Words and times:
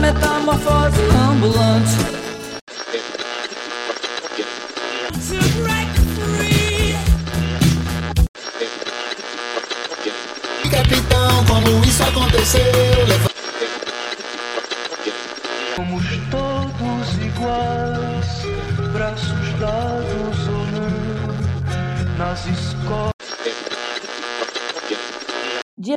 metamorfose 0.00 1.00
ambulante. 1.28 2.19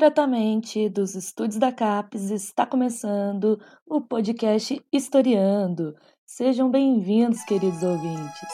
Diretamente 0.03 0.89
dos 0.89 1.15
estúdios 1.15 1.57
da 1.57 1.71
CAPES 1.71 2.29
está 2.29 2.65
começando 2.65 3.57
o 3.87 4.01
podcast 4.01 4.83
Historiando. 4.91 5.95
Sejam 6.25 6.69
bem-vindos, 6.69 7.41
queridos 7.45 7.81
ouvintes. 7.81 8.49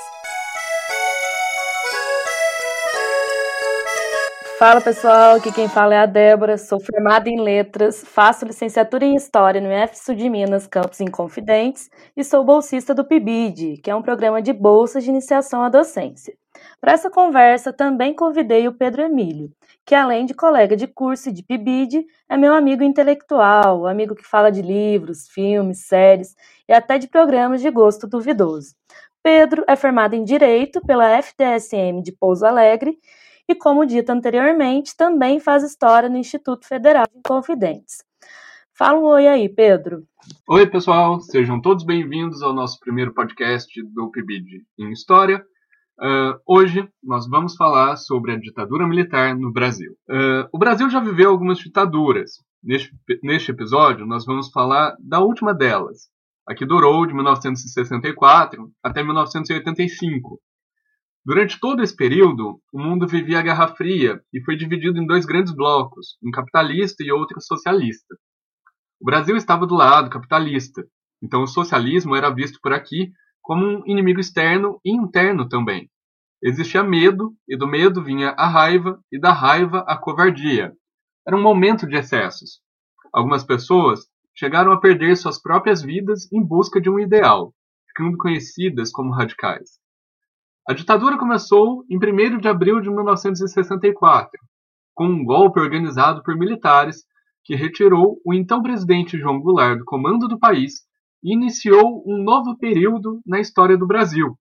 Fala 4.60 4.80
pessoal, 4.80 5.38
aqui 5.38 5.52
quem 5.52 5.68
fala 5.68 5.96
é 5.96 5.98
a 5.98 6.06
Débora, 6.06 6.56
sou 6.56 6.80
formada 6.80 7.28
em 7.28 7.42
Letras, 7.42 8.04
faço 8.06 8.46
licenciatura 8.46 9.04
em 9.04 9.16
História 9.16 9.60
no 9.60 9.74
IFSU 9.74 10.14
de 10.14 10.30
Minas, 10.30 10.68
Campus 10.68 11.02
Inconfidentes 11.02 11.90
e 12.16 12.24
sou 12.24 12.46
bolsista 12.46 12.94
do 12.94 13.04
PIBID, 13.04 13.82
que 13.82 13.90
é 13.90 13.96
um 13.96 14.04
programa 14.04 14.40
de 14.40 14.54
bolsa 14.54 15.02
de 15.02 15.10
iniciação 15.10 15.64
à 15.64 15.70
docência. 15.70 16.38
Para 16.80 16.94
essa 16.94 17.10
conversa 17.10 17.74
também 17.74 18.14
convidei 18.14 18.68
o 18.68 18.74
Pedro 18.74 19.02
Emílio, 19.02 19.52
que 19.86 19.96
além 19.96 20.26
de 20.26 20.34
colega 20.34 20.76
de 20.76 20.88
curso 20.88 21.30
e 21.30 21.32
de 21.32 21.44
PIBID, 21.44 22.06
é 22.30 22.38
meu 22.38 22.54
amigo 22.54 22.84
intelectual, 22.84 23.88
amigo 23.88 24.16
que 24.16 24.26
fala 24.26 24.52
de 24.52 24.62
livros, 24.62 25.28
filmes, 25.28 25.88
séries 25.88 26.36
e 26.68 26.74
até 26.74 26.98
de 26.98 27.08
programas 27.08 27.62
de 27.62 27.70
gosto 27.70 28.08
duvidoso. 28.08 28.76
Pedro 29.22 29.66
é 29.68 29.76
formado 29.76 30.14
em 30.14 30.24
Direito 30.24 30.80
pela 30.82 31.22
FTSM 31.22 32.02
de 32.02 32.12
Pouso 32.12 32.46
Alegre 32.46 32.98
e, 33.48 33.56
como 33.56 33.86
dito 33.86 34.12
anteriormente, 34.12 34.96
também 34.96 35.40
faz 35.40 35.64
história 35.64 36.08
no 36.08 36.18
Instituto 36.18 36.68
Federal 36.68 37.06
de 37.14 37.22
Confidentes. 37.28 38.04
Fala 38.74 38.98
um 38.98 39.04
oi 39.04 39.28
aí, 39.28 39.50
Pedro. 39.50 40.06
Oi, 40.48 40.66
pessoal, 40.68 41.20
sejam 41.20 41.60
todos 41.60 41.84
bem-vindos 41.84 42.42
ao 42.42 42.54
nosso 42.54 42.80
primeiro 42.80 43.14
podcast 43.14 43.82
do 43.94 44.10
PIBID 44.10 44.64
em 44.78 44.92
História. 44.92 45.44
Uh, 46.02 46.40
hoje 46.48 46.88
nós 47.04 47.28
vamos 47.28 47.56
falar 47.56 47.98
sobre 47.98 48.32
a 48.32 48.40
ditadura 48.40 48.88
militar 48.88 49.36
no 49.36 49.52
Brasil. 49.52 49.92
Uh, 50.10 50.48
o 50.52 50.58
Brasil 50.58 50.90
já 50.90 51.00
viveu 51.00 51.30
algumas 51.30 51.60
ditaduras. 51.60 52.32
Neste, 52.64 52.92
neste 53.22 53.52
episódio, 53.52 54.06
nós 54.06 54.26
vamos 54.26 54.50
falar 54.50 54.96
da 55.00 55.20
última 55.20 55.54
delas, 55.54 56.10
a 56.48 56.56
que 56.56 56.66
durou 56.66 57.06
de 57.06 57.14
1964 57.14 58.72
até 58.84 59.04
1985, 59.04 60.40
Durante 61.26 61.60
todo 61.60 61.84
esse 61.84 61.96
período, 61.96 62.60
o 62.74 62.80
mundo 62.80 63.06
vivia 63.06 63.40
a 63.40 63.42
Guerra 63.44 63.68
Fria 63.76 64.20
e 64.34 64.42
foi 64.42 64.56
dividido 64.56 65.00
em 65.00 65.06
dois 65.06 65.26
grandes 65.26 65.54
blocos, 65.54 66.18
um 66.24 66.32
capitalista 66.32 67.04
e 67.04 67.12
outro 67.12 67.40
socialista. 67.42 68.16
O 69.00 69.06
Brasil 69.06 69.36
estava 69.36 69.68
do 69.68 69.76
lado 69.76 70.10
capitalista, 70.10 70.84
então 71.22 71.44
o 71.44 71.48
socialismo 71.48 72.16
era 72.16 72.34
visto 72.34 72.58
por 72.62 72.74
aqui 72.74 73.12
como 73.50 73.66
um 73.66 73.82
inimigo 73.88 74.20
externo 74.20 74.80
e 74.86 74.92
interno 74.92 75.50
também. 75.50 75.90
Existia 76.40 76.84
medo, 76.84 77.34
e 77.48 77.58
do 77.58 77.66
medo 77.66 78.04
vinha 78.04 78.30
a 78.38 78.48
raiva, 78.48 79.00
e 79.12 79.20
da 79.20 79.32
raiva 79.32 79.84
a 79.88 79.98
covardia. 79.98 80.72
Era 81.28 81.36
um 81.36 81.42
momento 81.42 81.88
de 81.88 81.96
excessos. 81.96 82.62
Algumas 83.12 83.44
pessoas 83.44 84.02
chegaram 84.36 84.72
a 84.72 84.80
perder 84.80 85.18
suas 85.18 85.42
próprias 85.42 85.82
vidas 85.82 86.32
em 86.32 86.44
busca 86.44 86.80
de 86.80 86.92
um 86.92 87.00
ideal, 87.00 87.52
ficando 87.88 88.18
conhecidas 88.18 88.92
como 88.92 89.12
radicais. 89.12 89.80
A 90.68 90.74
ditadura 90.76 91.18
começou 91.18 91.84
em 91.90 91.98
1 91.98 92.38
de 92.38 92.48
abril 92.48 92.80
de 92.80 92.92
1964, 92.92 94.30
com 94.94 95.08
um 95.08 95.26
golpe 95.26 95.60
organizado 95.60 96.22
por 96.22 96.38
militares 96.38 97.04
que 97.44 97.56
retirou 97.56 98.22
o 98.24 98.32
então 98.32 98.62
presidente 98.62 99.18
João 99.18 99.42
Goulart 99.42 99.80
do 99.80 99.86
comando 99.86 100.28
do 100.28 100.38
país 100.38 100.88
iniciou 101.24 102.04
um 102.06 102.24
novo 102.24 102.58
período 102.58 103.20
na 103.26 103.40
história 103.40 103.78
do 103.78 103.88
Brasil, 103.88 104.38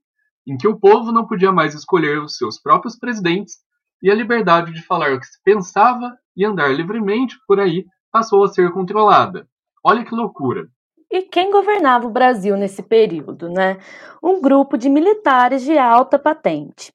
em 0.47 0.56
que 0.56 0.69
o 0.69 0.78
povo 0.78 1.12
não 1.12 1.27
podia 1.27 1.53
mais 1.53 1.75
escolher 1.75 2.22
os 2.22 2.37
seus 2.37 2.61
próprios 2.61 2.97
presidentes 2.97 3.56
e 4.03 4.11
a 4.11 4.15
liberdade 4.15 4.72
de 4.72 4.83
falar 4.83 5.12
o 5.12 5.21
que 5.21 5.27
se 5.27 5.43
pensava 5.43 6.17
e 6.37 6.44
andar 6.44 6.69
livremente 6.69 7.37
por 7.47 7.59
aí 7.61 7.84
passou 8.12 8.44
a 8.44 8.49
ser 8.49 8.71
controlada. 8.72 9.47
Olha 9.84 10.05
que 10.05 10.15
loucura! 10.15 10.69
E 11.11 11.22
quem 11.22 11.50
governava 11.50 12.06
o 12.06 12.11
Brasil 12.11 12.56
nesse 12.56 12.83
período? 12.83 13.49
Né? 13.49 13.78
Um 14.22 14.41
grupo 14.41 14.77
de 14.77 14.88
militares 14.88 15.62
de 15.62 15.77
alta 15.78 16.19
patente. 16.19 16.93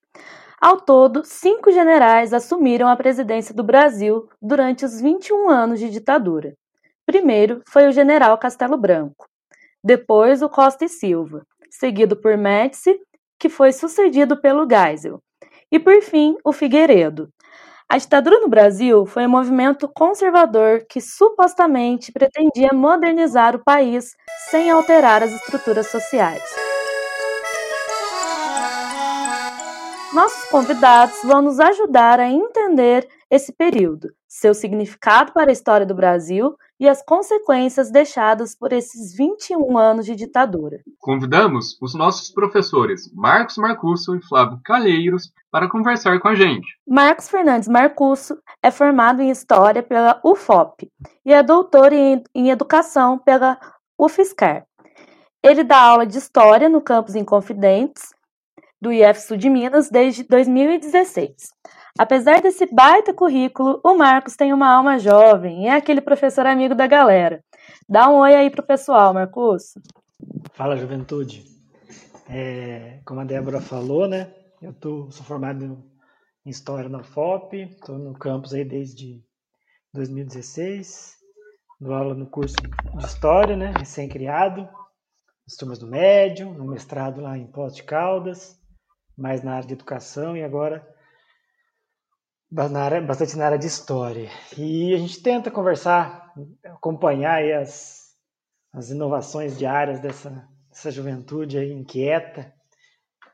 Ao 0.61 0.79
todo, 0.79 1.23
cinco 1.25 1.71
generais 1.71 2.31
assumiram 2.31 2.87
a 2.87 2.95
presidência 2.95 3.53
do 3.53 3.63
Brasil 3.63 4.29
durante 4.41 4.85
os 4.85 5.01
21 5.01 5.49
anos 5.49 5.79
de 5.79 5.89
ditadura. 5.89 6.53
Primeiro 7.05 7.61
foi 7.67 7.87
o 7.87 7.91
general 7.91 8.37
Castelo 8.37 8.77
Branco, 8.77 9.27
depois 9.83 10.41
o 10.41 10.49
Costa 10.49 10.85
e 10.85 10.89
Silva, 10.89 11.45
seguido 11.69 12.15
por 12.15 12.37
Médici, 12.37 12.99
que 13.37 13.49
foi 13.49 13.73
sucedido 13.73 14.39
pelo 14.39 14.67
Geisel, 14.69 15.19
e 15.71 15.79
por 15.79 16.01
fim 16.01 16.37
o 16.43 16.53
Figueiredo, 16.53 17.29
a 17.93 17.97
ditadura 17.97 18.39
no 18.39 18.47
Brasil 18.47 19.05
foi 19.05 19.27
um 19.27 19.29
movimento 19.29 19.87
conservador 19.87 20.83
que 20.89 20.99
supostamente 20.99 22.11
pretendia 22.11 22.69
modernizar 22.73 23.55
o 23.55 23.63
país 23.63 24.15
sem 24.49 24.71
alterar 24.71 25.21
as 25.21 25.31
estruturas 25.31 25.87
sociais. 25.91 26.43
Nossos 30.11 30.49
convidados 30.49 31.17
vão 31.23 31.41
nos 31.41 31.59
ajudar 31.59 32.19
a 32.19 32.29
entender 32.29 33.07
esse 33.29 33.51
período, 33.51 34.09
seu 34.27 34.53
significado 34.53 35.31
para 35.31 35.51
a 35.51 35.53
história 35.53 35.85
do 35.85 35.93
Brasil 35.93 36.55
e 36.83 36.89
as 36.89 37.01
consequências 37.01 37.89
deixadas 37.89 38.53
por 38.53 38.73
esses 38.73 39.15
21 39.15 39.77
anos 39.77 40.05
de 40.05 40.17
ditadura. 40.17 40.81
Convidamos 40.99 41.77
os 41.81 41.95
nossos 41.95 42.29
professores 42.29 43.09
Marcos 43.13 43.55
Marcusso 43.55 44.13
e 44.17 44.21
Flávio 44.21 44.59
Calheiros 44.65 45.31
para 45.49 45.69
conversar 45.69 46.19
com 46.19 46.27
a 46.27 46.35
gente. 46.35 46.67
Marcos 46.85 47.29
Fernandes 47.29 47.69
Marcusso 47.69 48.37
é 48.61 48.69
formado 48.69 49.21
em 49.21 49.29
História 49.29 49.81
pela 49.81 50.19
UFOP 50.25 50.91
e 51.25 51.31
é 51.31 51.41
doutor 51.41 51.93
em, 51.93 52.21
Educação 52.35 53.17
pela 53.17 53.57
UFSCar. 53.97 54.65
Ele 55.41 55.63
dá 55.63 55.79
aula 55.79 56.05
de 56.05 56.17
História 56.17 56.67
no 56.67 56.81
campus 56.81 57.15
Inconfidentes 57.15 58.13
do 58.81 58.91
IF 58.91 59.37
de 59.37 59.49
Minas 59.49 59.89
desde 59.89 60.25
2016. 60.25 61.31
Apesar 61.97 62.41
desse 62.41 62.65
baita 62.65 63.13
currículo, 63.13 63.79
o 63.83 63.95
Marcos 63.95 64.35
tem 64.35 64.51
uma 64.51 64.67
alma 64.67 64.97
jovem 64.97 65.65
e 65.65 65.67
é 65.67 65.75
aquele 65.75 66.01
professor 66.01 66.45
amigo 66.47 66.73
da 66.73 66.87
galera. 66.87 67.43
Dá 67.87 68.09
um 68.09 68.15
oi 68.15 68.33
aí 68.33 68.49
pro 68.49 68.63
pessoal, 68.63 69.13
Marcos. 69.13 69.75
Fala, 70.53 70.75
juventude. 70.75 71.45
É, 72.27 72.99
como 73.05 73.19
a 73.19 73.23
Débora 73.23 73.61
falou, 73.61 74.07
né? 74.07 74.33
Eu 74.59 74.73
tô, 74.73 75.11
sou 75.11 75.23
formado 75.23 75.83
em 76.43 76.49
História 76.49 76.89
na 76.89 77.03
FOP, 77.03 77.61
estou 77.61 77.99
no 77.99 78.13
campus 78.13 78.53
aí 78.53 78.65
desde 78.65 79.23
2016, 79.93 81.15
dou 81.79 81.93
aula 81.93 82.15
no 82.15 82.25
curso 82.25 82.55
de 82.55 83.05
História, 83.05 83.55
né? 83.55 83.71
Recém-criado, 83.77 84.67
nas 85.45 85.55
turmas 85.57 85.77
do 85.77 85.85
médio, 85.85 86.53
no 86.53 86.65
mestrado 86.65 87.21
lá 87.21 87.37
em 87.37 87.45
Pós 87.45 87.75
de 87.75 87.83
Caldas, 87.83 88.59
mais 89.15 89.43
na 89.43 89.55
área 89.55 89.67
de 89.67 89.73
educação 89.73 90.35
e 90.35 90.43
agora 90.43 90.92
bastante 92.53 93.35
na 93.35 93.45
área 93.45 93.57
de 93.57 93.65
história. 93.65 94.29
E 94.57 94.93
a 94.93 94.97
gente 94.97 95.21
tenta 95.21 95.49
conversar, 95.49 96.31
acompanhar 96.63 97.43
as, 97.59 98.15
as 98.71 98.91
inovações 98.91 99.57
diárias 99.57 99.99
dessa, 99.99 100.47
dessa 100.69 100.91
juventude 100.91 101.57
aí 101.57 101.71
inquieta 101.71 102.53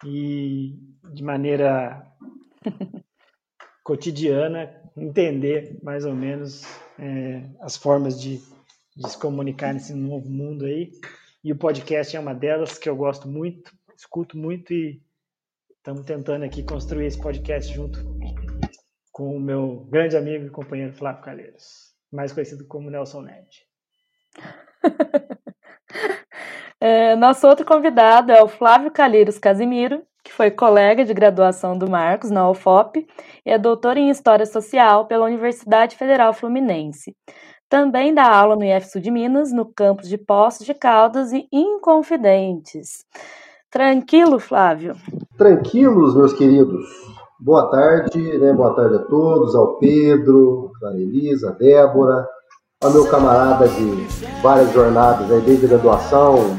e 0.06 0.80
de 1.14 1.22
maneira 1.22 2.08
cotidiana 3.84 4.74
entender 4.96 5.78
mais 5.84 6.06
ou 6.06 6.16
menos 6.16 6.64
é, 6.98 7.44
as 7.60 7.76
formas 7.76 8.20
de, 8.20 8.42
de 8.96 9.10
se 9.10 9.18
comunicar 9.18 9.74
nesse 9.74 9.94
novo 9.94 10.30
mundo 10.30 10.66
aí. 10.66 10.92
E 11.44 11.52
o 11.52 11.58
podcast 11.58 12.16
é 12.16 12.20
uma 12.20 12.34
delas 12.34 12.78
que 12.78 12.88
eu 12.88 12.96
gosto 12.96 13.28
muito, 13.28 13.74
escuto 13.98 14.38
muito 14.38 14.74
e 14.74 15.02
estamos 15.78 16.06
tentando 16.06 16.46
aqui 16.46 16.64
construir 16.64 17.08
esse 17.08 17.20
podcast 17.20 17.74
junto 17.74 18.19
com 19.20 19.36
o 19.36 19.40
meu 19.40 19.86
grande 19.90 20.16
amigo 20.16 20.46
e 20.46 20.50
companheiro 20.50 20.94
Flávio 20.94 21.22
Calheiros, 21.22 21.94
mais 22.10 22.32
conhecido 22.32 22.66
como 22.66 22.90
Nelson 22.90 23.24
Ned. 23.24 23.50
é, 26.80 27.18
nosso 27.18 27.46
outro 27.46 27.66
convidado 27.66 28.32
é 28.32 28.42
o 28.42 28.48
Flávio 28.48 28.90
Calheiros 28.90 29.38
Casimiro, 29.38 30.04
que 30.24 30.32
foi 30.32 30.50
colega 30.50 31.04
de 31.04 31.14
graduação 31.14 31.78
do 31.78 31.90
Marcos 31.90 32.32
na 32.32 32.50
UFOP 32.50 33.06
e 33.46 33.52
é 33.52 33.58
doutor 33.58 33.98
em 33.98 34.10
História 34.10 34.46
Social 34.46 35.06
pela 35.06 35.26
Universidade 35.26 35.98
Federal 35.98 36.32
Fluminense. 36.32 37.14
Também 37.68 38.14
dá 38.14 38.24
aula 38.24 38.56
no 38.56 38.64
IF 38.64 39.02
de 39.02 39.12
Minas, 39.12 39.52
no 39.52 39.66
campus 39.66 40.08
de 40.08 40.18
Poços 40.18 40.66
de 40.66 40.74
Caldas 40.74 41.34
e 41.34 41.46
Inconfidentes. 41.52 43.04
Tranquilo, 43.70 44.40
Flávio? 44.40 44.96
Tranquilos, 45.38 46.16
meus 46.16 46.32
queridos. 46.32 47.19
Boa 47.42 47.68
tarde, 47.72 48.38
né? 48.38 48.52
Boa 48.52 48.76
tarde 48.76 48.96
a 48.96 49.00
todos, 49.00 49.56
ao 49.56 49.78
Pedro, 49.78 50.74
a 50.84 50.92
Elisa, 50.92 51.52
a 51.52 51.54
Débora, 51.54 52.28
ao 52.84 52.92
meu 52.92 53.06
camarada 53.06 53.66
de 53.66 54.06
várias 54.44 54.74
jornadas, 54.74 55.32
aí, 55.32 55.40
desde 55.40 55.68
graduação, 55.68 56.54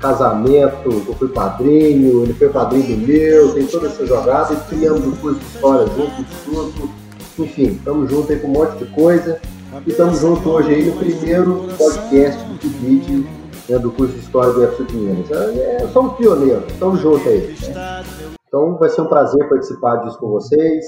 casamento, 0.00 0.88
eu 1.06 1.14
fui 1.16 1.28
padrinho, 1.28 2.22
ele 2.22 2.32
foi 2.32 2.48
padrinho 2.48 2.96
do 2.96 3.06
meu, 3.06 3.52
tem 3.52 3.66
toda 3.66 3.88
essa 3.88 4.06
jogada 4.06 4.54
e 4.54 4.56
criamos 4.74 5.06
o 5.06 5.16
curso 5.16 5.38
de 5.38 5.44
história 5.44 5.86
junto, 5.88 6.24
tudo. 6.46 6.90
Enfim, 7.38 7.72
estamos 7.72 8.10
juntos 8.10 8.30
aí 8.30 8.38
com 8.38 8.48
um 8.48 8.52
monte 8.52 8.78
de 8.78 8.86
coisa. 8.86 9.38
E 9.86 9.90
estamos 9.90 10.18
juntos 10.18 10.46
hoje 10.46 10.74
aí 10.74 10.86
no 10.86 10.96
primeiro 10.96 11.68
podcast 11.76 12.42
do 12.42 12.58
Kibid, 12.58 13.28
né, 13.68 13.78
do 13.78 13.90
curso 13.90 14.14
de 14.14 14.20
História 14.20 14.50
do 14.50 14.84
de 14.84 14.96
Minas. 14.96 15.30
É, 15.30 15.82
é, 15.82 15.88
somos 15.88 16.16
pioneiros, 16.16 16.72
estamos 16.72 17.00
juntos 17.00 17.26
aí. 17.26 17.54
Né? 17.74 18.25
Então 18.48 18.76
vai 18.78 18.88
ser 18.88 19.00
um 19.00 19.08
prazer 19.08 19.48
participar 19.48 19.96
disso 19.96 20.18
com 20.18 20.28
vocês. 20.28 20.84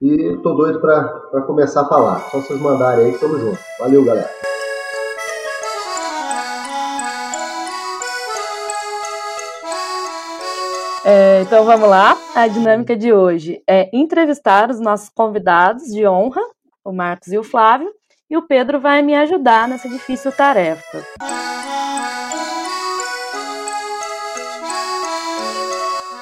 E 0.00 0.34
estou 0.34 0.56
doido 0.56 0.80
para 0.80 1.42
começar 1.46 1.82
a 1.82 1.88
falar. 1.88 2.20
Só 2.30 2.40
vocês 2.40 2.60
mandarem 2.60 3.06
aí, 3.06 3.12
estamos 3.12 3.40
juntos. 3.40 3.60
Valeu, 3.78 4.04
galera. 4.04 4.30
É, 11.04 11.42
então 11.42 11.64
vamos 11.64 11.88
lá. 11.88 12.16
A 12.34 12.46
dinâmica 12.46 12.96
de 12.96 13.12
hoje 13.12 13.62
é 13.66 13.88
entrevistar 13.92 14.70
os 14.70 14.80
nossos 14.80 15.08
convidados 15.08 15.84
de 15.84 16.06
honra, 16.06 16.42
o 16.84 16.92
Marcos 16.92 17.32
e 17.32 17.38
o 17.38 17.44
Flávio, 17.44 17.90
e 18.28 18.36
o 18.36 18.42
Pedro 18.42 18.80
vai 18.80 19.02
me 19.02 19.14
ajudar 19.14 19.68
nessa 19.68 19.88
difícil 19.88 20.32
tarefa. 20.32 20.98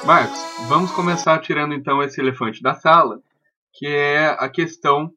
Marcos, 0.06 0.39
vamos 0.69 0.93
começar 0.93 1.41
tirando 1.41 1.73
então 1.73 2.03
esse 2.03 2.21
elefante 2.21 2.62
da 2.62 2.75
sala, 2.75 3.21
que 3.73 3.87
é 3.87 4.27
a 4.39 4.51
questão 4.51 5.11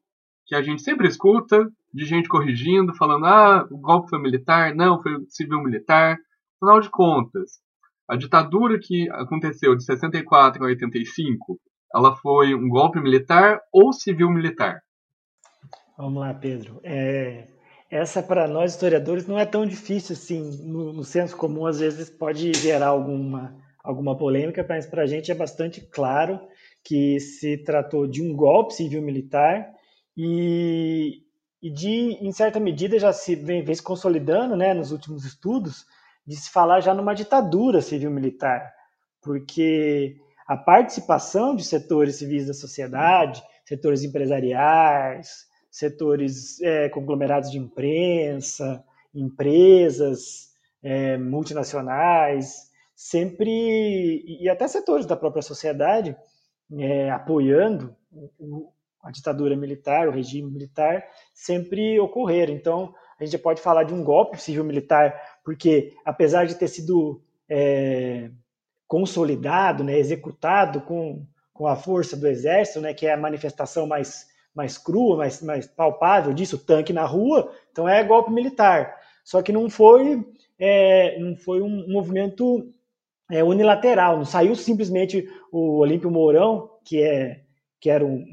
que 0.45 0.55
a 0.55 0.61
gente 0.61 0.81
sempre 0.81 1.09
escuta 1.09 1.67
de 1.93 2.05
gente 2.05 2.29
corrigindo, 2.29 2.95
falando: 2.95 3.25
ah, 3.25 3.67
o 3.69 3.77
golpe 3.77 4.09
foi 4.09 4.21
militar, 4.21 4.73
não, 4.73 5.01
foi 5.01 5.11
civil-militar. 5.27 6.17
Afinal 6.55 6.79
de 6.79 6.89
contas, 6.89 7.59
a 8.09 8.15
ditadura 8.15 8.79
que 8.81 9.09
aconteceu 9.11 9.75
de 9.75 9.83
64 9.83 10.63
a 10.63 10.67
85, 10.67 11.59
ela 11.93 12.15
foi 12.15 12.55
um 12.55 12.69
golpe 12.69 13.01
militar 13.01 13.59
ou 13.73 13.91
civil-militar? 13.91 14.81
Vamos 15.97 16.21
lá, 16.21 16.33
Pedro. 16.33 16.79
É, 16.81 17.47
essa, 17.91 18.23
para 18.23 18.47
nós 18.47 18.71
historiadores, 18.71 19.27
não 19.27 19.37
é 19.37 19.45
tão 19.45 19.65
difícil 19.65 20.13
assim. 20.13 20.63
No, 20.63 20.93
no 20.93 21.03
senso 21.03 21.35
comum, 21.35 21.65
às 21.65 21.79
vezes, 21.79 22.09
pode 22.09 22.53
gerar 22.53 22.87
alguma, 22.87 23.53
alguma 23.87 24.17
polêmica, 24.17 24.65
mas 24.67 24.85
para 24.85 25.03
a 25.03 25.05
gente 25.05 25.31
é 25.31 25.35
bastante 25.35 25.79
claro 25.79 26.39
que 26.83 27.19
se 27.21 27.57
tratou 27.57 28.05
de 28.05 28.21
um 28.21 28.35
golpe 28.35 28.73
civil-militar 28.73 29.65
e, 30.15 31.23
e 31.61 31.71
de, 31.71 32.17
em 32.21 32.31
certa 32.33 32.59
medida, 32.59 32.99
já 32.99 33.13
se 33.13 33.33
vem, 33.35 33.63
vem 33.63 33.73
se 33.73 33.81
consolidando 33.81 34.57
né, 34.57 34.73
nos 34.73 34.91
últimos 34.91 35.23
estudos, 35.23 35.85
de 36.25 36.35
se 36.35 36.51
falar 36.51 36.81
já 36.81 36.93
numa 36.93 37.13
ditadura 37.13 37.81
civil-militar, 37.81 38.69
porque 39.21 40.17
a 40.45 40.57
participação 40.57 41.55
de 41.55 41.63
setores 41.63 42.17
civis 42.17 42.45
da 42.45 42.53
sociedade, 42.53 43.41
setores 43.63 44.03
empresariais, 44.03 45.45
setores 45.71 46.61
é, 46.61 46.89
conglomerados 46.89 47.49
de 47.49 47.57
imprensa, 47.57 48.83
empresas 49.15 50.49
é, 50.83 51.17
multinacionais, 51.17 52.66
sempre, 52.97 54.25
e 54.25 54.49
até 54.49 54.67
setores 54.67 55.05
da 55.05 55.15
própria 55.15 55.43
sociedade, 55.43 56.17
é, 56.79 57.11
apoiando 57.11 57.95
a 59.03 59.11
ditadura 59.11 59.55
militar, 59.55 60.07
o 60.07 60.11
regime 60.11 60.49
militar, 60.49 61.05
sempre 61.31 61.99
ocorreram. 61.99 62.55
Então, 62.55 62.95
a 63.19 63.23
gente 63.23 63.37
pode 63.37 63.61
falar 63.61 63.83
de 63.83 63.93
um 63.93 64.03
golpe 64.03 64.41
civil-militar 64.41 65.13
porque 65.43 65.93
apesar 66.03 66.45
de 66.45 66.55
ter 66.55 66.67
sido 66.67 67.21
é, 67.47 68.31
consolidado, 68.87 69.83
né, 69.83 69.99
executado 69.99 70.81
com, 70.81 71.23
com 71.53 71.67
a 71.67 71.75
força 71.75 72.17
do 72.17 72.27
exército, 72.27 72.81
né, 72.81 72.95
que 72.95 73.05
é 73.05 73.13
a 73.13 73.17
manifestação 73.17 73.85
mais, 73.85 74.25
mais 74.55 74.75
crua, 74.75 75.17
mais, 75.17 75.39
mais 75.43 75.67
palpável 75.67 76.33
disso, 76.33 76.57
tanque 76.57 76.91
na 76.91 77.05
rua, 77.05 77.53
então 77.71 77.87
é 77.87 78.03
golpe 78.03 78.31
militar. 78.31 78.97
Só 79.23 79.43
que 79.43 79.51
não 79.51 79.69
foi, 79.69 80.25
é, 80.57 81.19
não 81.19 81.35
foi 81.35 81.61
um 81.61 81.87
movimento 81.87 82.73
é, 83.31 83.43
unilateral, 83.43 84.17
não 84.17 84.25
saiu 84.25 84.55
simplesmente 84.55 85.27
o 85.51 85.79
Olímpio 85.79 86.09
Mourão, 86.09 86.69
que, 86.83 87.01
é, 87.01 87.41
que 87.79 87.89
era 87.89 88.05
um, 88.05 88.25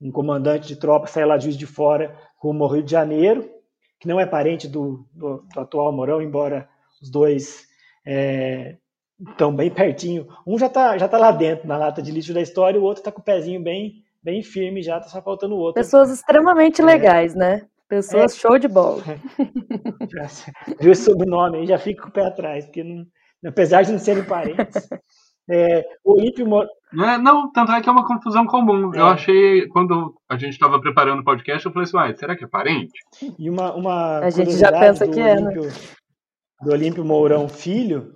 um 0.00 0.10
comandante 0.10 0.68
de 0.68 0.76
tropa, 0.76 1.06
saiu 1.06 1.28
lá 1.28 1.36
de 1.36 1.44
Juiz 1.44 1.56
de 1.56 1.66
Fora 1.66 2.16
rumo 2.36 2.64
ao 2.64 2.70
Rio 2.70 2.82
de 2.82 2.90
Janeiro, 2.90 3.48
que 3.98 4.08
não 4.08 4.18
é 4.18 4.24
parente 4.24 4.66
do, 4.66 5.06
do, 5.12 5.44
do 5.52 5.60
atual 5.60 5.92
Morão, 5.92 6.22
embora 6.22 6.68
os 7.02 7.10
dois 7.10 7.68
estão 9.30 9.50
é, 9.50 9.54
bem 9.54 9.70
pertinho. 9.70 10.26
Um 10.46 10.58
já 10.58 10.66
está 10.66 10.96
já 10.96 11.06
tá 11.06 11.18
lá 11.18 11.30
dentro, 11.30 11.68
na 11.68 11.76
lata 11.76 12.00
de 12.00 12.10
lixo 12.10 12.32
da 12.32 12.40
história, 12.40 12.80
o 12.80 12.82
outro 12.82 13.00
está 13.00 13.12
com 13.12 13.20
o 13.20 13.24
pezinho 13.24 13.62
bem, 13.62 14.02
bem 14.22 14.42
firme, 14.42 14.82
já 14.82 14.96
está 14.96 15.10
só 15.10 15.22
faltando 15.22 15.54
o 15.54 15.58
outro. 15.58 15.82
Pessoas 15.82 16.10
extremamente 16.10 16.80
é, 16.80 16.84
legais, 16.84 17.34
né? 17.34 17.66
Pessoas 17.86 18.34
é, 18.34 18.38
show 18.38 18.58
de 18.58 18.68
bola. 18.68 19.02
Já, 20.12 20.26
viu 20.78 20.92
o 20.92 20.96
sobrenome 20.96 21.58
aí, 21.58 21.66
já 21.66 21.76
fica 21.76 22.02
com 22.02 22.08
o 22.08 22.12
pé 22.12 22.24
atrás, 22.24 22.64
porque 22.64 22.84
não, 22.84 23.04
apesar 23.44 23.82
de 23.82 23.92
não 23.92 23.98
serem 23.98 24.24
parentes. 24.24 24.88
É, 25.52 25.84
o 26.04 26.12
Olímpio 26.12 26.46
Mor... 26.46 26.64
não, 26.92 27.10
é, 27.10 27.18
não, 27.18 27.50
tanto 27.50 27.72
é 27.72 27.80
que 27.80 27.88
é 27.88 27.92
uma 27.92 28.06
confusão 28.06 28.46
comum. 28.46 28.94
É. 28.94 29.00
Eu 29.00 29.06
achei, 29.06 29.66
quando 29.66 30.14
a 30.28 30.36
gente 30.36 30.52
estava 30.52 30.80
preparando 30.80 31.22
o 31.22 31.24
podcast, 31.24 31.66
eu 31.66 31.72
falei 31.72 31.88
assim, 31.88 31.98
ah, 31.98 32.16
será 32.16 32.36
que 32.36 32.44
é 32.44 32.46
parente? 32.46 32.92
E 33.36 33.50
uma, 33.50 33.74
uma 33.74 34.18
a 34.20 34.30
gente 34.30 34.52
já 34.52 34.70
pensa 34.70 35.08
que 35.08 35.20
Olímpio, 35.20 35.64
é, 35.64 35.66
né? 35.66 35.72
Do 36.62 36.70
Olímpio 36.70 37.04
Mourão 37.04 37.48
Filho, 37.48 38.14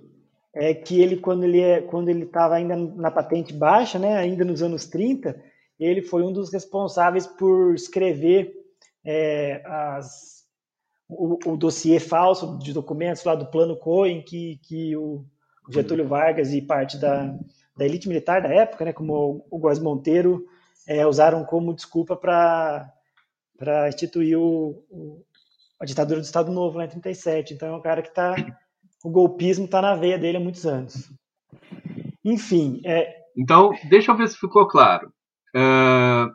é 0.55 0.73
que 0.73 1.01
ele, 1.01 1.17
quando 1.17 1.43
ele 1.43 1.59
é, 1.59 1.81
quando 1.81 2.07
ele 2.07 2.23
estava 2.23 2.55
ainda 2.55 2.77
na 2.77 3.11
patente 3.11 3.53
baixa, 3.53 3.99
né, 3.99 4.15
ainda 4.15 4.45
nos 4.45 4.63
anos 4.63 4.85
30, 4.85 5.35
ele 5.77 6.01
foi 6.01 6.23
um 6.23 6.31
dos 6.31 6.53
responsáveis 6.53 7.27
por 7.27 7.75
escrever 7.75 8.53
é, 9.05 9.61
as, 9.65 10.34
o, 11.07 11.37
o 11.51 11.57
dossiê 11.57 11.99
falso 11.99 12.57
de 12.57 12.73
documentos 12.73 13.23
lá 13.23 13.35
do 13.35 13.45
Plano 13.45 13.75
Cohen, 13.77 14.21
que, 14.21 14.59
que 14.63 14.95
o 14.95 15.23
Getúlio 15.69 16.07
Vargas 16.07 16.53
e 16.53 16.61
parte 16.61 16.97
da, 16.97 17.35
da 17.75 17.85
elite 17.85 18.07
militar 18.07 18.41
da 18.41 18.49
época, 18.49 18.85
né, 18.85 18.93
como 18.93 19.45
o 19.49 19.59
Góes 19.59 19.79
Monteiro, 19.79 20.45
é, 20.87 21.05
usaram 21.05 21.43
como 21.43 21.73
desculpa 21.73 22.15
para 22.15 22.89
instituir 23.87 24.37
o, 24.37 24.83
o, 24.89 25.23
a 25.79 25.85
ditadura 25.85 26.19
do 26.19 26.25
Estado 26.25 26.51
Novo 26.51 26.77
lá 26.77 26.85
em 26.85 26.89
37. 26.89 27.53
Então 27.53 27.69
é 27.69 27.77
um 27.77 27.81
cara 27.81 28.01
que 28.01 28.09
está. 28.09 28.35
O 29.03 29.09
golpismo 29.09 29.65
está 29.65 29.81
na 29.81 29.95
veia 29.95 30.17
dele 30.17 30.37
há 30.37 30.39
muitos 30.39 30.65
anos. 30.65 31.11
Enfim. 32.23 32.81
É... 32.83 33.23
Então, 33.37 33.71
deixa 33.89 34.11
eu 34.11 34.17
ver 34.17 34.27
se 34.27 34.37
ficou 34.37 34.67
claro. 34.67 35.11
É, 35.55 36.25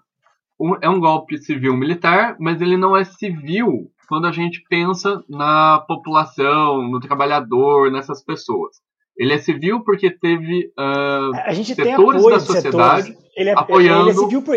é 0.82 0.88
um 0.88 1.00
golpe 1.00 1.38
civil-militar, 1.38 2.36
mas 2.38 2.60
ele 2.60 2.76
não 2.76 2.96
é 2.96 3.04
civil 3.04 3.90
quando 4.10 4.26
a 4.26 4.32
gente 4.32 4.60
pensa 4.68 5.22
na 5.28 5.84
população, 5.86 6.82
no 6.82 6.98
trabalhador, 6.98 7.92
nessas 7.92 8.20
pessoas. 8.24 8.78
Ele 9.16 9.32
é 9.32 9.38
civil 9.38 9.84
porque 9.84 10.10
teve 10.10 10.72
uh, 10.76 11.32
a 11.44 11.52
gente 11.52 11.76
setores 11.76 12.26
da 12.26 12.40
sociedade 12.40 13.06
setores. 13.06 13.30
Ele 13.36 13.50
é, 13.50 13.52
apoiando. 13.52 14.10
Ele 14.10 14.10
é 14.10 14.14
civil 14.14 14.42
por... 14.42 14.56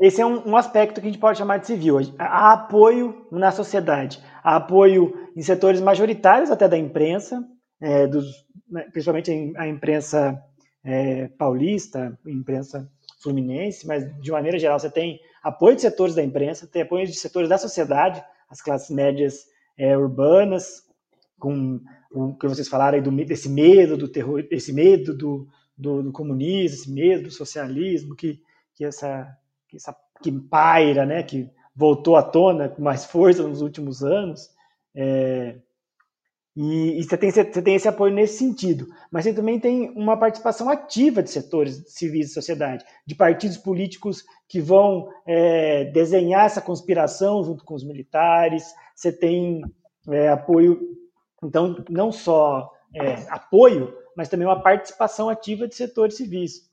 Esse 0.00 0.22
é 0.22 0.26
um, 0.26 0.48
um, 0.48 0.56
aspecto 0.56 0.98
que 1.00 1.06
a 1.06 1.10
gente 1.10 1.20
pode 1.20 1.36
chamar 1.36 1.58
de 1.58 1.66
civil. 1.66 1.98
Há 2.18 2.54
apoio 2.54 3.26
na 3.30 3.50
sociedade, 3.50 4.18
há 4.42 4.56
apoio 4.56 5.14
em 5.36 5.42
setores 5.42 5.80
majoritários 5.80 6.50
até 6.50 6.66
da 6.66 6.78
imprensa, 6.78 7.44
é, 7.82 8.06
dos, 8.06 8.24
né, 8.70 8.86
principalmente 8.92 9.30
a 9.58 9.68
imprensa 9.68 10.38
é, 10.82 11.28
paulista, 11.38 12.18
imprensa 12.26 12.88
fluminense, 13.22 13.86
mas 13.86 14.04
de 14.22 14.30
maneira 14.30 14.58
geral 14.58 14.78
você 14.78 14.90
tem 14.90 15.18
apoio 15.42 15.76
de 15.76 15.82
setores 15.82 16.14
da 16.14 16.22
imprensa, 16.22 16.66
tem 16.66 16.82
apoio 16.82 17.06
de 17.06 17.14
setores 17.14 17.48
da 17.48 17.58
sociedade, 17.58 18.22
as 18.48 18.60
classes 18.60 18.90
médias 18.90 19.44
é, 19.76 19.96
urbanas, 19.96 20.82
com 21.38 21.80
o 22.10 22.34
que 22.34 22.48
vocês 22.48 22.68
falaram 22.68 22.96
aí 22.96 23.02
do, 23.02 23.10
desse 23.24 23.48
medo 23.48 23.96
do 23.96 24.08
terror, 24.08 24.44
esse 24.50 24.72
medo 24.72 25.16
do, 25.16 25.48
do, 25.76 26.02
do 26.02 26.12
comunismo, 26.12 26.78
esse 26.78 26.90
medo 26.90 27.24
do 27.24 27.30
socialismo 27.30 28.14
que, 28.14 28.40
que 28.74 28.84
essa 28.84 29.36
que, 29.68 29.76
essa, 29.76 29.94
que 30.22 30.32
paira, 30.32 31.04
né, 31.04 31.22
que 31.22 31.50
voltou 31.74 32.16
à 32.16 32.22
tona 32.22 32.68
com 32.68 32.82
mais 32.82 33.04
força 33.04 33.46
nos 33.46 33.60
últimos 33.60 34.02
anos. 34.02 34.48
É, 34.94 35.58
E, 36.56 36.98
e 36.98 37.04
você, 37.04 37.18
tem, 37.18 37.30
você 37.30 37.44
tem 37.44 37.74
esse 37.74 37.86
apoio 37.86 38.14
nesse 38.14 38.38
sentido. 38.38 38.88
Mas 39.10 39.24
você 39.24 39.34
também 39.34 39.60
tem 39.60 39.90
uma 39.90 40.16
participação 40.16 40.70
ativa 40.70 41.22
de 41.22 41.30
setores 41.30 41.84
civis 41.88 42.28
da 42.28 42.34
sociedade, 42.34 42.84
de 43.06 43.14
partidos 43.14 43.58
políticos 43.58 44.24
que 44.48 44.58
vão 44.58 45.08
é, 45.26 45.84
desenhar 45.84 46.46
essa 46.46 46.62
conspiração 46.62 47.44
junto 47.44 47.62
com 47.62 47.74
os 47.74 47.84
militares. 47.84 48.64
Você 48.94 49.12
tem 49.12 49.60
é, 50.08 50.30
apoio, 50.30 50.80
então, 51.44 51.84
não 51.90 52.10
só 52.10 52.72
é, 52.94 53.26
apoio, 53.28 53.94
mas 54.16 54.30
também 54.30 54.46
uma 54.46 54.62
participação 54.62 55.28
ativa 55.28 55.68
de 55.68 55.74
setores 55.74 56.16
civis. 56.16 56.70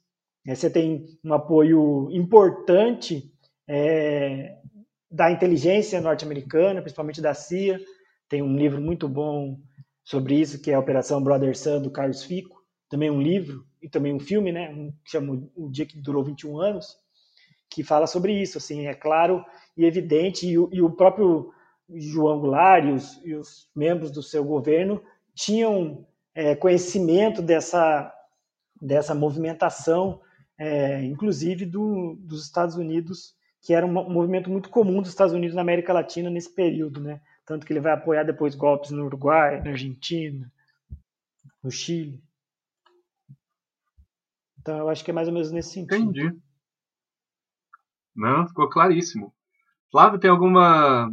É, 0.47 0.55
você 0.55 0.69
tem 0.69 1.05
um 1.21 1.33
apoio 1.33 2.09
importante 2.11 3.29
é, 3.67 4.55
da 5.11 5.29
inteligência 5.29 5.99
norte-americana, 5.99 6.81
principalmente 6.81 7.21
da 7.21 7.33
CIA. 7.33 7.81
Tem 8.29 8.41
um 8.41 8.55
livro 8.55 8.81
muito 8.81 9.09
bom 9.09 9.59
sobre 10.03 10.35
isso, 10.35 10.61
que 10.61 10.71
é 10.71 10.73
a 10.73 10.79
Operação 10.79 11.23
Brother 11.23 11.57
Sun, 11.57 11.81
do 11.81 11.91
Carlos 11.91 12.23
Fico. 12.23 12.61
Também 12.89 13.09
um 13.09 13.21
livro 13.21 13.65
e 13.81 13.89
também 13.89 14.13
um 14.13 14.19
filme, 14.19 14.51
né, 14.51 14.69
um, 14.69 14.91
que 15.03 15.11
chama 15.11 15.47
O 15.55 15.69
Dia 15.69 15.85
que 15.85 15.97
Durou 15.97 16.23
21 16.23 16.59
Anos, 16.59 16.97
que 17.69 17.83
fala 17.83 18.05
sobre 18.05 18.33
isso. 18.33 18.57
Assim, 18.57 18.85
é 18.87 18.93
claro 18.93 19.43
e 19.75 19.85
evidente, 19.85 20.47
e 20.47 20.57
o, 20.57 20.69
e 20.71 20.81
o 20.81 20.91
próprio 20.91 21.51
João 21.89 22.39
Goulart 22.39 22.85
e 22.85 22.91
os, 22.91 23.21
e 23.25 23.35
os, 23.35 23.69
membros 23.75 24.11
do 24.11 24.21
seu 24.21 24.43
governo 24.43 25.01
tinham 25.33 26.05
é, 26.33 26.55
conhecimento 26.55 27.41
dessa, 27.41 28.13
dessa 28.79 29.15
movimentação, 29.15 30.21
é, 30.57 31.03
inclusive 31.03 31.65
do, 31.65 32.15
dos 32.19 32.43
Estados 32.43 32.75
Unidos, 32.75 33.35
que 33.61 33.73
era 33.73 33.85
um 33.85 33.91
movimento 33.91 34.49
muito 34.49 34.69
comum 34.69 35.01
dos 35.01 35.09
Estados 35.09 35.33
Unidos 35.33 35.55
na 35.55 35.61
América 35.61 35.93
Latina 35.93 36.29
nesse 36.29 36.53
período, 36.53 37.01
né? 37.01 37.21
Tanto 37.45 37.65
que 37.65 37.73
ele 37.73 37.81
vai 37.81 37.93
apoiar 37.93 38.23
depois 38.23 38.55
golpes 38.55 38.91
no 38.91 39.05
Uruguai, 39.05 39.61
na 39.61 39.71
Argentina, 39.71 40.51
no 41.61 41.69
Chile. 41.69 42.23
Então 44.59 44.77
eu 44.77 44.89
acho 44.89 45.03
que 45.03 45.11
é 45.11 45.13
mais 45.13 45.27
ou 45.27 45.33
menos 45.33 45.51
nesse 45.51 45.73
sentido. 45.73 45.95
Entendi. 45.95 46.37
Não, 48.15 48.47
ficou 48.47 48.69
claríssimo. 48.69 49.33
Flávio, 49.91 50.19
tem 50.19 50.29
alguma 50.29 51.11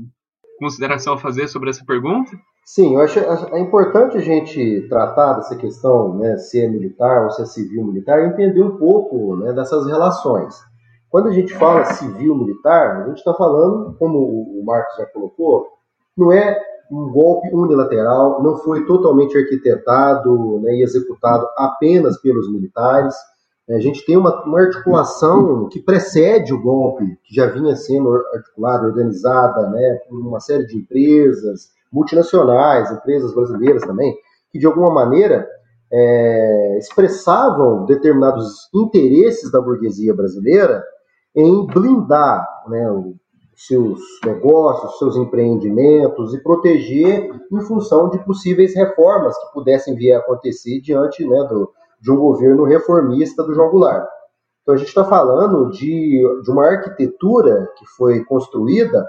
consideração 0.58 1.14
a 1.14 1.18
fazer 1.18 1.48
sobre 1.48 1.70
essa 1.70 1.84
pergunta? 1.84 2.30
Sim, 2.64 2.94
eu 2.94 3.00
acho 3.00 3.18
é 3.18 3.58
importante 3.58 4.16
a 4.16 4.20
gente 4.20 4.86
tratar 4.88 5.34
dessa 5.34 5.56
questão, 5.56 6.16
né, 6.16 6.36
se 6.36 6.62
é 6.62 6.68
militar 6.68 7.24
ou 7.24 7.30
se 7.30 7.42
é 7.42 7.46
civil 7.46 7.84
militar, 7.84 8.20
e 8.20 8.28
entender 8.28 8.62
um 8.62 8.76
pouco 8.76 9.34
né, 9.36 9.52
dessas 9.52 9.86
relações. 9.86 10.54
Quando 11.08 11.28
a 11.28 11.32
gente 11.32 11.52
fala 11.54 11.84
civil 11.84 12.36
militar, 12.36 13.02
a 13.02 13.08
gente 13.08 13.18
está 13.18 13.34
falando, 13.34 13.96
como 13.98 14.18
o 14.18 14.64
Marcos 14.64 14.96
já 14.96 15.06
colocou, 15.06 15.66
não 16.20 16.30
é 16.30 16.60
um 16.90 17.10
golpe 17.10 17.48
unilateral, 17.52 18.42
não 18.42 18.56
foi 18.58 18.84
totalmente 18.84 19.36
arquitetado 19.36 20.60
né, 20.60 20.74
e 20.74 20.82
executado 20.82 21.46
apenas 21.56 22.20
pelos 22.20 22.52
militares. 22.52 23.14
A 23.70 23.78
gente 23.78 24.04
tem 24.04 24.16
uma, 24.16 24.44
uma, 24.44 24.60
articulação 24.60 25.68
que 25.68 25.80
precede 25.80 26.52
o 26.52 26.60
golpe, 26.60 27.04
que 27.22 27.34
já 27.34 27.46
vinha 27.46 27.76
sendo 27.76 28.12
articulada, 28.34 28.86
organizada 28.86 29.70
né, 29.70 30.00
por 30.08 30.18
uma 30.18 30.40
série 30.40 30.66
de 30.66 30.76
empresas 30.76 31.68
multinacionais, 31.92 32.90
empresas 32.90 33.32
brasileiras 33.32 33.82
também, 33.82 34.12
que 34.50 34.58
de 34.58 34.66
alguma 34.66 34.92
maneira 34.92 35.48
é, 35.92 36.78
expressavam 36.78 37.84
determinados 37.84 38.68
interesses 38.74 39.50
da 39.52 39.60
burguesia 39.60 40.14
brasileira 40.14 40.82
em 41.34 41.64
blindar 41.66 42.44
né, 42.68 42.88
seus 43.66 44.00
negócios, 44.24 44.98
seus 44.98 45.16
empreendimentos 45.16 46.32
e 46.32 46.42
proteger 46.42 47.30
em 47.52 47.60
função 47.60 48.08
de 48.08 48.18
possíveis 48.24 48.74
reformas 48.74 49.36
que 49.36 49.52
pudessem 49.52 49.94
vir 49.94 50.12
a 50.12 50.18
acontecer 50.18 50.80
diante 50.80 51.26
né, 51.26 51.44
do, 51.44 51.70
de 52.00 52.10
um 52.10 52.16
governo 52.16 52.64
reformista 52.64 53.42
do 53.42 53.52
João 53.52 53.70
Goulart. 53.70 54.08
Então 54.62 54.74
a 54.74 54.78
gente 54.78 54.88
está 54.88 55.04
falando 55.04 55.70
de, 55.70 56.22
de 56.42 56.50
uma 56.50 56.66
arquitetura 56.66 57.68
que 57.76 57.86
foi 57.96 58.24
construída 58.24 59.06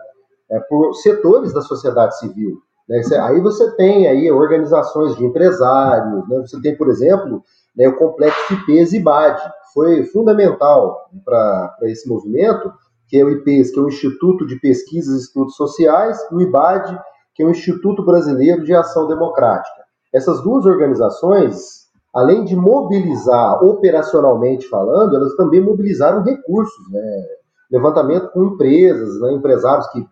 é, 0.49 0.59
por 0.59 0.93
setores 0.95 1.53
da 1.53 1.61
sociedade 1.61 2.19
civil. 2.19 2.61
Né? 2.89 3.01
Aí 3.21 3.39
você 3.39 3.73
tem 3.77 4.07
aí 4.07 4.29
organizações 4.29 5.15
de 5.15 5.25
empresários, 5.25 6.27
né? 6.27 6.39
você 6.41 6.59
tem, 6.61 6.75
por 6.75 6.89
exemplo, 6.89 7.41
né, 7.73 7.87
o 7.87 7.95
complexo 7.95 8.53
IPES-IBAD, 8.53 9.41
que 9.41 9.73
foi 9.73 10.03
fundamental 10.03 11.09
para 11.23 11.73
esse 11.83 12.09
movimento, 12.09 12.69
que 13.11 13.19
é 13.19 13.25
o 13.25 13.29
IPES, 13.29 13.71
que 13.71 13.79
é 13.79 13.83
o 13.83 13.89
Instituto 13.89 14.47
de 14.47 14.57
Pesquisas 14.57 15.19
e 15.19 15.25
Estudos 15.25 15.57
Sociais, 15.57 16.17
e 16.31 16.35
o 16.35 16.39
IBAD, 16.39 16.97
que 17.35 17.43
é 17.43 17.45
o 17.45 17.51
Instituto 17.51 18.05
Brasileiro 18.05 18.63
de 18.63 18.73
Ação 18.73 19.05
Democrática. 19.05 19.81
Essas 20.13 20.41
duas 20.41 20.65
organizações, 20.65 21.87
além 22.15 22.45
de 22.45 22.55
mobilizar 22.55 23.61
operacionalmente 23.65 24.65
falando, 24.69 25.13
elas 25.13 25.35
também 25.35 25.59
mobilizaram 25.59 26.23
recursos, 26.23 26.89
né? 26.89 27.25
levantamento 27.69 28.29
com 28.31 28.45
empresas, 28.45 29.19
né? 29.19 29.33
empresários 29.33 29.87
que, 29.89 30.05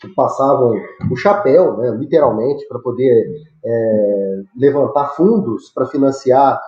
que, 0.00 0.08
passavam 0.16 0.74
o 1.08 1.16
chapéu, 1.16 1.76
né? 1.76 1.90
literalmente, 1.92 2.66
para 2.66 2.80
poder 2.80 3.28
é, 3.64 4.42
levantar 4.56 5.10
fundos 5.10 5.70
para 5.72 5.86
financiar 5.86 6.60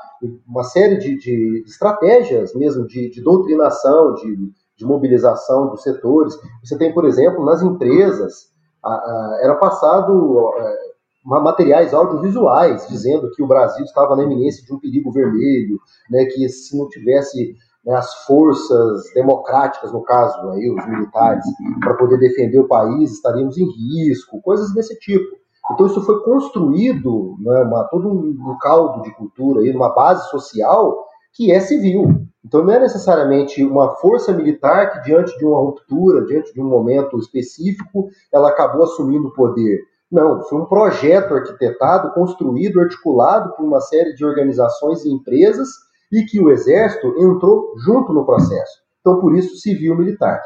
uma 0.46 0.62
série 0.62 0.96
de, 0.96 1.18
de 1.18 1.64
estratégias 1.66 2.54
mesmo 2.54 2.86
de, 2.86 3.10
de 3.10 3.20
doutrinação, 3.20 4.14
de 4.14 4.36
de 4.76 4.84
mobilização 4.84 5.68
dos 5.68 5.82
setores. 5.82 6.34
Você 6.62 6.76
tem, 6.76 6.92
por 6.92 7.04
exemplo, 7.04 7.44
nas 7.44 7.62
empresas, 7.62 8.46
a, 8.84 8.90
a, 8.90 9.38
era 9.42 9.54
passado 9.56 10.50
é, 10.58 10.86
materiais 11.24 11.92
audiovisuais 11.92 12.86
dizendo 12.88 13.30
que 13.32 13.42
o 13.42 13.46
Brasil 13.46 13.84
estava 13.84 14.14
na 14.14 14.22
iminência 14.22 14.64
de 14.64 14.72
um 14.72 14.78
perigo 14.78 15.10
vermelho, 15.10 15.78
né, 16.10 16.24
que 16.26 16.48
se 16.48 16.76
não 16.78 16.88
tivesse 16.88 17.56
né, 17.84 17.94
as 17.94 18.14
forças 18.24 19.04
democráticas, 19.14 19.92
no 19.92 20.02
caso, 20.02 20.50
aí, 20.50 20.70
os 20.70 20.86
militares, 20.86 21.44
para 21.80 21.94
poder 21.94 22.18
defender 22.18 22.58
o 22.58 22.68
país, 22.68 23.12
estaríamos 23.12 23.56
em 23.58 23.64
risco, 23.64 24.40
coisas 24.42 24.72
desse 24.74 24.98
tipo. 24.98 25.36
Então 25.72 25.86
isso 25.86 26.00
foi 26.02 26.22
construído, 26.22 27.36
né, 27.40 27.62
uma, 27.62 27.84
todo 27.84 28.08
um, 28.08 28.56
caldo 28.60 29.02
de 29.02 29.12
cultura, 29.14 29.60
aí, 29.60 29.70
uma 29.74 29.92
base 29.94 30.28
social 30.30 31.05
que 31.36 31.52
é 31.52 31.60
civil. 31.60 32.26
Então 32.44 32.64
não 32.64 32.72
é 32.72 32.80
necessariamente 32.80 33.62
uma 33.62 33.96
força 33.96 34.32
militar 34.32 34.92
que, 34.92 35.02
diante 35.02 35.36
de 35.36 35.44
uma 35.44 35.58
ruptura, 35.58 36.24
diante 36.24 36.52
de 36.54 36.60
um 36.60 36.68
momento 36.68 37.18
específico, 37.18 38.08
ela 38.32 38.48
acabou 38.48 38.84
assumindo 38.84 39.28
o 39.28 39.32
poder. 39.32 39.80
Não, 40.10 40.42
foi 40.44 40.60
um 40.60 40.64
projeto 40.64 41.34
arquitetado, 41.34 42.12
construído, 42.14 42.80
articulado 42.80 43.52
por 43.56 43.64
uma 43.64 43.80
série 43.80 44.14
de 44.14 44.24
organizações 44.24 45.04
e 45.04 45.12
empresas 45.12 45.68
e 46.12 46.24
que 46.24 46.40
o 46.40 46.50
Exército 46.50 47.08
entrou 47.18 47.74
junto 47.84 48.12
no 48.12 48.24
processo. 48.24 48.80
Então, 49.00 49.20
por 49.20 49.36
isso, 49.36 49.56
civil-militar. 49.56 50.40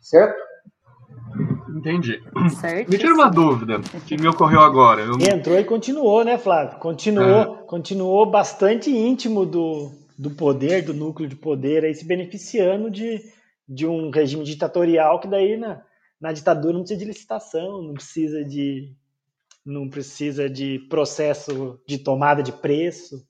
Certo? 0.00 0.40
Entendi. 1.76 2.22
Certo. 2.60 2.90
Me 2.90 2.98
tira 2.98 3.14
uma 3.14 3.28
dúvida 3.28 3.80
que 4.06 4.16
me 4.16 4.28
ocorreu 4.28 4.60
agora. 4.60 5.02
Eu... 5.02 5.14
Entrou 5.14 5.58
e 5.58 5.64
continuou, 5.64 6.24
né, 6.24 6.38
Flávio? 6.38 6.78
Continuou, 6.78 7.26
é. 7.26 7.46
continuou 7.66 8.30
bastante 8.30 8.90
íntimo 8.90 9.44
do, 9.44 9.90
do 10.22 10.30
poder, 10.30 10.84
do 10.84 10.94
núcleo 10.94 11.28
de 11.28 11.34
poder, 11.34 11.84
aí 11.84 11.92
se 11.92 12.06
beneficiando 12.06 12.88
de, 12.88 13.20
de 13.68 13.84
um 13.88 14.08
regime 14.08 14.44
ditatorial 14.44 15.18
que 15.18 15.26
daí 15.26 15.56
na, 15.56 15.82
na 16.20 16.32
ditadura 16.32 16.74
não 16.74 16.82
precisa 16.82 17.00
de 17.00 17.06
licitação, 17.06 17.82
não 17.82 17.94
precisa 17.94 18.44
de 18.44 18.94
não 19.66 19.88
precisa 19.88 20.48
de 20.48 20.78
processo 20.88 21.80
de 21.88 21.98
tomada 21.98 22.40
de 22.40 22.52
preço. 22.52 23.26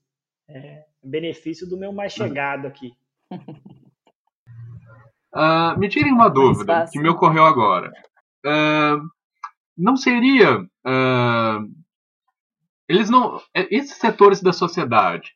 É 0.46 0.84
benefício 1.02 1.66
do 1.66 1.78
meu 1.78 1.92
mais 1.92 2.12
chegado 2.12 2.66
aqui. 2.66 2.92
Uh, 5.34 5.76
me 5.80 5.88
tirem 5.88 6.12
uma 6.12 6.28
dúvida 6.28 6.86
que 6.92 6.98
me 6.98 7.08
ocorreu 7.08 7.44
agora. 7.44 7.90
Uh, 8.44 9.00
não 9.76 9.96
seria. 9.96 10.58
Uh, 10.60 11.72
eles 12.86 13.08
não. 13.08 13.40
Esses 13.54 13.96
setores 13.96 14.42
da 14.42 14.52
sociedade 14.52 15.34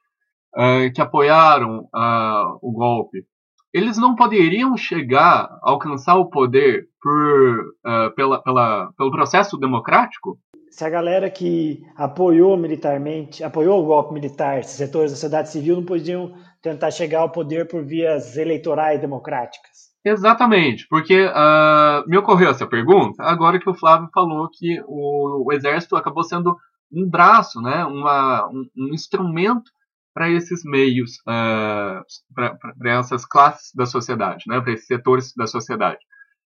uh, 0.56 0.92
que 0.92 1.00
apoiaram 1.00 1.80
uh, 1.94 2.58
o 2.62 2.72
golpe, 2.72 3.25
eles 3.72 3.98
não 3.98 4.14
poderiam 4.14 4.76
chegar 4.76 5.44
a 5.62 5.70
alcançar 5.70 6.16
o 6.16 6.30
poder 6.30 6.86
por, 7.00 7.60
uh, 7.86 8.14
pela, 8.14 8.42
pela, 8.42 8.90
pelo 8.96 9.10
processo 9.10 9.58
democrático? 9.58 10.38
Se 10.70 10.84
a 10.84 10.90
galera 10.90 11.30
que 11.30 11.82
apoiou 11.96 12.56
militarmente, 12.56 13.44
apoiou 13.44 13.82
o 13.82 13.86
golpe 13.86 14.14
militar, 14.14 14.58
esses 14.58 14.76
setores 14.76 15.10
da 15.10 15.16
sociedade 15.16 15.50
civil 15.50 15.76
não 15.76 15.84
podiam 15.84 16.34
tentar 16.62 16.90
chegar 16.90 17.20
ao 17.20 17.30
poder 17.30 17.68
por 17.68 17.84
vias 17.84 18.36
eleitorais 18.36 19.00
democráticas. 19.00 19.86
Exatamente, 20.04 20.86
porque 20.88 21.26
uh, 21.26 22.08
me 22.08 22.16
ocorreu 22.16 22.50
essa 22.50 22.66
pergunta 22.66 23.22
agora 23.25 23.58
que 23.58 23.68
o 23.68 23.75
Flávio 23.75 24.08
falou 24.14 24.48
que 24.52 24.80
o, 24.86 25.48
o 25.48 25.52
exército 25.52 25.96
acabou 25.96 26.22
sendo 26.22 26.56
um 26.92 27.08
braço, 27.08 27.60
né, 27.60 27.84
uma, 27.84 28.48
um, 28.48 28.64
um 28.76 28.94
instrumento 28.94 29.70
para 30.16 30.30
esses 30.30 30.64
meios, 30.64 31.18
uh, 31.28 32.02
para 32.35 32.99
essas 32.99 33.26
classes 33.26 33.70
da 33.75 33.85
sociedade, 33.85 34.44
né, 34.49 34.58
para 34.62 34.73
esses 34.73 34.87
setores 34.87 35.35
da 35.37 35.46
sociedade. 35.46 35.99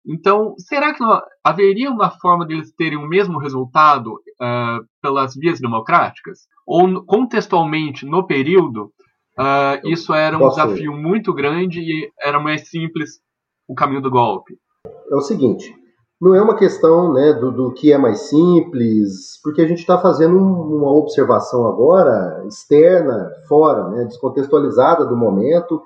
Então, 0.07 0.55
será 0.59 0.93
que 0.93 1.01
não, 1.01 1.19
haveria 1.43 1.91
uma 1.91 2.11
forma 2.11 2.45
deles 2.45 2.75
terem 2.77 2.99
o 2.99 3.09
mesmo 3.09 3.39
resultado 3.39 4.13
uh, 4.13 4.85
pelas 5.01 5.35
vias 5.35 5.61
democráticas? 5.61 6.41
Ou 6.67 7.07
contextualmente, 7.07 8.05
no 8.05 8.27
período, 8.27 8.93
uh, 9.39 9.89
isso 9.89 10.13
era 10.13 10.37
um 10.37 10.41
Posso 10.41 10.63
desafio 10.63 10.93
muito 10.93 11.33
grande 11.33 11.81
e 11.81 12.13
era 12.21 12.39
mais 12.39 12.69
simples 12.69 13.13
o 13.67 13.75
caminho 13.75 14.03
do 14.03 14.11
golpe? 14.11 14.59
É 15.11 15.15
o 15.15 15.23
seguinte, 15.23 15.75
não 16.25 16.35
é 16.35 16.41
uma 16.41 16.57
questão 16.57 17.13
né, 17.13 17.35
do, 17.35 17.53
do 17.53 17.71
que 17.71 17.93
é 17.93 17.99
mais 17.99 18.31
simples, 18.31 19.39
porque 19.43 19.61
a 19.61 19.69
gente 19.69 19.81
está 19.81 19.99
fazendo 19.99 20.39
uma 20.39 20.91
observação 20.91 21.67
agora 21.67 22.43
externa, 22.49 23.31
fora, 23.47 23.91
né, 23.91 24.05
descontextualizada 24.05 25.05
do 25.05 25.15
momento, 25.15 25.83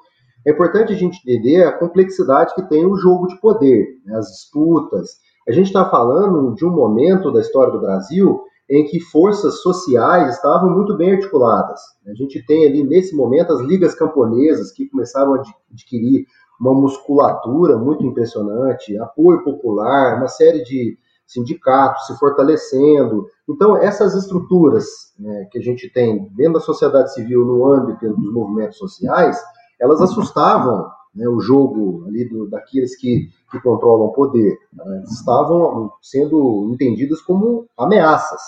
é 0.46 0.52
importante 0.52 0.92
a 0.92 0.96
gente 0.96 1.18
entender 1.18 1.64
a 1.64 1.76
complexidade 1.76 2.54
que 2.54 2.62
tem 2.68 2.86
o 2.86 2.94
jogo 2.94 3.26
de 3.26 3.40
poder, 3.40 3.84
né, 4.06 4.16
as 4.16 4.26
disputas. 4.26 5.16
A 5.48 5.50
gente 5.50 5.66
está 5.66 5.84
falando 5.90 6.54
de 6.54 6.64
um 6.64 6.70
momento 6.70 7.32
da 7.32 7.40
história 7.40 7.72
do 7.72 7.80
Brasil 7.80 8.40
em 8.70 8.84
que 8.84 9.00
forças 9.00 9.60
sociais 9.60 10.36
estavam 10.36 10.70
muito 10.70 10.96
bem 10.96 11.14
articuladas. 11.14 11.80
A 12.06 12.14
gente 12.14 12.46
tem 12.46 12.64
ali, 12.64 12.84
nesse 12.84 13.16
momento, 13.16 13.52
as 13.52 13.60
ligas 13.60 13.92
camponesas 13.92 14.70
que 14.70 14.88
começaram 14.88 15.34
a 15.34 15.42
adquirir 15.72 16.26
uma 16.58 16.74
musculatura 16.74 17.76
muito 17.76 18.04
impressionante, 18.04 18.98
apoio 18.98 19.44
popular, 19.44 20.16
uma 20.16 20.28
série 20.28 20.62
de 20.64 20.98
sindicatos 21.26 22.06
se 22.06 22.18
fortalecendo. 22.18 23.26
Então, 23.48 23.76
essas 23.76 24.14
estruturas 24.14 24.86
né, 25.18 25.46
que 25.52 25.58
a 25.58 25.62
gente 25.62 25.88
tem 25.92 26.28
dentro 26.34 26.54
da 26.54 26.60
sociedade 26.60 27.12
civil, 27.12 27.44
no 27.44 27.72
âmbito 27.72 28.08
dos 28.14 28.32
movimentos 28.32 28.78
sociais, 28.78 29.38
elas 29.78 30.00
assustavam 30.00 30.90
né, 31.14 31.28
o 31.28 31.38
jogo 31.38 32.04
ali 32.06 32.24
do, 32.28 32.48
daqueles 32.48 32.96
que, 32.96 33.28
que 33.50 33.60
controlam 33.60 34.06
o 34.06 34.12
poder. 34.12 34.58
Né, 34.72 35.04
estavam 35.06 35.92
sendo 36.00 36.70
entendidas 36.72 37.20
como 37.20 37.66
ameaças. 37.78 38.40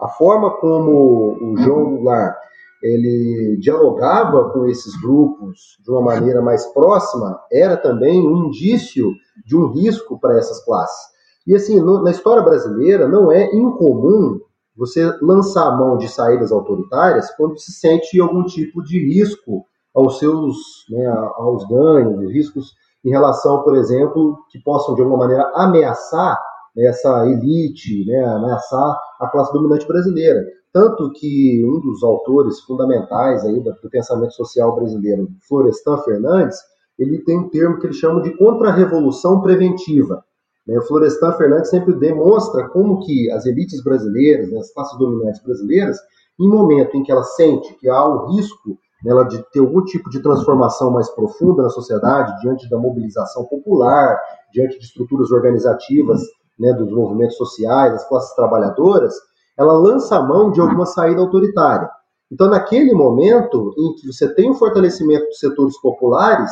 A 0.00 0.08
forma 0.08 0.50
como 0.50 1.38
o 1.40 1.56
João 1.56 1.96
Goulart 1.96 2.36
ele 2.84 3.56
dialogava 3.60 4.50
com 4.50 4.66
esses 4.66 4.94
grupos 5.00 5.78
de 5.82 5.90
uma 5.90 6.02
maneira 6.02 6.42
mais 6.42 6.66
próxima 6.66 7.40
era 7.50 7.78
também 7.78 8.20
um 8.20 8.44
indício 8.44 9.10
de 9.46 9.56
um 9.56 9.68
risco 9.68 10.20
para 10.20 10.36
essas 10.36 10.62
classes. 10.66 11.14
E 11.46 11.54
assim, 11.54 11.80
no, 11.80 12.02
na 12.02 12.10
história 12.10 12.42
brasileira 12.42 13.08
não 13.08 13.32
é 13.32 13.54
incomum 13.54 14.38
você 14.76 15.10
lançar 15.22 15.66
a 15.66 15.76
mão 15.76 15.96
de 15.96 16.08
saídas 16.08 16.52
autoritárias 16.52 17.30
quando 17.36 17.58
se 17.58 17.72
sente 17.72 18.20
algum 18.20 18.44
tipo 18.44 18.82
de 18.82 18.98
risco 18.98 19.64
aos 19.94 20.18
seus 20.18 20.56
né, 20.90 21.06
aos 21.36 21.66
ganhos, 21.66 22.30
riscos 22.30 22.74
em 23.02 23.10
relação, 23.10 23.62
por 23.62 23.76
exemplo, 23.76 24.38
que 24.50 24.58
possam 24.58 24.94
de 24.94 25.00
alguma 25.00 25.20
maneira 25.20 25.50
ameaçar 25.54 26.38
essa 26.76 27.26
elite, 27.28 28.04
né, 28.06 28.24
ameaçar 28.24 28.98
a 29.24 29.30
classe 29.30 29.52
dominante 29.52 29.86
brasileira. 29.86 30.44
Tanto 30.72 31.12
que 31.12 31.64
um 31.64 31.80
dos 31.80 32.02
autores 32.02 32.60
fundamentais 32.60 33.44
aí 33.44 33.60
do 33.60 33.72
pensamento 33.90 34.34
social 34.34 34.74
brasileiro, 34.74 35.28
Florestan 35.48 35.98
Fernandes, 35.98 36.58
ele 36.98 37.22
tem 37.24 37.38
um 37.38 37.48
termo 37.48 37.78
que 37.78 37.86
ele 37.86 37.94
chama 37.94 38.20
de 38.22 38.36
contra-revolução 38.36 39.40
preventiva. 39.40 40.24
Né, 40.66 40.80
Florestan 40.82 41.32
Fernandes 41.32 41.70
sempre 41.70 41.94
demonstra 41.94 42.68
como 42.70 43.04
que 43.04 43.30
as 43.30 43.46
elites 43.46 43.82
brasileiras, 43.82 44.50
né, 44.50 44.58
as 44.58 44.72
classes 44.72 44.98
dominantes 44.98 45.42
brasileiras, 45.42 45.98
em 46.40 46.48
momento 46.48 46.96
em 46.96 47.02
que 47.02 47.12
ela 47.12 47.22
sente 47.22 47.74
que 47.74 47.88
há 47.88 48.04
o 48.04 48.34
risco 48.34 48.76
nela 49.04 49.24
de 49.24 49.44
ter 49.52 49.60
algum 49.60 49.84
tipo 49.84 50.08
de 50.08 50.22
transformação 50.22 50.90
mais 50.90 51.10
profunda 51.10 51.62
na 51.62 51.68
sociedade, 51.68 52.40
diante 52.40 52.68
da 52.70 52.78
mobilização 52.78 53.44
popular, 53.44 54.18
diante 54.52 54.78
de 54.78 54.86
estruturas 54.86 55.30
organizativas 55.30 56.22
né, 56.58 56.72
dos 56.72 56.90
movimentos 56.92 57.36
sociais, 57.36 57.92
das 57.92 58.08
classes 58.08 58.34
trabalhadoras, 58.34 59.14
ela 59.58 59.72
lança 59.72 60.16
a 60.16 60.22
mão 60.22 60.50
de 60.50 60.60
alguma 60.60 60.86
saída 60.86 61.20
autoritária. 61.20 61.88
Então, 62.30 62.48
naquele 62.48 62.92
momento 62.92 63.72
em 63.78 63.94
que 63.94 64.12
você 64.12 64.32
tem 64.34 64.50
o 64.50 64.54
fortalecimento 64.54 65.26
dos 65.26 65.38
setores 65.38 65.80
populares, 65.80 66.50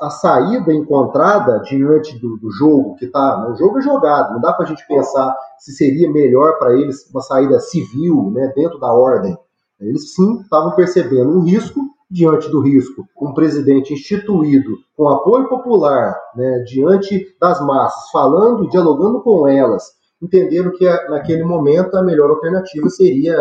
a 0.00 0.10
saída 0.10 0.72
encontrada 0.72 1.58
diante 1.60 2.16
do, 2.18 2.36
do 2.36 2.50
jogo 2.52 2.94
que 2.94 3.06
está. 3.06 3.50
O 3.50 3.56
jogo 3.56 3.78
é 3.78 3.82
jogado, 3.82 4.32
não 4.32 4.40
dá 4.40 4.52
para 4.52 4.64
a 4.64 4.68
gente 4.68 4.86
pensar 4.86 5.36
se 5.58 5.72
seria 5.72 6.10
melhor 6.10 6.56
para 6.58 6.74
eles 6.78 7.10
uma 7.10 7.20
saída 7.20 7.58
civil, 7.58 8.30
né, 8.30 8.52
dentro 8.54 8.78
da 8.78 8.92
ordem. 8.92 9.36
Eles 9.80 10.14
sim 10.14 10.40
estavam 10.40 10.74
percebendo 10.76 11.30
um 11.30 11.42
risco, 11.42 11.80
diante 12.10 12.48
do 12.48 12.60
risco, 12.60 13.06
um 13.20 13.34
presidente 13.34 13.92
instituído 13.92 14.78
com 14.96 15.08
apoio 15.08 15.48
popular, 15.48 16.16
né, 16.36 16.60
diante 16.60 17.36
das 17.40 17.60
massas, 17.60 18.10
falando 18.10 18.68
dialogando 18.68 19.20
com 19.20 19.48
elas, 19.48 19.96
entenderam 20.22 20.72
que 20.72 20.84
naquele 21.08 21.44
momento 21.44 21.96
a 21.96 22.02
melhor 22.02 22.30
alternativa 22.30 22.88
seria 22.88 23.36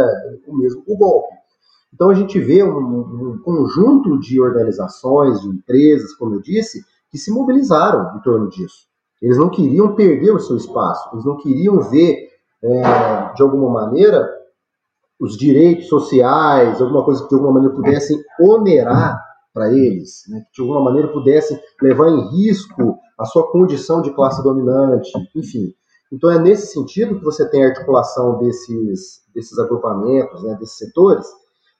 o 0.48 0.58
mesmo 0.58 0.84
o 0.88 0.98
golpe. 0.98 1.34
Então 1.94 2.10
a 2.10 2.14
gente 2.14 2.38
vê 2.40 2.62
um, 2.64 2.78
um, 2.78 3.42
conjunto 3.42 4.20
de 4.20 4.42
organizações, 4.42 5.40
de 5.42 5.48
empresas, 5.48 6.14
como 6.16 6.36
eu 6.36 6.42
disse, 6.42 6.84
que 7.10 7.18
se 7.18 7.32
mobilizaram 7.32 8.18
em 8.18 8.22
torno 8.22 8.50
disso. 8.50 8.88
Eles 9.22 9.38
não 9.38 9.50
queriam 9.50 9.96
perder 9.96 10.32
o 10.32 10.40
seu 10.40 10.58
espaço, 10.58 11.10
eles 11.14 11.24
não 11.24 11.38
queriam 11.38 11.80
ver, 11.80 12.28
é, 12.62 13.34
de 13.34 13.42
alguma 13.42 13.70
maneira, 13.70 14.30
os 15.20 15.38
direitos 15.38 15.88
sociais, 15.88 16.82
alguma 16.82 17.04
coisa 17.04 17.24
que 17.24 17.30
de 17.30 17.36
alguma 17.36 17.54
maneira 17.54 17.76
pudessem 17.76 18.18
onerar 18.40 19.20
para 19.54 19.72
eles, 19.72 20.24
né? 20.30 20.42
que 20.42 20.56
de 20.56 20.62
alguma 20.62 20.84
maneira 20.84 21.08
pudessem 21.08 21.58
levar 21.82 22.10
em 22.10 22.30
risco 22.30 22.98
a 23.18 23.26
sua 23.26 23.50
condição 23.52 24.02
de 24.02 24.14
classe 24.14 24.44
dominante, 24.44 25.10
enfim. 25.36 25.74
Então 26.12 26.30
é 26.30 26.38
nesse 26.38 26.68
sentido 26.68 27.18
que 27.18 27.24
você 27.24 27.50
tem 27.50 27.64
a 27.64 27.70
articulação 27.70 28.38
desses, 28.38 29.22
desses 29.34 29.58
agrupamentos, 29.58 30.44
né, 30.44 30.56
desses 30.60 30.78
setores. 30.78 31.26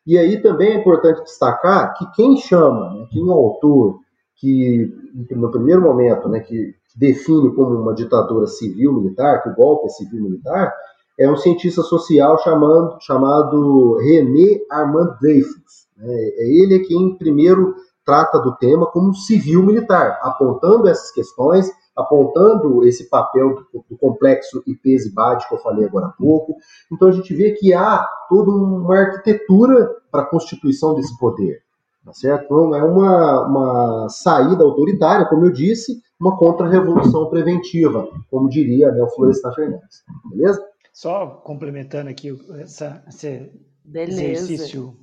E 0.08 0.18
aí 0.18 0.42
também 0.42 0.72
é 0.72 0.80
importante 0.80 1.24
destacar 1.24 1.94
que 1.98 2.06
quem 2.12 2.38
chama, 2.38 2.94
né, 2.94 3.08
quem 3.12 3.22
é 3.22 3.26
o 3.26 3.32
autor, 3.32 4.00
que 4.38 4.92
no 5.32 5.52
primeiro 5.52 5.82
momento, 5.82 6.28
né, 6.30 6.40
que 6.40 6.74
define 6.96 7.54
como 7.54 7.76
uma 7.82 7.94
ditadura 7.94 8.48
civil-militar, 8.48 9.44
que 9.44 9.50
o 9.50 9.56
golpe 9.56 9.88
é 9.88 9.90
civil-militar, 9.90 10.74
é 11.18 11.30
um 11.30 11.38
cientista 11.38 11.82
social 11.82 12.38
chamando, 12.40 12.98
chamado 13.00 13.98
René 13.98 14.60
Armand 14.70 15.18
Dreyfus. 15.22 15.88
Né? 15.98 16.08
É 16.08 16.50
ele 16.50 16.80
quem 16.80 17.18
primeiro 17.18 17.76
trata 18.06 18.40
do 18.40 18.56
tema 18.58 18.86
como 18.86 19.16
civil-militar, 19.16 20.20
apontando 20.22 20.88
essas 20.88 21.12
questões, 21.12 21.72
apontando 21.96 22.86
esse 22.86 23.10
papel 23.10 23.56
do, 23.74 23.86
do 23.90 23.98
complexo 23.98 24.62
IPs 24.68 25.08
e 25.08 25.14
BAD 25.14 25.48
que 25.48 25.56
eu 25.56 25.60
falei 25.60 25.86
agora 25.86 26.08
há 26.08 26.12
pouco. 26.12 26.56
Então 26.92 27.08
a 27.08 27.12
gente 27.12 27.34
vê 27.34 27.52
que 27.54 27.74
há 27.74 28.06
toda 28.30 28.52
uma 28.52 28.96
arquitetura 28.96 29.90
para 30.12 30.22
a 30.22 30.26
constituição 30.26 30.94
desse 30.94 31.18
poder. 31.18 31.64
Tá 32.06 32.14
certo? 32.14 32.46
Então 32.46 32.76
é 32.76 32.84
uma, 32.84 33.48
uma 33.48 34.10
saída 34.10 34.64
autoritária, 34.64 35.26
como 35.26 35.46
eu 35.46 35.52
disse, 35.52 36.00
uma 36.20 36.38
contra-revolução 36.38 37.28
preventiva, 37.30 38.08
como 38.30 38.48
diria 38.48 38.92
né, 38.92 39.02
o 39.02 39.10
Florestan 39.10 39.52
Fernandes. 39.54 40.04
Beleza? 40.30 40.64
Só 40.96 41.28
complementando 41.28 42.10
aqui 42.10 42.30
essa, 42.62 43.04
esse 43.06 43.52
Beleza. 43.84 44.24
exercício. 44.24 44.98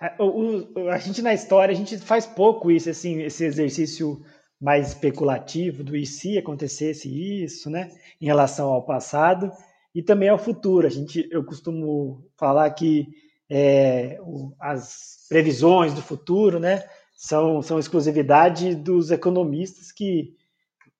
A, 0.00 0.20
o, 0.20 0.88
a 0.90 0.98
gente 0.98 1.22
na 1.22 1.32
história, 1.32 1.72
a 1.72 1.76
gente 1.76 1.96
faz 1.98 2.26
pouco 2.26 2.72
isso, 2.72 2.90
assim, 2.90 3.22
esse 3.22 3.44
exercício 3.44 4.20
mais 4.60 4.88
especulativo 4.88 5.84
do 5.84 5.96
e 5.96 6.04
se 6.04 6.36
acontecesse 6.36 7.08
isso, 7.44 7.70
né, 7.70 7.88
em 8.20 8.26
relação 8.26 8.70
ao 8.70 8.82
passado 8.82 9.52
e 9.94 10.02
também 10.02 10.28
ao 10.28 10.40
futuro. 10.40 10.88
A 10.88 10.90
gente, 10.90 11.28
eu 11.30 11.44
costumo 11.44 12.28
falar 12.36 12.68
que 12.70 13.06
é, 13.48 14.18
o, 14.20 14.52
as 14.58 15.24
previsões 15.28 15.94
do 15.94 16.02
futuro, 16.02 16.58
né, 16.58 16.82
são, 17.16 17.62
são 17.62 17.78
exclusividade 17.78 18.74
dos 18.74 19.12
economistas 19.12 19.92
que 19.92 20.34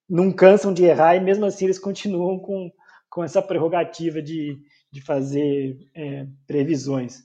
não 0.09 0.31
cansam 0.31 0.73
de 0.73 0.85
errar 0.85 1.17
e 1.17 1.21
mesmo 1.21 1.45
assim 1.45 1.65
eles 1.65 1.79
continuam 1.81 2.39
com 2.39 2.71
com 3.19 3.25
essa 3.25 3.43
prerrogativa 3.43 4.23
de, 4.23 4.63
de 4.93 5.01
fazer 5.01 5.77
é, 5.93 6.25
previsões. 6.47 7.21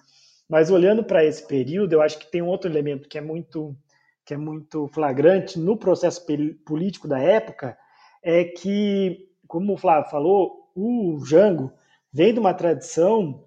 Mas 0.50 0.72
olhando 0.72 1.04
para 1.04 1.24
esse 1.24 1.48
período, 1.48 1.94
eu 1.94 2.02
acho 2.02 2.18
que 2.18 2.32
tem 2.32 2.42
um 2.42 2.48
outro 2.48 2.68
elemento 2.68 3.08
que 3.08 3.16
é 3.16 3.22
muito 3.22 3.78
que 4.26 4.34
é 4.34 4.38
muito 4.38 4.88
flagrante 4.88 5.60
no 5.60 5.78
processo 5.78 6.26
político 6.66 7.08
da 7.08 7.20
época, 7.20 7.78
é 8.24 8.44
que, 8.44 9.30
como 9.48 9.74
o 9.74 9.78
Flávio 9.78 10.10
falou, 10.10 10.72
o 10.76 11.24
Jango 11.24 11.72
vem 12.12 12.34
de 12.34 12.40
uma 12.40 12.56
tradição 12.56 13.44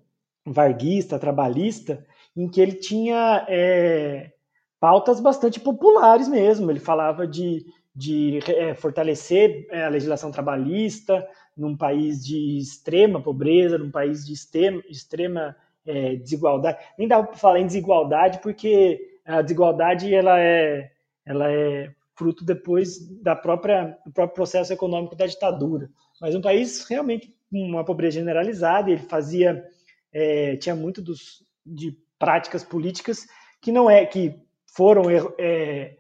varguista, 0.46 1.18
trabalhista, 1.18 2.06
em 2.36 2.48
que 2.48 2.60
ele 2.60 2.74
tinha 2.74 3.44
é, 3.48 4.30
pautas 4.78 5.18
bastante 5.18 5.58
populares 5.58 6.28
mesmo. 6.28 6.70
Ele 6.70 6.78
falava 6.78 7.26
de, 7.26 7.66
de 7.96 8.40
é, 8.46 8.74
fortalecer 8.74 9.66
é, 9.70 9.84
a 9.84 9.88
legislação 9.88 10.30
trabalhista, 10.30 11.26
num 11.56 11.74
país 11.74 12.22
de 12.22 12.58
extrema 12.58 13.22
pobreza, 13.22 13.78
num 13.78 13.90
país 13.90 14.26
de 14.26 14.34
extrema, 14.34 14.82
extrema 14.90 15.56
é, 15.86 16.16
desigualdade. 16.16 16.78
Nem 16.98 17.08
dá 17.08 17.22
para 17.22 17.34
falar 17.38 17.58
em 17.58 17.66
desigualdade, 17.66 18.40
porque 18.42 19.18
a 19.24 19.40
desigualdade 19.40 20.14
ela 20.14 20.38
é, 20.38 20.92
ela 21.24 21.50
é 21.50 21.90
fruto 22.14 22.44
depois 22.44 23.08
da 23.22 23.34
própria, 23.34 23.96
do 24.04 24.12
próprio 24.12 24.34
processo 24.34 24.74
econômico 24.74 25.16
da 25.16 25.26
ditadura. 25.26 25.88
Mas 26.20 26.34
um 26.34 26.42
país 26.42 26.86
realmente 26.86 27.34
com 27.50 27.58
uma 27.58 27.84
pobreza 27.84 28.18
generalizada, 28.18 28.90
ele 28.90 29.00
fazia, 29.00 29.64
é, 30.12 30.56
tinha 30.56 30.74
muito 30.74 31.00
dos, 31.00 31.42
de 31.64 31.96
práticas 32.18 32.62
políticas 32.62 33.26
que 33.60 33.72
não 33.72 33.88
é 33.88 34.04
que 34.04 34.38
foram 34.66 35.04
é, 35.38 35.96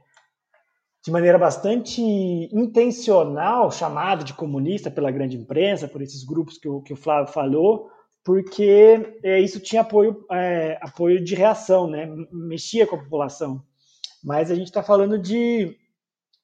de 1.06 1.12
maneira 1.12 1.38
bastante 1.38 2.02
intencional 2.02 3.70
chamado 3.70 4.24
de 4.24 4.34
comunista 4.34 4.90
pela 4.90 5.08
grande 5.08 5.36
imprensa, 5.36 5.86
por 5.86 6.02
esses 6.02 6.24
grupos 6.24 6.58
que 6.58 6.68
o, 6.68 6.82
que 6.82 6.92
o 6.92 6.96
Flávio 6.96 7.32
falou, 7.32 7.88
porque 8.24 9.16
é, 9.22 9.38
isso 9.38 9.60
tinha 9.60 9.82
apoio, 9.82 10.26
é, 10.32 10.76
apoio 10.82 11.22
de 11.22 11.36
reação, 11.36 11.88
né? 11.88 12.12
mexia 12.32 12.88
com 12.88 12.96
a 12.96 13.02
população. 13.04 13.62
Mas 14.20 14.50
a 14.50 14.56
gente 14.56 14.66
está 14.66 14.82
falando 14.82 15.16
de, 15.16 15.78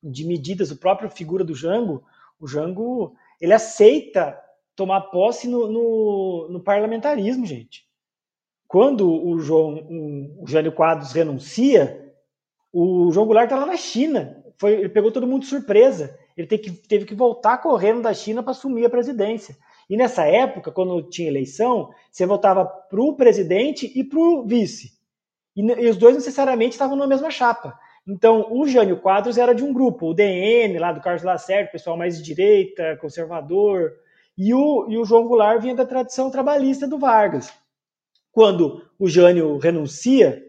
de 0.00 0.24
medidas, 0.24 0.70
o 0.70 0.78
próprio 0.78 1.10
figura 1.10 1.42
do 1.42 1.56
Jango, 1.56 2.04
o 2.38 2.46
Jango, 2.46 3.16
ele 3.40 3.52
aceita 3.52 4.38
tomar 4.76 5.00
posse 5.10 5.48
no, 5.48 5.66
no, 5.66 6.48
no 6.48 6.60
parlamentarismo, 6.60 7.44
gente. 7.44 7.84
Quando 8.68 9.10
o 9.10 9.40
João, 9.40 9.84
o 10.38 10.46
Jânio 10.46 10.70
Quadros 10.70 11.10
renuncia, 11.10 12.14
o 12.72 13.10
João 13.10 13.26
Goulart 13.26 13.46
está 13.46 13.58
lá 13.58 13.66
na 13.66 13.76
China, 13.76 14.41
foi, 14.62 14.74
ele 14.74 14.88
pegou 14.88 15.10
todo 15.10 15.26
mundo 15.26 15.42
de 15.42 15.48
surpresa. 15.48 16.16
Ele 16.36 16.46
teve 16.46 16.62
que, 16.62 16.70
teve 16.70 17.04
que 17.04 17.16
voltar 17.16 17.58
correndo 17.58 18.00
da 18.00 18.14
China 18.14 18.44
para 18.44 18.52
assumir 18.52 18.86
a 18.86 18.90
presidência. 18.90 19.56
E 19.90 19.96
nessa 19.96 20.24
época, 20.24 20.70
quando 20.70 21.02
tinha 21.02 21.26
eleição, 21.26 21.90
você 22.08 22.24
votava 22.24 22.64
para 22.64 23.00
o 23.02 23.16
presidente 23.16 23.90
e 23.92 24.04
para 24.04 24.20
o 24.20 24.46
vice. 24.46 24.92
E, 25.56 25.62
e, 25.62 25.90
os 25.90 25.96
dois 25.96 26.14
necessariamente 26.14 26.74
estavam 26.74 26.96
na 26.96 27.08
mesma 27.08 27.28
chapa. 27.28 27.76
Então, 28.06 28.46
o 28.52 28.64
Jânio 28.64 29.00
Quadros 29.00 29.36
era 29.36 29.52
de 29.52 29.64
um 29.64 29.72
grupo, 29.72 30.10
o 30.10 30.14
DN, 30.14 30.78
lá 30.78 30.92
do 30.92 31.00
Carlos 31.00 31.24
Lacerda, 31.24 31.72
pessoal 31.72 31.96
mais 31.96 32.16
de 32.16 32.22
direita, 32.22 32.96
conservador, 33.00 33.92
e 34.38 34.54
o, 34.54 34.86
e 34.88 34.96
o 34.96 35.04
João 35.04 35.26
Goulart 35.26 35.60
vinha 35.60 35.74
da 35.74 35.84
tradição 35.84 36.30
trabalhista 36.30 36.86
do 36.86 37.00
Vargas. 37.00 37.52
Quando 38.30 38.80
o 38.96 39.08
Jânio 39.08 39.58
renuncia, 39.58 40.40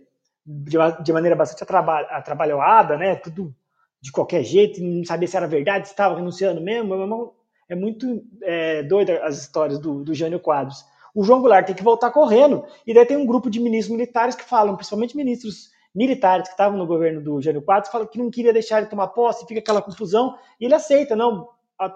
de, 0.45 0.77
de 1.03 1.11
maneira 1.11 1.35
bastante 1.35 1.63
atrabalhoada, 1.63 2.95
né, 2.95 3.15
tudo 3.15 3.53
de 4.03 4.11
qualquer 4.11 4.43
jeito, 4.43 4.83
não 4.83 5.05
sabia 5.05 5.29
se 5.29 5.37
era 5.37 5.47
verdade, 5.47 5.87
se 5.87 5.93
estava 5.93 6.15
renunciando 6.15 6.59
mesmo. 6.59 7.33
É 7.69 7.73
muito 7.73 8.21
é, 8.41 8.83
doida 8.83 9.23
as 9.23 9.39
histórias 9.39 9.79
do, 9.79 10.03
do 10.03 10.13
Jânio 10.13 10.41
Quadros. 10.41 10.83
O 11.15 11.23
João 11.23 11.39
Goulart 11.39 11.65
tem 11.65 11.73
que 11.73 11.81
voltar 11.81 12.11
correndo, 12.11 12.65
e 12.85 12.93
daí 12.93 13.05
tem 13.05 13.15
um 13.15 13.25
grupo 13.25 13.49
de 13.49 13.61
ministros 13.61 13.95
militares 13.95 14.35
que 14.35 14.43
falam, 14.43 14.75
principalmente 14.75 15.15
ministros 15.15 15.69
militares 15.95 16.47
que 16.47 16.53
estavam 16.53 16.77
no 16.77 16.85
governo 16.85 17.21
do 17.21 17.39
Jânio 17.41 17.61
Quadros, 17.61 17.89
falam 17.89 18.05
que 18.05 18.19
não 18.19 18.29
queria 18.29 18.51
deixar 18.51 18.79
ele 18.79 18.87
tomar 18.87 19.07
posse, 19.07 19.47
fica 19.47 19.61
aquela 19.61 19.81
confusão, 19.81 20.35
e 20.59 20.65
ele 20.65 20.75
aceita, 20.75 21.15
não, 21.15 21.47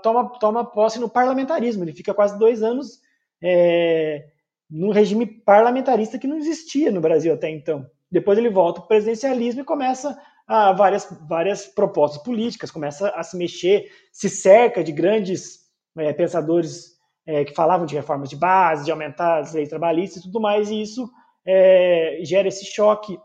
toma, 0.01 0.29
toma 0.39 0.63
posse 0.63 0.99
no 0.99 1.09
parlamentarismo. 1.09 1.83
Ele 1.83 1.91
fica 1.91 2.13
quase 2.13 2.39
dois 2.39 2.63
anos 2.63 3.01
é, 3.43 4.27
num 4.69 4.91
regime 4.91 5.25
parlamentarista 5.25 6.17
que 6.17 6.27
não 6.27 6.37
existia 6.37 6.89
no 6.89 7.01
Brasil 7.01 7.33
até 7.33 7.49
então. 7.49 7.85
Depois 8.09 8.37
ele 8.37 8.49
volta 8.49 8.79
para 8.79 8.85
o 8.85 8.87
presidencialismo 8.87 9.59
e 9.59 9.65
começa 9.65 10.17
a 10.47 10.71
várias, 10.71 11.07
várias 11.27 11.65
propostas 11.65 12.23
políticas, 12.23 12.71
começa 12.71 13.09
a 13.09 13.21
se 13.21 13.35
mexer, 13.35 13.91
se 14.13 14.29
cerca 14.29 14.83
de 14.83 14.93
grandes 14.93 15.59
é, 15.97 16.13
pensadores 16.13 16.97
é, 17.25 17.43
que 17.43 17.53
falavam 17.53 17.85
de 17.85 17.95
reformas 17.95 18.29
de 18.29 18.37
base, 18.37 18.85
de 18.85 18.91
aumentar 18.91 19.39
as 19.39 19.53
leis 19.53 19.67
trabalhistas 19.67 20.21
e 20.21 20.25
tudo 20.25 20.39
mais, 20.39 20.71
e 20.71 20.81
isso 20.81 21.09
é, 21.45 22.19
gera 22.23 22.47
esse 22.47 22.65
choque 22.65 23.19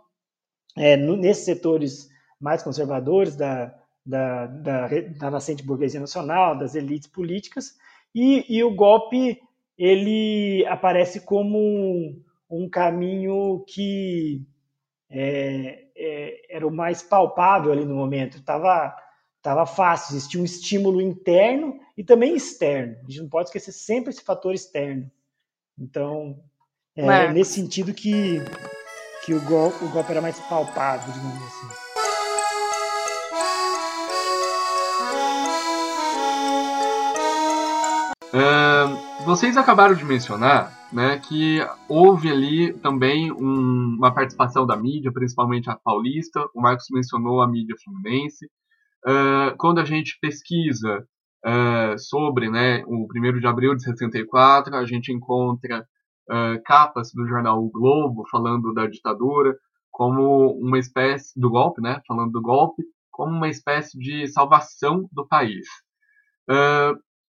é, 0.76 0.96
no, 0.96 1.16
nesses 1.16 1.44
setores 1.44 2.08
mais 2.40 2.62
conservadores 2.62 3.36
da, 3.36 3.72
da, 4.04 4.46
da, 4.46 4.88
da, 4.88 5.30
nascente 5.30 5.62
burguesia 5.62 6.00
nacional, 6.00 6.58
das 6.58 6.74
elites 6.74 7.06
políticas, 7.06 7.76
e, 8.12 8.44
e 8.48 8.64
o 8.64 8.74
golpe 8.74 9.40
ele 9.78 10.66
aparece 10.66 11.20
como 11.20 11.58
um, 11.58 12.20
um 12.50 12.68
caminho 12.68 13.64
que 13.66 14.44
é, 15.12 15.84
é, 15.94 16.56
era 16.56 16.66
o 16.66 16.70
mais 16.70 17.02
palpável 17.02 17.70
ali 17.70 17.84
no 17.84 17.94
momento. 17.94 18.38
Estava 18.38 18.96
tava 19.42 19.66
fácil, 19.66 20.16
existia 20.16 20.40
um 20.40 20.44
estímulo 20.44 21.00
interno 21.00 21.78
e 21.96 22.04
também 22.04 22.34
externo. 22.34 22.96
A 22.98 23.10
gente 23.10 23.22
não 23.22 23.28
pode 23.28 23.48
esquecer 23.48 23.72
sempre 23.72 24.10
esse 24.10 24.22
fator 24.22 24.54
externo. 24.54 25.10
Então, 25.76 26.40
é 26.94 27.28
nesse 27.32 27.54
sentido 27.54 27.92
que, 27.92 28.40
que 29.24 29.34
o, 29.34 29.40
golpe, 29.42 29.84
o 29.84 29.88
golpe 29.88 30.12
era 30.12 30.20
mais 30.20 30.38
palpável, 30.40 31.12
digamos 31.12 31.42
assim. 31.42 31.82
Uh, 38.34 39.24
vocês 39.26 39.56
acabaram 39.56 39.94
de 39.94 40.04
mencionar 40.04 40.81
né, 40.92 41.18
que 41.18 41.58
houve 41.88 42.30
ali 42.30 42.72
também 42.74 43.32
um, 43.32 43.96
uma 43.96 44.12
participação 44.12 44.66
da 44.66 44.76
mídia, 44.76 45.12
principalmente 45.12 45.70
a 45.70 45.76
paulista. 45.76 46.44
O 46.54 46.60
Marcos 46.60 46.86
mencionou 46.90 47.40
a 47.40 47.48
mídia 47.48 47.74
fluminense. 47.82 48.46
Uh, 49.06 49.56
quando 49.58 49.80
a 49.80 49.84
gente 49.84 50.18
pesquisa 50.20 51.06
uh, 51.44 51.98
sobre 51.98 52.50
né, 52.50 52.84
o 52.86 53.06
1 53.06 53.40
de 53.40 53.46
abril 53.46 53.74
de 53.74 53.82
64, 53.82 54.76
a 54.76 54.84
gente 54.84 55.10
encontra 55.10 55.86
uh, 56.30 56.62
capas 56.64 57.10
do 57.14 57.26
jornal 57.26 57.64
o 57.64 57.70
Globo 57.70 58.24
falando 58.30 58.74
da 58.74 58.86
ditadura 58.86 59.56
como 59.90 60.52
uma 60.58 60.78
espécie 60.78 61.38
do 61.38 61.50
golpe, 61.50 61.80
né, 61.80 62.00
falando 62.06 62.32
do 62.32 62.42
golpe, 62.42 62.82
como 63.10 63.32
uma 63.32 63.48
espécie 63.48 63.98
de 63.98 64.26
salvação 64.28 65.08
do 65.12 65.26
país. 65.26 65.66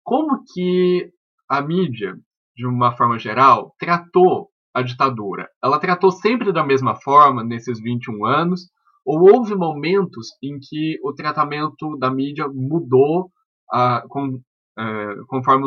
como 0.05 0.45
que 0.53 1.11
a 1.49 1.63
mídia 1.63 2.19
de 2.61 2.67
uma 2.67 2.95
forma 2.95 3.19
geral, 3.19 3.75
tratou 3.79 4.51
a 4.75 4.83
ditadura? 4.83 5.49
Ela 5.65 5.79
tratou 5.79 6.11
sempre 6.11 6.53
da 6.53 6.63
mesma 6.63 6.95
forma 6.95 7.43
nesses 7.43 7.81
21 7.81 8.27
anos? 8.27 8.71
Ou 9.03 9.33
houve 9.33 9.55
momentos 9.55 10.29
em 10.43 10.59
que 10.61 11.01
o 11.03 11.15
tratamento 11.15 11.97
da 11.97 12.11
mídia 12.11 12.47
mudou 12.49 13.31
uh, 13.73 14.07
com, 14.09 14.35
uh, 14.35 15.27
conforme 15.27 15.65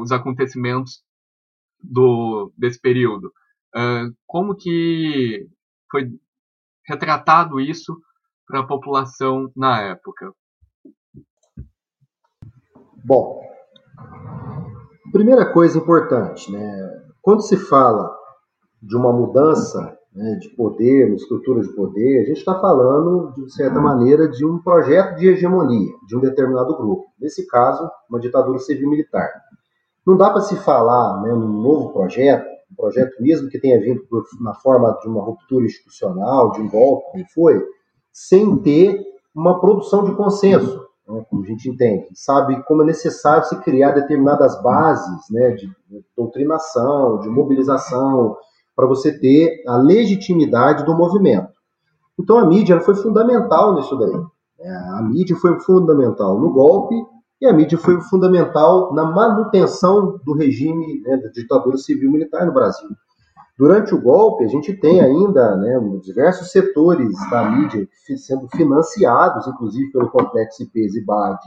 os 0.00 0.12
acontecimentos 0.12 1.02
do, 1.82 2.52
desse 2.56 2.80
período? 2.80 3.32
Uh, 3.74 4.14
como 4.24 4.54
que 4.54 5.48
foi 5.90 6.08
retratado 6.86 7.58
isso 7.58 8.00
para 8.46 8.60
a 8.60 8.66
população 8.66 9.50
na 9.56 9.82
época? 9.82 10.32
Bom, 13.04 13.40
Primeira 15.12 15.52
coisa 15.52 15.78
importante, 15.78 16.50
né? 16.50 17.02
Quando 17.22 17.42
se 17.42 17.56
fala 17.56 18.14
de 18.82 18.96
uma 18.96 19.12
mudança 19.12 19.96
né, 20.14 20.36
de 20.40 20.48
poder, 20.50 21.06
uma 21.06 21.16
estrutura 21.16 21.60
de 21.60 21.68
poder, 21.74 22.22
a 22.22 22.24
gente 22.24 22.38
está 22.38 22.58
falando, 22.58 23.32
de 23.34 23.52
certa 23.52 23.80
maneira, 23.80 24.28
de 24.28 24.44
um 24.46 24.58
projeto 24.58 25.16
de 25.16 25.28
hegemonia 25.28 25.92
de 26.06 26.16
um 26.16 26.20
determinado 26.20 26.76
grupo. 26.76 27.04
Nesse 27.20 27.46
caso, 27.46 27.88
uma 28.08 28.18
ditadura 28.18 28.58
civil-militar. 28.58 29.30
Não 30.06 30.16
dá 30.16 30.30
para 30.30 30.40
se 30.40 30.56
falar 30.56 31.20
né, 31.22 31.30
num 31.30 31.60
novo 31.60 31.92
projeto, 31.92 32.46
um 32.70 32.74
projeto 32.74 33.20
mesmo 33.20 33.48
que 33.48 33.58
tenha 33.58 33.80
vindo 33.80 34.06
por, 34.08 34.24
na 34.40 34.54
forma 34.54 34.96
de 35.02 35.08
uma 35.08 35.22
ruptura 35.22 35.66
institucional, 35.66 36.52
de 36.52 36.62
um 36.62 36.68
golpe, 36.68 37.10
como 37.12 37.24
foi, 37.34 37.62
sem 38.12 38.56
ter 38.62 39.04
uma 39.34 39.60
produção 39.60 40.04
de 40.04 40.14
consenso 40.14 40.85
né, 41.08 41.24
como 41.30 41.44
a 41.44 41.46
gente 41.46 41.68
entende, 41.68 42.08
sabe 42.14 42.62
como 42.64 42.82
é 42.82 42.86
necessário 42.86 43.44
se 43.44 43.56
criar 43.60 43.92
determinadas 43.92 44.60
bases 44.62 45.30
né, 45.30 45.50
de 45.52 45.70
doutrinação, 46.16 47.20
de 47.20 47.28
mobilização, 47.28 48.36
para 48.74 48.86
você 48.86 49.18
ter 49.18 49.62
a 49.66 49.76
legitimidade 49.76 50.84
do 50.84 50.94
movimento. 50.94 51.48
Então 52.18 52.38
a 52.38 52.44
mídia 52.44 52.80
foi 52.80 52.94
fundamental 52.94 53.74
nisso 53.74 53.96
daí. 53.96 54.12
Né? 54.58 54.76
A 54.94 55.02
mídia 55.02 55.36
foi 55.36 55.58
fundamental 55.60 56.38
no 56.38 56.52
golpe 56.52 56.94
e 57.40 57.46
a 57.46 57.52
mídia 57.52 57.78
foi 57.78 58.00
fundamental 58.02 58.94
na 58.94 59.04
manutenção 59.04 60.18
do 60.24 60.34
regime 60.34 61.00
né, 61.02 61.16
da 61.18 61.28
ditadura 61.28 61.76
civil-militar 61.76 62.46
no 62.46 62.52
Brasil. 62.52 62.88
Durante 63.58 63.94
o 63.94 64.00
golpe, 64.00 64.44
a 64.44 64.48
gente 64.48 64.74
tem 64.74 65.00
ainda 65.00 65.56
né, 65.56 65.80
diversos 66.02 66.50
setores 66.50 67.10
da 67.30 67.50
mídia 67.50 67.88
sendo 68.18 68.48
financiados, 68.48 69.46
inclusive 69.46 69.90
pelo 69.90 70.10
complexo 70.10 70.62
IPs 70.62 70.94
e 70.94 71.04
BAD. 71.04 71.40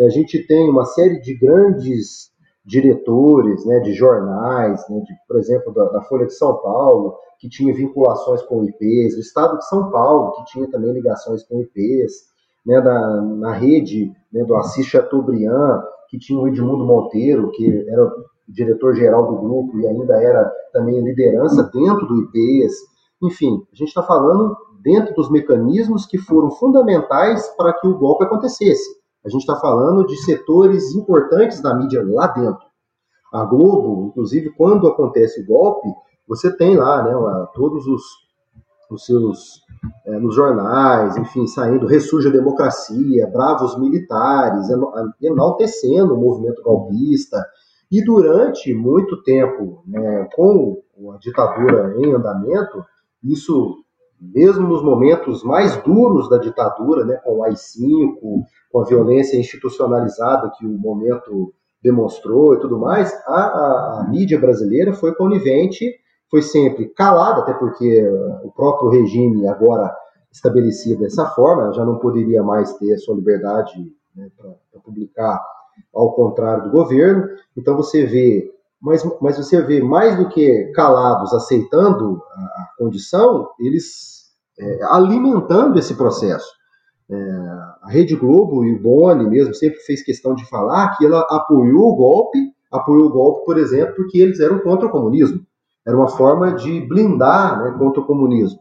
A 0.00 0.08
gente 0.08 0.46
tem 0.46 0.70
uma 0.70 0.86
série 0.86 1.20
de 1.20 1.34
grandes 1.34 2.30
diretores 2.64 3.66
né, 3.66 3.80
de 3.80 3.92
jornais, 3.92 4.82
né, 4.88 5.00
de, 5.00 5.12
por 5.28 5.38
exemplo, 5.38 5.72
da, 5.74 5.84
da, 5.90 6.02
Folha 6.02 6.26
de 6.26 6.34
São 6.34 6.56
Paulo, 6.56 7.16
que 7.38 7.48
tinha 7.48 7.74
vinculações 7.74 8.42
com 8.42 8.64
IPs, 8.64 9.16
o 9.16 9.20
Estado 9.20 9.58
de 9.58 9.68
São 9.68 9.90
Paulo, 9.90 10.32
que 10.32 10.44
tinha 10.46 10.70
também 10.70 10.92
ligações 10.92 11.42
com 11.42 11.60
IPs, 11.60 12.30
né, 12.64 12.80
da, 12.80 13.20
na 13.22 13.52
rede 13.52 14.10
né, 14.32 14.44
do 14.44 14.54
Assis 14.54 14.86
Chateaubriand, 14.86 15.82
que 16.08 16.18
tinha 16.18 16.38
o 16.38 16.48
Edmundo 16.48 16.84
Monteiro, 16.84 17.50
que 17.50 17.86
era 17.88 18.10
diretor-geral 18.52 19.26
do 19.26 19.40
grupo 19.40 19.78
e 19.78 19.86
ainda 19.86 20.22
era 20.22 20.50
também 20.72 21.02
liderança 21.02 21.62
dentro 21.72 22.06
do 22.06 22.22
IPES. 22.22 22.72
Enfim, 23.22 23.62
a 23.72 23.76
gente 23.76 23.88
está 23.88 24.02
falando 24.02 24.56
dentro 24.82 25.14
dos 25.14 25.30
mecanismos 25.30 26.06
que 26.06 26.18
foram 26.18 26.50
fundamentais 26.50 27.48
para 27.56 27.72
que 27.74 27.86
o 27.86 27.98
golpe 27.98 28.24
acontecesse. 28.24 29.00
A 29.24 29.28
gente 29.28 29.42
está 29.42 29.56
falando 29.56 30.06
de 30.06 30.16
setores 30.24 30.94
importantes 30.94 31.60
da 31.60 31.74
mídia 31.74 32.02
lá 32.06 32.26
dentro. 32.28 32.70
A 33.32 33.44
Globo, 33.44 34.08
inclusive, 34.08 34.50
quando 34.50 34.88
acontece 34.88 35.42
o 35.42 35.46
golpe, 35.46 35.88
você 36.26 36.54
tem 36.56 36.76
lá 36.76 37.02
né, 37.02 37.12
todos 37.54 37.86
os, 37.86 38.02
os 38.90 39.04
seus 39.04 39.60
é, 40.06 40.18
nos 40.18 40.34
jornais, 40.34 41.16
enfim, 41.16 41.46
saindo, 41.46 41.86
ressurge 41.86 42.28
a 42.28 42.32
democracia, 42.32 43.30
bravos 43.32 43.78
militares, 43.78 44.68
enaltecendo 45.20 46.14
o 46.14 46.20
movimento 46.20 46.62
golpista. 46.62 47.44
E 47.90 48.04
durante 48.04 48.72
muito 48.72 49.22
tempo, 49.22 49.82
né, 49.86 50.28
com 50.34 50.82
a 51.12 51.18
ditadura 51.18 51.94
em 51.98 52.12
andamento, 52.14 52.84
isso, 53.24 53.76
mesmo 54.20 54.68
nos 54.68 54.82
momentos 54.82 55.42
mais 55.42 55.76
duros 55.82 56.28
da 56.28 56.38
ditadura, 56.38 57.04
né, 57.04 57.16
com 57.24 57.38
o 57.38 57.44
AI-5, 57.44 58.44
com 58.70 58.80
a 58.80 58.84
violência 58.84 59.36
institucionalizada 59.36 60.52
que 60.56 60.64
o 60.64 60.78
momento 60.78 61.52
demonstrou 61.82 62.54
e 62.54 62.60
tudo 62.60 62.78
mais, 62.78 63.12
a, 63.26 63.34
a, 63.34 64.00
a 64.00 64.08
mídia 64.08 64.38
brasileira 64.38 64.92
foi 64.92 65.14
conivente 65.14 65.98
foi 66.30 66.42
sempre 66.42 66.88
calada, 66.90 67.40
até 67.40 67.52
porque 67.52 68.08
o 68.44 68.52
próprio 68.52 68.88
regime 68.88 69.48
agora 69.48 69.92
estabelecido 70.32 71.00
dessa 71.00 71.26
forma, 71.30 71.72
já 71.72 71.84
não 71.84 71.98
poderia 71.98 72.42
mais 72.42 72.72
ter 72.74 72.96
sua 72.98 73.16
liberdade 73.16 73.74
né, 74.14 74.30
para 74.36 74.80
publicar 74.80 75.42
ao 75.94 76.12
contrário 76.12 76.64
do 76.64 76.70
governo. 76.70 77.26
Então 77.56 77.76
você 77.76 78.04
vê, 78.04 78.50
mas, 78.80 79.02
mas 79.20 79.36
você 79.36 79.60
vê 79.62 79.82
mais 79.82 80.16
do 80.16 80.28
que 80.28 80.70
calados 80.74 81.32
aceitando 81.32 82.22
a, 82.32 82.40
a 82.40 82.68
condição, 82.78 83.48
eles 83.58 84.20
é, 84.58 84.80
alimentando 84.84 85.78
esse 85.78 85.94
processo. 85.94 86.48
É, 87.10 87.16
a 87.82 87.88
Rede 87.88 88.14
Globo 88.14 88.64
e 88.64 88.74
o 88.74 88.80
Boni 88.80 89.28
mesmo 89.28 89.54
sempre 89.54 89.80
fez 89.80 90.02
questão 90.02 90.34
de 90.34 90.48
falar 90.48 90.96
que 90.96 91.04
ela 91.04 91.20
apoiou 91.30 91.92
o 91.92 91.96
golpe, 91.96 92.38
apoiou 92.70 93.06
o 93.06 93.12
golpe, 93.12 93.44
por 93.44 93.58
exemplo, 93.58 93.96
porque 93.96 94.18
eles 94.18 94.38
eram 94.38 94.60
contra 94.60 94.86
o 94.86 94.90
comunismo. 94.90 95.44
Era 95.86 95.96
uma 95.96 96.08
forma 96.08 96.52
de 96.52 96.80
blindar 96.82 97.62
né, 97.62 97.76
contra 97.78 98.00
o 98.00 98.06
comunismo. 98.06 98.60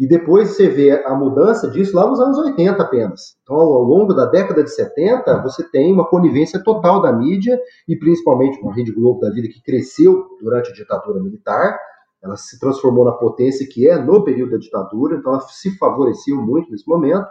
E 0.00 0.08
depois 0.08 0.48
você 0.48 0.66
vê 0.66 1.04
a 1.04 1.14
mudança 1.14 1.68
disso 1.68 1.94
lá 1.94 2.06
nos 2.06 2.18
anos 2.18 2.38
80 2.38 2.82
apenas. 2.82 3.36
Então, 3.42 3.54
ao 3.54 3.82
longo 3.82 4.14
da 4.14 4.24
década 4.24 4.64
de 4.64 4.70
70, 4.70 5.42
você 5.42 5.62
tem 5.62 5.92
uma 5.92 6.08
conivência 6.08 6.58
total 6.64 7.02
da 7.02 7.12
mídia, 7.12 7.60
e 7.86 7.94
principalmente 7.94 8.58
com 8.58 8.70
a 8.70 8.74
Rede 8.74 8.92
Globo 8.92 9.20
da 9.20 9.28
vida, 9.28 9.46
que 9.48 9.62
cresceu 9.62 10.24
durante 10.40 10.70
a 10.70 10.74
ditadura 10.74 11.22
militar. 11.22 11.78
Ela 12.24 12.38
se 12.38 12.58
transformou 12.58 13.04
na 13.04 13.12
potência 13.12 13.68
que 13.70 13.86
é 13.86 13.98
no 13.98 14.24
período 14.24 14.52
da 14.52 14.56
ditadura, 14.56 15.16
então 15.16 15.32
ela 15.34 15.42
se 15.42 15.76
favoreceu 15.76 16.36
muito 16.36 16.70
nesse 16.70 16.88
momento. 16.88 17.26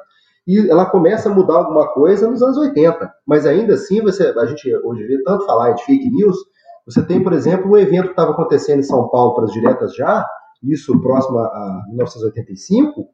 E 0.45 0.69
ela 0.69 0.85
começa 0.85 1.27
a 1.27 1.33
mudar 1.33 1.55
alguma 1.55 1.87
coisa 1.91 2.29
nos 2.29 2.43
anos 2.43 2.57
80. 2.57 3.11
Mas 3.25 3.47
ainda 3.47 3.73
assim, 3.73 3.99
você, 3.99 4.27
a 4.27 4.45
gente 4.45 4.71
hoje 4.83 5.07
vê 5.07 5.23
tanto 5.23 5.43
falar 5.47 5.71
de 5.71 5.83
fake 5.85 6.07
news, 6.11 6.37
você 6.85 7.01
tem, 7.03 7.23
por 7.23 7.33
exemplo, 7.33 7.71
um 7.71 7.77
evento 7.77 8.05
que 8.05 8.11
estava 8.11 8.31
acontecendo 8.31 8.79
em 8.79 8.83
São 8.83 9.07
Paulo 9.09 9.33
para 9.33 9.45
as 9.45 9.51
diretas 9.51 9.95
já, 9.95 10.23
isso 10.63 10.99
próximo 11.01 11.39
a 11.39 11.83
1985, 11.89 13.07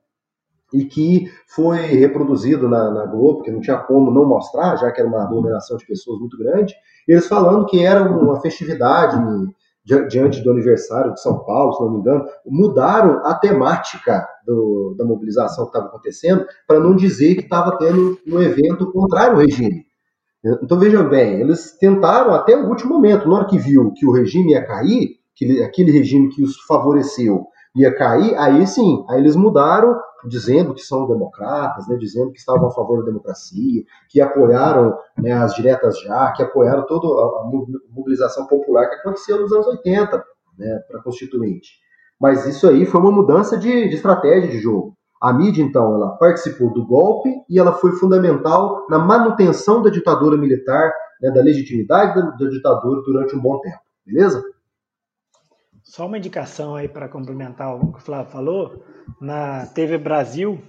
e 0.74 0.86
que 0.86 1.32
foi 1.48 1.78
reproduzido 1.78 2.68
na, 2.68 2.92
na, 2.92 3.06
Globo, 3.06 3.38
porque 3.38 3.52
não 3.52 3.62
tinha 3.62 3.78
como 3.78 4.12
não 4.12 4.26
mostrar, 4.26 4.76
já 4.78 4.92
que 4.92 5.00
era 5.00 5.08
uma 5.08 5.24
aglomeração 5.24 5.78
de 5.78 5.86
pessoas 5.86 6.20
muito 6.20 6.38
grande, 6.38 6.74
eles 7.08 7.28
falando 7.28 7.66
que 7.66 7.84
era 7.84 8.04
uma 8.04 8.42
festividade 8.42 9.18
diante 10.10 10.42
do 10.42 10.52
aniversário 10.52 11.14
de 11.14 11.22
São 11.22 11.46
Paulo, 11.46 11.74
se 11.74 11.82
não 11.84 11.92
me 11.92 12.00
engano, 12.00 12.26
mudaram 12.46 13.24
a 13.24 13.36
temática 13.36 14.28
do, 14.46 14.96
da 14.98 15.06
mobilização 15.06 15.66
que 15.66 15.70
estava 15.70 15.88
acontecendo 15.88 16.46
para 16.68 16.80
não 16.80 16.96
dizer 16.96 17.36
que 17.36 17.42
estava 17.42 17.78
tendo 17.78 18.18
um 18.28 18.42
evento 18.42 18.92
contrário 18.92 19.34
ao 19.34 19.42
regime. 19.42 19.86
Então 20.64 20.78
vejam 20.80 21.08
bem, 21.08 21.40
eles 21.40 21.78
tentaram 21.78 22.34
até 22.34 22.56
o 22.56 22.68
último 22.68 22.96
momento, 22.96 23.28
na 23.28 23.36
hora 23.36 23.48
que 23.48 23.58
viu 23.58 23.92
que 23.94 24.06
o 24.06 24.12
regime 24.12 24.52
ia 24.52 24.66
cair, 24.66 25.20
que 25.36 25.64
aquele 25.64 25.92
regime 25.92 26.30
que 26.30 26.44
os 26.44 26.60
favoreceu 26.62 27.48
ia 27.76 27.94
cair, 27.94 28.36
aí 28.38 28.66
sim, 28.66 29.06
aí 29.10 29.20
eles 29.20 29.36
mudaram, 29.36 30.00
dizendo 30.28 30.74
que 30.74 30.82
são 30.82 31.06
democratas, 31.06 31.88
né, 31.88 31.98
dizendo 31.98 32.32
que 32.32 32.40
estavam 32.40 32.68
a 32.68 32.72
favor 32.72 33.00
da 33.00 33.06
democracia, 33.06 33.84
que 34.10 34.22
apoiaram 34.22 34.98
né, 35.18 35.34
as 35.34 35.54
diretas 35.54 36.00
já, 36.00 36.32
que 36.32 36.42
apoiaram 36.42 36.86
toda 36.86 37.06
a 37.06 37.44
mobilização 37.92 38.48
popular 38.48 38.90
que 38.90 38.96
aconteceu 38.96 39.40
nos 39.40 39.52
anos 39.52 39.68
80 39.68 40.24
né, 40.58 40.80
para 40.90 41.04
Constituinte. 41.04 41.74
Mas 42.20 42.46
isso 42.48 42.68
aí 42.68 42.86
foi 42.86 43.02
uma 43.02 43.12
mudança 43.12 43.58
de, 43.58 43.90
de 43.90 43.96
estratégia 43.96 44.50
de 44.50 44.60
jogo. 44.60 44.96
A 45.22 45.34
mídia, 45.34 45.62
então, 45.62 45.96
ela 45.96 46.18
participou 46.18 46.72
do 46.74 46.86
golpe 46.86 47.30
e 47.50 47.60
ela 47.60 47.74
foi 47.74 47.92
fundamental 47.94 48.86
na 48.90 48.98
manutenção 48.98 49.82
da 49.82 49.90
ditadura 49.90 50.38
militar, 50.38 50.94
né, 51.22 51.30
da 51.32 51.42
legitimidade 51.42 52.16
da, 52.16 52.30
da 52.32 52.50
ditadura 52.50 53.02
durante 53.02 53.36
um 53.36 53.42
bom 53.42 53.60
tempo. 53.60 53.80
Beleza? 54.06 54.42
Só 55.86 56.08
uma 56.08 56.18
indicação 56.18 56.76
aí 56.76 56.90
para 56.90 57.08
complementar 57.08 57.76
o 57.76 57.94
que 57.94 58.00
o 58.00 58.02
Flávio 58.02 58.32
falou. 58.32 58.84
Na 59.22 59.68
TV 59.68 60.00
Brasil, 60.00 60.60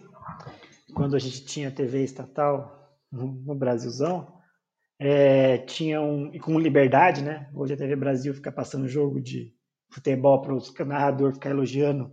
quando 0.94 1.16
a 1.16 1.18
gente 1.18 1.44
tinha 1.44 1.70
TV 1.70 2.04
estatal 2.04 2.94
no 3.10 3.54
Brasilzão, 3.54 4.36
é, 4.98 5.58
tinha 5.58 6.00
um. 6.02 6.30
E 6.34 6.38
com 6.38 6.58
liberdade, 6.58 7.22
né? 7.22 7.50
Hoje 7.54 7.72
a 7.72 7.76
TV 7.76 7.96
Brasil 7.96 8.34
fica 8.34 8.52
passando 8.52 8.86
jogo 8.86 9.20
de 9.20 9.54
futebol 9.90 10.42
para 10.42 10.54
os 10.54 10.72
narradores 10.80 11.36
ficar 11.36 11.50
elogiando 11.50 12.12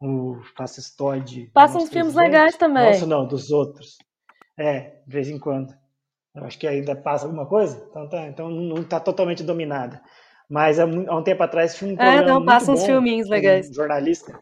o 0.00 0.40
fascistoide. 0.56 1.50
Passa 1.52 1.76
uns 1.76 1.90
filmes 1.90 2.14
legais 2.14 2.56
também. 2.56 2.84
Nossa, 2.84 3.06
não, 3.06 3.26
dos 3.26 3.50
outros. 3.50 3.98
É, 4.56 5.02
de 5.06 5.12
vez 5.12 5.28
em 5.28 5.38
quando. 5.38 5.74
Eu 6.34 6.44
acho 6.44 6.58
que 6.58 6.66
ainda 6.66 6.96
passa 6.96 7.26
alguma 7.26 7.46
coisa, 7.46 7.84
então, 7.90 8.08
tá, 8.08 8.26
então 8.26 8.50
não 8.50 8.82
está 8.82 9.00
totalmente 9.00 9.42
dominada. 9.42 10.00
Mas 10.48 10.78
há, 10.78 10.86
um 10.86 11.22
tempo 11.22 11.42
atrás 11.42 11.74
tinha 11.74 11.92
um 11.92 12.00
É, 12.00 12.24
não, 12.24 12.44
passa 12.44 12.72
uns 12.72 12.84
filminhos 12.84 13.28
legais. 13.28 13.68
Um 13.68 13.74
jornalista. 13.74 14.38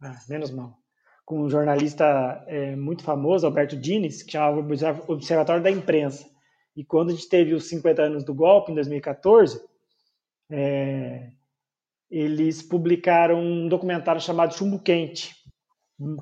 Ah, 0.00 0.18
menos 0.28 0.50
mal. 0.50 0.78
Com 1.24 1.42
um 1.42 1.50
jornalista 1.50 2.42
é, 2.46 2.74
muito 2.74 3.04
famoso, 3.04 3.46
Alberto 3.46 3.76
Dines, 3.76 4.22
que 4.22 4.32
chamava 4.32 4.58
Observatório 5.08 5.62
da 5.62 5.70
Imprensa. 5.70 6.26
E 6.74 6.82
quando 6.84 7.10
a 7.10 7.12
gente 7.12 7.28
teve 7.28 7.52
os 7.54 7.68
50 7.68 8.02
anos 8.02 8.24
do 8.24 8.34
golpe, 8.34 8.72
em 8.72 8.74
2014, 8.74 9.60
é, 10.50 11.30
eles 12.10 12.62
publicaram 12.62 13.38
um 13.38 13.68
documentário 13.68 14.20
chamado 14.20 14.54
Chumbo 14.54 14.78
Quente, 14.78 15.34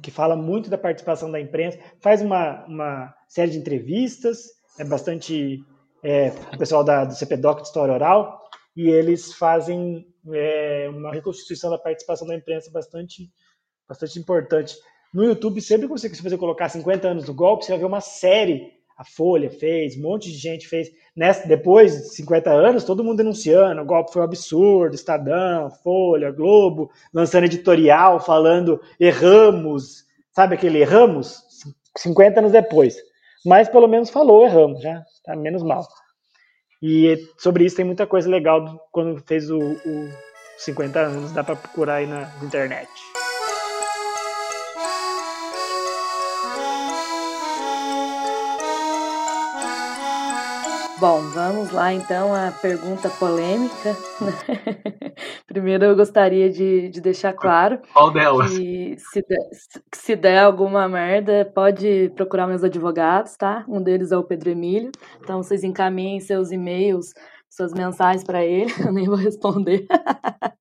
que 0.03 0.11
fala 0.11 0.37
muito 0.37 0.69
da 0.69 0.77
participação 0.77 1.31
da 1.31 1.41
imprensa, 1.41 1.79
faz 2.01 2.21
uma, 2.21 2.65
uma 2.67 3.15
série 3.29 3.53
de 3.53 3.59
entrevistas, 3.59 4.47
é 4.79 4.85
bastante 4.85 5.65
é, 6.03 6.33
o 6.53 6.59
pessoal 6.59 6.85
da, 6.85 7.05
do 7.05 7.15
CPDOC 7.15 7.63
de 7.63 7.69
História 7.69 7.95
Oral, 7.95 8.40
e 8.77 8.89
eles 8.89 9.33
fazem 9.35 10.07
é, 10.33 10.89
uma 10.91 11.13
reconstituição 11.13 11.71
da 11.71 11.79
participação 11.79 12.27
da 12.27 12.35
imprensa 12.35 12.71
bastante, 12.71 13.31
bastante 13.89 14.19
importante. 14.19 14.77
No 15.13 15.25
YouTube, 15.25 15.61
sempre 15.61 15.87
que 15.87 15.93
você, 15.93 16.09
se 16.09 16.23
você 16.23 16.39
colocar 16.39 16.69
50 16.69 17.09
anos 17.09 17.25
do 17.25 17.35
golpe, 17.35 17.65
você 17.65 17.73
vai 17.73 17.81
ver 17.81 17.87
uma 17.87 18.01
série 18.01 18.81
a 19.01 19.05
Folha 19.05 19.49
fez, 19.49 19.97
um 19.97 20.03
monte 20.03 20.31
de 20.31 20.37
gente 20.37 20.69
fez. 20.69 20.91
Nessa, 21.17 21.49
depois 21.49 21.97
de 21.97 22.15
50 22.17 22.51
anos, 22.51 22.85
todo 22.85 23.03
mundo 23.03 23.17
denunciando, 23.17 23.81
o 23.81 23.85
golpe 23.87 24.13
foi 24.13 24.21
um 24.21 24.27
absurdo, 24.27 24.95
Estadão, 24.95 25.71
Folha, 25.83 26.31
Globo, 26.31 26.91
lançando 27.11 27.45
editorial, 27.45 28.21
falando 28.21 28.79
erramos, 29.01 30.05
sabe 30.33 30.55
aquele 30.55 30.81
erramos? 30.81 31.43
50 31.97 32.41
anos 32.41 32.53
depois. 32.53 32.99
Mas 33.43 33.71
pelo 33.71 33.89
menos 33.89 34.11
falou 34.11 34.45
erramos, 34.45 34.83
já 34.83 35.03
tá 35.25 35.35
menos 35.35 35.63
mal. 35.63 35.83
E 36.83 37.29
sobre 37.37 37.65
isso 37.65 37.77
tem 37.77 37.85
muita 37.85 38.07
coisa 38.07 38.29
legal 38.29 38.89
quando 38.91 39.23
fez 39.27 39.51
o, 39.51 39.59
o 39.59 40.09
50 40.59 40.99
anos, 40.99 41.33
dá 41.33 41.45
para 41.45 41.57
procurar 41.57 41.97
aí 41.97 42.07
na 42.07 42.31
internet. 42.43 42.89
Bom, 51.01 51.23
vamos 51.31 51.71
lá 51.73 51.95
então 51.95 52.35
à 52.35 52.53
pergunta 52.53 53.09
polêmica. 53.09 53.97
Primeiro 55.49 55.87
eu 55.87 55.97
gostaria 55.97 56.51
de, 56.51 56.91
de 56.91 57.01
deixar 57.01 57.33
claro 57.33 57.81
Qual 57.95 58.11
delas? 58.11 58.51
que 58.51 58.97
se 58.99 59.25
der, 59.27 59.49
se 59.95 60.15
der 60.15 60.41
alguma 60.41 60.87
merda, 60.87 61.51
pode 61.55 62.13
procurar 62.15 62.47
meus 62.47 62.63
advogados, 62.63 63.35
tá? 63.35 63.65
Um 63.67 63.83
deles 63.83 64.13
é 64.13 64.17
o 64.19 64.23
Pedro 64.23 64.51
Emílio. 64.51 64.91
Então 65.23 65.43
vocês 65.43 65.65
encaminhem 65.65 66.21
seus 66.21 66.53
e-mails, 66.53 67.15
suas 67.49 67.73
mensagens 67.73 68.23
para 68.23 68.45
ele, 68.45 68.71
eu 68.87 68.93
nem 68.93 69.07
vou 69.07 69.17
responder. 69.17 69.87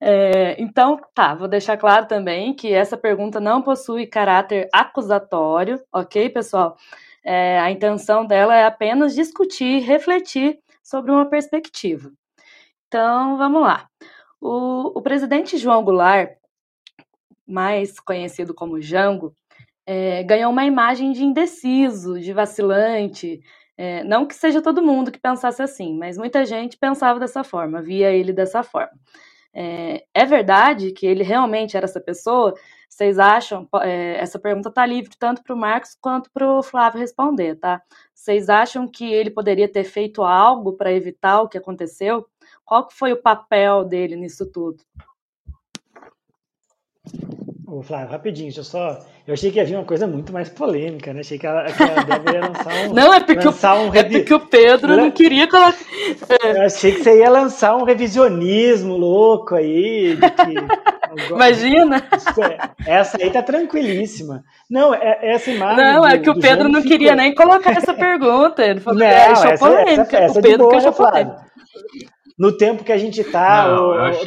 É, 0.00 0.54
então, 0.62 0.96
tá, 1.12 1.34
vou 1.34 1.48
deixar 1.48 1.76
claro 1.76 2.06
também 2.06 2.54
que 2.54 2.72
essa 2.72 2.96
pergunta 2.96 3.40
não 3.40 3.60
possui 3.60 4.06
caráter 4.06 4.68
acusatório, 4.72 5.82
ok, 5.92 6.30
pessoal? 6.30 6.76
É, 7.24 7.58
a 7.58 7.70
intenção 7.70 8.26
dela 8.26 8.56
é 8.56 8.64
apenas 8.64 9.14
discutir, 9.14 9.80
refletir 9.80 10.58
sobre 10.82 11.10
uma 11.10 11.26
perspectiva. 11.26 12.10
Então, 12.86 13.36
vamos 13.36 13.62
lá. 13.62 13.88
O, 14.40 14.98
o 14.98 15.02
presidente 15.02 15.58
João 15.58 15.84
Goulart 15.84 16.38
mais 17.48 17.98
conhecido 17.98 18.54
como 18.54 18.80
Jango, 18.80 19.34
é, 19.86 20.22
ganhou 20.22 20.52
uma 20.52 20.66
imagem 20.66 21.12
de 21.12 21.24
indeciso, 21.24 22.20
de 22.20 22.32
vacilante. 22.32 23.40
É, 23.76 24.04
não 24.04 24.26
que 24.26 24.34
seja 24.34 24.60
todo 24.60 24.82
mundo 24.82 25.10
que 25.10 25.18
pensasse 25.18 25.62
assim, 25.62 25.96
mas 25.96 26.18
muita 26.18 26.44
gente 26.44 26.76
pensava 26.76 27.18
dessa 27.18 27.42
forma, 27.42 27.80
via 27.80 28.10
ele 28.12 28.32
dessa 28.32 28.62
forma. 28.62 28.92
É, 29.54 30.04
é 30.12 30.26
verdade 30.26 30.92
que 30.92 31.06
ele 31.06 31.22
realmente 31.22 31.76
era 31.76 31.86
essa 31.86 32.00
pessoa? 32.00 32.54
Vocês 32.88 33.18
acham? 33.18 33.68
É, 33.82 34.18
essa 34.18 34.38
pergunta 34.38 34.70
está 34.70 34.84
livre 34.86 35.10
tanto 35.18 35.42
para 35.42 35.54
o 35.54 35.58
Marcos 35.58 35.96
quanto 36.00 36.30
para 36.30 36.50
o 36.50 36.62
Flávio 36.62 37.00
responder, 37.00 37.56
tá? 37.56 37.82
Vocês 38.14 38.48
acham 38.48 38.88
que 38.88 39.12
ele 39.12 39.30
poderia 39.30 39.68
ter 39.68 39.84
feito 39.84 40.22
algo 40.22 40.72
para 40.72 40.92
evitar 40.92 41.42
o 41.42 41.48
que 41.48 41.58
aconteceu? 41.58 42.26
Qual 42.64 42.86
que 42.86 42.94
foi 42.94 43.12
o 43.12 43.22
papel 43.22 43.84
dele 43.84 44.16
nisso 44.16 44.46
tudo? 44.46 44.82
Ô, 47.66 47.82
Flávio, 47.82 48.08
rapidinho, 48.08 48.46
deixa 48.46 48.60
eu 48.60 48.64
só. 48.64 48.98
Eu 49.26 49.34
achei 49.34 49.50
que 49.50 49.58
ia 49.58 49.64
vir 49.64 49.76
uma 49.76 49.84
coisa 49.84 50.06
muito 50.06 50.32
mais 50.32 50.48
polêmica, 50.48 51.12
né? 51.12 51.20
Achei 51.20 51.38
que 51.38 51.46
ela, 51.46 51.64
que 51.70 51.82
ela 51.82 52.02
deveria 52.02 52.40
lançar 52.40 52.74
um. 52.88 52.92
Não, 52.94 53.12
é 53.12 53.20
porque, 53.20 53.46
o, 53.46 53.50
um 53.50 53.88
revi... 53.90 54.16
é 54.16 54.18
porque 54.18 54.34
o 54.34 54.40
Pedro 54.40 54.96
não 54.96 55.10
queria 55.10 55.46
colocar. 55.46 55.76
Eu 56.42 56.62
achei 56.62 56.92
que 56.92 57.02
você 57.02 57.20
ia 57.20 57.28
lançar 57.28 57.76
um 57.76 57.84
revisionismo 57.84 58.96
louco 58.96 59.54
aí. 59.54 60.16
Que... 60.16 60.97
Imagina! 61.30 62.02
É, 62.86 62.98
essa 62.98 63.18
aí 63.20 63.30
tá 63.30 63.42
tranquilíssima. 63.42 64.44
Não, 64.68 64.94
é, 64.94 65.18
essa 65.22 65.50
imagem. 65.50 65.84
Não, 65.84 66.06
é 66.06 66.18
que 66.18 66.30
o 66.30 66.38
Pedro 66.38 66.68
não 66.68 66.82
queria 66.82 67.14
nem 67.14 67.34
colocar 67.34 67.72
essa 67.72 67.94
pergunta. 67.94 68.64
Ele 68.64 68.80
falou 68.80 68.98
não, 68.98 69.08
que 69.08 69.14
achou 69.14 69.50
essa, 69.50 69.66
polêmica. 69.66 70.02
Essa, 70.02 70.16
essa 70.18 70.38
o 70.38 70.42
Pedro 70.42 70.58
boa, 70.58 70.70
que 70.70 70.76
achou 70.76 70.92
polêmica 70.92 71.48
no 72.38 72.56
tempo 72.56 72.84
que 72.84 72.92
a 72.92 72.96
gente 72.96 73.20
está, 73.20 73.66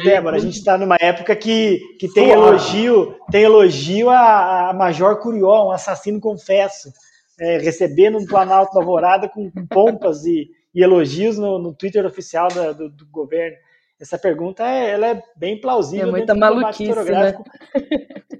Débora, 0.04 0.36
a 0.36 0.38
gente 0.38 0.58
está 0.58 0.76
numa 0.76 0.96
época 1.00 1.34
que, 1.34 1.80
que 1.98 2.06
tem 2.12 2.30
elogio, 2.30 3.16
tem 3.30 3.44
elogio 3.44 4.10
a, 4.10 4.68
a 4.68 4.72
Major 4.74 5.18
Curió, 5.18 5.68
um 5.68 5.70
assassino 5.70 6.20
confesso, 6.20 6.92
é, 7.40 7.56
recebendo 7.56 8.18
um 8.18 8.26
Planalto 8.26 8.74
da 8.74 8.80
Alvorada 8.80 9.30
com, 9.30 9.50
com 9.50 9.66
pompas 9.66 10.26
e, 10.26 10.50
e, 10.74 10.82
elogios 10.82 11.38
no, 11.38 11.58
no 11.58 11.72
Twitter 11.72 12.04
oficial 12.04 12.48
da, 12.48 12.72
do, 12.72 12.90
do, 12.90 13.06
governo. 13.06 13.56
Essa 14.02 14.18
pergunta 14.18 14.64
é, 14.66 14.90
ela 14.90 15.06
é 15.06 15.22
bem 15.36 15.60
plausível. 15.60 16.08
É 16.08 16.10
muita 16.10 16.34
maluquice, 16.34 16.92
né? 17.04 17.38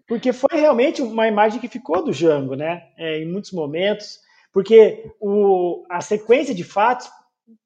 Porque 0.09 0.33
foi 0.33 0.61
realmente 0.61 1.01
uma 1.01 1.29
imagem 1.29 1.61
que 1.61 1.69
ficou 1.69 2.05
do 2.05 2.13
Jango, 2.13 2.57
né? 2.57 2.83
É, 2.99 3.21
em 3.21 3.31
muitos 3.31 3.53
momentos, 3.53 4.19
porque 4.53 5.13
o, 5.21 5.85
a 5.89 6.01
sequência 6.01 6.53
de 6.53 6.65
fatos 6.65 7.09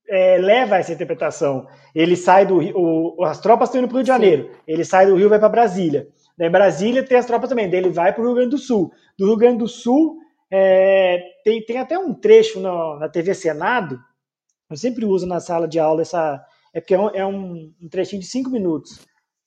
é, 0.08 0.36
leva 0.36 0.76
a 0.76 0.78
essa 0.78 0.92
interpretação. 0.92 1.66
Ele 1.94 2.16
sai 2.16 2.44
do 2.44 2.58
Rio, 2.58 3.16
as 3.24 3.40
tropas 3.40 3.70
estão 3.70 3.80
indo 3.80 3.88
para 3.88 3.94
o 3.94 3.98
Rio 3.98 4.04
de 4.04 4.08
Janeiro, 4.08 4.50
ele 4.68 4.84
sai 4.84 5.06
do 5.06 5.16
Rio 5.16 5.26
e 5.26 5.30
vai 5.30 5.38
para 5.38 5.48
Brasília. 5.48 6.06
Daí 6.36 6.50
Brasília 6.50 7.02
tem 7.02 7.16
as 7.16 7.24
tropas 7.24 7.48
também, 7.48 7.70
daí 7.70 7.80
ele 7.80 7.90
vai 7.90 8.12
para 8.12 8.22
o 8.22 8.26
Rio 8.26 8.34
Grande 8.34 8.50
do 8.50 8.58
Sul. 8.58 8.92
Do 9.18 9.24
Rio 9.24 9.36
Grande 9.38 9.58
do 9.58 9.68
Sul 9.68 10.18
é, 10.50 11.18
tem, 11.42 11.64
tem 11.64 11.78
até 11.78 11.98
um 11.98 12.12
trecho 12.12 12.60
no, 12.60 12.98
na 12.98 13.08
TV 13.08 13.32
Senado, 13.32 13.98
eu 14.68 14.76
sempre 14.76 15.04
uso 15.04 15.26
na 15.26 15.40
sala 15.40 15.66
de 15.66 15.78
aula 15.78 16.02
essa. 16.02 16.44
É 16.76 16.80
porque 16.80 16.94
é 16.94 17.00
um, 17.00 17.08
é 17.08 17.24
um, 17.24 17.72
trechinho 17.90 18.20
de 18.20 18.28
cinco 18.28 18.50
minutos. 18.50 19.00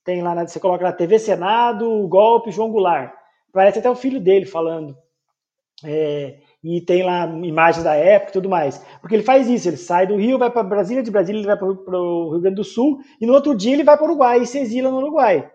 Tem 0.03 0.23
lá, 0.23 0.33
você 0.47 0.59
coloca 0.59 0.83
na 0.83 0.91
TV 0.91 1.19
Senado, 1.19 2.07
golpe 2.07 2.49
João 2.49 2.71
Goulart. 2.71 3.13
Parece 3.53 3.77
até 3.77 3.87
o 3.87 3.95
filho 3.95 4.19
dele 4.19 4.47
falando. 4.47 4.97
É, 5.83 6.39
e 6.63 6.81
tem 6.81 7.03
lá 7.03 7.27
imagens 7.27 7.83
da 7.83 7.93
época 7.93 8.31
e 8.31 8.33
tudo 8.33 8.49
mais. 8.49 8.83
Porque 8.99 9.13
ele 9.13 9.21
faz 9.21 9.47
isso, 9.47 9.69
ele 9.69 9.77
sai 9.77 10.07
do 10.07 10.15
Rio, 10.15 10.39
vai 10.39 10.49
para 10.49 10.63
Brasília, 10.63 11.03
de 11.03 11.11
Brasília 11.11 11.37
ele 11.37 11.45
vai 11.45 11.55
para 11.55 11.67
o 11.67 12.31
Rio 12.31 12.41
Grande 12.41 12.55
do 12.55 12.63
Sul, 12.63 12.99
e 13.21 13.27
no 13.27 13.33
outro 13.33 13.55
dia 13.55 13.73
ele 13.73 13.83
vai 13.83 13.95
para 13.95 14.07
o 14.07 14.09
Uruguai 14.09 14.41
e 14.41 14.47
se 14.47 14.57
exila 14.57 14.89
no 14.89 14.97
Uruguai. 14.97 15.51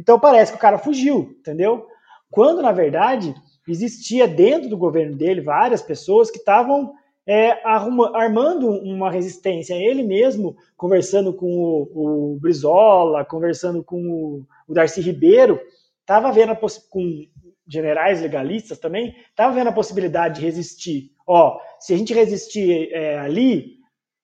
Então 0.00 0.18
parece 0.18 0.50
que 0.50 0.58
o 0.58 0.60
cara 0.60 0.76
fugiu, 0.76 1.36
entendeu? 1.38 1.86
Quando, 2.32 2.62
na 2.62 2.72
verdade, 2.72 3.32
existia 3.68 4.26
dentro 4.26 4.68
do 4.68 4.76
governo 4.76 5.16
dele 5.16 5.40
várias 5.40 5.82
pessoas 5.82 6.32
que 6.32 6.38
estavam 6.38 6.92
é, 7.26 7.60
armando 7.64 8.68
uma 8.70 9.10
resistência. 9.10 9.74
Ele 9.74 10.02
mesmo, 10.02 10.56
conversando 10.76 11.32
com 11.32 11.46
o, 11.46 12.34
o 12.34 12.38
Brizola, 12.40 13.24
conversando 13.24 13.82
com 13.82 13.96
o, 13.96 14.46
o 14.68 14.74
Darcy 14.74 15.00
Ribeiro, 15.00 15.60
estava 16.00 16.32
vendo 16.32 16.56
com 16.90 17.26
generais 17.66 18.20
legalistas 18.20 18.78
também, 18.78 19.14
estavam 19.30 19.54
vendo 19.54 19.68
a 19.68 19.72
possibilidade 19.72 20.40
de 20.40 20.46
resistir. 20.46 21.12
Ó, 21.26 21.58
se 21.78 21.94
a 21.94 21.96
gente 21.96 22.12
resistir 22.12 22.92
é, 22.92 23.18
ali, 23.18 23.76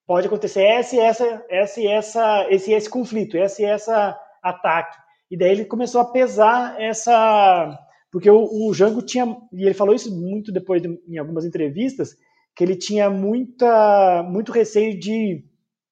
pode 0.05 0.27
acontecer 0.27 0.63
essa 0.63 0.95
e 0.95 0.99
essa, 0.99 1.45
essa 1.49 1.81
e 1.81 1.87
essa, 1.87 2.47
esse 2.49 2.73
esse 2.73 2.89
conflito, 2.89 3.37
esse 3.37 3.63
essa 3.63 4.19
ataque. 4.43 4.97
E 5.31 5.37
daí 5.37 5.51
ele 5.51 5.65
começou 5.65 6.01
a 6.01 6.11
pesar 6.11 6.79
essa, 6.81 7.77
porque 8.11 8.29
o, 8.29 8.67
o 8.67 8.73
Jango 8.73 9.01
tinha, 9.01 9.37
e 9.53 9.63
ele 9.63 9.73
falou 9.73 9.93
isso 9.93 10.13
muito 10.13 10.51
depois 10.51 10.81
de, 10.81 10.99
em 11.07 11.17
algumas 11.17 11.45
entrevistas, 11.45 12.17
que 12.59 12.63
ele 12.65 12.75
tinha 12.75 13.09
muita, 13.09 14.21
muito 14.23 14.51
receio 14.51 14.99
de, 14.99 15.45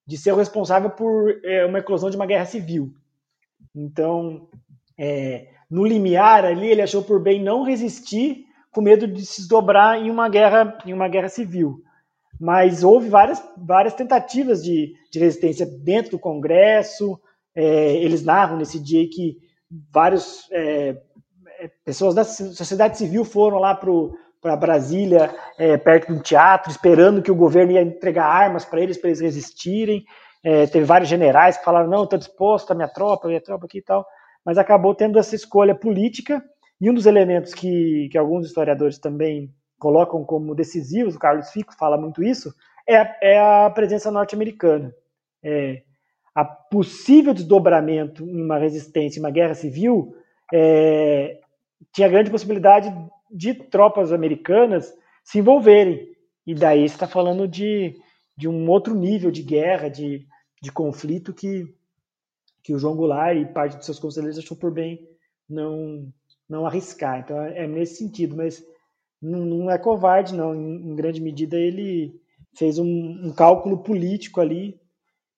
de 0.05 0.17
ser 0.17 0.33
o 0.33 0.35
responsável 0.35 0.89
por 0.89 1.39
é, 1.45 1.65
uma 1.65 1.79
eclosão 1.79 2.09
de 2.09 2.17
uma 2.17 2.25
guerra 2.25 2.43
civil. 2.43 2.93
Então, 3.73 4.49
é, 4.99 5.47
no 5.71 5.85
limiar 5.85 6.43
ali, 6.43 6.67
ele 6.67 6.81
achou 6.81 7.01
por 7.01 7.23
bem 7.23 7.41
não 7.41 7.63
resistir, 7.63 8.43
com 8.69 8.81
medo 8.81 9.07
de 9.07 9.25
se 9.25 9.37
desdobrar 9.43 9.97
em 9.97 10.11
uma 10.11 10.27
guerra, 10.27 10.77
em 10.85 10.91
uma 10.91 11.07
guerra 11.07 11.29
civil. 11.29 11.81
Mas 12.37 12.83
houve 12.83 13.07
várias, 13.07 13.41
várias 13.57 13.93
tentativas 13.93 14.61
de, 14.61 14.93
de 15.09 15.19
resistência 15.19 15.65
dentro 15.65 16.11
do 16.11 16.19
Congresso. 16.19 17.17
É, 17.55 17.95
eles 17.95 18.25
narram 18.25 18.57
nesse 18.57 18.77
dia 18.77 19.07
que 19.09 19.37
várias 19.89 20.45
é, 20.51 21.01
é, 21.59 21.71
pessoas 21.85 22.13
da 22.13 22.25
sociedade 22.25 22.97
civil 22.97 23.23
foram 23.23 23.57
lá 23.57 23.73
para 23.73 23.89
Brasília, 24.55 25.33
é, 25.57 25.77
perto 25.77 26.07
de 26.07 26.13
um 26.13 26.21
teatro, 26.21 26.71
esperando 26.71 27.21
que 27.21 27.31
o 27.31 27.35
governo 27.35 27.73
ia 27.73 27.81
entregar 27.81 28.25
armas 28.25 28.63
para 28.63 28.81
eles, 28.81 28.97
para 28.97 29.09
eles 29.09 29.21
resistirem. 29.21 30.05
É, 30.43 30.67
teve 30.67 30.85
vários 30.85 31.09
generais 31.09 31.57
que 31.57 31.65
falaram: 31.65 31.89
não, 31.89 32.03
estou 32.03 32.17
disposto, 32.17 32.71
a 32.71 32.75
minha 32.75 32.87
tropa, 32.87 33.27
a 33.27 33.29
minha 33.29 33.41
tropa 33.41 33.65
aqui 33.65 33.79
e 33.79 33.83
tal 33.83 34.05
mas 34.47 34.57
acabou 34.57 34.95
tendo 34.95 35.19
essa 35.19 35.35
escolha 35.35 35.75
política. 35.75 36.41
E 36.79 36.89
um 36.89 36.93
dos 36.93 37.05
elementos 37.05 37.53
que, 37.53 38.07
que 38.09 38.17
alguns 38.17 38.45
historiadores 38.47 38.97
também 38.97 39.53
colocam 39.77 40.23
como 40.23 40.55
decisivos, 40.55 41.15
o 41.17 41.19
Carlos 41.19 41.49
Fico 41.51 41.75
fala 41.75 41.97
muito 41.97 42.23
isso, 42.23 42.53
é, 42.87 43.33
é 43.33 43.39
a 43.39 43.69
presença 43.69 44.09
norte-americana. 44.09 44.95
É, 45.43 45.81
a 46.33 46.45
possível 46.45 47.33
desdobramento 47.33 48.23
em 48.23 48.41
uma 48.41 48.57
resistência, 48.57 49.19
em 49.19 49.23
uma 49.23 49.31
guerra 49.31 49.53
civil, 49.53 50.15
é, 50.53 51.41
tinha 51.91 52.07
grande 52.07 52.31
possibilidade 52.31 52.89
de 53.29 53.53
tropas 53.53 54.11
americanas 54.11 54.93
se 55.23 55.39
envolverem. 55.39 56.07
E 56.45 56.55
daí 56.55 56.85
está 56.85 57.07
falando 57.07 57.47
de, 57.47 57.95
de 58.37 58.47
um 58.47 58.69
outro 58.69 58.95
nível 58.95 59.31
de 59.31 59.43
guerra, 59.43 59.89
de, 59.89 60.25
de 60.61 60.71
conflito 60.71 61.33
que, 61.33 61.65
que 62.63 62.73
o 62.73 62.79
João 62.79 62.95
Goulart 62.95 63.37
e 63.37 63.45
parte 63.45 63.75
dos 63.75 63.85
seus 63.85 63.99
conselheiros 63.99 64.39
achou 64.39 64.55
por 64.55 64.71
bem 64.71 65.07
não 65.49 66.11
não 66.49 66.65
arriscar. 66.65 67.19
Então 67.19 67.41
é, 67.41 67.63
é 67.63 67.67
nesse 67.67 67.95
sentido, 67.95 68.35
mas 68.35 68.63
não, 69.21 69.45
não 69.45 69.71
é 69.71 69.77
covarde 69.77 70.35
não. 70.35 70.55
Em, 70.55 70.91
em, 70.91 70.95
grande 70.95 71.21
medida 71.21 71.57
ele 71.57 72.19
fez 72.55 72.79
um, 72.79 72.85
um, 72.85 73.33
cálculo 73.33 73.79
político 73.79 74.39
ali, 74.39 74.79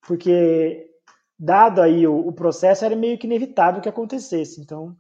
porque 0.06 0.89
dado 1.38 1.82
aí 1.82 2.06
o, 2.08 2.15
o, 2.28 2.34
processo 2.34 2.86
era 2.86 2.95
meio 2.95 3.17
que 3.17 3.28
inevitável 3.28 3.82
que 3.82 3.89
acontecesse. 3.89 4.62
Então, 4.62 4.95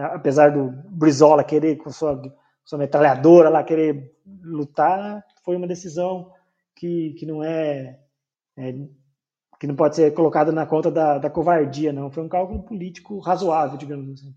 apesar 0.00 0.50
do 0.50 0.70
Brizola 0.90 1.44
querer 1.44 1.76
com 1.76 1.90
sua 1.90 2.20
sua 2.68 2.78
metralhadora 2.78 3.48
lá 3.48 3.64
querer 3.64 4.14
lutar, 4.44 5.24
foi 5.42 5.56
uma 5.56 5.66
decisão 5.66 6.30
que, 6.76 7.14
que 7.14 7.24
não 7.24 7.42
é, 7.42 7.98
é 8.58 8.74
que 9.58 9.66
não 9.66 9.74
pode 9.74 9.96
ser 9.96 10.12
colocada 10.12 10.52
na 10.52 10.66
conta 10.66 10.90
da, 10.90 11.16
da 11.16 11.30
covardia, 11.30 11.94
não. 11.94 12.10
Foi 12.10 12.22
um 12.22 12.28
cálculo 12.28 12.62
político 12.62 13.20
razoável, 13.20 13.78
digamos 13.78 14.10
assim. 14.10 14.34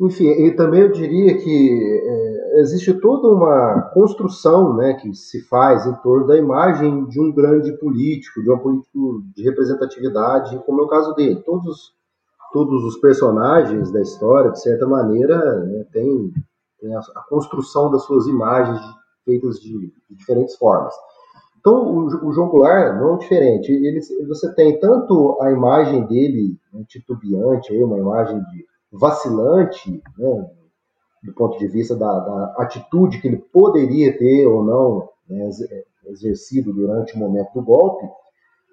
Enfim, 0.00 0.28
e 0.30 0.56
também 0.56 0.80
eu 0.80 0.92
diria 0.92 1.36
que 1.36 2.00
é, 2.08 2.60
existe 2.60 2.94
toda 2.94 3.28
uma 3.28 3.90
construção 3.92 4.74
né, 4.74 4.94
que 4.94 5.12
se 5.12 5.42
faz 5.42 5.86
em 5.86 5.94
torno 5.96 6.26
da 6.26 6.38
imagem 6.38 7.04
de 7.04 7.20
um 7.20 7.30
grande 7.30 7.70
político, 7.76 8.42
de 8.42 8.50
um 8.50 8.58
político 8.58 9.22
de 9.36 9.42
representatividade, 9.42 10.58
como 10.64 10.80
é 10.80 10.84
o 10.84 10.88
caso 10.88 11.14
dele. 11.14 11.42
Todos, 11.42 11.92
todos 12.52 12.84
os 12.84 12.98
personagens 13.00 13.90
da 13.92 14.00
história, 14.00 14.50
de 14.50 14.60
certa 14.60 14.86
maneira, 14.86 15.60
né, 15.64 15.84
têm, 15.92 16.32
têm 16.80 16.94
a, 16.94 16.98
a, 16.98 17.22
construção 17.28 17.90
das 17.90 18.02
suas 18.04 18.26
imagens 18.26 18.80
feitas 19.24 19.60
de, 19.60 19.92
de 20.08 20.16
diferentes 20.16 20.56
formas. 20.56 20.94
Então, 21.58 21.74
o, 21.74 22.28
o 22.28 22.32
João 22.32 22.48
Goulart 22.48 22.96
não 22.96 23.14
é 23.14 23.18
diferente. 23.18 23.70
Ele, 23.70 24.00
você 24.26 24.52
tem 24.54 24.80
tanto 24.80 25.38
a 25.40 25.50
imagem 25.50 26.06
dele 26.06 26.58
né, 26.72 26.84
titubeante, 26.88 27.74
uma 27.82 27.98
imagem 27.98 28.40
de 28.44 28.66
vacilante, 28.92 30.02
né, 30.18 30.50
do 31.22 31.34
ponto 31.34 31.58
de 31.58 31.68
vista 31.68 31.94
da, 31.96 32.18
da, 32.18 32.54
atitude 32.58 33.20
que 33.20 33.28
ele 33.28 33.44
poderia 33.52 34.16
ter 34.16 34.46
ou 34.46 34.64
não 34.64 35.08
né, 35.28 35.48
exercido 36.06 36.72
durante 36.72 37.14
o 37.14 37.18
momento 37.18 37.52
do 37.54 37.62
golpe, 37.62 38.08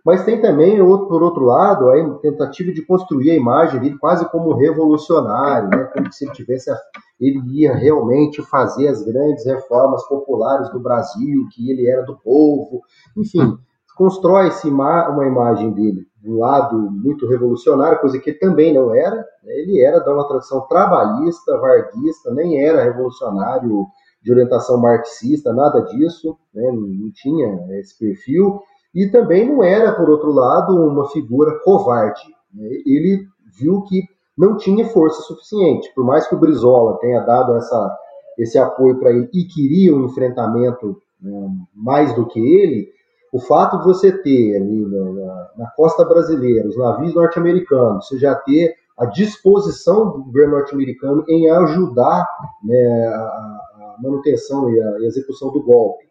Mas 0.07 0.23
tem 0.23 0.39
também, 0.39 0.77
por 0.77 1.21
outro 1.21 1.43
lado, 1.43 1.89
a 1.89 2.19
tentativa 2.19 2.71
de 2.71 2.81
construir 2.81 3.31
a 3.31 3.35
imagem 3.35 3.77
dele 3.81 3.97
quase 3.97 4.23
como 4.31 4.53
revolucionário, 4.53 5.67
né? 5.67 5.83
como 5.93 6.09
se 6.13 6.23
ele 6.23 6.31
tivesse, 6.31 6.71
ele 7.19 7.41
ia 7.59 7.75
realmente 7.75 8.41
fazer 8.41 8.87
as 8.87 9.03
grandes 9.03 9.45
reformas 9.45 10.07
populares 10.07 10.69
do 10.69 10.79
Brasil, 10.79 11.45
que 11.51 11.69
ele 11.69 11.89
era 11.89 12.03
do 12.03 12.15
povo, 12.19 12.79
enfim, 13.17 13.57
constrói-se 13.97 14.69
uma 14.69 15.27
imagem 15.27 15.73
dele 15.73 16.07
de 16.21 16.31
um 16.31 16.39
lado 16.39 16.89
muito 16.89 17.27
revolucionário, 17.27 17.99
coisa 17.99 18.17
que 18.17 18.29
ele 18.29 18.39
também 18.39 18.73
não 18.73 18.95
era. 18.95 19.17
Né? 19.43 19.55
Ele 19.55 19.83
era 19.83 19.99
de 19.99 20.09
uma 20.09 20.25
tradição 20.25 20.61
trabalhista, 20.69 21.57
varguista, 21.57 22.33
nem 22.33 22.65
era 22.65 22.81
revolucionário 22.81 23.85
de 24.23 24.31
orientação 24.31 24.77
marxista, 24.77 25.51
nada 25.51 25.81
disso, 25.81 26.37
né? 26.53 26.71
não 26.71 27.11
tinha 27.11 27.67
esse 27.77 27.99
perfil 27.99 28.61
e 28.97 29.07
também 29.11 29.47
não 29.47 29.63
era, 29.63 29.93
por 29.93 30.09
outro 30.09 30.31
lado, 30.31 30.75
uma 30.75 31.07
figura 31.09 31.59
covarde. 31.63 32.23
Né? 32.51 32.67
Ele 32.83 33.27
viu 33.55 33.83
que 33.83 34.01
não 34.35 34.57
tinha 34.57 34.89
força 34.89 35.21
suficiente, 35.21 35.93
por 35.93 36.03
mais 36.03 36.27
que 36.27 36.33
o 36.33 36.39
Brizola 36.39 36.97
tenha 36.97 37.19
dado 37.19 37.55
essa, 37.57 37.95
esse 38.39 38.57
apoio 38.57 38.99
para 38.99 39.11
ele 39.11 39.29
e 39.31 39.45
queria 39.45 39.95
um 39.95 40.05
enfrentamento 40.05 40.99
né, 41.21 41.47
mais 41.75 42.11
do 42.15 42.25
que 42.25 42.39
ele, 42.39 42.89
o 43.31 43.39
fato 43.39 43.77
de 43.77 43.83
você 43.83 44.11
ter 44.11 44.55
ali 44.55 44.83
na, 44.83 45.51
na 45.57 45.69
costa 45.75 46.03
brasileira 46.03 46.67
os 46.67 46.75
navios 46.75 47.13
norte-americanos, 47.13 48.07
você 48.07 48.17
já 48.17 48.33
ter 48.33 48.73
a 48.97 49.05
disposição 49.05 50.09
do 50.09 50.23
governo 50.23 50.53
norte-americano 50.53 51.23
em 51.27 51.47
ajudar 51.51 52.27
né, 52.63 53.05
a, 53.05 53.19
a, 53.19 53.95
manutenção 54.01 54.71
e 54.71 54.81
a, 54.81 55.01
execução 55.01 55.51
do 55.51 55.61
golpe, 55.61 56.03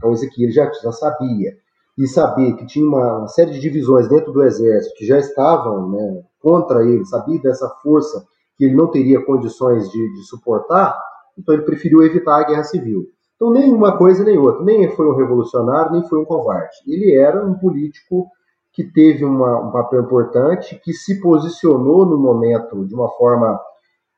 coisa 0.00 0.26
que 0.26 0.44
ele 0.44 0.52
já, 0.52 0.70
já 0.82 0.90
sabia 0.90 1.54
e 2.00 2.06
saber 2.06 2.54
que 2.54 2.64
tinha 2.64 2.86
uma, 2.86 3.26
série 3.28 3.50
de 3.50 3.60
divisões 3.60 4.08
dentro 4.08 4.32
do 4.32 4.42
exército 4.42 4.94
que 4.96 5.04
já 5.04 5.18
estavam 5.18 5.90
né, 5.90 6.22
contra 6.40 6.82
ele, 6.82 7.04
sabia 7.04 7.38
dessa 7.42 7.68
força 7.82 8.24
que 8.56 8.64
ele 8.64 8.74
não 8.74 8.90
teria 8.90 9.22
condições 9.22 9.90
de, 9.90 10.12
de, 10.14 10.24
suportar, 10.26 10.98
então 11.38 11.54
ele 11.54 11.64
preferiu 11.64 12.02
evitar 12.02 12.40
a 12.40 12.44
guerra 12.44 12.64
civil. 12.64 13.04
Então, 13.36 13.50
nem 13.50 13.70
uma 13.70 13.98
coisa 13.98 14.24
nem 14.24 14.38
outra. 14.38 14.64
Nem 14.64 14.90
foi 14.90 15.06
um 15.06 15.16
revolucionário, 15.16 15.92
nem 15.92 16.02
foi 16.08 16.18
um 16.18 16.24
covarde. 16.24 16.76
Ele 16.86 17.14
era 17.14 17.44
um 17.44 17.54
político 17.54 18.28
que 18.72 18.84
teve 18.84 19.24
uma, 19.24 19.58
um 19.60 19.70
papel 19.70 20.02
importante, 20.02 20.80
que 20.82 20.92
se 20.92 21.20
posicionou 21.20 22.06
no 22.06 22.18
momento 22.18 22.86
de 22.86 22.94
uma 22.94 23.10
forma 23.10 23.58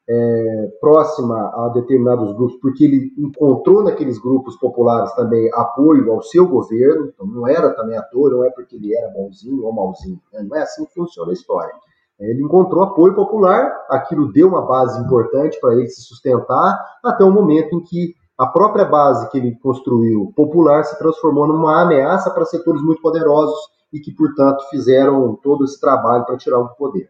é, 0.09 0.73
próxima 0.81 1.37
a 1.37 1.71
determinados 1.75 2.33
grupos, 2.35 2.59
porque 2.61 2.85
ele 2.85 3.13
encontrou 3.17 3.83
naqueles 3.83 4.19
grupos 4.19 4.57
populares 4.57 5.13
também 5.15 5.49
apoio 5.55 6.13
ao 6.13 6.23
seu 6.23 6.47
governo, 6.47 7.07
então 7.07 7.27
não 7.27 7.47
era 7.47 7.71
também 7.71 7.97
ator, 7.97 8.33
não 8.33 8.45
é 8.45 8.51
porque 8.51 8.77
ele 8.77 8.95
era 8.95 9.09
bonzinho 9.11 9.65
ou 9.65 9.73
malzinho, 9.73 10.21
né? 10.33 10.43
não 10.43 10.57
é 10.57 10.63
assim 10.63 10.85
que 10.85 10.95
funciona 10.95 11.31
a 11.31 11.35
história. 11.35 11.73
Ele 12.19 12.43
encontrou 12.43 12.83
apoio 12.83 13.15
popular, 13.15 13.73
aquilo 13.89 14.33
deu 14.33 14.49
uma 14.49 14.63
base 14.63 15.01
importante 15.01 15.59
para 15.61 15.75
ele 15.75 15.89
se 15.89 16.03
sustentar, 16.03 16.79
até 17.03 17.25
o 17.25 17.33
momento 17.33 17.75
em 17.77 17.83
que 17.83 18.15
a 18.39 18.47
própria 18.47 18.85
base 18.85 19.29
que 19.31 19.39
ele 19.39 19.57
construiu 19.57 20.33
popular 20.37 20.85
se 20.85 20.99
transformou 20.99 21.47
numa 21.47 21.83
ameaça 21.83 22.31
para 22.31 22.45
setores 22.45 22.83
muito 22.83 23.03
poderosos 23.03 23.59
e 23.93 24.01
que, 24.01 24.13
portanto, 24.13 24.65
fizeram 24.71 25.37
todo 25.43 25.65
esse 25.65 25.81
trabalho 25.81 26.25
para 26.25 26.37
tirar 26.37 26.59
o 26.59 26.69
poder. 26.71 27.09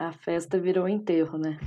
A 0.00 0.12
festa 0.12 0.58
virou 0.58 0.88
enterro, 0.88 1.36
né? 1.36 1.60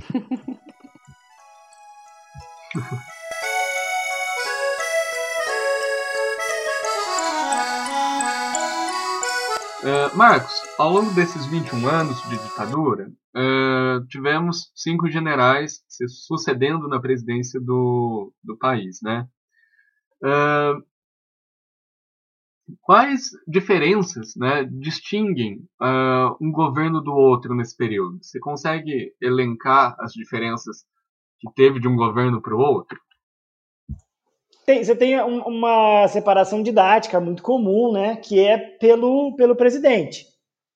Uh, 9.84 10.10
Marcos, 10.18 10.52
ao 10.76 10.90
longo 10.90 11.14
desses 11.14 11.46
21 11.46 11.86
anos 11.86 12.20
de 12.28 12.36
ditadura, 12.36 13.08
uh, 13.36 14.04
tivemos 14.08 14.72
cinco 14.74 15.08
generais 15.08 15.84
se 15.86 16.08
sucedendo 16.08 16.88
na 16.88 17.00
presidência 17.00 17.60
do, 17.60 18.32
do 18.42 18.58
país, 18.58 18.98
né? 19.00 19.28
Uh, 20.20 20.82
Quais 22.80 23.30
diferenças 23.46 24.34
né, 24.36 24.64
distinguem 24.64 25.66
uh, 25.80 26.36
um 26.40 26.50
governo 26.50 27.00
do 27.02 27.12
outro 27.12 27.54
nesse 27.54 27.76
período? 27.76 28.18
Você 28.22 28.40
consegue 28.40 29.14
elencar 29.20 29.94
as 29.98 30.12
diferenças 30.12 30.84
que 31.38 31.52
teve 31.54 31.78
de 31.78 31.86
um 31.86 31.96
governo 31.96 32.40
para 32.40 32.54
o 32.54 32.58
outro? 32.58 32.98
Tem, 34.64 34.82
você 34.82 34.96
tem 34.96 35.20
um, 35.22 35.42
uma 35.42 36.08
separação 36.08 36.62
didática 36.62 37.20
muito 37.20 37.42
comum, 37.42 37.92
né, 37.92 38.16
que 38.16 38.40
é 38.40 38.56
pelo, 38.56 39.36
pelo 39.36 39.54
presidente. 39.54 40.24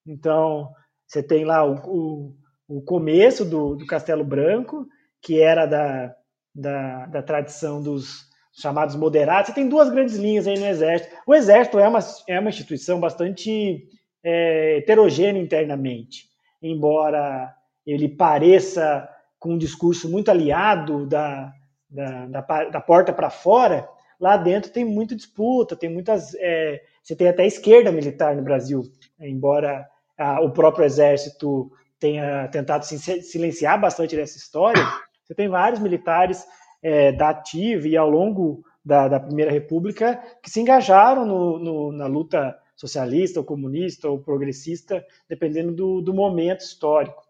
Então, 0.06 0.68
você 1.06 1.22
tem 1.22 1.46
lá 1.46 1.64
o, 1.64 1.74
o, 1.86 2.36
o 2.68 2.82
começo 2.82 3.46
do, 3.46 3.76
do 3.76 3.86
Castelo 3.86 4.24
Branco, 4.24 4.86
que 5.22 5.40
era 5.40 5.64
da, 5.64 6.14
da, 6.54 7.06
da 7.06 7.22
tradição 7.22 7.82
dos, 7.82 8.27
chamados 8.60 8.96
moderados. 8.96 9.48
Você 9.48 9.54
tem 9.54 9.68
duas 9.68 9.88
grandes 9.88 10.16
linhas 10.16 10.46
aí 10.46 10.58
no 10.58 10.66
Exército. 10.66 11.14
O 11.26 11.34
Exército 11.34 11.78
é 11.78 11.88
uma, 11.88 12.00
é 12.26 12.40
uma 12.40 12.50
instituição 12.50 12.98
bastante 12.98 13.88
é, 14.22 14.78
heterogênea 14.78 15.40
internamente, 15.40 16.28
embora 16.62 17.54
ele 17.86 18.08
pareça 18.08 19.08
com 19.38 19.54
um 19.54 19.58
discurso 19.58 20.10
muito 20.10 20.30
aliado 20.30 21.06
da, 21.06 21.52
da, 21.88 22.26
da, 22.26 22.64
da 22.64 22.80
porta 22.80 23.12
para 23.12 23.30
fora, 23.30 23.88
lá 24.20 24.36
dentro 24.36 24.72
tem 24.72 24.84
muita 24.84 25.14
disputa, 25.14 25.76
tem 25.76 25.88
muitas. 25.88 26.34
É, 26.34 26.82
você 27.02 27.14
tem 27.14 27.28
até 27.28 27.46
esquerda 27.46 27.92
militar 27.92 28.34
no 28.34 28.42
Brasil, 28.42 28.82
embora 29.20 29.88
a, 30.18 30.40
o 30.40 30.50
próprio 30.50 30.84
Exército 30.84 31.70
tenha 31.98 32.48
tentado 32.48 32.84
silenciar 32.84 33.80
bastante 33.80 34.16
dessa 34.16 34.36
história. 34.36 34.82
Você 35.24 35.34
tem 35.34 35.48
vários 35.48 35.80
militares 35.80 36.44
é, 36.82 37.12
da 37.12 37.30
ativa 37.30 37.88
e 37.88 37.96
ao 37.96 38.08
longo 38.08 38.64
da, 38.84 39.08
da 39.08 39.20
Primeira 39.20 39.50
República 39.50 40.22
que 40.42 40.50
se 40.50 40.60
engajaram 40.60 41.26
no, 41.26 41.58
no, 41.58 41.92
na 41.92 42.06
luta 42.06 42.58
socialista, 42.74 43.40
ou 43.40 43.44
comunista, 43.44 44.08
ou 44.08 44.20
progressista, 44.20 45.04
dependendo 45.28 45.72
do, 45.72 46.00
do 46.00 46.14
momento 46.14 46.60
histórico. 46.60 47.22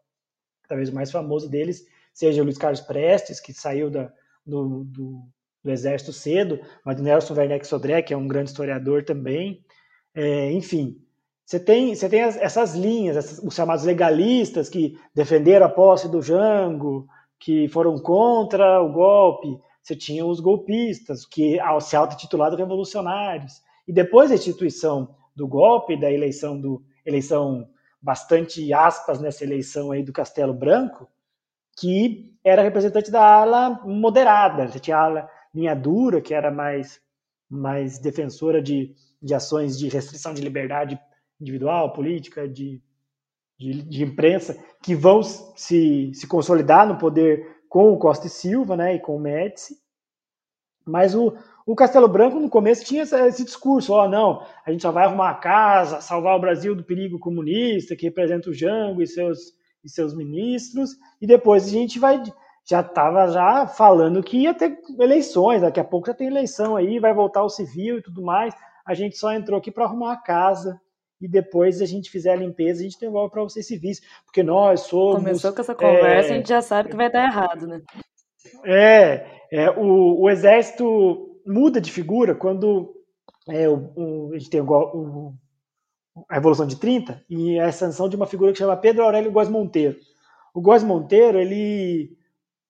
Talvez 0.68 0.90
o 0.90 0.94
mais 0.94 1.10
famoso 1.10 1.48
deles 1.48 1.86
seja 2.12 2.42
Luiz 2.42 2.58
Carlos 2.58 2.82
Prestes, 2.82 3.40
que 3.40 3.52
saiu 3.54 3.90
da, 3.90 4.12
do, 4.44 4.84
do, 4.84 5.22
do, 5.64 5.70
Exército 5.70 6.12
cedo, 6.12 6.60
mas 6.84 7.00
Nelson 7.00 7.34
Werneck 7.34 7.66
Sodré, 7.66 8.02
que 8.02 8.12
é 8.12 8.16
um 8.16 8.28
grande 8.28 8.50
historiador 8.50 9.04
também. 9.04 9.64
É, 10.14 10.52
enfim, 10.52 11.00
você 11.44 11.58
tem, 11.58 11.94
você 11.94 12.08
tem 12.10 12.20
essas 12.20 12.74
linhas, 12.74 13.16
essas, 13.16 13.38
os 13.38 13.54
chamados 13.54 13.84
legalistas 13.84 14.68
que 14.68 14.98
defenderam 15.14 15.64
a 15.64 15.70
posse 15.70 16.06
do 16.06 16.20
Jango, 16.20 17.08
que 17.38 17.68
foram 17.68 17.98
contra 17.98 18.82
o 18.82 18.92
golpe, 18.92 19.58
você 19.82 19.94
tinha 19.94 20.26
os 20.26 20.40
golpistas, 20.40 21.24
que 21.24 21.58
se 21.80 21.96
auto-titularam 21.96 22.56
revolucionários. 22.56 23.62
E 23.86 23.92
depois 23.92 24.28
da 24.28 24.34
instituição 24.34 25.14
do 25.34 25.46
golpe, 25.46 25.98
da 25.98 26.10
eleição 26.10 26.60
do 26.60 26.82
eleição 27.06 27.68
bastante 28.00 28.72
aspas 28.72 29.20
nessa 29.20 29.44
eleição 29.44 29.90
aí 29.90 30.02
do 30.02 30.12
Castelo 30.12 30.52
Branco, 30.52 31.08
que 31.78 32.36
era 32.44 32.62
representante 32.62 33.10
da 33.10 33.22
ala 33.24 33.70
moderada. 33.84 34.68
Você 34.68 34.78
tinha 34.78 34.96
a 34.96 35.04
ala 35.04 35.30
linha 35.54 35.74
dura, 35.74 36.20
que 36.20 36.34
era 36.34 36.50
mais, 36.50 37.00
mais 37.48 37.98
defensora 37.98 38.60
de, 38.60 38.94
de 39.22 39.34
ações 39.34 39.78
de 39.78 39.88
restrição 39.88 40.34
de 40.34 40.42
liberdade 40.42 40.98
individual, 41.40 41.92
política, 41.92 42.48
de 42.48 42.82
de, 43.58 43.82
de 43.82 44.04
imprensa 44.04 44.56
que 44.82 44.94
vão 44.94 45.22
se, 45.22 46.12
se 46.14 46.26
consolidar 46.26 46.86
no 46.86 46.96
poder 46.96 47.58
com 47.68 47.92
o 47.92 47.98
Costa 47.98 48.26
e 48.26 48.30
Silva 48.30 48.76
né, 48.76 48.94
e 48.94 49.00
com 49.00 49.16
o 49.16 49.20
Médici. 49.20 49.76
Mas 50.86 51.14
o, 51.14 51.34
o 51.66 51.74
Castelo 51.74 52.08
Branco, 52.08 52.38
no 52.38 52.48
começo, 52.48 52.84
tinha 52.84 53.02
esse, 53.02 53.44
discurso: 53.44 53.92
ó, 53.92 54.08
não, 54.08 54.42
a 54.64 54.70
gente 54.70 54.80
só 54.82 54.90
vai 54.90 55.04
arrumar 55.04 55.30
a 55.30 55.34
casa, 55.34 56.00
salvar 56.00 56.36
o 56.36 56.40
Brasil 56.40 56.74
do 56.74 56.84
perigo 56.84 57.18
comunista, 57.18 57.94
que 57.94 58.06
representa 58.06 58.48
o 58.48 58.54
Jango 58.54 59.02
e 59.02 59.06
seus, 59.06 59.38
e 59.84 59.90
seus 59.90 60.14
ministros, 60.14 60.90
e 61.20 61.26
depois 61.26 61.66
a 61.66 61.70
gente 61.70 61.98
vai. 61.98 62.22
Já 62.64 62.80
estava 62.80 63.28
já 63.28 63.66
falando 63.66 64.22
que 64.22 64.38
ia 64.38 64.52
ter 64.52 64.78
eleições, 64.98 65.62
daqui 65.62 65.80
a 65.80 65.84
pouco 65.84 66.06
já 66.06 66.14
tem 66.14 66.26
eleição 66.26 66.76
aí, 66.76 66.98
vai 66.98 67.14
voltar 67.14 67.42
o 67.42 67.48
civil 67.48 67.98
e 67.98 68.02
tudo 68.02 68.22
mais. 68.22 68.54
A 68.84 68.92
gente 68.92 69.16
só 69.16 69.32
entrou 69.32 69.58
aqui 69.58 69.70
para 69.70 69.84
arrumar 69.84 70.12
a 70.12 70.18
casa 70.18 70.78
e 71.20 71.28
depois 71.28 71.80
a 71.82 71.86
gente 71.86 72.10
fizer 72.10 72.32
a 72.32 72.36
limpeza, 72.36 72.80
a 72.80 72.84
gente 72.84 73.00
devolve 73.00 73.30
para 73.30 73.42
vocês 73.42 73.66
civis, 73.66 74.00
porque 74.24 74.42
nós 74.42 74.80
somos. 74.80 75.16
Começou 75.16 75.52
com 75.52 75.60
essa 75.60 75.74
conversa, 75.74 76.28
é, 76.28 76.32
a 76.32 76.36
gente 76.36 76.48
já 76.48 76.62
sabe 76.62 76.90
que 76.90 76.96
vai 76.96 77.10
dar 77.10 77.24
errado, 77.24 77.66
né? 77.66 77.82
É, 78.64 79.26
é 79.50 79.70
o, 79.70 80.20
o 80.20 80.30
exército 80.30 81.40
muda 81.46 81.80
de 81.80 81.90
figura 81.90 82.34
quando 82.34 82.94
é, 83.48 83.68
o, 83.68 83.92
o, 83.96 84.30
a 84.34 84.38
gente 84.38 84.50
tem 84.50 84.60
o, 84.60 85.34
a 86.28 86.34
Revolução 86.34 86.66
de 86.66 86.76
30 86.76 87.24
e 87.28 87.58
a 87.58 87.66
ascensão 87.66 88.08
de 88.08 88.16
uma 88.16 88.26
figura 88.26 88.52
que 88.52 88.58
chama 88.58 88.76
Pedro 88.76 89.04
Aurélio 89.04 89.32
Góes 89.32 89.48
Monteiro. 89.48 89.96
O 90.54 90.60
Góes 90.60 90.82
Monteiro, 90.82 91.38
ele 91.38 92.16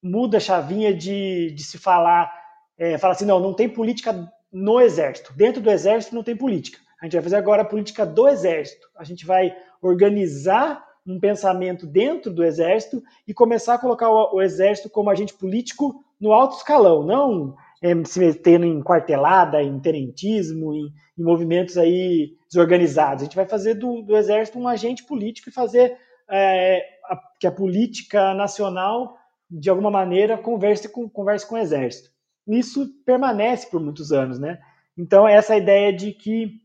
muda 0.01 0.37
a 0.37 0.41
chavinha 0.41 0.93
de, 0.93 1.51
de 1.51 1.63
se 1.63 1.77
falar, 1.77 2.31
é, 2.77 2.97
fala 2.97 3.13
assim, 3.13 3.25
não, 3.25 3.39
não 3.39 3.53
tem 3.53 3.67
política 3.67 4.31
no 4.51 4.79
Exército. 4.79 5.33
Dentro 5.33 5.61
do 5.61 5.69
Exército 5.69 6.15
não 6.15 6.23
tem 6.23 6.35
política. 6.35 6.79
A 7.01 7.05
gente 7.05 7.13
vai 7.13 7.23
fazer 7.23 7.35
agora 7.37 7.61
a 7.61 7.65
política 7.65 8.05
do 8.05 8.27
Exército. 8.27 8.87
A 8.97 9.03
gente 9.03 9.25
vai 9.25 9.55
organizar 9.81 10.85
um 11.05 11.19
pensamento 11.19 11.87
dentro 11.87 12.31
do 12.31 12.43
Exército 12.43 13.01
e 13.27 13.33
começar 13.33 13.75
a 13.75 13.79
colocar 13.79 14.09
o, 14.09 14.35
o 14.35 14.41
Exército 14.41 14.89
como 14.89 15.09
agente 15.09 15.33
político 15.33 16.03
no 16.19 16.33
alto 16.33 16.57
escalão, 16.57 17.03
não 17.03 17.55
é, 17.81 17.93
se 18.03 18.19
metendo 18.19 18.65
em 18.65 18.81
quartelada, 18.81 19.61
em 19.61 19.79
tenentismo, 19.79 20.73
em, 20.73 20.93
em, 21.17 21.23
movimentos 21.23 21.77
aí 21.77 22.35
desorganizados. 22.49 23.21
A 23.21 23.25
gente 23.25 23.35
vai 23.35 23.47
fazer 23.47 23.75
do, 23.75 24.01
do 24.01 24.17
Exército 24.17 24.59
um 24.59 24.67
agente 24.67 25.03
político 25.05 25.49
e 25.49 25.53
fazer 25.53 25.97
é, 26.29 26.81
a, 27.05 27.17
que 27.39 27.47
a 27.47 27.51
política 27.51 28.33
nacional, 28.33 29.17
de 29.49 29.69
alguma 29.69 29.89
maneira, 29.89 30.37
converse 30.37 30.89
com, 30.89 31.09
converse 31.09 31.47
com 31.47 31.55
o 31.55 31.59
Exército. 31.59 32.09
Isso 32.47 32.87
permanece 33.05 33.69
por 33.69 33.79
muitos 33.79 34.11
anos, 34.11 34.39
né? 34.39 34.59
Então, 34.97 35.27
essa 35.27 35.55
ideia 35.55 35.93
de 35.93 36.11
que 36.11 36.59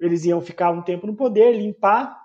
eles 0.00 0.24
iam 0.24 0.40
ficar 0.40 0.70
um 0.70 0.82
tempo 0.82 1.06
no 1.06 1.14
poder, 1.14 1.52
limpar, 1.52 2.18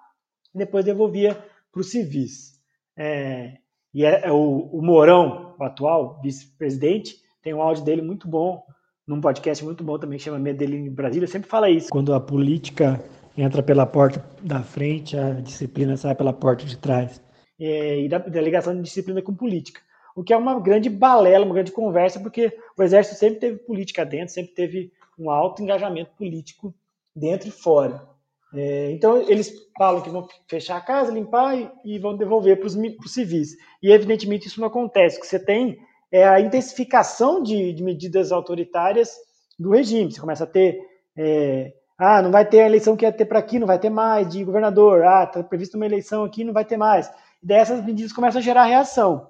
e 0.54 0.58
depois 0.58 0.86
devolvia 0.86 1.38
para 1.72 1.82
os 1.82 1.92
civis. 1.92 2.54
É, 2.98 3.58
e 3.94 4.06
é, 4.06 4.28
é 4.28 4.32
o, 4.32 4.70
o 4.72 4.82
Mourão, 4.82 5.56
o 5.60 5.64
atual 5.64 6.22
vice-presidente, 6.22 7.16
tem 7.42 7.54
um 7.54 7.62
áudio 7.62 7.84
dele 7.84 8.02
muito 8.02 8.28
bom, 8.28 8.64
num 9.08 9.22
podcast 9.22 9.64
muito 9.64 9.84
bom 9.84 9.98
também, 9.98 10.18
que 10.18 10.26
chama 10.26 10.50
em 10.50 10.90
Brasília, 10.90 11.28
sempre 11.28 11.50
fala 11.50 11.70
isso. 11.70 11.90
Quando 11.90 12.14
a 12.14 12.20
política 12.20 13.02
entra 13.38 13.62
pela 13.62 13.86
porta 13.86 14.24
da 14.42 14.62
frente, 14.62 15.18
a 15.18 15.34
disciplina 15.34 15.96
sai 15.96 16.16
pela 16.16 16.34
porta 16.34 16.66
de 16.66 16.78
trás. 16.78 17.22
É, 17.60 18.02
e 18.02 18.10
da, 18.10 18.18
da 18.18 18.42
ligação 18.42 18.76
de 18.76 18.82
disciplina 18.82 19.22
com 19.22 19.34
política. 19.34 19.82
O 20.16 20.24
que 20.24 20.34
é 20.34 20.38
uma 20.38 20.60
grande 20.60 20.90
balela, 20.90 21.46
uma 21.46 21.54
grande 21.54 21.72
conversa, 21.72 22.20
porque 22.20 22.52
o 22.78 22.84
Exército 22.84 23.18
sempre 23.18 23.40
teve 23.40 23.58
política 23.60 24.04
dentro, 24.04 24.34
sempre 24.34 24.54
teve 24.54 24.92
um 25.18 25.30
alto 25.30 25.62
engajamento 25.62 26.12
político 26.18 26.74
dentro 27.16 27.48
e 27.48 27.52
fora. 27.52 28.08
É, 28.54 28.92
então, 28.92 29.18
eles 29.30 29.52
falam 29.78 30.02
que 30.02 30.10
vão 30.10 30.28
fechar 30.48 30.78
a 30.78 30.82
casa, 30.82 31.12
limpar 31.12 31.58
e, 31.58 31.70
e 31.84 32.00
vão 32.00 32.16
devolver 32.16 32.58
para 32.58 32.68
os 32.68 33.14
civis. 33.14 33.56
E, 33.82 33.92
evidentemente, 33.92 34.48
isso 34.48 34.62
não 34.62 34.68
acontece. 34.68 35.18
O 35.18 35.22
que 35.22 35.28
você 35.28 35.40
tem 35.40 35.78
é 36.12 36.28
a 36.28 36.40
intensificação 36.40 37.44
de, 37.44 37.74
de 37.74 37.84
medidas 37.84 38.32
autoritárias 38.32 39.16
do 39.60 39.72
regime. 39.72 40.12
Você 40.12 40.22
começa 40.22 40.44
a 40.44 40.48
ter. 40.48 40.80
É, 41.16 41.74
ah, 41.98 42.22
não 42.22 42.32
vai 42.32 42.48
ter 42.48 42.62
a 42.62 42.66
eleição 42.68 42.96
que 42.96 43.04
ia 43.04 43.12
ter 43.12 43.26
para 43.26 43.40
aqui, 43.40 43.58
não 43.58 43.66
vai 43.66 43.80
ter 43.80 43.90
mais, 43.90 44.30
de 44.30 44.44
governador. 44.44 45.04
Ah, 45.04 45.24
está 45.24 45.44
prevista 45.44 45.76
uma 45.76 45.86
eleição 45.86 46.24
aqui, 46.24 46.44
não 46.44 46.54
vai 46.54 46.64
ter 46.64 46.78
mais. 46.78 47.08
E 47.42 47.48
daí 47.48 47.58
essas 47.58 47.84
medidas 47.84 48.14
começam 48.14 48.40
a 48.40 48.44
gerar 48.44 48.66
reação. 48.66 49.30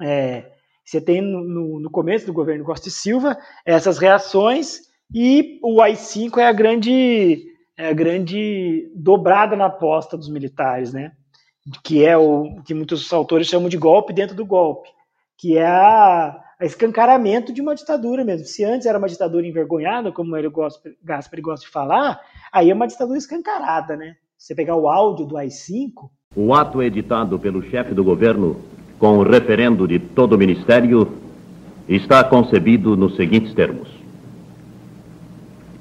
É, 0.00 0.52
você 0.84 1.00
tem 1.00 1.22
no, 1.22 1.80
no, 1.80 1.90
começo 1.90 2.26
do 2.26 2.32
governo 2.32 2.64
Costa 2.64 2.88
e 2.88 2.92
Silva 2.92 3.38
essas 3.64 3.98
reações 3.98 4.82
e 5.12 5.58
o 5.62 5.80
AI-5 5.80 6.38
é 6.38 6.46
a 6.46 6.52
grande 6.52 7.44
é 7.76 7.88
a 7.88 7.92
grande 7.92 8.90
dobrada 8.94 9.56
na 9.56 9.66
aposta 9.66 10.16
dos 10.16 10.28
militares, 10.28 10.92
né? 10.92 11.12
Que 11.82 12.04
é 12.04 12.16
o 12.16 12.62
que 12.64 12.74
muitos 12.74 13.12
autores 13.12 13.48
chamam 13.48 13.68
de 13.68 13.76
golpe 13.76 14.12
dentro 14.12 14.36
do 14.36 14.46
golpe, 14.46 14.88
que 15.36 15.58
é 15.58 15.66
a, 15.66 16.40
a 16.60 16.64
escancaramento 16.64 17.52
de 17.52 17.60
uma 17.60 17.74
ditadura 17.74 18.24
mesmo. 18.24 18.46
Se 18.46 18.64
antes 18.64 18.86
era 18.86 18.98
uma 18.98 19.08
ditadura 19.08 19.46
envergonhada, 19.46 20.12
como 20.12 20.36
ele 20.36 20.48
gosta, 20.48 20.94
Gaspar 21.02 21.40
gosta 21.40 21.66
de 21.66 21.72
falar, 21.72 22.20
aí 22.52 22.70
é 22.70 22.74
uma 22.74 22.86
ditadura 22.86 23.18
escancarada, 23.18 23.96
né? 23.96 24.16
Você 24.38 24.54
pegar 24.54 24.76
o 24.76 24.88
áudio 24.88 25.26
do 25.26 25.36
AI-5. 25.36 26.10
O 26.36 26.54
ato 26.54 26.82
editado 26.82 27.38
pelo 27.38 27.62
chefe 27.70 27.94
do 27.94 28.04
governo 28.04 28.60
com 28.98 29.18
o 29.18 29.22
referendo 29.22 29.88
de 29.88 29.98
todo 29.98 30.34
o 30.34 30.38
ministério 30.38 31.18
está 31.88 32.22
concebido 32.22 32.96
nos 32.96 33.16
seguintes 33.16 33.54
termos. 33.54 33.93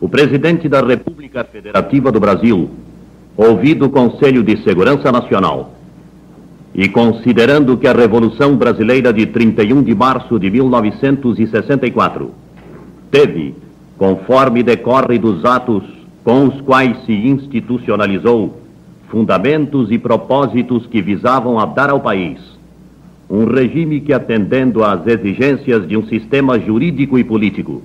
O 0.04 0.10
presidente 0.10 0.68
da 0.68 0.82
República 0.82 1.46
Federativa 1.46 2.12
do 2.12 2.20
Brasil, 2.20 2.70
ouvido 3.38 3.86
o 3.86 3.90
Conselho 3.90 4.44
de 4.44 4.62
Segurança 4.62 5.10
Nacional, 5.14 5.76
e 6.76 6.90
considerando 6.90 7.78
que 7.78 7.88
a 7.88 7.94
Revolução 7.94 8.58
Brasileira 8.58 9.14
de 9.14 9.26
31 9.26 9.82
de 9.82 9.96
março 9.96 10.38
de 10.38 10.52
1964 10.52 12.32
teve, 13.10 13.56
conforme 13.98 14.62
decorre 14.62 15.18
dos 15.18 15.46
atos 15.46 15.86
com 16.22 16.48
os 16.48 16.60
quais 16.60 17.06
se 17.06 17.14
institucionalizou, 17.14 18.62
fundamentos 19.08 19.90
e 19.90 19.98
propósitos 19.98 20.86
que 20.86 21.02
visavam 21.02 21.58
a 21.58 21.66
dar 21.66 21.90
ao 21.90 22.02
país 22.02 22.42
um 23.30 23.46
regime 23.46 24.02
que, 24.02 24.12
atendendo 24.12 24.84
às 24.84 25.08
exigências 25.08 25.88
de 25.88 25.96
um 25.96 26.06
sistema 26.08 26.60
jurídico 26.60 27.18
e 27.18 27.24
político, 27.24 27.82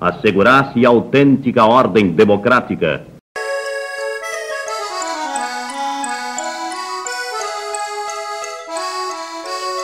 assegurasse 0.00 0.84
autêntica 0.86 1.64
ordem 1.64 2.10
democrática. 2.12 3.06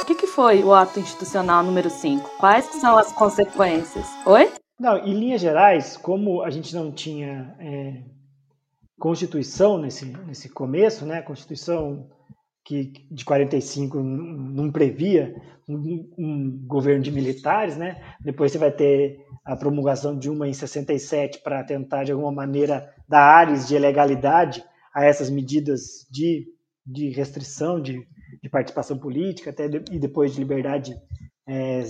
O 0.01 0.05
que, 0.07 0.15
que 0.15 0.27
foi 0.27 0.63
o 0.63 0.73
ato 0.73 0.99
institucional 0.99 1.63
número 1.63 1.91
5? 1.91 2.31
Quais 2.39 2.65
são 2.81 2.97
as 2.97 3.13
consequências? 3.13 4.07
Oi? 4.25 4.51
Não, 4.81 4.99
em 4.99 5.13
linhas 5.13 5.41
gerais, 5.41 5.97
como 5.97 6.43
a 6.43 6.51
gente 6.51 6.75
não 6.75 6.91
tinha 6.91 7.55
é, 7.59 8.03
Constituição 8.99 9.77
nesse, 9.79 10.07
nesse 10.27 10.49
começo, 10.49 11.05
né? 11.05 11.21
Constituição 11.21 12.09
que 12.65 12.93
de 13.11 13.25
45 13.25 14.03
não 14.03 14.73
previa 14.73 15.35
um, 15.69 16.09
um, 16.19 16.65
governo 16.67 17.03
de 17.03 17.13
militares, 17.13 17.77
né? 17.77 18.03
Depois 18.21 18.51
você 18.51 18.59
vai 18.59 18.73
ter 18.73 19.26
a 19.47 19.57
promulgação 19.57 20.19
de 20.19 20.29
uma 20.29 20.49
em 20.49 20.53
67 20.53 21.41
para 21.43 21.63
tentar 21.65 22.05
de 22.05 22.13
alguma 22.13 22.33
maneira 22.33 22.93
dar 23.09 23.23
ares 23.23 23.69
de 23.69 23.77
ilegalidade 23.77 24.65
a 24.93 25.05
essas 25.05 25.31
medidas 25.31 26.07
de, 26.11 26.47
de 26.85 27.11
restrição 27.11 27.81
de, 27.81 28.07
de 28.43 28.49
participação 28.49 28.99
política, 28.99 29.51
até 29.51 29.69
de, 29.69 29.85
e 29.93 29.99
depois 29.99 30.33
de 30.33 30.41
liberdade 30.41 30.97
é, 31.47 31.85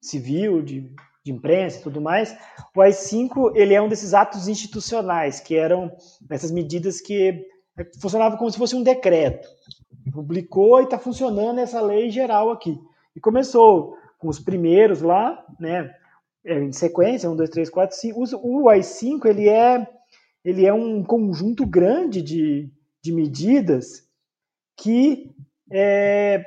civil, 0.00 0.62
de, 0.62 0.82
de 1.24 1.32
imprensa 1.32 1.80
e 1.80 1.82
tudo 1.82 2.00
mais. 2.00 2.36
O 2.76 2.80
AI-5 2.80 3.52
ele 3.56 3.74
é 3.74 3.82
um 3.82 3.88
desses 3.88 4.14
atos 4.14 4.46
institucionais 4.46 5.40
que 5.40 5.56
eram 5.56 5.90
essas 6.30 6.50
medidas 6.50 7.00
que 7.00 7.44
funcionavam 8.00 8.38
como 8.38 8.50
se 8.50 8.58
fosse 8.58 8.76
um 8.76 8.82
decreto 8.82 9.48
publicou 10.10 10.80
e 10.80 10.84
está 10.84 10.98
funcionando 10.98 11.60
essa 11.60 11.80
lei 11.80 12.10
geral 12.10 12.50
aqui. 12.50 12.78
E 13.14 13.20
começou 13.20 13.96
com 14.18 14.28
os 14.28 14.38
primeiros 14.38 15.00
lá, 15.00 15.42
né, 15.58 15.90
em 16.44 16.72
sequência, 16.72 17.30
1, 17.30 17.36
2, 17.36 17.50
3, 17.50 17.70
4, 17.70 17.96
5. 17.96 18.20
O 18.42 18.68
AI-5 18.68 19.26
ele 19.26 19.48
é, 19.48 19.86
ele 20.44 20.66
é 20.66 20.72
um 20.72 21.02
conjunto 21.02 21.66
grande 21.66 22.22
de, 22.22 22.70
de 23.02 23.12
medidas 23.12 24.04
que 24.76 25.30
é, 25.70 26.44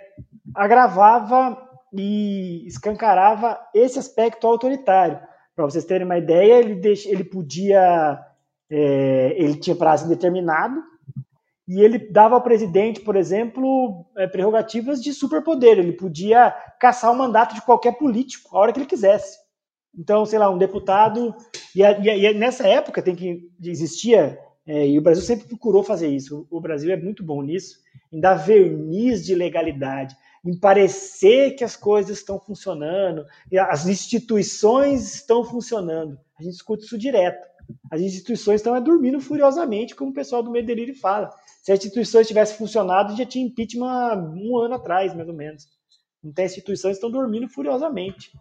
agravava 0.56 1.70
e 1.94 2.66
escancarava 2.68 3.60
esse 3.74 4.00
aspecto 4.00 4.48
autoritário. 4.48 5.20
Para 5.56 5.66
vocês 5.66 5.86
terem 5.86 6.06
uma 6.06 6.18
ideia, 6.18 6.60
ele, 6.60 6.76
deixa, 6.76 7.10
ele 7.10 7.24
podia. 7.24 8.20
É, 8.70 9.36
ele 9.38 9.56
tinha 9.60 9.76
prazo 9.76 10.06
indeterminado, 10.06 10.82
e 11.68 11.82
ele 11.82 11.98
dava 11.98 12.36
ao 12.36 12.41
presidente, 12.41 13.00
por 13.00 13.16
exemplo, 13.16 14.06
é, 14.18 14.28
prerrogativas 14.28 15.02
de 15.02 15.14
superpoder. 15.14 15.78
Ele 15.80 15.94
podia 15.94 16.52
caçar 16.80 17.12
o 17.12 17.18
mandato 17.18 17.56
de 17.56 17.62
qualquer 17.62 17.98
político 17.98 18.56
a 18.56 18.60
hora 18.60 18.74
que 18.74 18.80
ele 18.80 18.86
quisesse. 18.86 19.38
Então, 19.98 20.26
sei 20.26 20.39
lá, 20.39 20.50
um 20.50 20.58
deputado. 20.58 21.36
E, 21.76 21.82
e, 21.82 22.26
e 22.26 22.34
nessa 22.34 22.68
época 22.68 23.02
tem 23.02 23.16
que 23.16 23.50
existia, 23.64 24.39
é, 24.66 24.88
e 24.88 24.98
o 24.98 25.02
Brasil 25.02 25.24
sempre 25.24 25.48
procurou 25.48 25.84
fazer 25.84 26.08
isso. 26.08 26.48
O 26.50 26.60
Brasil 26.60 26.91
é 26.91 26.98
muito 26.98 27.24
bom 27.24 27.41
nisso, 27.41 27.80
em 28.12 28.20
dar 28.20 28.36
verniz 28.36 29.26
de 29.26 29.36
legalidade, 29.36 30.16
em 30.46 30.58
parecer 30.58 31.56
que 31.56 31.64
as 31.64 31.76
coisas 31.76 32.18
estão 32.18 32.39
funcionando, 32.39 33.26
as 33.70 33.88
instituições 33.88 35.16
estão 35.16 35.44
funcionando. 35.44 36.20
A 36.38 36.44
gente 36.44 36.56
escuta 36.56 36.84
isso 36.84 36.98
direto. 36.98 37.54
As 37.89 38.02
instituições 38.02 38.60
estão 38.60 38.82
dormindo 38.82 39.22
furiosamente, 39.22 39.96
como 39.96 40.12
o 40.12 40.14
pessoal 40.14 40.44
do 40.44 40.52
Medellín 40.52 40.94
fala. 40.94 41.30
Se 41.64 41.72
as 41.72 41.80
instituições 41.80 42.28
tivessem 42.28 42.58
funcionado, 42.58 43.16
já 43.16 43.26
tinha 43.26 43.46
impeachment 43.46 44.34
um 44.36 44.58
ano 44.58 44.76
atrás, 44.76 45.14
mais 45.14 45.30
ou 45.30 45.34
menos. 45.34 45.68
Então, 46.24 46.44
as 46.44 46.52
instituições 46.52 46.98
estão 46.98 47.10
dormindo 47.10 47.48
furiosamente. 47.48 48.32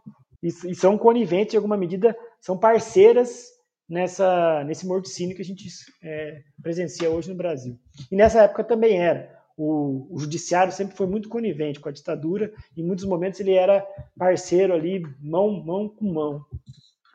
E, 0.43 0.49
e 0.49 0.75
são 0.75 0.99
coniventes, 0.99 1.55
em 1.55 1.57
alguma 1.57 1.77
medida, 1.77 2.17
são 2.41 2.59
parceiras 2.59 3.51
nessa, 3.89 4.65
nesse 4.65 4.87
morticínio 4.87 5.37
que 5.37 5.43
a 5.43 5.45
gente 5.45 5.69
é, 6.03 6.43
presencia 6.63 7.11
hoje 7.11 7.29
no 7.29 7.37
Brasil. 7.37 7.79
E 8.11 8.17
nessa 8.17 8.43
época 8.43 8.65
também 8.65 8.99
era. 8.99 9.41
O, 9.57 10.09
o, 10.11 10.19
judiciário 10.19 10.73
sempre 10.73 10.97
foi 10.97 11.07
muito 11.07 11.29
conivente 11.29 11.79
com 11.79 11.89
a 11.89 11.93
ditadura, 11.93 12.53
em 12.77 12.83
muitos 12.83 13.05
momentos 13.05 13.39
ele 13.39 13.53
era 13.53 13.87
parceiro 14.19 14.73
ali, 14.73 15.03
mão, 15.21 15.63
mão 15.63 15.89
com 15.89 16.11
mão. 16.11 16.45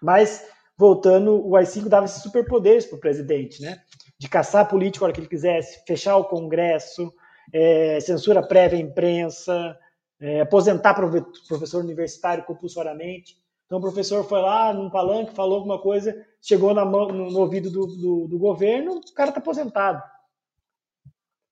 Mas, 0.01 0.45
voltando, 0.78 1.45
o 1.45 1.55
AI-5 1.55 1.89
dava 1.89 2.05
esses 2.05 2.21
superpoderes 2.21 2.86
para 2.86 2.97
o 2.97 3.01
presidente, 3.01 3.61
né? 3.61 3.82
de 4.19 4.28
caçar 4.28 4.67
político 4.67 5.03
a 5.03 5.07
hora 5.07 5.13
que 5.13 5.19
ele 5.19 5.28
quisesse, 5.28 5.84
fechar 5.86 6.17
o 6.17 6.25
Congresso, 6.25 7.13
é, 7.53 7.99
censura 7.99 8.45
prévia 8.45 8.80
à 8.80 8.82
imprensa, 8.82 9.78
é, 10.20 10.41
aposentar 10.41 10.93
professor 10.93 11.84
universitário 11.84 12.43
compulsoriamente. 12.43 13.38
Então 13.65 13.80
o 13.80 13.82
professor 13.82 14.24
foi 14.24 14.39
lá 14.39 14.74
num 14.74 14.89
palanque, 14.89 15.36
falou 15.36 15.57
alguma 15.57 15.80
coisa, 15.80 16.15
chegou 16.41 16.74
mão, 16.74 17.09
no, 17.09 17.38
ouvido 17.38 17.70
do, 17.70 17.86
do, 17.86 18.28
do, 18.28 18.39
governo, 18.39 18.97
o 18.97 19.13
cara 19.13 19.30
está 19.30 19.39
aposentado. 19.39 20.01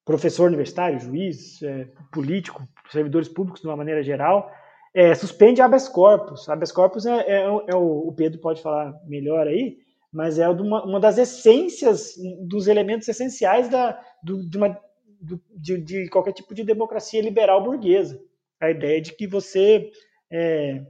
Professor 0.06 0.48
universitário, 0.48 1.00
juiz, 1.00 1.62
é, 1.62 1.90
político, 2.12 2.66
servidores 2.90 3.28
públicos 3.28 3.62
de 3.62 3.68
uma 3.68 3.76
maneira 3.76 4.02
geral, 4.02 4.50
é, 4.94 5.14
suspende 5.14 5.62
habeas 5.62 5.90
corpus. 5.90 6.48
Habeas 6.48 6.72
corpus 6.72 7.06
é, 7.06 7.20
é, 7.28 7.44
é 7.68 7.76
o, 7.76 8.08
o, 8.08 8.14
Pedro 8.14 8.40
pode 8.40 8.62
falar 8.62 8.98
melhor 9.06 9.46
aí, 9.46 9.80
mas 10.10 10.40
é 10.40 10.48
uma, 10.48 10.86
uma 10.86 11.00
das 11.02 11.18
essências, 11.18 12.14
dos 12.48 12.68
elementos 12.68 13.08
essenciais 13.10 13.68
da, 13.68 14.00
do, 14.24 14.50
de, 14.50 14.58
uma, 14.58 14.80
do, 15.20 15.42
de, 15.54 15.78
de, 15.82 16.10
qualquer 16.10 16.32
tipo 16.32 16.56
de 16.56 16.64
democracia 16.64 17.22
liberal 17.22 17.62
burguesa. 17.62 18.18
A 18.66 18.72
ideia 18.72 19.02
de 19.02 19.14
que 19.14 19.28
você 19.28 19.92
é, 20.32 20.86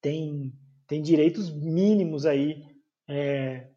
tem, 0.00 0.52
tem 0.86 1.02
direitos 1.02 1.50
mínimos 1.50 2.26
aí 2.26 2.66
é, 3.08 3.68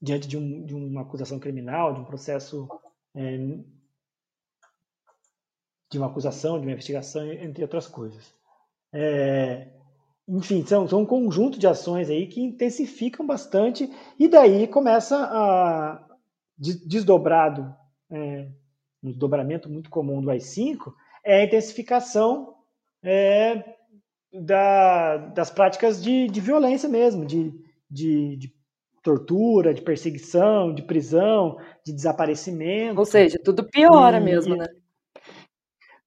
diante 0.00 0.26
de, 0.26 0.36
um, 0.36 0.64
de, 0.64 0.74
uma 0.74 1.02
acusação 1.02 1.38
criminal, 1.38 1.94
de 1.94 2.00
um 2.00 2.04
processo 2.04 2.68
é, 3.14 3.36
de 5.90 5.98
uma 5.98 6.06
acusação, 6.06 6.58
de 6.58 6.66
uma 6.66 6.72
investigação, 6.72 7.30
entre 7.32 7.62
outras 7.62 7.86
coisas. 7.86 8.32
É, 8.92 9.68
enfim, 10.26 10.64
são, 10.66 10.86
são 10.86 11.00
um 11.00 11.06
conjunto 11.06 11.58
de 11.58 11.66
ações 11.66 12.10
aí 12.10 12.26
que 12.26 12.40
intensificam 12.40 13.26
bastante 13.26 13.90
e 14.18 14.28
daí 14.28 14.66
começa 14.66 15.16
a 15.16 16.06
desdobrado, 16.58 17.74
é, 18.10 18.48
um 19.02 19.10
desdobramento 19.10 19.70
muito 19.70 19.88
comum 19.88 20.20
do 20.20 20.30
AI-5, 20.30 20.92
é 21.28 21.42
a 21.42 21.44
intensificação 21.44 22.54
é, 23.02 23.62
da, 24.32 25.18
das 25.18 25.50
práticas 25.50 26.02
de, 26.02 26.26
de 26.26 26.40
violência 26.40 26.88
mesmo, 26.88 27.26
de, 27.26 27.52
de, 27.90 28.36
de, 28.36 28.54
tortura, 29.02 29.74
de 29.74 29.82
perseguição, 29.82 30.74
de 30.74 30.82
prisão, 30.82 31.58
de 31.84 31.92
desaparecimento. 31.92 32.98
Ou 32.98 33.04
seja, 33.04 33.38
tudo 33.44 33.62
piora 33.62 34.16
e, 34.16 34.24
mesmo, 34.24 34.56
né? 34.56 34.66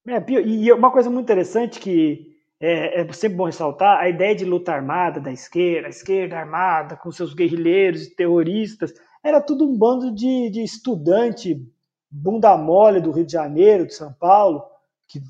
É, 0.07 0.31
e 0.31 0.71
uma 0.71 0.91
coisa 0.91 1.09
muito 1.09 1.25
interessante 1.25 1.79
que 1.79 2.35
é, 2.59 3.01
é, 3.01 3.13
sempre 3.13 3.37
bom 3.37 3.45
ressaltar, 3.45 3.99
a 3.99 4.09
ideia 4.09 4.35
de 4.35 4.43
luta 4.43 4.71
armada 4.71 5.19
da 5.19 5.31
esquerda, 5.31 5.87
a 5.87 5.91
esquerda 5.91 6.37
armada 6.37 6.95
com 6.95 7.11
seus 7.11 7.35
guerrilheiros 7.35 8.03
e 8.03 8.15
terroristas, 8.15 8.91
era 9.23 9.39
tudo 9.39 9.69
um 9.69 9.77
bando 9.77 10.11
de, 10.13 10.49
de 10.49 10.63
estudante 10.63 11.63
bunda 12.09 12.57
mole 12.57 12.99
do 12.99 13.11
Rio 13.11 13.25
de 13.25 13.31
Janeiro, 13.31 13.85
de 13.85 13.93
São 13.93 14.11
Paulo, 14.13 14.70
que 15.11 15.21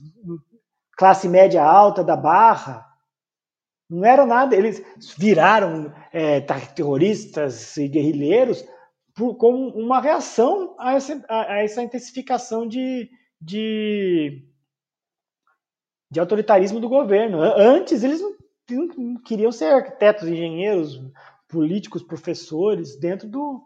classe 0.95 1.27
média 1.27 1.63
alta 1.63 2.03
da 2.03 2.15
Barra. 2.15 2.85
Não 3.89 4.05
era 4.05 4.25
nada, 4.25 4.55
eles 4.55 4.81
viraram 5.17 5.93
é, 6.13 6.39
terroristas 6.75 7.75
e 7.75 7.87
guerrilheiros 7.87 8.63
por, 9.15 9.35
como 9.35 9.69
uma 9.69 9.99
reação 9.99 10.75
a 10.79 10.93
essa, 10.93 11.25
a, 11.27 11.53
a 11.53 11.63
essa 11.63 11.81
intensificação 11.81 12.67
de, 12.67 13.09
de, 13.41 14.47
de, 16.09 16.19
autoritarismo 16.19 16.79
do 16.79 16.87
governo. 16.87 17.41
Antes, 17.41 18.03
eles 18.03 18.21
não, 18.21 18.37
não 18.97 19.21
queriam 19.21 19.51
ser 19.51 19.73
arquitetos, 19.73 20.27
engenheiros, 20.27 21.01
políticos, 21.49 22.03
professores, 22.03 22.97
dentro 22.97 23.27
do. 23.27 23.61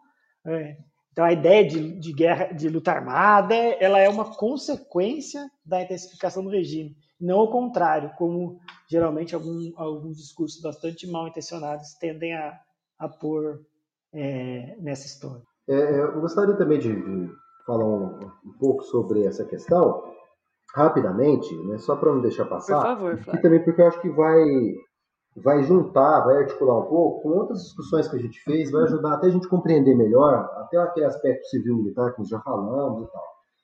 É, 0.47 0.77
então, 1.15 1.23
a 1.23 1.31
ideia 1.31 1.65
de, 1.65 1.97
de, 1.97 2.11
guerra, 2.11 2.51
de 2.51 2.67
luta 2.67 2.91
armada, 2.91 3.55
ela 3.55 3.99
é 3.99 4.09
uma 4.09 4.35
consequência 4.35 5.49
da 5.65 5.81
intensificação 5.81 6.43
do 6.43 6.49
regime 6.49 6.93
não 7.19 7.39
o 7.39 7.51
contrário, 7.51 8.11
como 8.17 8.59
geralmente 8.89 9.33
algum, 9.33 9.71
alguns 9.77 10.17
discursos 10.17 10.61
bastante 10.61 11.09
mal 11.09 11.27
intencionados 11.27 11.93
tendem 11.99 12.33
a, 12.33 12.59
a 12.99 13.07
pôr 13.07 13.61
é, 14.13 14.75
nessa 14.79 15.05
história. 15.05 15.43
É, 15.67 15.75
é, 15.75 15.99
eu 16.01 16.21
gostaria 16.21 16.55
também 16.57 16.79
de, 16.79 16.93
de 16.93 17.31
falar 17.65 17.85
um, 17.85 18.19
um, 18.45 18.53
pouco 18.59 18.83
sobre 18.83 19.25
essa 19.25 19.45
questão, 19.45 20.03
rapidamente, 20.73 21.55
né, 21.65 21.77
só 21.77 21.95
para 21.95 22.13
não 22.13 22.21
deixar 22.21 22.45
passar. 22.45 22.77
Por 22.77 22.83
favor, 22.83 23.17
Flávio. 23.17 23.39
E 23.39 23.41
também 23.41 23.63
porque 23.63 23.81
eu 23.81 23.87
acho 23.87 24.01
que 24.01 24.09
vai, 24.09 24.43
vai 25.35 25.63
juntar, 25.63 26.21
vai 26.21 26.37
articular 26.37 26.79
um 26.79 26.85
pouco 26.85 27.21
com 27.21 27.29
outras 27.37 27.63
discussões 27.63 28.07
que 28.07 28.15
a 28.15 28.19
gente 28.19 28.39
fez, 28.41 28.71
vai 28.71 28.83
ajudar 28.83 29.15
até 29.15 29.27
a 29.27 29.29
gente 29.29 29.47
compreender 29.47 29.95
melhor, 29.95 30.49
até 30.57 30.77
aquele 30.77 31.05
aspecto 31.05 31.45
civil-militar 31.47 32.13
que 32.13 32.19
nós 32.19 32.29
já 32.29 32.39
falamos 32.39 33.03
e 33.03 33.11
tal. 33.11 33.23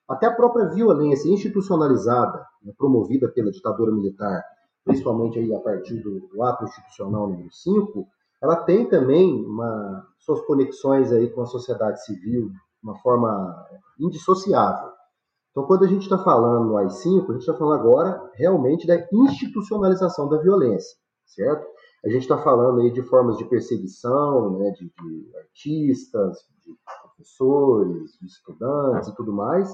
Até 0.09 0.27
a 0.27 0.35
própria 0.35 0.67
violência 0.67 1.29
institucionalizada, 1.29 2.45
né, 2.61 2.73
promovida 2.77 3.29
pela 3.29 3.49
ditadura 3.49 3.93
militar, 3.93 4.43
principalmente 4.83 5.39
aí 5.39 5.53
a 5.55 5.59
partir 5.59 5.95
do, 6.01 6.27
do, 6.27 6.43
ato 6.43 6.65
institucional 6.65 7.29
número 7.29 7.51
5, 7.51 8.05
ela 8.41 8.57
tem 8.57 8.89
também 8.89 9.45
uma, 9.45 10.05
suas 10.19 10.41
conexões 10.41 11.11
aí 11.13 11.29
com 11.29 11.41
a 11.41 11.45
sociedade 11.45 12.03
civil 12.03 12.49
de 12.49 12.57
uma 12.83 12.97
forma 12.97 13.55
indissociável. 13.99 14.89
Então, 15.51 15.63
quando 15.65 15.85
a 15.85 15.87
gente 15.87 16.03
está 16.03 16.17
falando 16.17 16.65
no 16.65 16.77
AI-5, 16.77 17.29
a 17.29 17.33
gente 17.33 17.41
está 17.41 17.53
falando 17.53 17.79
agora 17.79 18.31
realmente 18.33 18.87
da 18.87 19.05
institucionalização 19.11 20.27
da 20.27 20.37
violência, 20.37 20.97
certo? 21.33 21.65
A 22.03 22.09
gente 22.09 22.23
está 22.23 22.37
falando 22.37 22.81
aí 22.81 22.91
de 22.91 23.03
formas 23.03 23.37
de 23.37 23.45
perseguição, 23.45 24.57
né, 24.57 24.71
de, 24.71 24.85
de 24.85 25.37
artistas, 25.37 26.37
de 26.65 26.75
professores, 27.01 28.17
de 28.19 28.27
estudantes 28.27 29.09
e 29.09 29.15
tudo 29.15 29.31
mais, 29.31 29.71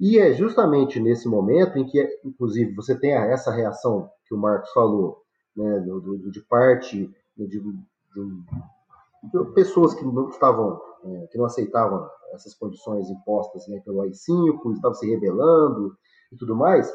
e 0.00 0.18
é 0.18 0.32
justamente 0.32 0.98
nesse 0.98 1.28
momento 1.28 1.78
em 1.78 1.84
que, 1.84 2.02
inclusive, 2.24 2.74
você 2.74 2.98
tem 2.98 3.12
essa 3.12 3.52
reação 3.52 4.10
que 4.26 4.34
o 4.34 4.38
Marcos 4.38 4.70
falou, 4.72 5.22
né, 5.54 5.80
do, 5.80 6.00
do, 6.00 6.30
de 6.30 6.40
parte 6.40 7.10
de, 7.36 7.46
de, 7.46 7.60
de, 7.60 9.52
pessoas 9.54 9.94
que 9.94 10.02
não 10.02 10.30
estavam, 10.30 10.80
é, 11.04 11.26
que 11.26 11.36
não 11.36 11.44
aceitavam 11.44 12.08
essas 12.32 12.54
condições 12.54 13.10
impostas 13.10 13.66
né, 13.68 13.80
pelo 13.84 14.00
AI-5, 14.00 14.72
estavam 14.72 14.94
se 14.94 15.06
rebelando 15.06 15.94
e 16.32 16.36
tudo 16.36 16.56
mais, 16.56 16.90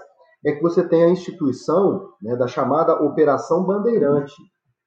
é 0.46 0.54
que 0.54 0.62
você 0.62 0.88
tem 0.88 1.04
a 1.04 1.10
instituição 1.10 2.14
né, 2.22 2.36
da 2.36 2.48
chamada 2.48 3.04
Operação 3.04 3.64
Bandeirante, 3.64 4.36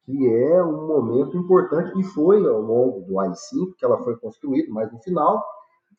que 0.05 0.27
é 0.27 0.63
um 0.63 0.87
momento 0.87 1.37
importante 1.37 1.99
e 1.99 2.05
foi 2.05 2.47
ao 2.47 2.61
longo 2.61 3.01
do 3.07 3.19
AI-5 3.19 3.75
que 3.77 3.85
ela 3.85 3.99
foi 3.99 4.17
construída, 4.17 4.73
mas 4.73 4.91
no 4.93 4.99
final 5.01 5.43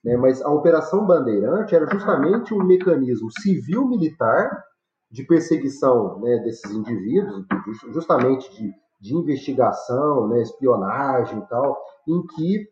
né? 0.03 0.15
Mas 0.17 0.41
a 0.41 0.49
Operação 0.49 1.05
Bandeirante 1.05 1.75
era 1.75 1.85
justamente 1.87 2.53
um 2.53 2.63
mecanismo 2.63 3.29
civil-militar 3.41 4.63
de 5.11 5.23
perseguição 5.23 6.19
né, 6.19 6.37
desses 6.39 6.71
indivíduos, 6.71 7.45
justamente 7.91 8.51
de, 8.51 8.71
de 9.01 9.15
investigação, 9.15 10.27
né, 10.27 10.41
espionagem 10.41 11.39
e 11.39 11.47
tal, 11.47 11.77
em 12.07 12.25
que 12.27 12.69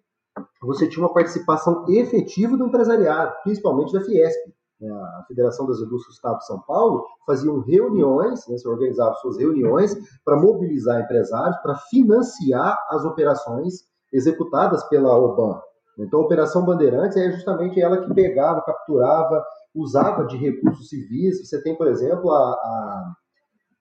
você 0.62 0.88
tinha 0.88 1.04
uma 1.04 1.14
participação 1.14 1.86
efetiva 1.90 2.56
do 2.56 2.68
empresariado, 2.68 3.36
principalmente 3.44 3.92
da 3.92 4.02
Fiesp. 4.02 4.54
Né, 4.80 4.90
a 4.92 5.24
Federação 5.28 5.66
das 5.66 5.78
Indústrias 5.78 6.08
do 6.08 6.18
Estado 6.18 6.38
de 6.38 6.46
São 6.46 6.60
Paulo 6.62 7.06
faziam 7.26 7.60
reuniões, 7.62 8.48
né, 8.48 8.58
se 8.58 8.68
organizavam 8.68 9.16
suas 9.16 9.38
reuniões 9.38 9.96
para 10.24 10.38
mobilizar 10.40 11.02
empresários, 11.02 11.58
para 11.62 11.76
financiar 11.90 12.78
as 12.90 13.04
operações 13.04 13.86
executadas 14.14 14.84
pela 14.86 15.18
OBAN. 15.18 15.60
Então, 15.98 16.22
a 16.22 16.24
Operação 16.24 16.64
Bandeirantes 16.64 17.18
é 17.18 17.32
justamente 17.32 17.82
ela 17.82 18.06
que 18.06 18.14
pegava, 18.14 18.62
capturava, 18.62 19.44
usava 19.74 20.26
de 20.26 20.38
recursos 20.38 20.90
civis. 20.90 21.48
Você 21.48 21.62
tem, 21.62 21.76
por 21.76 21.88
exemplo, 21.88 22.32
a, 22.32 22.52
a, 22.52 23.14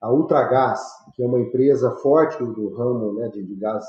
a 0.01 0.11
Ultragás, 0.11 0.81
que 1.13 1.23
é 1.23 1.27
uma 1.27 1.39
empresa 1.39 1.91
forte 1.97 2.43
do, 2.43 2.75
ramo 2.75 3.13
né, 3.13 3.29
de, 3.29 3.43
de, 3.43 3.55
gás 3.55 3.85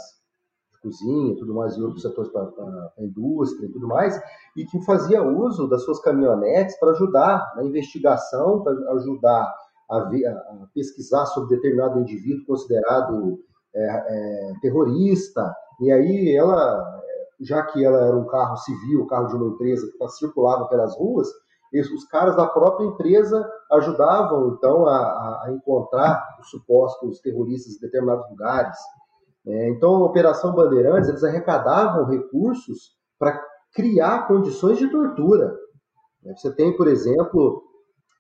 cozinha 0.82 1.36
tudo 1.36 1.54
mais, 1.54 1.76
e 1.76 1.82
outros 1.82 2.02
setores 2.02 2.30
para 2.30 2.42
a 2.42 3.02
indústria 3.02 3.66
e 3.66 3.70
tudo 3.70 3.86
mais, 3.86 4.20
e 4.56 4.64
que 4.64 4.80
fazia 4.84 5.22
uso 5.22 5.68
das 5.68 5.82
suas 5.84 6.00
caminhonetes 6.00 6.78
para 6.78 6.92
ajudar 6.92 7.54
na 7.56 7.64
investigação, 7.64 8.62
para 8.62 8.72
ajudar 8.92 9.54
a, 9.90 9.98
a, 9.98 10.66
pesquisar 10.74 11.26
sobre 11.26 11.56
determinado 11.56 11.98
indivíduo 12.00 12.46
considerado 12.46 13.40
é, 13.74 13.84
é, 13.84 14.52
terrorista. 14.60 15.54
E 15.80 15.92
aí 15.92 16.36
ela 16.36 16.98
já 17.40 17.62
que 17.62 17.84
ela 17.84 18.04
era 18.04 18.16
um 18.16 18.26
carro 18.26 18.56
civil, 18.56 19.06
carro 19.06 19.28
de 19.28 19.36
uma 19.36 19.46
empresa 19.54 19.86
que 19.86 20.08
circulava 20.08 20.66
pelas 20.66 20.96
ruas, 20.96 21.28
os 21.72 22.04
caras 22.06 22.34
da 22.34 22.46
própria 22.46 22.86
empresa 22.86 23.48
ajudavam 23.70 24.54
então 24.54 24.86
a, 24.86 25.44
a 25.44 25.52
encontrar 25.52 26.36
os 26.40 26.48
supostos 26.50 27.20
terroristas 27.20 27.76
em 27.76 27.80
determinados 27.80 28.28
lugares. 28.30 28.78
É, 29.48 29.70
então, 29.70 29.96
a 29.96 30.06
Operação 30.06 30.54
Bandeirantes, 30.54 31.08
eles 31.08 31.24
arrecadavam 31.24 32.04
recursos 32.04 32.96
para 33.18 33.42
criar 33.72 34.28
condições 34.28 34.76
de 34.76 34.90
tortura. 34.90 35.56
É, 36.26 36.34
você 36.34 36.54
tem, 36.54 36.76
por 36.76 36.86
exemplo, 36.86 37.62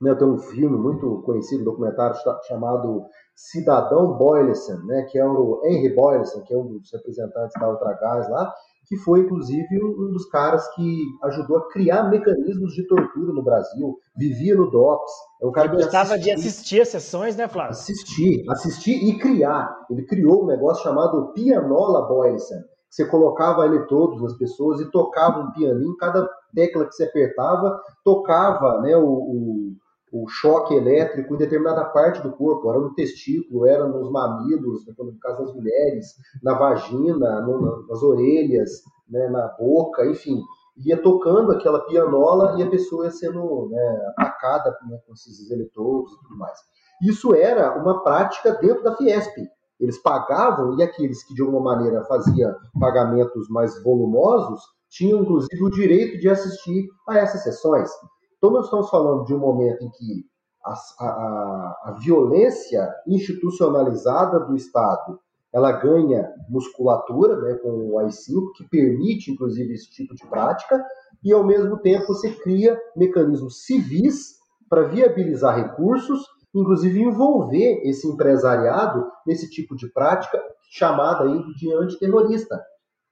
né, 0.00 0.14
tem 0.14 0.26
um 0.26 0.38
filme 0.38 0.78
muito 0.78 1.20
conhecido, 1.22 1.60
um 1.60 1.64
documentário 1.64 2.16
chamado 2.46 3.04
Cidadão 3.34 4.16
Boyleson, 4.16 4.78
né, 4.86 5.02
que 5.10 5.18
é 5.18 5.24
o 5.26 5.60
Henry 5.64 5.94
Boyleson, 5.94 6.42
que 6.42 6.54
é 6.54 6.56
um 6.56 6.66
dos 6.66 6.90
representantes 6.92 7.60
da 7.60 7.68
Ultragás 7.68 8.28
lá, 8.30 8.52
que 8.88 8.96
foi 8.96 9.20
inclusive 9.20 9.84
um 9.84 10.10
dos 10.10 10.26
caras 10.30 10.66
que 10.74 11.04
ajudou 11.24 11.58
a 11.58 11.68
criar 11.68 12.08
mecanismos 12.08 12.72
de 12.72 12.86
tortura 12.86 13.32
no 13.32 13.42
Brasil, 13.42 13.98
vivia 14.16 14.56
no 14.56 14.70
DOPS. 14.70 15.12
É 15.42 15.46
um 15.46 15.52
cara 15.52 15.68
Ele 15.68 15.76
gostava 15.76 16.14
assistir, 16.14 16.24
de 16.24 16.30
assistir 16.32 16.80
as 16.80 16.88
sessões, 16.88 17.36
né, 17.36 17.46
Flávio? 17.46 17.72
Assistir, 17.72 18.44
assistir 18.50 19.04
e 19.04 19.18
criar. 19.18 19.86
Ele 19.90 20.04
criou 20.04 20.44
um 20.44 20.46
negócio 20.46 20.82
chamado 20.82 21.32
Pianola 21.34 22.08
Boysen. 22.08 22.58
Você 22.88 23.04
colocava 23.04 23.66
eletrodos 23.66 24.22
nas 24.22 24.38
pessoas 24.38 24.80
e 24.80 24.90
tocava 24.90 25.40
um 25.40 25.52
pianinho, 25.52 25.96
cada 25.98 26.26
tecla 26.54 26.86
que 26.86 26.94
você 26.94 27.04
apertava 27.04 27.78
tocava 28.02 28.80
né, 28.80 28.96
o, 28.96 29.06
o 29.06 29.76
o 30.12 30.26
choque 30.28 30.74
elétrico 30.74 31.34
em 31.34 31.38
determinada 31.38 31.84
parte 31.86 32.22
do 32.22 32.32
corpo, 32.32 32.70
era 32.70 32.78
no 32.78 32.94
testículo, 32.94 33.66
era 33.66 33.86
nos 33.86 34.10
mamilos, 34.10 34.86
no 34.86 35.18
caso 35.18 35.44
das 35.44 35.54
mulheres, 35.54 36.14
na 36.42 36.54
vagina, 36.54 37.40
no, 37.42 37.86
nas 37.86 38.02
orelhas, 38.02 38.70
né, 39.08 39.28
na 39.28 39.48
boca, 39.58 40.06
enfim. 40.06 40.40
Ia 40.84 41.00
tocando 41.02 41.52
aquela 41.52 41.80
pianola 41.86 42.58
e 42.58 42.62
a 42.62 42.70
pessoa 42.70 43.06
ia 43.06 43.10
sendo 43.10 43.68
né, 43.70 44.12
atacada 44.16 44.76
né, 44.88 44.98
com 45.06 45.12
esses 45.12 45.50
eletrodos 45.50 46.12
e 46.12 46.18
tudo 46.22 46.38
mais. 46.38 46.58
Isso 47.02 47.34
era 47.34 47.76
uma 47.80 48.02
prática 48.02 48.52
dentro 48.54 48.82
da 48.82 48.96
Fiesp. 48.96 49.36
Eles 49.80 49.98
pagavam 49.98 50.76
e 50.78 50.82
aqueles 50.82 51.22
que 51.24 51.34
de 51.34 51.42
alguma 51.42 51.60
maneira 51.60 52.04
faziam 52.04 52.54
pagamentos 52.80 53.48
mais 53.48 53.80
volumosos 53.82 54.60
tinham 54.90 55.20
inclusive 55.20 55.62
o 55.62 55.70
direito 55.70 56.18
de 56.18 56.28
assistir 56.28 56.88
a 57.08 57.18
essas 57.18 57.42
sessões. 57.42 57.90
Então, 58.38 58.50
nós 58.50 58.66
estamos 58.66 58.88
falando 58.88 59.24
de 59.24 59.34
um 59.34 59.38
momento 59.38 59.84
em 59.84 59.90
que 59.90 60.24
a, 60.64 60.72
a, 60.72 61.80
a 61.84 61.98
violência 62.00 62.88
institucionalizada 63.06 64.40
do 64.40 64.56
Estado 64.56 65.18
ela 65.52 65.72
ganha 65.72 66.30
musculatura 66.48 67.36
né, 67.40 67.54
com 67.54 67.90
o 67.90 67.98
AI-5, 67.98 68.52
que 68.54 68.68
permite, 68.68 69.30
inclusive, 69.30 69.72
esse 69.72 69.90
tipo 69.90 70.14
de 70.14 70.26
prática, 70.26 70.84
e, 71.24 71.32
ao 71.32 71.42
mesmo 71.42 71.78
tempo, 71.78 72.06
você 72.06 72.30
cria 72.30 72.78
mecanismos 72.94 73.64
civis 73.64 74.36
para 74.68 74.82
viabilizar 74.82 75.56
recursos, 75.56 76.22
inclusive 76.54 77.00
envolver 77.00 77.80
esse 77.84 78.06
empresariado 78.06 79.10
nesse 79.26 79.50
tipo 79.50 79.74
de 79.74 79.88
prática 79.88 80.40
chamada 80.70 81.24
aí 81.24 81.54
de 81.54 81.72
antiterrorista. 81.72 82.62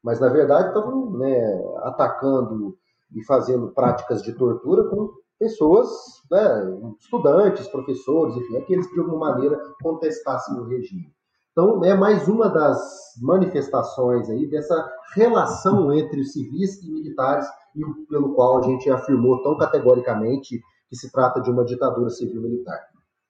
Mas, 0.02 0.20
na 0.20 0.28
verdade, 0.28 0.68
estão 0.68 1.10
né, 1.12 1.40
atacando 1.84 2.76
e 3.14 3.24
fazendo 3.24 3.72
práticas 3.72 4.22
de 4.22 4.32
tortura 4.32 4.88
com 4.88 5.10
pessoas, 5.38 5.88
né, 6.30 6.96
estudantes, 6.98 7.68
professores, 7.68 8.36
enfim, 8.36 8.56
aqueles 8.56 8.86
que 8.86 8.94
de 8.94 9.00
alguma 9.00 9.30
maneira 9.30 9.58
contestassem 9.82 10.58
o 10.58 10.64
regime. 10.64 11.14
Então, 11.52 11.82
é 11.84 11.94
mais 11.94 12.28
uma 12.28 12.48
das 12.48 12.78
manifestações 13.22 14.28
aí 14.28 14.46
dessa 14.46 14.92
relação 15.14 15.92
entre 15.92 16.20
os 16.20 16.32
civis 16.32 16.82
e 16.82 16.90
militares, 16.90 17.46
e 17.74 17.82
pelo 18.08 18.34
qual 18.34 18.58
a 18.58 18.62
gente 18.62 18.90
afirmou 18.90 19.42
tão 19.42 19.56
categoricamente 19.56 20.60
que 20.88 20.96
se 20.96 21.10
trata 21.10 21.40
de 21.40 21.50
uma 21.50 21.64
ditadura 21.64 22.10
civil-militar. 22.10 22.78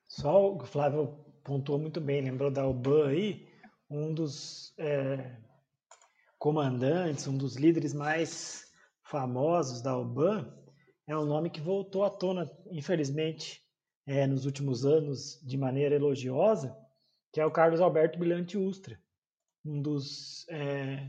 Só 0.08 0.54
o 0.54 0.64
Flávio 0.64 1.14
pontuou 1.44 1.78
muito 1.78 2.00
bem, 2.00 2.22
lembrou 2.22 2.50
da 2.50 2.66
UBAN 2.66 3.08
aí, 3.08 3.46
um 3.88 4.12
dos 4.12 4.72
é, 4.78 5.36
comandantes, 6.38 7.26
um 7.28 7.36
dos 7.36 7.56
líderes 7.56 7.94
mais 7.94 8.65
famosos 9.10 9.82
da 9.82 9.96
UBAN, 9.96 10.52
é 11.06 11.16
um 11.16 11.24
nome 11.24 11.50
que 11.50 11.60
voltou 11.60 12.04
à 12.04 12.10
tona, 12.10 12.50
infelizmente, 12.70 13.62
é, 14.06 14.26
nos 14.26 14.44
últimos 14.44 14.84
anos, 14.84 15.40
de 15.42 15.56
maneira 15.56 15.94
elogiosa, 15.94 16.76
que 17.32 17.40
é 17.40 17.46
o 17.46 17.50
Carlos 17.50 17.80
Alberto 17.80 18.18
Brilhante 18.18 18.56
Ustra, 18.56 18.98
um 19.64 19.80
dos 19.80 20.46
é, 20.48 21.08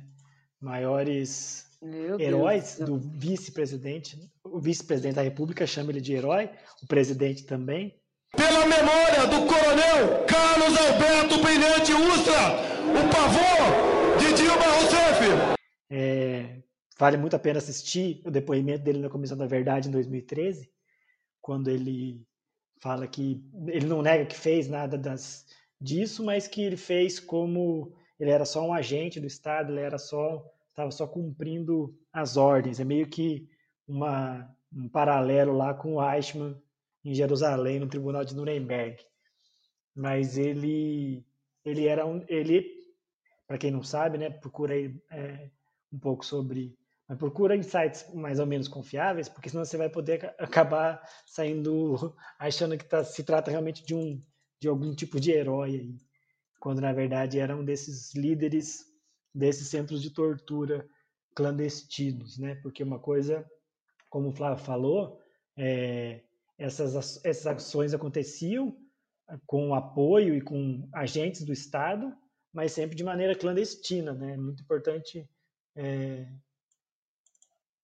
maiores 0.59 1.65
Meu 1.81 2.19
heróis 2.19 2.77
Deus. 2.77 2.89
do 2.89 2.97
vice-presidente. 2.97 4.17
O 4.43 4.59
vice-presidente 4.59 5.15
da 5.15 5.21
República 5.21 5.65
chama 5.65 5.91
ele 5.91 6.01
de 6.01 6.13
herói, 6.13 6.49
o 6.83 6.87
presidente 6.87 7.45
também. 7.45 7.99
Pela 8.35 8.65
memória 8.65 9.25
do 9.27 9.47
coronel 9.47 10.25
Carlos 10.25 10.77
Alberto 10.77 11.41
Brilhante 11.41 11.93
Ustra, 11.93 12.77
o 12.91 13.09
pavor 13.09 14.17
de 14.19 14.33
Dilma 14.35 14.63
Rousseff. 14.63 15.57
É, 15.89 16.61
Vale 16.99 17.17
muito 17.17 17.35
a 17.35 17.39
pena 17.39 17.59
assistir 17.59 18.21
o 18.25 18.31
depoimento 18.31 18.83
dele 18.83 18.99
na 18.99 19.09
Comissão 19.09 19.37
da 19.37 19.45
Verdade 19.45 19.87
em 19.87 19.91
2013, 19.91 20.71
quando 21.41 21.69
ele 21.69 22.25
fala 22.79 23.07
que 23.07 23.43
ele 23.67 23.85
não 23.85 24.01
nega 24.01 24.25
que 24.25 24.35
fez 24.35 24.67
nada 24.67 24.97
das, 24.97 25.45
disso, 25.79 26.23
mas 26.23 26.47
que 26.47 26.61
ele 26.61 26.77
fez 26.77 27.19
como 27.19 27.93
ele 28.19 28.31
era 28.31 28.45
só 28.45 28.65
um 28.65 28.73
agente 28.73 29.19
do 29.19 29.27
Estado, 29.27 29.71
ele 29.71 29.81
era 29.81 29.97
só 29.97 30.43
estava 30.69 30.91
só 30.91 31.07
cumprindo 31.07 31.97
as 32.13 32.37
ordens. 32.37 32.79
É 32.79 32.83
meio 32.83 33.07
que 33.07 33.49
uma, 33.87 34.47
um 34.71 34.87
paralelo 34.87 35.55
lá 35.55 35.73
com 35.73 35.95
o 35.95 36.11
Eichmann 36.11 36.55
em 37.03 37.13
Jerusalém, 37.13 37.79
no 37.79 37.87
Tribunal 37.87 38.23
de 38.23 38.35
Nuremberg. 38.35 39.03
Mas 39.95 40.37
ele 40.37 41.25
ele 41.65 41.87
era 41.87 42.05
um, 42.05 42.23
ele 42.27 42.77
para 43.47 43.57
quem 43.57 43.71
não 43.71 43.83
sabe, 43.83 44.17
né, 44.17 44.29
procura 44.29 44.73
aí 44.73 44.95
é, 45.09 45.49
um 45.91 45.97
pouco 45.97 46.25
sobre 46.25 46.77
mas 47.07 47.17
procura 47.17 47.55
insights 47.55 48.05
mais 48.13 48.39
ou 48.39 48.45
menos 48.45 48.67
confiáveis, 48.67 49.29
porque 49.29 49.49
senão 49.49 49.63
você 49.63 49.77
vai 49.77 49.89
poder 49.89 50.35
acabar 50.37 51.01
saindo 51.25 52.15
achando 52.37 52.77
que 52.77 52.85
tá, 52.85 53.03
se 53.03 53.23
trata 53.23 53.51
realmente 53.51 53.85
de 53.85 53.95
um 53.95 54.21
de 54.59 54.67
algum 54.67 54.93
tipo 54.95 55.19
de 55.19 55.31
herói 55.31 55.69
aí, 55.69 55.97
quando 56.59 56.81
na 56.81 56.91
verdade 56.91 57.39
era 57.39 57.55
um 57.55 57.63
desses 57.63 58.13
líderes 58.15 58.85
desses 59.33 59.67
centros 59.67 60.01
de 60.01 60.09
tortura 60.09 60.87
clandestinos, 61.35 62.39
né? 62.39 62.55
Porque 62.55 62.81
uma 62.81 62.97
coisa, 62.97 63.45
como 64.09 64.29
o 64.29 64.31
Flávio 64.31 64.63
falou, 64.63 65.21
é, 65.55 66.21
essas, 66.57 67.23
essas 67.23 67.45
ações 67.45 67.93
aconteciam 67.93 68.75
com 69.45 69.75
apoio 69.75 70.33
e 70.33 70.41
com 70.41 70.89
agentes 70.91 71.43
do 71.43 71.53
Estado, 71.53 72.11
mas 72.51 72.71
sempre 72.71 72.95
de 72.95 73.03
maneira 73.03 73.35
clandestina, 73.35 74.13
né? 74.13 74.35
Muito 74.35 74.63
importante 74.63 75.29
é, 75.75 76.27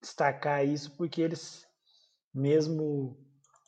destacar 0.04 0.66
isso 0.68 0.96
porque 0.96 1.22
eles, 1.22 1.66
mesmo 2.34 3.18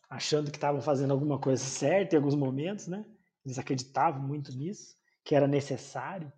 achando 0.09 0.51
que 0.51 0.57
estavam 0.57 0.81
fazendo 0.81 1.11
alguma 1.11 1.39
coisa 1.39 1.63
certa 1.63 2.15
em 2.15 2.17
alguns 2.17 2.35
momentos, 2.35 2.87
né? 2.87 3.05
Eles 3.43 3.57
acreditavam 3.57 4.21
muito 4.21 4.55
nisso, 4.55 4.95
que 5.23 5.35
era 5.35 5.47
necessário, 5.47 6.31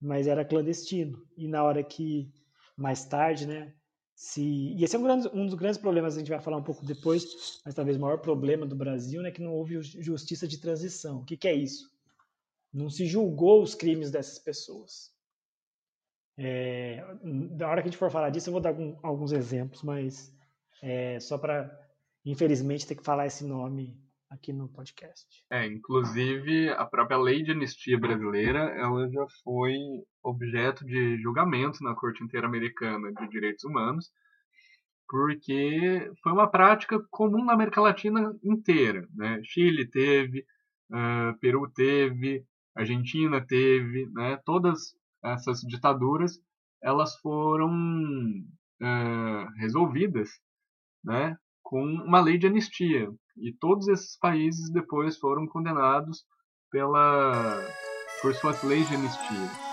mas 0.00 0.26
era 0.26 0.44
clandestino. 0.44 1.22
E 1.36 1.46
na 1.46 1.62
hora 1.62 1.82
que, 1.82 2.32
mais 2.76 3.04
tarde, 3.04 3.46
né? 3.46 3.74
Se... 4.14 4.42
E 4.42 4.84
esse 4.84 4.94
é 4.94 4.98
um, 4.98 5.02
grande, 5.02 5.28
um 5.32 5.46
dos 5.46 5.54
grandes 5.54 5.78
problemas, 5.78 6.16
a 6.16 6.18
gente 6.18 6.30
vai 6.30 6.40
falar 6.40 6.56
um 6.56 6.62
pouco 6.62 6.84
depois, 6.84 7.60
mas 7.64 7.74
talvez 7.74 7.96
o 7.96 8.00
maior 8.00 8.18
problema 8.18 8.66
do 8.66 8.76
Brasil, 8.76 9.22
né? 9.22 9.30
Que 9.30 9.42
não 9.42 9.54
houve 9.54 9.80
justiça 9.82 10.46
de 10.46 10.58
transição. 10.58 11.20
O 11.20 11.24
que, 11.24 11.36
que 11.36 11.48
é 11.48 11.54
isso? 11.54 11.90
Não 12.72 12.88
se 12.88 13.06
julgou 13.06 13.62
os 13.62 13.74
crimes 13.74 14.10
dessas 14.10 14.38
pessoas. 14.38 15.12
É, 16.38 17.04
da 17.50 17.68
hora 17.68 17.82
que 17.82 17.88
a 17.88 17.90
gente 17.90 17.98
for 17.98 18.10
falar 18.10 18.30
disso, 18.30 18.48
eu 18.48 18.52
vou 18.52 18.60
dar 18.60 18.70
algum, 18.70 18.96
alguns 19.02 19.32
exemplos, 19.32 19.82
mas 19.82 20.34
é, 20.82 21.20
só 21.20 21.36
para, 21.38 21.70
infelizmente, 22.24 22.86
ter 22.86 22.94
que 22.94 23.04
falar 23.04 23.26
esse 23.26 23.44
nome 23.44 23.96
aqui 24.32 24.52
no 24.52 24.68
podcast. 24.68 25.26
É, 25.50 25.66
inclusive 25.66 26.70
a 26.70 26.86
própria 26.86 27.18
lei 27.18 27.42
de 27.42 27.52
anistia 27.52 27.98
brasileira, 27.98 28.60
ela 28.76 29.08
já 29.10 29.26
foi 29.44 29.76
objeto 30.22 30.84
de 30.84 31.20
julgamento 31.20 31.84
na 31.84 31.94
Corte 31.94 32.24
Interamericana 32.24 33.12
de 33.12 33.28
Direitos 33.28 33.64
Humanos, 33.64 34.10
porque 35.08 36.10
foi 36.22 36.32
uma 36.32 36.50
prática 36.50 36.98
comum 37.10 37.44
na 37.44 37.52
América 37.52 37.82
Latina 37.82 38.34
inteira. 38.42 39.06
Né? 39.14 39.40
Chile 39.44 39.86
teve, 39.86 40.46
uh, 40.90 41.38
Peru 41.38 41.70
teve, 41.70 42.46
Argentina 42.74 43.38
teve, 43.46 44.06
né? 44.14 44.40
todas 44.46 44.96
essas 45.22 45.60
ditaduras 45.60 46.38
elas 46.82 47.16
foram 47.18 47.70
uh, 47.70 49.46
resolvidas 49.56 50.30
né, 51.04 51.36
com 51.62 51.82
uma 51.82 52.20
lei 52.20 52.36
de 52.36 52.46
anistia. 52.46 53.08
E 53.36 53.52
todos 53.52 53.88
esses 53.88 54.18
países 54.18 54.70
depois 54.70 55.16
foram 55.16 55.46
condenados 55.46 56.24
pela, 56.70 57.60
por 58.20 58.34
suas 58.34 58.62
leis 58.62 58.88
de 58.88 58.94
anistia. 58.96 59.72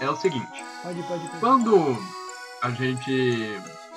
É 0.00 0.08
o 0.08 0.16
seguinte: 0.16 0.64
pode, 0.82 1.02
pode, 1.02 1.28
pode. 1.28 1.40
quando 1.40 1.76
a 2.62 2.70
gente. 2.70 3.12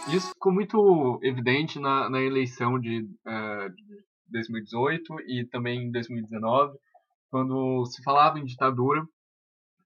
Isso 0.09 0.29
ficou 0.29 0.53
muito 0.53 1.19
evidente 1.21 1.79
na, 1.79 2.09
na 2.09 2.21
eleição 2.21 2.79
de, 2.79 3.01
uh, 3.01 3.69
2018 4.29 5.21
e 5.27 5.45
também 5.45 5.83
em 5.83 5.91
2019, 5.91 6.77
quando 7.29 7.85
se 7.85 8.03
falava 8.03 8.39
em 8.39 8.45
ditadura, 8.45 9.05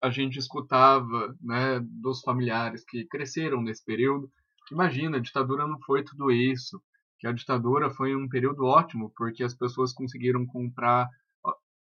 a 0.01 0.09
gente 0.09 0.39
escutava 0.39 1.35
né, 1.41 1.79
dos 1.81 2.21
familiares 2.21 2.83
que 2.83 3.05
cresceram 3.05 3.61
nesse 3.61 3.83
período. 3.85 4.29
Imagina, 4.71 5.17
a 5.17 5.21
ditadura 5.21 5.67
não 5.67 5.79
foi 5.81 6.03
tudo 6.03 6.31
isso. 6.31 6.81
Que 7.19 7.27
a 7.27 7.31
ditadura 7.31 7.91
foi 7.91 8.15
um 8.15 8.27
período 8.27 8.65
ótimo, 8.65 9.13
porque 9.15 9.43
as 9.43 9.53
pessoas 9.53 9.93
conseguiram 9.93 10.43
comprar 10.45 11.07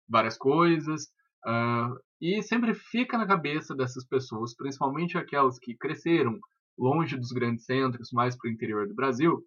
várias 0.08 0.36
coisas, 0.36 1.04
uh, 1.46 1.98
e 2.20 2.42
sempre 2.42 2.74
fica 2.74 3.18
na 3.18 3.26
cabeça 3.26 3.74
dessas 3.74 4.04
pessoas, 4.06 4.54
principalmente 4.54 5.18
aquelas 5.18 5.58
que 5.58 5.76
cresceram 5.76 6.38
longe 6.78 7.16
dos 7.16 7.32
grandes 7.32 7.64
centros, 7.64 8.10
mais 8.12 8.36
para 8.36 8.48
o 8.48 8.52
interior 8.52 8.86
do 8.86 8.94
Brasil, 8.94 9.44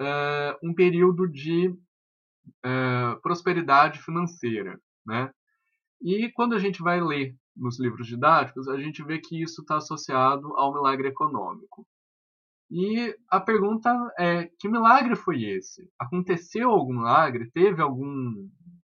uh, 0.00 0.56
um 0.62 0.74
período 0.74 1.28
de 1.28 1.74
uh, 2.64 3.20
prosperidade 3.20 4.02
financeira, 4.02 4.80
né? 5.06 5.32
E 6.00 6.30
quando 6.32 6.54
a 6.54 6.58
gente 6.58 6.82
vai 6.82 7.00
ler 7.00 7.36
nos 7.56 7.78
livros 7.78 8.06
didáticos, 8.06 8.68
a 8.68 8.76
gente 8.76 9.02
vê 9.04 9.18
que 9.18 9.40
isso 9.40 9.60
está 9.60 9.76
associado 9.76 10.54
ao 10.56 10.72
milagre 10.72 11.08
econômico. 11.08 11.86
E 12.70 13.14
a 13.28 13.38
pergunta 13.38 13.90
é: 14.18 14.50
que 14.58 14.68
milagre 14.68 15.14
foi 15.14 15.44
esse? 15.44 15.88
Aconteceu 15.98 16.70
algum 16.70 16.94
milagre? 16.94 17.50
Teve 17.52 17.82
algum 17.82 18.48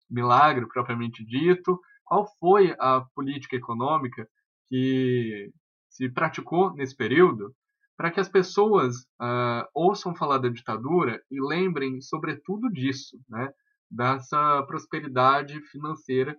milagre 0.09 0.65
propriamente 0.67 1.23
dito? 1.25 1.79
Qual 2.05 2.25
foi 2.39 2.73
a 2.79 3.01
política 3.13 3.55
econômica 3.55 4.27
que 4.67 5.51
se 5.89 6.09
praticou 6.09 6.73
nesse 6.73 6.95
período 6.95 7.53
para 7.97 8.11
que 8.11 8.19
as 8.19 8.29
pessoas 8.29 8.97
uh, 9.21 9.65
ouçam 9.73 10.15
falar 10.15 10.37
da 10.37 10.49
ditadura 10.49 11.21
e 11.31 11.41
lembrem 11.41 12.01
sobretudo 12.01 12.69
disso, 12.69 13.17
né? 13.29 13.49
dessa 13.89 14.63
prosperidade 14.63 15.59
financeira 15.71 16.35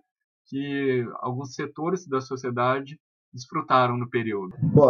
que 0.47 1.05
alguns 1.19 1.55
setores 1.55 2.07
da 2.07 2.21
sociedade 2.21 2.99
desfrutaram 3.33 3.97
no 3.97 4.09
período? 4.09 4.55
Bom, 4.61 4.89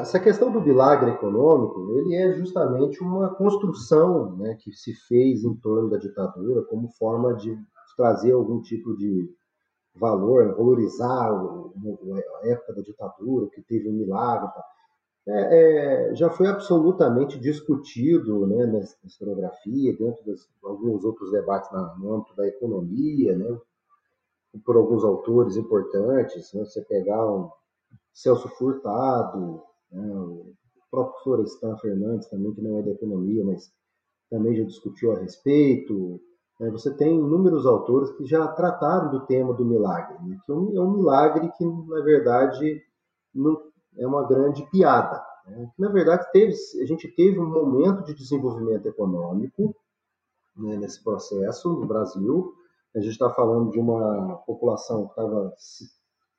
essa 0.00 0.20
questão 0.20 0.52
do 0.52 0.60
milagre 0.60 1.10
econômico, 1.10 1.90
ele 1.98 2.14
é 2.14 2.32
justamente 2.34 3.02
uma 3.02 3.34
construção 3.34 4.36
né, 4.36 4.56
que 4.60 4.72
se 4.72 4.94
fez 5.08 5.42
em 5.42 5.54
torno 5.56 5.88
da 5.88 5.96
ditadura 5.96 6.62
como 6.64 6.90
forma 6.90 7.34
de 7.34 7.56
trazer 7.96 8.32
algum 8.32 8.60
tipo 8.60 8.94
de 8.96 9.28
valor, 9.94 10.54
valorizar 10.54 11.30
a 11.30 12.48
época 12.48 12.74
da 12.74 12.82
ditadura, 12.82 13.48
que 13.48 13.62
teve 13.62 13.88
um 13.88 13.94
milagre. 13.94 14.48
É, 15.28 16.10
é, 16.10 16.14
já 16.14 16.30
foi 16.30 16.46
absolutamente 16.46 17.38
discutido 17.38 18.46
né, 18.46 18.64
nessa 18.66 18.96
historiografia, 19.04 19.96
dentro 19.96 20.22
de 20.24 20.34
alguns 20.62 21.04
outros 21.04 21.32
debates 21.32 21.68
no 21.98 22.14
âmbito 22.14 22.36
da 22.36 22.46
economia, 22.46 23.36
né, 23.36 23.58
por 24.64 24.76
alguns 24.76 25.04
autores 25.04 25.56
importantes, 25.56 26.52
né? 26.52 26.64
você 26.64 26.80
pegar 26.82 27.26
um 27.26 27.50
Celso 28.12 28.48
Furtado, 28.50 29.62
né? 29.90 30.14
o 30.14 30.54
próprio 30.90 31.22
Florestan 31.22 31.76
Fernandes 31.78 32.28
também, 32.28 32.54
que 32.54 32.62
não 32.62 32.78
é 32.78 32.82
da 32.82 32.92
economia, 32.92 33.44
mas 33.44 33.70
também 34.30 34.54
já 34.54 34.64
discutiu 34.64 35.12
a 35.12 35.18
respeito. 35.18 36.20
Né? 36.60 36.70
Você 36.70 36.94
tem 36.94 37.18
inúmeros 37.18 37.66
autores 37.66 38.10
que 38.12 38.24
já 38.24 38.46
trataram 38.48 39.10
do 39.10 39.26
tema 39.26 39.52
do 39.52 39.64
milagre, 39.64 40.16
né? 40.24 40.38
que 40.44 40.52
é 40.52 40.54
um, 40.54 40.76
é 40.76 40.80
um 40.80 40.96
milagre 40.96 41.50
que, 41.56 41.64
na 41.64 42.00
verdade, 42.00 42.82
não, 43.34 43.60
é 43.98 44.06
uma 44.06 44.26
grande 44.26 44.68
piada. 44.70 45.24
Né? 45.46 45.70
Na 45.78 45.88
verdade, 45.88 46.30
teve, 46.32 46.52
a 46.82 46.86
gente 46.86 47.08
teve 47.08 47.38
um 47.38 47.48
momento 47.48 48.04
de 48.04 48.14
desenvolvimento 48.14 48.86
econômico 48.86 49.74
né, 50.56 50.76
nesse 50.76 51.02
processo 51.02 51.70
no 51.70 51.86
Brasil, 51.86 52.54
a 52.94 53.00
gente 53.00 53.12
está 53.12 53.28
falando 53.30 53.70
de 53.70 53.78
uma 53.78 54.36
população 54.46 55.04
que 55.04 55.10
estava 55.10 55.52
se 55.58 55.84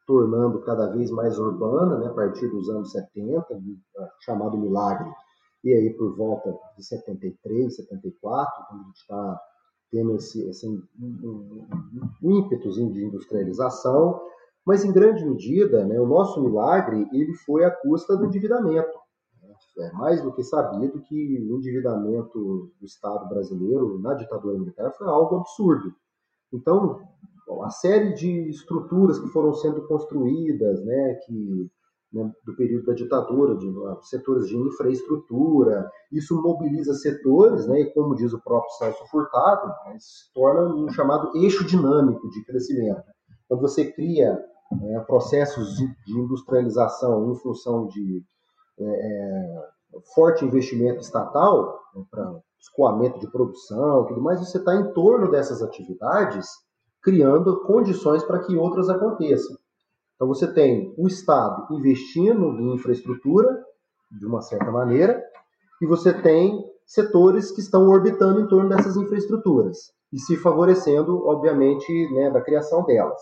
tornando 0.07 0.61
cada 0.61 0.87
vez 0.87 1.11
mais 1.11 1.37
urbana, 1.37 1.99
né, 1.99 2.07
a 2.07 2.13
partir 2.13 2.47
dos 2.47 2.69
anos 2.69 2.91
70, 2.91 3.45
chamado 4.21 4.57
milagre, 4.57 5.07
e 5.63 5.73
aí 5.73 5.93
por 5.93 6.15
volta 6.15 6.57
de 6.75 6.83
73, 6.83 7.75
74, 7.75 8.65
quando 8.67 8.81
a 8.81 8.85
gente 8.85 8.97
está 8.97 9.41
tendo 9.91 10.15
esse, 10.15 10.49
esse 10.49 10.67
um, 10.67 10.81
um, 10.99 11.67
um 12.23 12.31
ímpeto 12.31 12.71
de 12.71 12.81
industrialização, 12.81 14.19
mas 14.67 14.83
em 14.83 14.91
grande 14.91 15.23
medida, 15.23 15.85
né, 15.85 15.97
o 15.97 16.05
nosso 16.05 16.43
milagre 16.43 17.07
ele 17.13 17.33
foi 17.45 17.63
à 17.63 17.71
custa 17.71 18.17
do 18.17 18.25
endividamento. 18.25 18.99
É 19.79 19.91
mais 19.93 20.21
do 20.21 20.33
que 20.33 20.43
sabido 20.43 21.01
que 21.03 21.47
o 21.49 21.55
endividamento 21.55 22.69
do 22.77 22.85
Estado 22.85 23.29
brasileiro 23.29 23.97
na 23.99 24.13
ditadura 24.13 24.59
militar 24.59 24.91
foi 24.97 25.07
algo 25.07 25.37
absurdo. 25.37 25.93
Então, 26.51 26.99
a 27.63 27.69
série 27.69 28.13
de 28.13 28.49
estruturas 28.49 29.17
que 29.17 29.29
foram 29.29 29.53
sendo 29.53 29.87
construídas, 29.87 30.83
né, 30.83 31.13
que 31.25 31.71
né, 32.11 32.29
do 32.45 32.53
período 32.55 32.87
da 32.87 32.93
ditadura, 32.93 33.55
de 33.55 33.73
setores 34.09 34.49
de 34.49 34.57
infraestrutura, 34.57 35.89
isso 36.11 36.41
mobiliza 36.41 36.93
setores, 36.93 37.67
né, 37.67 37.81
e 37.81 37.93
como 37.93 38.15
diz 38.15 38.33
o 38.33 38.41
próprio 38.41 38.71
Celso 38.71 39.05
Furtado, 39.09 39.67
né, 39.85 39.97
se 39.97 40.33
torna 40.33 40.75
um 40.75 40.89
chamado 40.89 41.31
eixo 41.37 41.65
dinâmico 41.65 42.29
de 42.31 42.43
crescimento. 42.43 43.03
Quando 43.47 43.61
você 43.61 43.89
cria 43.93 44.37
né, 44.71 44.99
processos 45.01 45.75
de, 45.75 45.87
de, 46.05 46.19
industrialização 46.19 47.31
em 47.31 47.35
função 47.35 47.87
de 47.87 48.23
é, 48.79 48.83
é 48.83 50.01
forte 50.13 50.45
investimento 50.45 50.99
estatal 50.99 51.79
né, 51.95 52.03
para 52.11 52.39
escoamento 52.59 53.19
de 53.19 53.27
produção, 53.31 54.05
tudo 54.05 54.21
mais, 54.21 54.39
você 54.39 54.57
está 54.57 54.75
em 54.75 54.91
torno 54.93 55.29
dessas 55.29 55.61
atividades, 55.61 56.47
criando 57.01 57.61
condições 57.61 58.23
para 58.23 58.39
que 58.39 58.57
outras 58.57 58.89
aconteçam. 58.89 59.57
Então 60.15 60.27
você 60.27 60.51
tem 60.51 60.93
o 60.97 61.07
Estado 61.07 61.73
investindo 61.75 62.59
em 62.59 62.73
infraestrutura, 62.73 63.63
de 64.11 64.25
uma 64.25 64.41
certa 64.41 64.71
maneira, 64.71 65.23
e 65.81 65.85
você 65.85 66.11
tem 66.13 66.65
setores 66.85 67.51
que 67.51 67.61
estão 67.61 67.87
orbitando 67.87 68.41
em 68.41 68.47
torno 68.47 68.69
dessas 68.69 68.97
infraestruturas 68.97 69.91
e 70.11 70.19
se 70.19 70.37
favorecendo, 70.37 71.25
obviamente, 71.27 71.91
né, 72.13 72.31
da 72.31 72.41
criação 72.41 72.83
delas. 72.85 73.21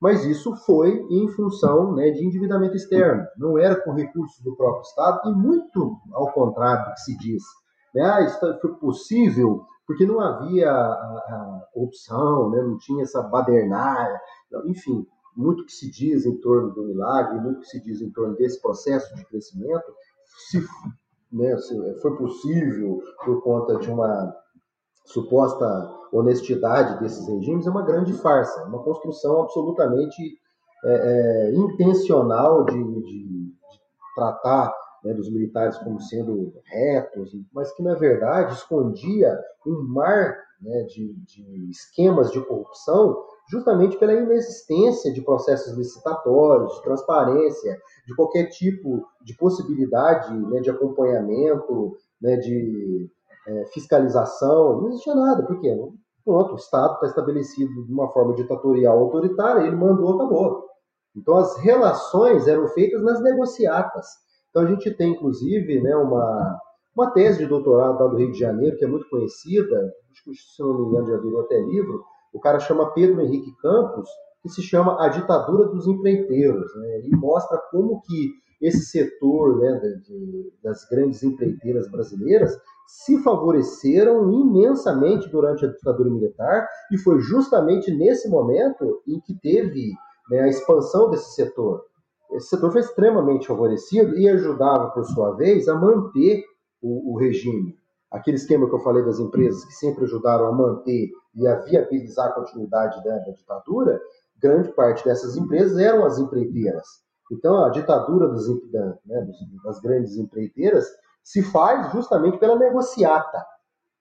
Mas 0.00 0.24
isso 0.24 0.56
foi 0.64 1.06
em 1.10 1.28
função 1.28 1.94
né, 1.94 2.10
de 2.10 2.24
endividamento 2.24 2.74
externo, 2.74 3.26
não 3.36 3.58
era 3.58 3.76
com 3.76 3.92
recursos 3.92 4.42
do 4.42 4.56
próprio 4.56 4.82
Estado, 4.82 5.30
e 5.30 5.34
muito 5.34 5.96
ao 6.12 6.32
contrário 6.32 6.86
do 6.86 6.94
que 6.94 7.00
se 7.00 7.18
diz. 7.18 7.42
Né? 7.94 8.02
Ah, 8.02 8.56
foi 8.60 8.74
possível 8.76 9.66
porque 9.86 10.06
não 10.06 10.20
havia 10.20 10.70
a, 10.70 10.72
a 10.72 11.66
corrupção, 11.72 12.48
né? 12.50 12.62
não 12.62 12.78
tinha 12.78 13.02
essa 13.02 13.22
badernária, 13.22 14.20
enfim, 14.64 15.04
muito 15.36 15.64
que 15.66 15.72
se 15.72 15.90
diz 15.90 16.24
em 16.24 16.36
torno 16.40 16.72
do 16.72 16.84
milagre, 16.84 17.40
muito 17.40 17.60
que 17.60 17.66
se 17.66 17.82
diz 17.82 18.00
em 18.00 18.10
torno 18.10 18.36
desse 18.36 18.60
processo 18.62 19.14
de 19.16 19.24
crescimento, 19.26 19.92
se, 20.48 20.64
né, 21.32 21.56
se 21.58 22.00
foi 22.00 22.16
possível 22.16 23.00
por 23.24 23.42
conta 23.42 23.76
de 23.78 23.90
uma 23.90 24.32
suposta 25.04 25.66
honestidade 26.12 26.98
desses 27.00 27.26
regimes, 27.28 27.66
é 27.66 27.70
uma 27.70 27.84
grande 27.84 28.12
farsa, 28.14 28.64
uma 28.64 28.82
construção 28.82 29.42
absolutamente 29.42 30.38
é, 30.84 30.92
é, 30.92 31.54
intencional 31.54 32.64
de, 32.64 32.72
de, 32.72 33.02
de 33.02 33.54
tratar 34.14 34.74
né, 35.04 35.14
dos 35.14 35.30
militares 35.30 35.78
como 35.78 36.00
sendo 36.00 36.52
retos, 36.64 37.32
mas 37.52 37.72
que 37.72 37.82
na 37.82 37.94
verdade 37.94 38.54
escondia 38.54 39.38
um 39.66 39.82
mar 39.88 40.36
né, 40.60 40.82
de, 40.84 41.14
de 41.24 41.70
esquemas 41.70 42.30
de 42.30 42.40
corrupção 42.44 43.16
justamente 43.48 43.98
pela 43.98 44.12
inexistência 44.12 45.12
de 45.12 45.22
processos 45.22 45.76
licitatórios, 45.76 46.74
de 46.74 46.82
transparência, 46.82 47.78
de 48.06 48.14
qualquer 48.14 48.46
tipo 48.48 49.04
de 49.22 49.36
possibilidade 49.36 50.32
né, 50.32 50.60
de 50.60 50.70
acompanhamento, 50.70 51.96
né, 52.20 52.36
de 52.36 53.10
é, 53.50 53.66
fiscalização. 53.66 54.80
Não 54.80 54.88
existia 54.88 55.14
nada, 55.14 55.44
porque 55.44 55.74
pronto, 56.24 56.52
o 56.52 56.56
Estado 56.56 56.94
está 56.94 57.06
estabelecido 57.06 57.84
de 57.84 57.92
uma 57.92 58.08
forma 58.10 58.34
ditatorial 58.34 58.98
autoritária, 58.98 59.66
ele 59.66 59.76
mandou, 59.76 60.14
acabou. 60.14 60.66
Então 61.16 61.36
as 61.36 61.56
relações 61.58 62.46
eram 62.46 62.68
feitas 62.68 63.02
nas 63.02 63.20
negociatas. 63.20 64.06
Então 64.50 64.62
a 64.62 64.66
gente 64.66 64.90
tem, 64.92 65.12
inclusive, 65.12 65.80
né, 65.80 65.96
uma, 65.96 66.58
uma 66.94 67.10
tese 67.10 67.38
de 67.38 67.46
doutorado 67.46 68.00
lá 68.00 68.06
do 68.06 68.16
Rio 68.16 68.32
de 68.32 68.38
Janeiro, 68.38 68.76
que 68.76 68.84
é 68.84 68.88
muito 68.88 69.08
conhecida, 69.08 69.92
acho 70.12 70.24
que, 70.24 70.34
se 70.34 70.62
não 70.62 70.78
me 70.78 70.86
engano, 70.86 71.08
já 71.08 71.16
virou 71.18 71.40
até 71.40 71.58
livro, 71.60 72.04
o 72.32 72.40
cara 72.40 72.60
chama 72.60 72.92
Pedro 72.92 73.20
Henrique 73.20 73.52
Campos, 73.56 74.08
que 74.42 74.48
se 74.48 74.62
chama 74.62 75.04
A 75.04 75.08
Ditadura 75.08 75.68
dos 75.68 75.86
Empreiteiros, 75.86 76.74
né, 76.76 77.00
e 77.04 77.10
mostra 77.16 77.58
como 77.70 78.00
que 78.02 78.32
esse 78.60 78.84
setor 78.86 79.58
né, 79.58 79.78
de, 80.04 80.52
das 80.62 80.86
grandes 80.88 81.22
empreiteiras 81.22 81.90
brasileiras 81.90 82.56
se 82.86 83.22
favoreceram 83.22 84.30
imensamente 84.30 85.28
durante 85.30 85.64
a 85.64 85.68
ditadura 85.68 86.10
militar, 86.10 86.66
e 86.92 86.98
foi 86.98 87.20
justamente 87.20 87.90
nesse 87.94 88.28
momento 88.28 89.00
em 89.06 89.20
que 89.20 89.34
teve 89.40 89.92
né, 90.30 90.40
a 90.40 90.48
expansão 90.48 91.08
desse 91.08 91.34
setor 91.34 91.84
esse 92.32 92.48
setor 92.48 92.70
foi 92.70 92.80
extremamente 92.80 93.46
favorecido 93.46 94.16
e 94.16 94.28
ajudava, 94.28 94.90
por 94.90 95.04
sua 95.04 95.34
vez, 95.34 95.68
a 95.68 95.74
manter 95.74 96.44
o, 96.80 97.12
o 97.12 97.18
regime. 97.18 97.76
Aquele 98.10 98.36
esquema 98.36 98.68
que 98.68 98.74
eu 98.74 98.80
falei 98.80 99.04
das 99.04 99.18
empresas 99.18 99.64
que 99.64 99.72
sempre 99.72 100.04
ajudaram 100.04 100.46
a 100.46 100.52
manter 100.52 101.10
e 101.34 101.46
a 101.46 101.56
viabilizar 101.56 102.28
a 102.28 102.32
continuidade 102.32 103.02
da, 103.04 103.18
da 103.18 103.32
ditadura, 103.32 104.00
grande 104.40 104.72
parte 104.72 105.04
dessas 105.04 105.36
empresas 105.36 105.78
eram 105.78 106.04
as 106.04 106.18
empreiteiras. 106.18 106.86
Então, 107.30 107.64
a 107.64 107.70
ditadura 107.70 108.28
das, 108.28 108.46
da, 108.72 108.98
né, 109.06 109.26
das 109.64 109.80
grandes 109.80 110.16
empreiteiras 110.16 110.86
se 111.22 111.42
faz 111.42 111.92
justamente 111.92 112.38
pela 112.38 112.58
negociata. 112.58 113.44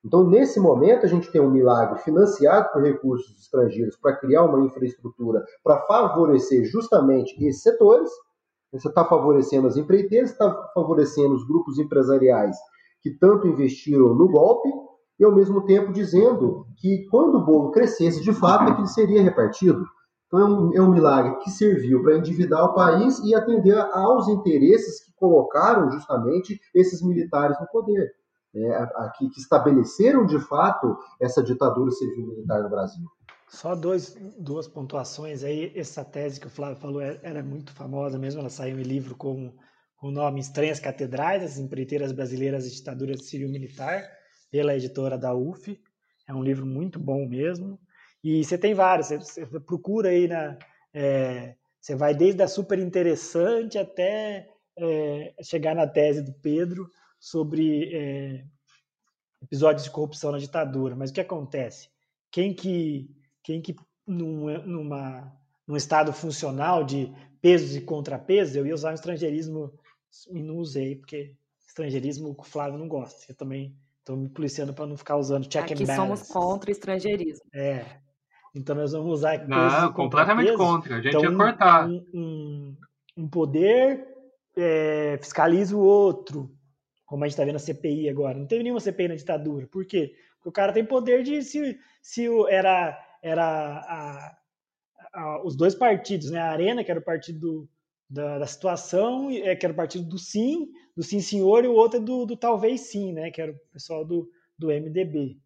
Então, 0.03 0.23
nesse 0.23 0.59
momento, 0.59 1.05
a 1.05 1.09
gente 1.09 1.31
tem 1.31 1.41
um 1.41 1.51
milagre 1.51 1.99
financiado 1.99 2.69
por 2.71 2.81
recursos 2.81 3.37
estrangeiros 3.37 3.97
para 3.97 4.15
criar 4.15 4.45
uma 4.45 4.65
infraestrutura 4.65 5.45
para 5.63 5.81
favorecer 5.85 6.63
justamente 6.65 7.35
esses 7.45 7.61
setores. 7.61 8.09
Você 8.71 8.87
está 8.87 9.03
favorecendo 9.03 9.67
as 9.67 9.77
empreiteiras, 9.77 10.31
está 10.31 10.51
favorecendo 10.73 11.35
os 11.35 11.45
grupos 11.45 11.77
empresariais 11.77 12.55
que 13.01 13.11
tanto 13.11 13.47
investiram 13.47 14.13
no 14.13 14.27
golpe, 14.29 14.69
e 15.19 15.25
ao 15.25 15.35
mesmo 15.35 15.65
tempo 15.65 15.91
dizendo 15.91 16.65
que 16.77 17.05
quando 17.11 17.35
o 17.35 17.45
bolo 17.45 17.71
crescesse, 17.71 18.21
de 18.21 18.31
fato, 18.31 18.71
é 18.71 18.75
que 18.75 18.81
ele 18.81 18.87
seria 18.87 19.21
repartido. 19.21 19.85
Então 20.29 20.39
é 20.39 20.45
um, 20.45 20.73
é 20.75 20.81
um 20.81 20.91
milagre 20.91 21.39
que 21.39 21.49
serviu 21.49 22.03
para 22.03 22.17
endividar 22.17 22.63
o 22.63 22.73
país 22.75 23.17
e 23.19 23.33
atender 23.33 23.75
aos 23.75 24.27
interesses 24.27 25.03
que 25.03 25.11
colocaram 25.13 25.91
justamente 25.91 26.61
esses 26.73 27.01
militares 27.01 27.59
no 27.59 27.67
poder 27.67 28.11
né, 28.53 28.89
aqui, 28.95 29.27
que 29.29 29.41
estabeleceram 29.41 30.27
de 30.27 30.39
fato 30.39 30.95
essa 31.19 31.41
ditadura 31.41 31.89
civil-militar 31.89 32.61
no 32.61 32.69
Brasil. 32.69 33.03
Só 33.47 33.73
dois, 33.73 34.15
duas 34.37 34.67
pontuações 34.67 35.43
aí. 35.43 35.73
Essa 35.75 36.05
tese 36.05 36.39
que 36.39 36.45
o 36.45 36.51
Flávio 36.51 36.77
falou 36.77 37.01
era 37.01 37.19
é, 37.23 37.37
é 37.39 37.43
muito 37.43 37.73
famosa 37.73 38.19
mesmo, 38.19 38.39
ela 38.39 38.49
saiu 38.49 38.79
em 38.79 38.83
livro 38.83 39.15
com 39.15 39.51
o 39.99 40.11
nome 40.11 40.39
Estranhas 40.39 40.79
Catedrais, 40.79 41.43
as 41.43 41.57
empreiteiras 41.57 42.11
brasileiras 42.11 42.67
e 42.67 42.71
ditadura 42.71 43.17
civil-militar, 43.17 44.03
pela 44.51 44.75
editora 44.75 45.17
da 45.17 45.33
UF. 45.33 45.79
É 46.27 46.33
um 46.33 46.43
livro 46.43 46.67
muito 46.67 46.99
bom 46.99 47.27
mesmo. 47.27 47.79
E 48.23 48.43
você 48.43 48.57
tem 48.57 48.73
vários, 48.73 49.07
você, 49.07 49.45
você 49.45 49.59
procura 49.59 50.09
aí 50.09 50.27
na. 50.27 50.57
É, 50.93 51.55
você 51.79 51.95
vai 51.95 52.13
desde 52.13 52.41
a 52.43 52.47
super 52.47 52.77
interessante 52.79 53.77
até 53.77 54.49
é, 54.77 55.33
chegar 55.41 55.75
na 55.75 55.87
tese 55.87 56.21
do 56.21 56.33
Pedro 56.33 56.89
sobre 57.19 57.95
é, 57.95 58.45
episódios 59.41 59.85
de 59.85 59.91
corrupção 59.91 60.31
na 60.31 60.37
ditadura. 60.37 60.95
Mas 60.95 61.09
o 61.09 61.13
que 61.13 61.21
acontece? 61.21 61.89
Quem 62.31 62.53
que, 62.53 63.09
quem 63.43 63.61
que 63.61 63.75
num, 64.05 64.45
numa, 64.65 65.33
num 65.67 65.77
estado 65.77 66.11
funcional 66.11 66.83
de 66.83 67.13
pesos 67.41 67.75
e 67.75 67.81
contrapesos, 67.81 68.55
eu 68.55 68.65
ia 68.65 68.73
usar 68.73 68.91
o 68.91 68.95
estrangeirismo 68.95 69.73
e 70.31 70.41
não 70.41 70.57
usei, 70.57 70.95
porque 70.95 71.35
estrangeirismo 71.67 72.35
o 72.37 72.43
Flávio 72.43 72.79
não 72.79 72.87
gosta. 72.87 73.31
Eu 73.31 73.35
também 73.35 73.77
estou 73.99 74.17
me 74.17 74.27
policiando 74.29 74.73
para 74.73 74.87
não 74.87 74.97
ficar 74.97 75.17
usando 75.17 75.47
check 75.47 75.71
Aqui 75.71 75.83
and 75.83 75.85
balance. 75.85 76.25
somos 76.25 76.27
contra 76.27 76.69
o 76.69 76.71
estrangeirismo. 76.71 77.45
É. 77.53 78.01
Então 78.55 78.75
nós 78.75 78.91
vamos 78.91 79.11
usar 79.11 79.47
Não, 79.47 79.93
completamente 79.93 80.53
contra. 80.53 80.97
A 80.97 81.01
gente 81.01 81.15
então, 81.15 81.31
ia 81.31 81.37
cortar. 81.37 81.87
Um, 81.87 82.05
um, 82.13 82.77
um 83.17 83.27
poder 83.27 84.07
é, 84.57 85.17
fiscaliza 85.21 85.75
o 85.75 85.79
outro 85.79 86.51
como 87.09 87.23
a 87.23 87.27
gente 87.27 87.33
está 87.33 87.43
vendo 87.43 87.55
a 87.55 87.59
CPI 87.59 88.07
agora. 88.07 88.37
Não 88.37 88.45
teve 88.45 88.61
nenhuma 88.61 88.79
CPI 88.79 89.07
na 89.07 89.15
ditadura. 89.15 89.65
Por 89.65 89.83
quê? 89.83 90.13
Porque 90.35 90.49
o 90.49 90.51
cara 90.51 90.71
tem 90.71 90.85
poder 90.85 91.23
de 91.23 91.41
se, 91.41 91.79
se 92.03 92.27
era, 92.47 92.95
era 93.23 93.43
a, 93.43 94.37
a, 95.11 95.43
os 95.43 95.57
dois 95.57 95.73
partidos, 95.73 96.29
né? 96.29 96.39
A 96.39 96.51
Arena, 96.51 96.83
que 96.83 96.91
era 96.91 96.99
o 96.99 97.03
partido 97.03 97.39
do, 97.39 97.69
da, 98.07 98.37
da, 98.37 98.45
situação, 98.45 99.27
é, 99.31 99.55
que 99.55 99.65
era 99.65 99.73
o 99.73 99.75
partido 99.75 100.07
do 100.07 100.19
sim, 100.19 100.67
do 100.95 101.01
sim 101.01 101.19
senhor, 101.19 101.65
e 101.65 101.67
o 101.67 101.73
outro 101.73 101.99
é 101.99 102.03
do, 102.03 102.27
do 102.27 102.37
talvez 102.37 102.81
sim, 102.81 103.11
né? 103.11 103.31
Que 103.31 103.41
era 103.41 103.53
o 103.53 103.59
pessoal 103.73 104.05
do, 104.05 104.29
do 104.55 104.67
MDB. 104.67 105.39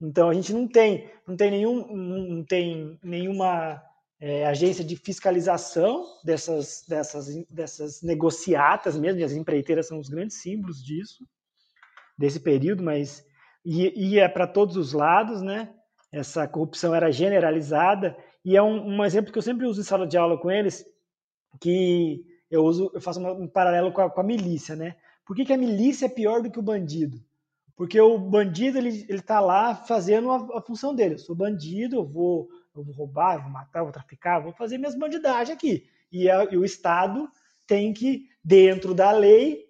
Então 0.00 0.28
a 0.28 0.34
gente 0.34 0.52
não 0.52 0.68
tem, 0.68 1.10
não 1.26 1.36
tem 1.36 1.50
nenhum, 1.50 1.96
não 1.96 2.44
tem 2.44 2.98
nenhuma 3.02 3.82
é, 4.20 4.46
agência 4.46 4.84
de 4.84 4.96
fiscalização 4.96 6.04
dessas, 6.24 6.84
dessas, 6.88 7.26
dessas 7.48 8.02
negociatas 8.02 8.96
mesmo, 8.96 9.20
e 9.20 9.24
as 9.24 9.32
empreiteiras 9.32 9.86
são 9.86 9.98
os 9.98 10.08
grandes 10.08 10.36
símbolos 10.36 10.82
disso, 10.82 11.26
desse 12.18 12.40
período, 12.40 12.82
mas 12.82 13.24
ia 13.64 14.24
é 14.24 14.28
para 14.28 14.46
todos 14.46 14.76
os 14.76 14.92
lados, 14.92 15.42
né? 15.42 15.74
Essa 16.12 16.46
corrupção 16.46 16.94
era 16.94 17.10
generalizada, 17.10 18.16
e 18.44 18.56
é 18.56 18.62
um, 18.62 18.96
um, 18.96 19.04
exemplo 19.04 19.32
que 19.32 19.38
eu 19.38 19.42
sempre 19.42 19.66
uso 19.66 19.80
em 19.80 19.84
sala 19.84 20.06
de 20.06 20.16
aula 20.16 20.38
com 20.38 20.50
eles, 20.50 20.84
que 21.60 22.24
eu 22.50 22.64
uso, 22.64 22.90
eu 22.94 23.00
faço 23.00 23.20
um 23.20 23.48
paralelo 23.48 23.92
com 23.92 24.00
a, 24.00 24.10
com 24.10 24.20
a 24.20 24.24
milícia, 24.24 24.76
né? 24.76 24.96
Por 25.26 25.34
que, 25.34 25.44
que, 25.44 25.52
a 25.52 25.58
milícia 25.58 26.06
é 26.06 26.08
pior 26.08 26.40
do 26.40 26.50
que 26.50 26.58
o 26.58 26.62
bandido? 26.62 27.18
Porque 27.76 28.00
o 28.00 28.18
bandido 28.18 28.78
ele 28.78 29.06
está 29.08 29.38
lá 29.38 29.74
fazendo 29.74 30.30
a, 30.30 30.58
a 30.58 30.62
função 30.62 30.94
dele. 30.94 31.14
Eu 31.14 31.18
sou 31.18 31.36
bandido, 31.36 31.96
eu 31.96 32.04
vou 32.04 32.48
eu 32.74 32.84
vou 32.84 32.94
roubar, 32.94 33.36
eu 33.36 33.42
vou 33.42 33.50
matar, 33.50 33.80
eu 33.80 33.84
vou 33.84 33.92
traficar, 33.92 34.40
vou 34.40 34.52
fazer 34.52 34.78
minhas 34.78 34.94
bandidagem 34.94 35.54
aqui. 35.54 35.86
E, 36.12 36.30
a, 36.30 36.44
e 36.44 36.56
o 36.56 36.64
Estado 36.64 37.28
tem 37.66 37.92
que, 37.92 38.28
dentro 38.44 38.94
da 38.94 39.10
lei, 39.10 39.66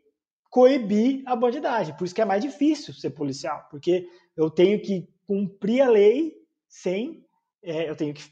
coibir 0.50 1.22
a 1.26 1.36
bandidagem. 1.36 1.96
Por 1.96 2.04
isso 2.04 2.14
que 2.14 2.20
é 2.20 2.24
mais 2.24 2.42
difícil 2.42 2.92
ser 2.94 3.11
policial, 3.11 3.66
porque 3.70 4.09
eu 4.36 4.50
tenho 4.50 4.80
que 4.80 5.09
cumprir 5.26 5.82
a 5.82 5.88
lei 5.88 6.34
sem. 6.68 7.24
É, 7.62 7.88
eu 7.88 7.96
tenho 7.96 8.12
que 8.12 8.22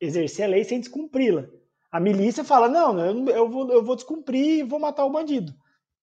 exercer 0.00 0.44
a 0.44 0.48
lei 0.48 0.64
sem 0.64 0.80
descumpri-la. 0.80 1.46
A 1.90 2.00
milícia 2.00 2.42
fala: 2.42 2.68
não, 2.68 2.98
eu, 2.98 3.28
eu, 3.28 3.50
vou, 3.50 3.70
eu 3.70 3.84
vou 3.84 3.96
descumprir 3.96 4.60
e 4.60 4.62
vou 4.62 4.78
matar 4.78 5.04
o 5.04 5.10
bandido. 5.10 5.54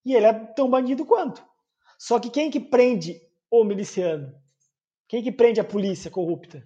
E 0.06 0.14
ele 0.14 0.26
é 0.26 0.34
tão 0.34 0.70
bandido 0.70 1.06
quanto. 1.06 1.44
Só 2.00 2.18
que 2.18 2.30
quem 2.30 2.50
que 2.50 2.62
prende 2.62 3.22
o 3.52 3.66
miliciano? 3.66 4.34
Quem 5.06 5.22
que 5.22 5.34
prende 5.34 5.60
a 5.60 5.66
polícia 5.66 6.10
corrupta? 6.10 6.64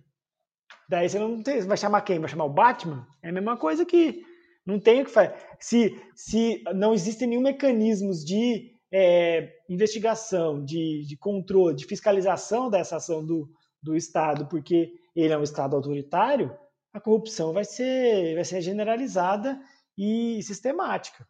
Daí 0.88 1.10
você 1.10 1.18
não 1.18 1.42
tem, 1.42 1.60
vai 1.62 1.76
chamar 1.76 2.02
quem? 2.02 2.20
Vai 2.20 2.30
chamar 2.30 2.46
o 2.46 2.54
Batman? 2.54 3.08
É 3.22 3.30
a 3.30 3.32
mesma 3.32 3.58
coisa 3.58 3.84
que 3.84 4.24
não 4.64 4.80
tem 4.80 5.02
o 5.02 5.06
que 5.06 5.12
fazer. 5.12 5.34
Se, 5.60 6.00
se 6.16 6.64
não 6.76 6.94
existem 6.94 7.28
nenhum 7.28 7.42
mecanismos 7.42 8.24
de 8.24 8.76
é, 8.92 9.52
investigação, 9.68 10.64
de, 10.64 11.04
de 11.08 11.18
controle, 11.18 11.76
de 11.76 11.86
fiscalização 11.86 12.70
dessa 12.70 12.98
ação 12.98 13.26
do, 13.26 13.50
do 13.82 13.96
Estado, 13.96 14.46
porque 14.46 14.94
ele 15.16 15.34
é 15.34 15.38
um 15.38 15.44
Estado 15.44 15.76
autoritário, 15.76 16.56
a 16.94 17.00
corrupção 17.00 17.54
vai 17.54 17.66
ser, 17.66 18.36
vai 18.36 18.46
ser 18.46 18.62
generalizada 18.62 19.60
e 19.98 20.44
sistemática. 20.44 21.28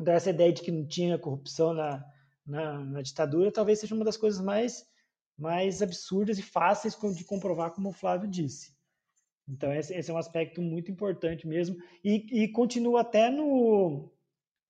Então, 0.00 0.14
essa 0.14 0.30
ideia 0.30 0.52
de 0.52 0.62
que 0.62 0.72
não 0.72 0.86
tinha 0.86 1.18
corrupção 1.18 1.74
na, 1.74 2.02
na, 2.46 2.78
na 2.78 3.02
ditadura 3.02 3.50
talvez 3.50 3.80
seja 3.80 3.94
uma 3.94 4.04
das 4.04 4.16
coisas 4.16 4.40
mais, 4.40 4.86
mais 5.36 5.82
absurdas 5.82 6.38
e 6.38 6.42
fáceis 6.42 6.96
de 7.14 7.24
comprovar, 7.24 7.72
como 7.72 7.88
o 7.88 7.92
Flávio 7.92 8.28
disse. 8.28 8.76
Então, 9.48 9.72
esse, 9.72 9.94
esse, 9.94 10.10
é 10.10 10.14
um 10.14 10.18
aspecto 10.18 10.60
muito 10.60 10.90
importante 10.90 11.46
mesmo. 11.46 11.76
E, 12.04 12.44
e 12.44 12.48
continua 12.48 13.02
até 13.02 13.30
no. 13.30 14.10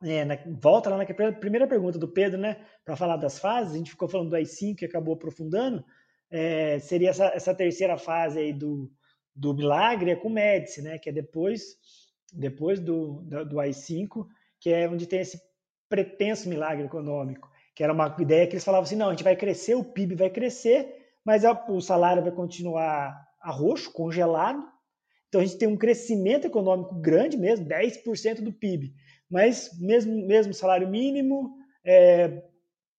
É, 0.02 0.24
na, 0.24 0.36
volta 0.60 0.90
lá 0.90 0.98
na 0.98 1.32
primeira 1.32 1.66
pergunta 1.66 1.98
do 1.98 2.08
Pedro, 2.08 2.38
né? 2.38 2.62
Para 2.84 2.96
falar 2.96 3.16
das 3.16 3.38
fases, 3.38 3.72
a 3.72 3.78
gente 3.78 3.90
ficou 3.90 4.08
falando 4.08 4.30
do 4.30 4.36
AI-5 4.36 4.76
que 4.76 4.84
acabou 4.84 5.14
aprofundando. 5.14 5.82
É, 6.30 6.78
seria 6.78 7.10
essa, 7.10 7.26
essa, 7.26 7.54
terceira 7.54 7.96
fase 7.96 8.38
aí 8.38 8.52
do, 8.52 8.90
do 9.34 9.54
milagre, 9.54 10.10
é 10.10 10.16
com 10.16 10.28
o 10.28 10.32
Médici, 10.32 10.82
né? 10.82 10.98
Que 10.98 11.08
é 11.08 11.12
depois, 11.12 11.78
depois 12.30 12.78
do, 12.78 13.22
do, 13.22 13.44
do 13.46 13.60
AI-5, 13.60 14.26
que 14.60 14.70
é 14.70 14.86
onde 14.86 15.06
tem 15.06 15.20
esse 15.20 15.40
pretenso 15.88 16.48
milagre 16.48 16.84
econômico, 16.84 17.48
que 17.76 17.84
era 17.84 17.92
uma 17.92 18.16
ideia 18.18 18.46
que 18.46 18.54
eles 18.54 18.64
falavam 18.64 18.84
assim: 18.84 18.96
não, 18.96 19.08
a 19.08 19.10
gente 19.10 19.22
vai 19.22 19.36
crescer, 19.36 19.74
o 19.74 19.84
PIB 19.84 20.14
vai 20.14 20.30
crescer, 20.30 21.12
mas 21.22 21.44
a, 21.44 21.52
o 21.68 21.80
salário 21.80 22.22
vai 22.22 22.32
continuar 22.32 23.22
arroxo, 23.38 23.92
congelado. 23.92 24.66
Então 25.28 25.42
a 25.42 25.44
gente 25.44 25.58
tem 25.58 25.68
um 25.68 25.76
crescimento 25.76 26.46
econômico 26.46 26.94
grande 26.94 27.36
mesmo, 27.36 27.66
10% 27.66 28.40
do 28.40 28.52
PIB, 28.52 28.94
mas 29.30 29.78
mesmo, 29.78 30.26
mesmo 30.26 30.54
salário 30.54 30.88
mínimo, 30.88 31.54
é, 31.84 32.42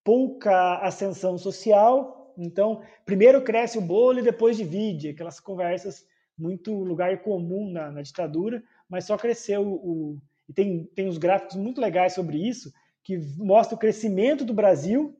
pouca 0.03 0.77
ascensão 0.77 1.39
social. 1.39 2.35
Então, 2.37 2.83
primeiro 3.03 3.43
cresce 3.43 3.79
o 3.79 3.81
bolo 3.81 4.19
e 4.19 4.23
depois 4.23 4.57
divide, 4.57 5.09
aquelas 5.09 5.39
conversas 5.39 6.05
muito 6.37 6.71
lugar 6.71 7.23
comum 7.23 7.71
na, 7.71 7.89
na 7.89 8.03
ditadura, 8.03 8.61
mas 8.87 9.05
só 9.05 9.17
cresceu 9.17 9.67
o. 9.67 10.19
E 10.47 10.53
tem, 10.53 10.85
tem 10.95 11.07
uns 11.07 11.17
gráficos 11.17 11.55
muito 11.55 11.81
legais 11.81 12.13
sobre 12.13 12.37
isso, 12.37 12.71
que 13.07 13.17
mostra 13.37 13.73
o 13.73 13.79
crescimento 13.79 14.43
do 14.43 14.53
Brasil 14.53 15.17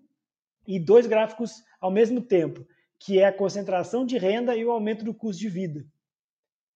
e 0.68 0.78
dois 0.78 1.08
gráficos 1.08 1.64
ao 1.80 1.90
mesmo 1.90 2.22
tempo 2.22 2.68
que 3.00 3.18
é 3.18 3.26
a 3.26 3.32
concentração 3.32 4.06
de 4.06 4.18
renda 4.18 4.58
e 4.58 4.66
o 4.66 4.72
aumento 4.72 5.06
do 5.06 5.14
custo 5.14 5.40
de 5.40 5.48
vida 5.48 5.86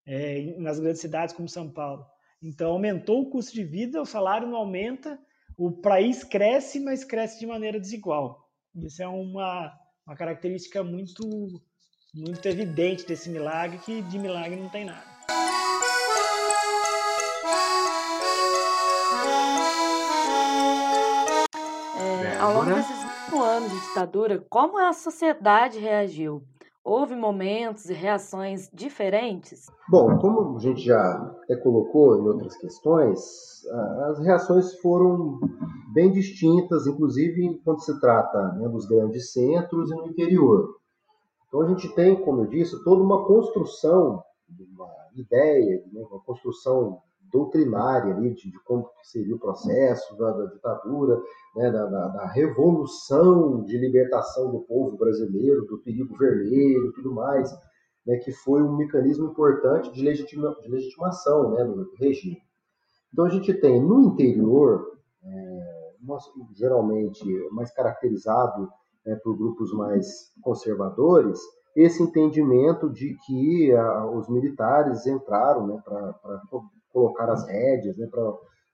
é, 0.05 0.55
nas 0.57 0.80
grandes 0.80 1.01
cidades 1.01 1.36
como 1.36 1.49
São 1.49 1.70
Paulo. 1.70 2.05
Então, 2.41 2.72
aumentou 2.72 3.24
o 3.24 3.30
custo 3.30 3.53
de 3.53 3.66
vida, 3.66 4.01
o 4.01 4.05
salário 4.05 4.47
não 4.47 4.55
aumenta, 4.55 5.20
o 5.57 5.70
país 5.70 6.24
cresce, 6.24 6.80
mas 6.80 7.03
cresce 7.03 7.39
de 7.39 7.45
maneira 7.45 7.78
desigual. 7.78 8.49
Isso 8.74 9.03
é 9.03 9.07
uma, 9.07 9.78
uma 10.07 10.16
característica 10.16 10.82
muito, 10.82 11.28
muito 12.14 12.45
evidente 12.45 13.05
desse 13.05 13.30
milagre, 13.30 13.80
que 13.80 14.01
de 14.03 14.18
milagre 14.18 14.55
não 14.55 14.70
tem 14.70 14.86
nada. 14.86 15.11
Ao 22.42 22.56
longo 22.56 22.74
desses 22.74 22.98
cinco 22.98 23.44
anos 23.44 23.72
de 23.72 23.80
ditadura, 23.80 24.44
como 24.50 24.80
a 24.80 24.92
sociedade 24.94 25.78
reagiu? 25.78 26.42
Houve 26.84 27.16
momentos 27.16 27.88
e 27.88 27.94
reações 27.94 28.68
diferentes? 28.74 29.68
Bom, 29.88 30.18
como 30.18 30.58
a 30.58 30.60
gente 30.60 30.82
já 30.82 31.00
até 31.44 31.56
colocou 31.58 32.18
em 32.18 32.28
outras 32.28 32.58
questões, 32.58 33.64
as 34.10 34.20
reações 34.26 34.74
foram 34.80 35.39
bem 35.94 36.12
distintas, 36.12 36.88
inclusive 36.88 37.62
quando 37.64 37.82
se 37.82 38.00
trata 38.00 38.54
né, 38.54 38.68
dos 38.68 38.88
grandes 38.88 39.32
centros 39.32 39.92
e 39.92 39.96
no 39.96 40.08
interior. 40.08 40.76
Então 41.48 41.62
a 41.62 41.68
gente 41.68 41.94
tem, 41.94 42.20
como 42.24 42.42
eu 42.42 42.48
disse, 42.48 42.84
toda 42.84 43.04
uma 43.04 43.24
construção, 43.28 44.24
uma 44.74 44.89
ideia, 45.16 45.84
né, 45.94 46.02
uma 46.10 46.20
construção 46.22 47.04
doutrinária 47.32 48.14
ali 48.14 48.34
de, 48.34 48.52
de, 48.52 48.60
como 48.64 48.90
seria 49.04 49.36
o 49.36 49.40
processo 49.40 50.16
da, 50.18 50.32
da 50.32 50.46
ditadura, 50.46 51.22
né, 51.56 51.72
da, 51.72 51.86
da, 51.86 52.08
da, 52.10 52.28
revolução 52.28 53.64
de 53.64 53.78
libertação 53.78 54.52
do 54.52 54.60
povo 54.62 54.98
brasileiro, 54.98 55.66
do 55.66 55.80
perigo 55.80 56.16
vermelho 56.18 56.88
e 56.88 56.94
tudo 56.94 57.14
mais, 57.14 57.52
né, 58.06 58.18
que 58.18 58.32
foi 58.32 58.62
um 58.62 58.76
mecanismo 58.76 59.28
importante 59.32 59.92
de, 59.92 60.04
legitima, 60.04 60.56
de 60.62 60.70
legitimação 60.70 61.52
né, 61.52 61.64
do 61.64 61.90
regime. 61.98 62.42
Então 63.12 63.26
a 63.26 63.30
gente 63.30 63.54
tem 63.54 63.82
no 63.82 64.02
interior, 64.02 64.98
é, 65.24 65.92
geralmente 66.56 67.24
mais 67.52 67.72
caracterizado 67.72 68.70
né, 69.06 69.16
por 69.24 69.38
grupos 69.38 69.74
mais 69.74 70.32
conservadores, 70.42 71.40
esse 71.76 72.04
entendimento 72.04 72.90
de 72.90 73.16
que 73.26 73.74
a, 73.74 74.06
os 74.06 74.28
militares 74.30 75.06
entraram 75.06 75.68
né, 75.68 75.82
para 75.84 76.42
colocar 76.92 77.30
as 77.30 77.48
rédeas, 77.48 77.98
né, 77.98 78.08
para 78.08 78.22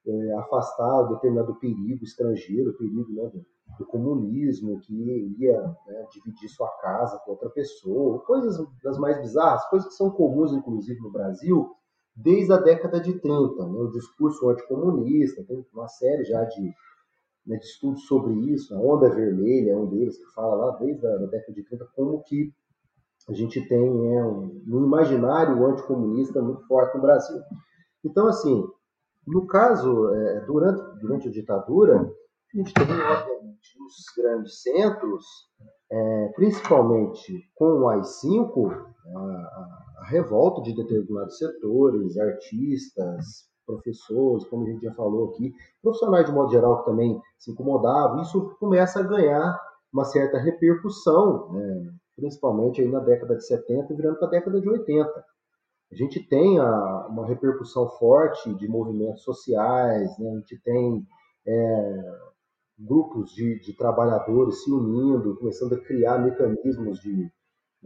é, 0.08 0.34
afastar 0.34 1.04
determinado 1.10 1.56
perigo 1.56 2.04
estrangeiro, 2.04 2.78
perigo 2.78 3.12
né, 3.14 3.30
do, 3.30 3.46
do, 3.78 3.86
comunismo, 3.86 4.80
que 4.80 4.94
ia 5.40 5.62
né, 5.62 6.06
dividir 6.12 6.50
sua 6.50 6.70
casa 6.82 7.20
com 7.26 7.32
outra 7.32 7.50
pessoa, 7.50 8.20
coisas 8.20 8.58
das 8.84 8.98
mais 8.98 9.20
bizarras, 9.20 9.68
coisas 9.70 9.90
que 9.90 9.96
são 9.96 10.10
comuns, 10.12 10.54
inclusive, 10.54 11.00
no 11.02 11.12
Brasil, 11.12 11.70
desde 12.16 12.54
a 12.54 12.58
década 12.58 13.00
de 13.00 13.20
30. 13.20 13.66
Né, 13.68 13.80
o 13.80 13.92
discurso 13.92 14.50
anticomunista, 14.50 15.44
tem 15.44 15.66
uma 15.74 15.88
série 15.88 16.24
já 16.24 16.44
de, 16.46 16.74
né, 17.46 17.58
de 17.58 17.66
estudos 17.66 18.06
sobre 18.08 18.34
isso, 18.52 18.74
a 18.74 18.80
Onda 18.80 19.10
Vermelha 19.10 19.72
é 19.72 19.76
um 19.76 19.88
deles, 19.88 20.18
que 20.18 20.34
fala 20.34 20.56
lá 20.56 20.78
desde 20.78 21.06
a 21.06 21.18
década 21.18 21.54
de 21.54 21.64
30 21.64 21.86
como 21.96 22.24
que 22.24 22.54
a 23.30 23.34
gente 23.34 23.60
tem 23.68 23.78
é, 24.16 24.26
um, 24.26 24.64
um 24.68 24.86
imaginário 24.86 25.66
anticomunista 25.66 26.42
muito 26.42 26.66
forte 26.66 26.96
no 26.96 27.02
Brasil. 27.02 27.42
Então, 28.04 28.28
assim, 28.28 28.64
no 29.26 29.46
caso, 29.46 30.14
é, 30.14 30.42
durante, 30.46 31.00
durante 31.00 31.28
a 31.28 31.32
ditadura, 31.32 32.00
a 32.00 32.58
gente 32.58 32.74
tem, 32.74 32.84
obviamente, 32.84 33.80
nos 33.80 34.06
grandes 34.16 34.62
centros, 34.62 35.26
é, 35.92 36.32
principalmente 36.36 37.50
com 37.56 37.66
o 37.66 37.90
AI-5, 37.90 38.86
a, 39.16 39.20
a, 39.20 40.06
revolta 40.06 40.62
de 40.62 40.74
determinados 40.74 41.38
setores, 41.38 42.18
artistas, 42.18 43.50
professores, 43.66 44.46
como 44.46 44.66
a 44.66 44.70
gente 44.70 44.86
já 44.86 44.94
falou 44.94 45.32
aqui, 45.32 45.54
profissionais 45.82 46.26
de 46.26 46.32
modo 46.32 46.50
geral 46.50 46.80
que 46.80 46.86
também 46.86 47.22
se 47.38 47.52
incomodavam, 47.52 48.22
isso 48.22 48.56
começa 48.60 49.02
a 49.02 49.04
ganhar 49.04 49.60
uma 49.92 50.06
certa 50.06 50.38
repercussão, 50.38 51.52
né, 51.52 51.92
principalmente 52.16 52.82
aí 52.82 52.88
na 52.88 53.00
década 53.00 53.36
de 53.36 53.46
70 53.46 53.92
e 53.92 53.96
virando 53.96 54.18
para 54.18 54.28
a 54.28 54.32
década 54.32 54.62
de 54.62 54.70
80. 54.70 55.26
A 55.92 55.96
gente 55.96 56.22
tem 56.28 56.60
a, 56.60 57.08
uma 57.08 57.26
repercussão 57.26 57.88
forte 57.98 58.54
de 58.56 58.68
movimentos 58.68 59.24
sociais, 59.24 60.18
né? 60.20 60.32
a 60.32 60.36
gente 60.36 60.60
tem 60.62 61.06
é, 61.46 62.04
grupos 62.78 63.32
de, 63.32 63.60
de, 63.60 63.74
trabalhadores 63.74 64.64
se 64.64 64.72
unindo, 64.72 65.38
começando 65.38 65.74
a 65.74 65.82
criar 65.82 66.20
mecanismos 66.20 67.00
de, 67.00 67.32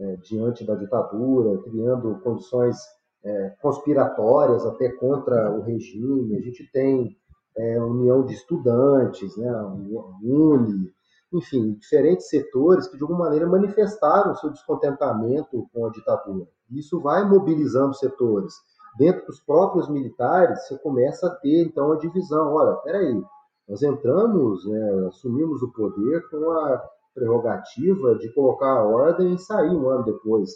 é, 0.00 0.16
diante 0.16 0.64
da 0.66 0.74
ditadura, 0.74 1.62
criando 1.62 2.20
condições 2.20 2.76
é, 3.24 3.50
conspiratórias 3.60 4.66
até 4.66 4.90
contra 4.90 5.52
o 5.56 5.62
regime. 5.62 6.36
A 6.36 6.40
gente 6.40 6.68
tem 6.72 7.16
é, 7.56 7.80
União 7.80 8.24
de 8.24 8.34
Estudantes, 8.34 9.36
né? 9.36 9.48
a 9.48 9.66
UNE, 10.22 10.92
enfim, 11.32 11.74
diferentes 11.74 12.28
setores 12.28 12.86
que 12.88 12.96
de 12.96 13.02
alguma 13.02 13.24
maneira 13.24 13.46
manifestaram 13.46 14.34
seu 14.34 14.50
descontentamento 14.50 15.68
com 15.72 15.86
a 15.86 15.90
ditadura. 15.90 16.46
Isso 16.70 17.00
vai 17.00 17.24
mobilizando 17.28 17.94
setores. 17.94 18.54
Dentro 18.98 19.26
dos 19.26 19.40
próprios 19.40 19.88
militares, 19.88 20.66
você 20.66 20.78
começa 20.78 21.26
a 21.26 21.34
ter 21.36 21.64
então 21.64 21.92
a 21.92 21.98
divisão. 21.98 22.54
Olha, 22.54 22.76
peraí, 22.76 23.22
nós 23.68 23.82
entramos, 23.82 24.66
né, 24.66 25.06
assumimos 25.08 25.62
o 25.62 25.72
poder 25.72 26.28
com 26.28 26.50
a 26.50 26.82
prerrogativa 27.14 28.14
de 28.16 28.32
colocar 28.34 28.72
a 28.72 28.84
ordem 28.84 29.34
e 29.34 29.38
sair 29.38 29.70
um 29.70 29.88
ano 29.88 30.04
depois. 30.04 30.50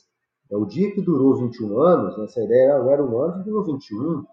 É 0.50 0.56
o 0.56 0.64
dia 0.64 0.92
que 0.92 1.02
durou 1.02 1.36
21 1.36 1.80
anos, 1.80 2.18
essa 2.18 2.42
ideia 2.42 2.72
era 2.72 3.02
um 3.02 3.20
ano, 3.20 3.42
durou 3.42 3.64
21. 3.64 4.24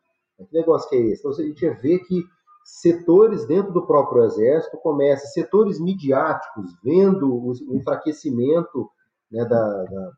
Que 0.50 0.58
negócio 0.58 0.90
que 0.90 0.96
é 0.96 1.00
esse? 1.00 1.20
Então 1.20 1.32
a 1.32 1.36
gente 1.36 1.70
vê 1.82 2.00
que 2.00 2.24
setores 2.64 3.46
dentro 3.48 3.74
do 3.74 3.86
próprio 3.86 4.24
exército 4.24 4.78
começam, 4.78 5.30
setores 5.30 5.80
midiáticos, 5.80 6.72
vendo 6.84 7.34
o 7.34 7.54
enfraquecimento 7.76 8.90
né, 9.32 9.44
da, 9.46 9.84
da, 9.84 10.12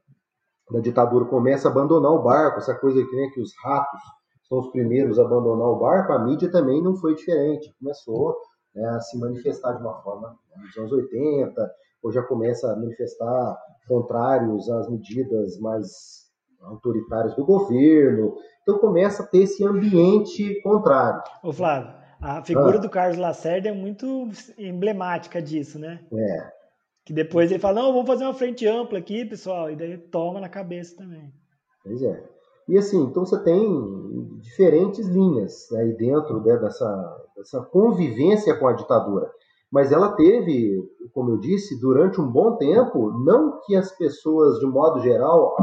da, 0.72 0.80
ditadura, 0.80 1.26
começa 1.26 1.68
a 1.68 1.72
abandonar 1.72 2.12
o 2.12 2.22
barco, 2.22 2.60
essa 2.60 2.76
coisa 2.76 3.04
que, 3.04 3.16
né, 3.16 3.30
que 3.34 3.42
os 3.42 3.52
ratos 3.64 4.02
são 4.48 4.60
os 4.60 4.70
primeiros 4.72 5.18
a 5.18 5.24
abandonar 5.24 5.68
o 5.68 5.80
barco, 5.80 6.14
a 6.14 6.20
mídia 6.20 6.52
também 6.52 6.82
não 6.82 6.96
foi 6.96 7.16
diferente, 7.16 7.74
começou 7.80 8.36
né, 8.74 8.88
a 8.90 9.00
se 9.00 9.18
manifestar 9.20 9.74
de 9.74 9.82
uma 9.82 10.02
forma 10.02 10.30
né, 10.30 10.64
nos 10.64 10.78
anos 10.78 10.92
80, 10.92 11.72
ou 12.04 12.12
já 12.12 12.22
começa 12.22 12.72
a 12.72 12.76
manifestar 12.76 13.58
contrários 13.88 14.70
às 14.70 14.90
medidas 14.90 15.60
mais 15.60 16.26
autoritárias 16.62 17.36
do 17.36 17.46
governo, 17.46 18.36
então 18.62 18.80
começa 18.80 19.24
a 19.24 19.26
ter 19.26 19.44
esse 19.44 19.64
ambiente 19.64 20.62
contrário. 20.62 21.22
Ô 21.44 21.54
Flávio, 21.54 21.94
a 22.22 22.44
figura 22.44 22.78
ah. 22.78 22.82
do 22.82 22.90
Carlos 22.90 23.18
Lacerda 23.18 23.70
é 23.70 23.74
muito 23.74 24.30
emblemática 24.58 25.42
disso, 25.42 25.80
né? 25.80 26.00
É. 26.14 26.52
Que 27.06 27.14
depois 27.14 27.52
ele 27.52 27.60
fala, 27.60 27.82
não, 27.82 27.94
vamos 27.94 28.08
fazer 28.08 28.24
uma 28.24 28.34
frente 28.34 28.68
ampla 28.68 28.98
aqui, 28.98 29.26
pessoal, 29.26 29.70
e 29.70 29.76
daí 29.76 29.98
toma 29.98 30.40
na 30.40 30.50
cabeça 30.50 30.98
também. 30.98 31.32
Pois 31.84 32.02
é. 32.02 32.24
E 32.68 32.78
assim, 32.78 33.04
então 33.04 33.26
você 33.26 33.42
tem 33.44 34.40
diferentes 34.40 35.08
linhas 35.08 35.72
aí 35.74 35.94
dentro 35.94 36.42
né, 36.42 36.58
dessa, 36.58 37.26
dessa 37.38 37.62
convivência 37.62 38.58
com 38.58 38.68
a 38.68 38.74
ditadura. 38.74 39.32
Mas 39.72 39.92
ela 39.92 40.16
teve, 40.16 40.82
como 41.14 41.32
eu 41.32 41.38
disse, 41.38 41.80
durante 41.80 42.20
um 42.20 42.32
bom 42.32 42.56
tempo, 42.56 43.12
não 43.20 43.60
que 43.66 43.76
as 43.76 43.92
pessoas, 43.92 44.60
de 44.60 44.66
modo 44.66 45.00
geral, 45.02 45.56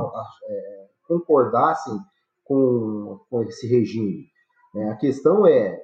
é, 0.47 0.87
concordassem 1.09 1.99
com, 2.45 3.21
com 3.29 3.43
esse 3.43 3.67
regime. 3.67 4.27
Né? 4.75 4.91
A 4.91 4.97
questão 4.97 5.47
é, 5.47 5.81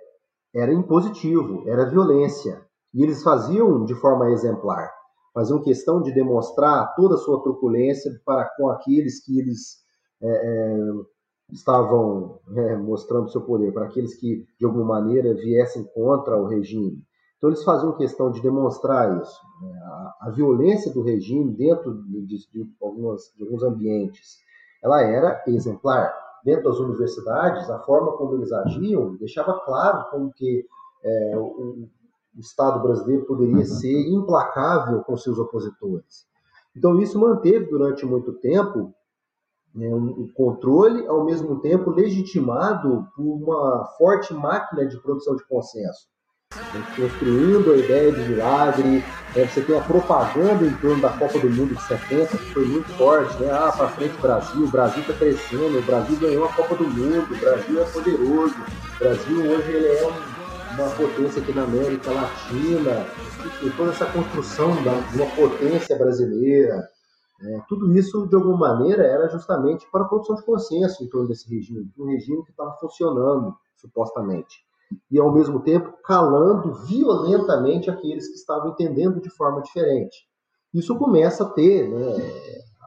era 0.55 0.73
impositivo, 0.73 1.69
era 1.69 1.89
violência. 1.89 2.63
E 2.95 3.03
eles 3.03 3.23
faziam 3.23 3.85
de 3.85 3.95
forma 3.95 4.31
exemplar. 4.31 4.91
Faziam 5.35 5.63
questão 5.63 6.03
de 6.03 6.13
demonstrar 6.13 6.95
toda 6.95 7.15
a 7.15 7.19
sua 7.19 7.43
truculência 7.43 8.11
para 8.25 8.49
com 8.57 8.69
aqueles 8.71 9.25
que 9.25 9.39
eles 9.39 9.77
é, 10.21 10.29
é, 10.29 10.79
estavam 11.53 12.41
é, 12.57 12.77
mostrando 12.77 13.31
seu 13.31 13.43
poder, 13.43 13.73
para 13.73 13.87
aqueles 13.87 14.15
que 14.17 14.45
de 14.59 14.65
alguma 14.65 14.85
maneira 14.85 15.35
viessem 15.35 15.85
contra 15.95 16.37
o 16.37 16.47
regime. 16.47 17.03
Então 17.37 17.51
eles 17.51 17.63
faziam 17.63 17.97
questão 17.97 18.33
de 18.33 18.43
demonstrar 18.43 19.17
isso. 19.23 19.41
Né? 19.63 19.79
A, 19.81 20.17
a, 20.23 20.31
violência 20.31 20.93
do 20.93 21.03
regime 21.03 21.55
dentro 21.55 22.03
de, 22.03 22.27
de, 22.27 22.37
de, 22.51 22.67
algumas, 22.83 23.33
de 23.37 23.45
alguns 23.45 23.63
ambientes, 23.63 24.39
ela 24.83 25.03
era 25.03 25.43
exemplar 25.47 26.13
dentro 26.49 26.71
das 26.71 26.79
universidades, 26.79 27.69
a 27.69 27.79
forma 27.81 28.13
como 28.13 28.37
eles 28.37 28.51
agiam 28.51 29.15
deixava 29.17 29.61
claro 29.61 30.07
como 30.11 30.33
que 30.33 30.65
é, 31.05 31.37
o, 31.37 31.43
o, 31.43 31.89
Estado 32.39 32.81
brasileiro 32.81 33.27
poderia 33.27 33.65
ser 33.65 34.09
implacável 34.09 35.03
com 35.03 35.17
seus 35.17 35.39
opositores. 35.41 36.25
Então 36.77 37.01
isso 37.01 37.19
manteve 37.19 37.67
durante 37.67 38.07
muito 38.07 38.33
tempo 38.35 38.95
né, 39.75 39.93
um 39.93 40.31
controle, 40.35 41.05
ao 41.09 41.25
mesmo 41.25 41.61
tempo 41.61 41.91
legitimado 41.91 43.09
por 43.17 43.25
uma 43.25 43.85
forte 43.99 44.33
máquina 44.33 44.87
de 44.87 44.97
produção 45.03 45.35
de 45.35 45.45
consenso 45.49 46.07
construindo 46.97 47.73
a 47.73 47.77
ideia 47.77 48.13
de 48.13 48.29
milagre. 48.29 49.05
Né? 49.35 49.47
Você 49.47 49.63
tem 49.63 49.79
a 49.79 49.83
propaganda 49.83 50.65
em 50.65 50.75
torno 50.75 51.01
da 51.01 51.11
Copa 51.11 51.39
do 51.39 51.51
Mundo 51.51 51.75
de 51.75 51.83
70, 51.83 52.37
que 52.37 52.53
foi 52.53 52.65
muito 52.67 52.89
forte. 52.95 53.41
Né? 53.43 53.51
Ah, 53.51 53.73
para 53.73 53.89
frente 53.89 54.21
Brasil, 54.21 54.65
o 54.65 54.71
Brasil 54.71 55.01
está 55.03 55.15
crescendo, 55.15 55.79
o 55.79 55.83
Brasil 55.83 56.17
ganhou 56.19 56.45
a 56.45 56.53
Copa 56.53 56.75
do 56.75 56.85
Mundo, 56.85 57.33
o 57.33 57.39
Brasil 57.39 57.81
é 57.81 57.85
poderoso, 57.85 58.55
o 58.55 58.99
Brasil 58.99 59.51
hoje 59.51 59.71
ele 59.73 59.87
é 59.87 60.13
uma 60.73 60.91
potência 60.91 61.43
aqui 61.43 61.53
na 61.53 61.65
América 61.65 62.11
Latina, 62.11 63.07
e 63.63 63.71
toda 63.71 63.91
essa 63.91 64.07
construção 64.07 64.75
de 64.77 64.89
uma 65.23 65.31
potência 65.35 65.97
brasileira. 65.97 66.89
É, 67.41 67.61
tudo 67.69 67.97
isso, 67.97 68.27
de 68.27 68.35
alguma 68.35 68.75
maneira, 68.75 69.05
era 69.05 69.29
justamente 69.29 69.87
para 69.93 70.03
a 70.03 70.09
produção 70.09 70.35
de 70.35 70.45
consenso 70.45 71.05
em 71.05 71.09
torno 71.09 71.29
desse 71.29 71.49
regime, 71.49 71.89
um 71.97 72.07
regime 72.07 72.45
que 72.45 72.51
estava 72.51 72.73
funcionando, 72.81 73.57
supostamente 73.77 74.68
e, 75.11 75.19
ao 75.19 75.33
mesmo 75.33 75.61
tempo, 75.61 75.93
calando 76.05 76.75
violentamente 76.87 77.91
aqueles 77.91 78.29
que 78.29 78.35
estavam 78.35 78.71
entendendo 78.71 79.21
de 79.21 79.31
forma 79.31 79.63
diferente. 79.63 80.27
Isso 80.73 80.97
começa 80.97 81.45
a 81.45 81.49
ter 81.51 81.89
né, 81.89 82.17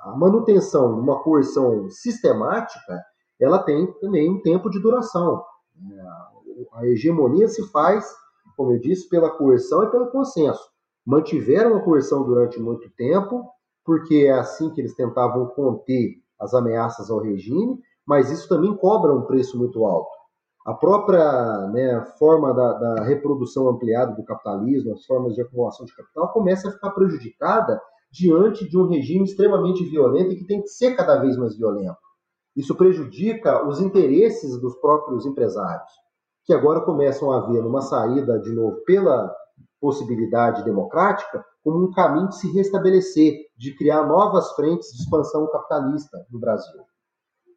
a 0.03 0.15
manutenção 0.15 0.95
de 0.95 0.99
uma 0.99 1.21
coerção 1.21 1.89
sistemática, 1.89 3.01
ela 3.39 3.59
tem 3.59 3.91
também 3.99 4.29
um 4.29 4.41
tempo 4.41 4.69
de 4.69 4.79
duração. 4.79 5.43
A 6.73 6.85
hegemonia 6.85 7.47
se 7.47 7.67
faz, 7.71 8.05
como 8.55 8.73
eu 8.73 8.79
disse, 8.79 9.09
pela 9.09 9.29
coerção 9.29 9.83
e 9.83 9.91
pelo 9.91 10.11
consenso. 10.11 10.61
Mantiveram 11.05 11.75
a 11.75 11.81
coerção 11.81 12.23
durante 12.23 12.59
muito 12.59 12.89
tempo, 12.95 13.49
porque 13.83 14.25
é 14.27 14.31
assim 14.31 14.69
que 14.71 14.81
eles 14.81 14.95
tentavam 14.95 15.47
conter 15.47 16.15
as 16.39 16.53
ameaças 16.53 17.09
ao 17.09 17.19
regime, 17.19 17.79
mas 18.05 18.29
isso 18.31 18.47
também 18.47 18.75
cobra 18.77 19.13
um 19.13 19.25
preço 19.25 19.57
muito 19.57 19.85
alto. 19.85 20.20
A 20.65 20.73
própria 20.73 21.67
né, 21.69 22.05
forma 22.19 22.53
da, 22.53 22.73
da, 22.73 23.03
reprodução 23.03 23.67
ampliada 23.67 24.15
do 24.15 24.23
capitalismo, 24.23 24.93
as 24.93 25.05
formas 25.05 25.33
de 25.33 25.41
acumulação 25.41 25.85
de 25.85 25.95
capital, 25.95 26.31
começa 26.31 26.69
a 26.69 26.71
ficar 26.71 26.91
prejudicada 26.91 27.81
diante 28.11 28.69
de 28.69 28.77
um 28.77 28.87
regime 28.87 29.23
extremamente 29.23 29.83
violento 29.85 30.33
e 30.33 30.37
que 30.37 30.45
tem 30.45 30.61
que 30.61 30.67
ser 30.67 30.95
cada 30.95 31.19
vez 31.19 31.35
mais 31.35 31.57
violento. 31.57 31.97
Isso 32.55 32.75
prejudica 32.75 33.65
os 33.67 33.79
interesses 33.79 34.59
dos 34.61 34.75
próprios 34.75 35.25
empresários, 35.25 35.91
que 36.45 36.53
agora 36.53 36.81
começam 36.81 37.31
a 37.31 37.39
ver 37.47 37.63
numa 37.63 37.81
saída, 37.81 38.39
de 38.39 38.51
novo, 38.53 38.83
pela 38.85 39.33
possibilidade 39.79 40.63
democrática, 40.63 41.43
como 41.63 41.85
um 41.85 41.91
caminho 41.91 42.29
de 42.29 42.35
se 42.35 42.51
restabelecer, 42.51 43.35
de 43.57 43.75
criar 43.75 44.05
novas 44.05 44.51
frentes 44.51 44.91
de 44.91 45.01
expansão 45.01 45.47
capitalista 45.47 46.23
no 46.29 46.39
Brasil. 46.39 46.81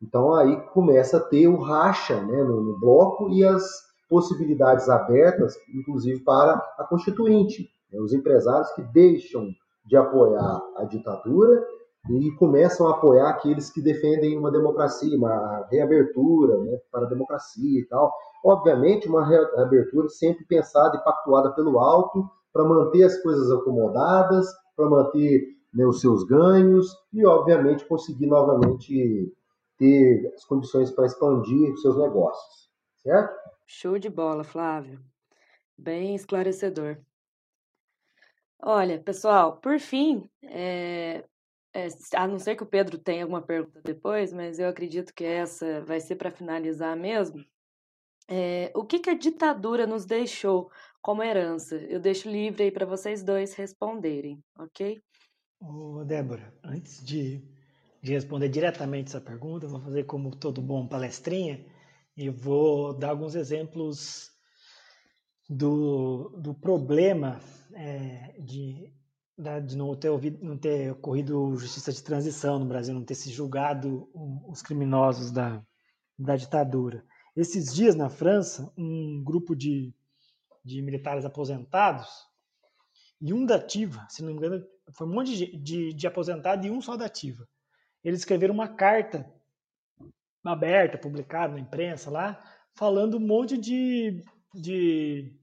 Então 0.05 0.35
aí 0.35 0.61
começa 0.75 1.17
a 1.17 1.21
ter 1.21 1.49
o 1.49 1.57
racha 1.57 2.21
né, 2.21 2.45
no, 2.45 2.61
no 2.61 2.79
bloco 2.79 3.31
e 3.31 3.43
as 3.43 3.65
possibilidades 4.09 4.89
abertas, 4.89 5.57
inclusive 5.75 6.21
para 6.23 6.53
a 6.79 6.85
Constituinte. 6.85 7.71
Né, 7.91 7.99
os 8.01 8.13
empresários 8.13 8.71
que 8.73 8.83
deixam 8.83 9.49
de 9.87 9.97
apoiar 9.97 10.63
a 10.77 10.85
ditadura 10.85 11.67
e 12.11 12.31
começam 12.33 12.87
a 12.87 12.91
apoiar 12.91 13.31
aqueles 13.31 13.71
que 13.71 13.81
defendem 13.81 14.39
uma 14.39 14.51
democracia, 14.51 15.17
uma 15.17 15.67
reabertura 15.71 16.59
né, 16.59 16.79
para 16.93 17.07
a 17.07 17.09
democracia 17.09 17.81
e 17.81 17.87
tal. 17.87 18.13
Obviamente, 18.45 19.09
uma 19.09 19.27
reabertura 19.27 20.09
sempre 20.11 20.45
pensada 20.45 20.99
e 20.99 21.03
pactuada 21.05 21.51
pelo 21.53 21.79
alto 21.79 22.29
para 22.53 22.65
manter 22.65 23.05
as 23.05 23.17
coisas 23.23 23.51
acomodadas, 23.51 24.47
para 24.77 24.89
manter 24.89 25.47
né, 25.73 25.87
os 25.87 26.03
seus 26.03 26.25
ganhos 26.25 26.95
e, 27.11 27.25
obviamente, 27.25 27.87
conseguir 27.87 28.27
novamente 28.27 29.33
ter 29.79 30.33
as 30.35 30.45
condições 30.45 30.91
para 30.91 31.07
expandir 31.07 31.77
seus 31.79 31.97
negócios, 31.97 32.71
certo? 32.97 33.35
Show 33.67 33.99
de 33.99 34.09
bola, 34.09 34.45
Flávio. 34.45 35.01
Bem 35.77 36.15
esclarecedor. 36.15 36.99
Olha, 38.63 38.99
pessoal, 39.01 39.59
por 39.59 39.79
fim, 39.79 40.29
é, 40.43 41.25
é, 41.75 41.89
a 42.15 42.27
não 42.27 42.39
ser 42.39 42.57
que 42.57 42.63
o 42.63 42.67
Pedro 42.67 42.97
tenha 42.97 43.25
alguma 43.25 43.43
pergunta 43.43 43.81
depois, 43.83 44.33
mas 44.33 44.59
eu 44.59 44.69
acredito 44.69 45.13
que 45.13 45.25
essa 45.25 45.83
vai 45.83 46.01
ser 46.01 46.17
para 46.17 46.31
finalizar 46.31 46.97
mesmo. 46.97 47.45
É, 48.29 48.73
o 48.75 48.85
que, 48.85 49.01
que 49.01 49.11
a 49.11 49.19
ditadura 49.19 49.87
nos 49.87 50.07
deixou 50.07 50.71
como 51.03 51.23
herança? 51.23 51.77
Eu 51.77 52.01
deixo 52.01 52.31
livre 52.31 52.63
aí 52.63 52.71
para 52.71 52.87
vocês 52.87 53.23
dois 53.23 53.55
responderem, 53.55 54.43
ok? 54.59 55.03
Ô, 55.61 56.05
Débora, 56.05 56.55
antes 56.63 57.05
de 57.05 57.43
de 58.05 58.13
responder 58.13 58.51
diretamente 58.51 59.09
essa 59.09 59.21
pergunta, 59.21 59.67
vou 59.67 59.81
fazer 59.81 60.05
como 60.05 60.37
todo 60.37 60.61
bom 60.61 60.87
palestrinha 60.87 61.65
e 62.15 62.29
vou 62.29 62.93
dar 62.93 63.09
alguns 63.09 63.35
exemplos 63.35 64.31
do, 65.49 66.29
do 66.39 66.53
problema 66.53 67.41
é, 67.73 68.39
de, 68.39 68.93
de 69.67 69.75
não 69.75 69.97
ter, 69.97 70.11
ouvido, 70.11 70.45
não 70.45 70.59
ter 70.59 70.93
ocorrido 70.93 71.57
justiça 71.57 71.91
de 71.91 72.03
transição 72.03 72.59
no 72.59 72.67
Brasil, 72.67 72.93
não 72.93 73.07
ter 73.07 73.15
se 73.15 73.31
julgado 73.31 74.07
os 74.47 74.61
criminosos 74.61 75.31
da, 75.31 75.65
da 76.19 76.37
ditadura. 76.37 77.03
Esses 77.35 77.73
dias 77.73 77.95
na 77.95 78.11
França, 78.11 78.71
um 78.77 79.25
grupo 79.25 79.57
de, 79.57 79.95
de 80.63 80.83
militares 80.83 81.25
aposentados 81.25 82.11
e 83.19 83.33
um 83.33 83.47
da 83.47 83.55
ativa, 83.55 84.07
se 84.11 84.21
não 84.21 84.29
me 84.29 84.35
engano, 84.37 84.63
foi 84.93 85.07
um 85.07 85.15
monte 85.15 85.35
de, 85.35 85.57
de, 85.57 85.95
de 85.95 86.07
aposentado 86.07 86.67
e 86.67 86.71
um 86.71 86.83
só 86.83 86.99
da 86.99 87.07
ativa 87.07 87.49
eles 88.05 88.21
escreveram 88.21 88.55
uma 88.55 88.69
carta 88.69 89.33
aberta, 90.45 90.99
publicada 90.99 91.55
na 91.55 91.61
imprensa 91.61 92.11
lá, 92.11 92.39
falando 92.75 93.17
um 93.17 93.27
monte 93.27 93.57
de, 93.57 94.23
de, 94.55 95.35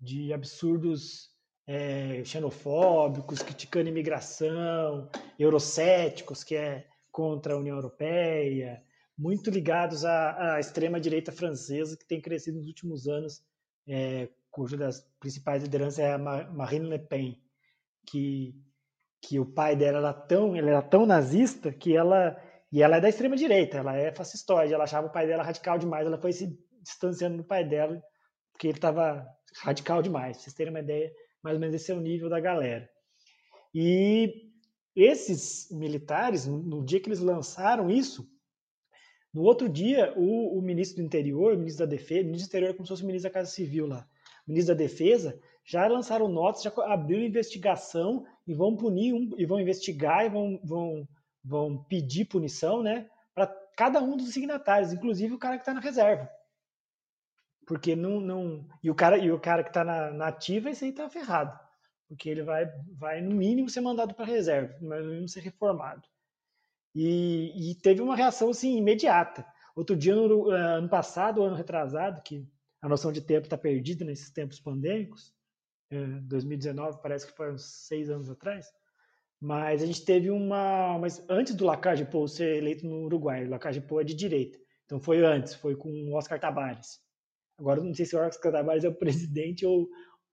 de 0.00 0.32
absurdos 0.32 1.30
é, 1.66 2.24
xenofóbicos, 2.24 3.42
criticando 3.42 3.88
imigração, 3.88 5.10
eurocéticos, 5.38 6.42
que 6.42 6.54
é 6.54 6.86
contra 7.12 7.54
a 7.54 7.58
União 7.58 7.76
Europeia, 7.76 8.82
muito 9.18 9.50
ligados 9.50 10.04
à, 10.04 10.54
à 10.54 10.60
extrema-direita 10.60 11.32
francesa, 11.32 11.96
que 11.96 12.06
tem 12.06 12.20
crescido 12.20 12.58
nos 12.58 12.68
últimos 12.68 13.06
anos, 13.06 13.42
é, 13.88 14.28
cuja 14.50 14.76
das 14.76 15.00
principais 15.18 15.62
lideranças 15.62 15.98
é 15.98 16.12
a 16.12 16.18
Marine 16.18 16.88
Le 16.88 16.98
Pen, 16.98 17.40
que 18.06 18.54
que 19.20 19.40
o 19.40 19.46
pai 19.46 19.74
dela 19.74 19.98
era 19.98 20.12
tão, 20.12 20.56
ele 20.56 20.68
era 20.68 20.82
tão 20.82 21.06
nazista 21.06 21.72
que 21.72 21.96
ela 21.96 22.36
e 22.70 22.82
ela 22.82 22.96
é 22.96 23.00
da 23.00 23.08
extrema 23.08 23.36
direita, 23.36 23.78
ela 23.78 23.96
é 23.96 24.12
fascistoide, 24.12 24.74
ela 24.74 24.84
achava 24.84 25.06
o 25.06 25.12
pai 25.12 25.26
dela 25.26 25.42
radical 25.42 25.78
demais, 25.78 26.06
ela 26.06 26.18
foi 26.18 26.32
se 26.32 26.58
distanciando 26.82 27.38
do 27.38 27.44
pai 27.44 27.64
dela 27.64 28.02
porque 28.52 28.68
ele 28.68 28.78
estava 28.78 29.26
radical 29.62 30.02
demais. 30.02 30.36
Pra 30.36 30.44
vocês 30.44 30.54
terem 30.54 30.72
uma 30.72 30.80
ideia, 30.80 31.12
mais 31.42 31.54
ou 31.54 31.60
menos 31.60 31.74
esse 31.74 31.92
é 31.92 31.94
o 31.94 32.00
nível 32.00 32.28
da 32.28 32.40
galera. 32.40 32.88
E 33.74 34.50
esses 34.94 35.68
militares, 35.70 36.46
no 36.46 36.84
dia 36.84 36.98
que 36.98 37.08
eles 37.08 37.20
lançaram 37.20 37.90
isso, 37.90 38.26
no 39.32 39.42
outro 39.42 39.68
dia, 39.68 40.14
o, 40.16 40.58
o 40.58 40.62
ministro 40.62 41.02
do 41.02 41.06
Interior, 41.06 41.52
o 41.52 41.58
ministro 41.58 41.84
da 41.84 41.90
Defesa, 41.90 42.22
o 42.22 42.26
ministro 42.26 42.48
do 42.48 42.50
Interior 42.50 42.70
é 42.70 42.72
como 42.72 42.86
se 42.86 42.88
fosse 42.88 43.02
o 43.02 43.06
ministro 43.06 43.30
da 43.30 43.34
Casa 43.34 43.50
Civil 43.50 43.86
lá, 43.86 44.08
o 44.46 44.50
ministro 44.50 44.74
da 44.74 44.78
Defesa, 44.78 45.38
já 45.66 45.88
lançaram 45.88 46.28
notas, 46.28 46.62
já 46.62 46.72
abriram 46.84 47.24
investigação 47.24 48.24
e 48.46 48.54
vão 48.54 48.76
punir 48.76 49.12
um, 49.12 49.34
e 49.36 49.44
vão 49.44 49.60
investigar 49.60 50.24
e 50.24 50.28
vão, 50.28 50.60
vão, 50.62 51.08
vão 51.44 51.84
pedir 51.84 52.26
punição, 52.26 52.84
né, 52.84 53.10
para 53.34 53.48
cada 53.76 54.00
um 54.00 54.16
dos 54.16 54.32
signatários, 54.32 54.92
inclusive 54.92 55.34
o 55.34 55.38
cara 55.38 55.56
que 55.56 55.62
está 55.62 55.74
na 55.74 55.80
reserva. 55.80 56.30
Porque 57.66 57.96
não, 57.96 58.20
não 58.20 58.64
e 58.80 58.88
o 58.88 58.94
cara 58.94 59.18
e 59.18 59.30
o 59.32 59.40
cara 59.40 59.64
que 59.64 59.70
está 59.70 59.82
na, 59.82 60.12
na 60.12 60.28
ativa 60.28 60.70
esse 60.70 60.84
aí 60.84 60.90
está 60.92 61.10
ferrado, 61.10 61.58
porque 62.06 62.30
ele 62.30 62.44
vai 62.44 62.66
vai 62.92 63.20
no 63.20 63.34
mínimo 63.34 63.68
ser 63.68 63.80
mandado 63.80 64.14
para 64.14 64.24
reserva, 64.24 64.78
no 64.80 64.88
mínimo 64.88 65.28
ser 65.28 65.40
reformado. 65.40 66.06
E, 66.94 67.72
e, 67.72 67.74
teve 67.74 68.00
uma 68.00 68.16
reação 68.16 68.50
assim 68.50 68.78
imediata. 68.78 69.44
Outro 69.74 69.94
dia, 69.94 70.14
no 70.14 70.48
ano 70.48 70.88
passado, 70.88 71.42
ano 71.42 71.54
retrasado, 71.54 72.22
que 72.22 72.48
a 72.80 72.88
noção 72.88 73.12
de 73.12 73.20
tempo 73.20 73.44
está 73.46 73.58
perdida 73.58 74.02
nesses 74.02 74.30
tempos 74.30 74.58
pandêmicos, 74.58 75.35
2019, 75.90 76.96
é, 76.96 77.00
parece 77.00 77.26
que 77.26 77.36
foi 77.36 77.52
uns 77.52 77.64
seis 77.86 78.10
anos 78.10 78.30
atrás. 78.30 78.66
Mas 79.40 79.82
a 79.82 79.86
gente 79.86 80.04
teve 80.04 80.30
uma. 80.30 80.98
Mas 80.98 81.24
antes 81.28 81.54
do 81.54 81.66
Lacage 81.66 82.04
Pou 82.06 82.26
ser 82.26 82.56
eleito 82.56 82.86
no 82.86 83.04
Uruguai, 83.04 83.44
o 83.44 83.50
Lacage 83.50 83.80
Pou 83.80 84.00
é 84.00 84.04
de 84.04 84.14
direita. 84.14 84.58
Então 84.84 84.98
foi 84.98 85.24
antes, 85.24 85.54
foi 85.54 85.76
com 85.76 85.90
o 85.90 86.14
Oscar 86.14 86.40
Tabares. 86.40 87.00
Agora 87.58 87.82
não 87.82 87.94
sei 87.94 88.06
se 88.06 88.16
o 88.16 88.20
Oscar 88.20 88.52
Tabares 88.52 88.84
é 88.84 88.88
o 88.88 88.94
presidente 88.96 89.66
ou 89.66 89.88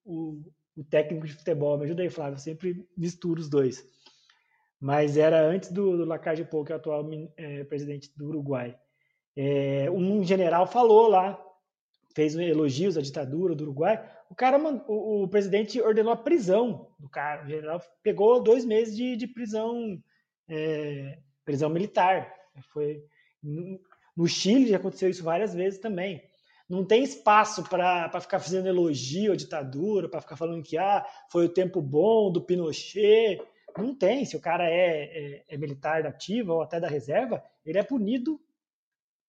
o, 0.05 0.41
o 0.75 0.83
técnico 0.83 1.27
de 1.27 1.33
futebol. 1.33 1.77
Me 1.77 1.85
ajuda 1.85 2.03
aí, 2.03 2.09
Flávio. 2.09 2.35
Eu 2.35 2.39
sempre 2.39 2.87
misturo 2.95 3.41
os 3.41 3.49
dois. 3.49 3.85
Mas 4.79 5.17
era 5.17 5.45
antes 5.45 5.71
do, 5.71 5.97
do 5.97 6.05
Lacage 6.05 6.45
Pou, 6.45 6.63
que 6.63 6.71
é 6.71 6.75
o 6.75 6.77
atual 6.77 7.09
é, 7.37 7.63
presidente 7.65 8.11
do 8.15 8.27
Uruguai. 8.27 8.77
É, 9.35 9.89
um 9.89 10.23
general 10.23 10.67
falou 10.67 11.07
lá, 11.07 11.41
fez 12.13 12.35
elogios 12.35 12.97
à 12.97 13.01
ditadura 13.01 13.55
do 13.55 13.63
Uruguai, 13.63 14.03
o 14.29 14.35
cara, 14.35 14.57
o, 14.87 15.23
o, 15.23 15.27
presidente 15.27 15.79
ordenou 15.79 16.11
a 16.11 16.17
prisão 16.17 16.87
do 16.99 17.07
cara. 17.07 17.43
O 17.43 17.49
general 17.49 17.81
pegou 18.01 18.41
dois 18.41 18.65
meses 18.65 18.95
de, 18.95 19.15
de 19.15 19.27
prisão, 19.27 20.01
é, 20.49 21.19
prisão 21.45 21.69
militar. 21.69 22.33
Foi 22.71 23.03
no, 23.41 23.79
no, 24.17 24.27
Chile 24.27 24.69
já 24.69 24.77
aconteceu 24.77 25.09
isso 25.09 25.23
várias 25.23 25.53
vezes 25.53 25.79
também. 25.79 26.23
Não 26.67 26.83
tem 26.83 27.03
espaço 27.03 27.63
para 27.63 28.19
ficar 28.19 28.39
fazendo 28.39 28.67
elogio 28.67 29.33
à 29.33 29.35
ditadura, 29.35 30.09
para 30.09 30.21
ficar 30.21 30.35
falando 30.35 30.63
que 30.63 30.77
ah, 30.77 31.05
foi 31.31 31.45
o 31.45 31.53
tempo 31.53 31.79
bom 31.79 32.31
do 32.31 32.41
Pinochet. 32.41 33.39
Não 33.77 33.93
tem. 33.93 34.25
Se 34.25 34.35
o 34.35 34.41
cara 34.41 34.67
é, 34.67 35.03
é, 35.03 35.43
é 35.47 35.57
militar 35.57 36.01
da 36.01 36.09
ativa 36.09 36.53
ou 36.53 36.61
até 36.63 36.79
da 36.79 36.87
reserva, 36.87 37.43
ele 37.63 37.77
é 37.77 37.83
punido 37.83 38.41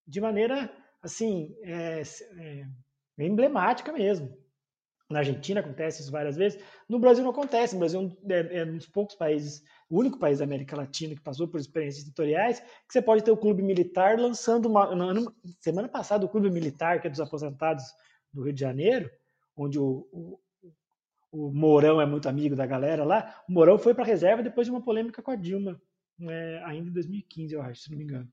de 0.07 0.21
maneira 0.21 0.71
assim 1.05 1.55
é, 1.63 2.03
é 2.39 3.25
emblemática 3.25 3.93
mesmo. 3.93 4.37
Na 5.11 5.19
Argentina 5.19 5.61
acontece 5.61 6.01
isso 6.01 6.11
várias 6.11 6.37
vezes. 6.37 6.59
No 6.89 6.99
Brasil 6.99 7.23
não 7.23 7.31
acontece. 7.31 7.77
O 7.77 7.79
Brasil 7.79 8.17
é, 8.29 8.61
é 8.61 8.65
um 8.65 8.79
dos 8.79 8.87
poucos 8.87 9.15
países, 9.15 9.63
o 9.89 9.99
único 9.99 10.19
país 10.19 10.39
da 10.39 10.45
América 10.45 10.77
Latina 10.77 11.15
que 11.15 11.21
passou 11.21 11.47
por 11.47 11.61
experiências 11.61 12.05
editoriais, 12.05 12.61
que 12.61 12.93
você 12.93 13.03
pode 13.03 13.23
ter 13.23 13.31
o 13.31 13.37
clube 13.37 13.63
militar 13.63 14.19
lançando 14.19 14.67
uma. 14.67 14.91
semana 15.61 15.89
passada, 15.89 16.25
o 16.25 16.29
clube 16.29 16.51
militar, 16.51 17.01
que 17.01 17.07
é 17.07 17.11
dos 17.11 17.21
aposentados 17.21 17.85
do 18.33 18.43
Rio 18.43 18.53
de 18.53 18.61
Janeiro, 18.61 19.11
onde 19.55 19.79
o, 19.79 20.09
o, 20.11 20.41
o 21.31 21.53
Mourão 21.53 22.01
é 22.01 22.07
muito 22.07 22.29
amigo 22.29 22.57
da 22.57 22.67
galera 22.67 23.05
lá, 23.05 23.45
o 23.49 23.53
Mourão 23.53 23.79
foi 23.79 23.95
para 23.95 24.05
a 24.05 24.07
reserva 24.07 24.43
depois 24.43 24.67
de 24.67 24.71
uma 24.71 24.83
polêmica 24.83 25.23
com 25.23 25.31
a 25.31 25.37
Dilma, 25.37 25.81
é, 26.23 26.63
ainda 26.65 26.89
em 26.89 26.93
2015, 26.93 27.55
eu 27.55 27.63
acho, 27.63 27.83
se 27.83 27.91
não 27.91 27.99
me 27.99 28.05
engano. 28.05 28.29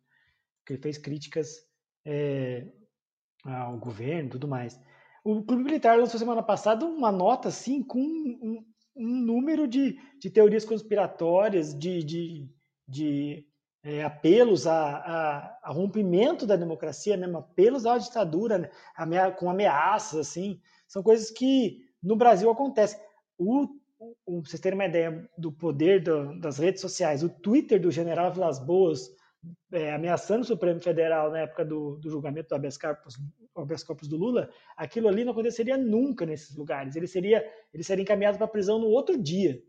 Que 0.65 0.73
ele 0.73 0.81
fez 0.81 0.97
críticas 0.97 1.67
é, 2.05 2.67
ao 3.43 3.77
governo 3.77 4.27
e 4.27 4.31
tudo 4.31 4.47
mais. 4.47 4.79
O 5.23 5.43
Clube 5.43 5.63
Militar 5.63 5.97
lançou 5.97 6.19
semana 6.19 6.41
passada 6.41 6.85
uma 6.85 7.11
nota 7.11 7.49
assim 7.49 7.83
com 7.83 7.99
um, 7.99 8.65
um 8.95 9.07
número 9.07 9.67
de, 9.67 9.99
de 10.19 10.29
teorias 10.29 10.65
conspiratórias, 10.65 11.77
de, 11.77 12.03
de, 12.03 12.49
de 12.87 13.47
é, 13.83 14.03
apelos 14.03 14.67
a, 14.67 14.97
a, 14.97 15.59
a, 15.63 15.71
rompimento 15.71 16.45
da 16.45 16.55
democracia, 16.55 17.17
mesmo 17.17 17.37
apelos 17.37 17.85
à 17.85 17.97
ditadura, 17.97 18.57
né? 18.57 18.69
amea 18.95 19.31
com 19.31 19.49
ameaças, 19.49 20.19
assim, 20.19 20.59
são 20.87 21.01
coisas 21.01 21.29
que 21.31 21.79
no 22.01 22.15
Brasil 22.15 22.49
acontecem. 22.49 22.99
O, 23.37 23.67
o, 24.25 24.41
vocês 24.41 24.59
terem 24.59 24.77
uma 24.77 24.85
ideia 24.85 25.29
do 25.37 25.51
poder 25.51 26.03
do, 26.03 26.39
das 26.39 26.57
redes 26.57 26.81
sociais, 26.81 27.23
o 27.23 27.29
Twitter 27.29 27.79
do 27.79 27.91
general 27.91 28.33
Vilas 28.33 28.59
Boas 28.59 29.09
é, 29.71 29.93
ameaçando 29.93 30.41
o 30.41 30.45
Supremo 30.45 30.79
Federal 30.79 31.31
na 31.31 31.39
época 31.39 31.65
do, 31.65 31.97
do 31.97 32.09
julgamento 32.09 32.49
do 32.49 32.55
habeas 32.55 32.77
corpus, 32.77 33.17
habeas 33.55 33.83
corpus 33.83 34.07
do 34.07 34.17
Lula, 34.17 34.49
aquilo 34.75 35.07
ali 35.07 35.23
não 35.23 35.31
aconteceria 35.31 35.77
nunca 35.77 36.25
nesses 36.25 36.55
lugares. 36.55 36.95
Ele 36.95 37.07
seria, 37.07 37.45
ele 37.73 37.83
seria 37.83 38.03
encaminhado 38.03 38.37
para 38.37 38.45
a 38.45 38.49
prisão 38.49 38.79
no 38.79 38.87
outro 38.87 39.17
dia. 39.17 39.61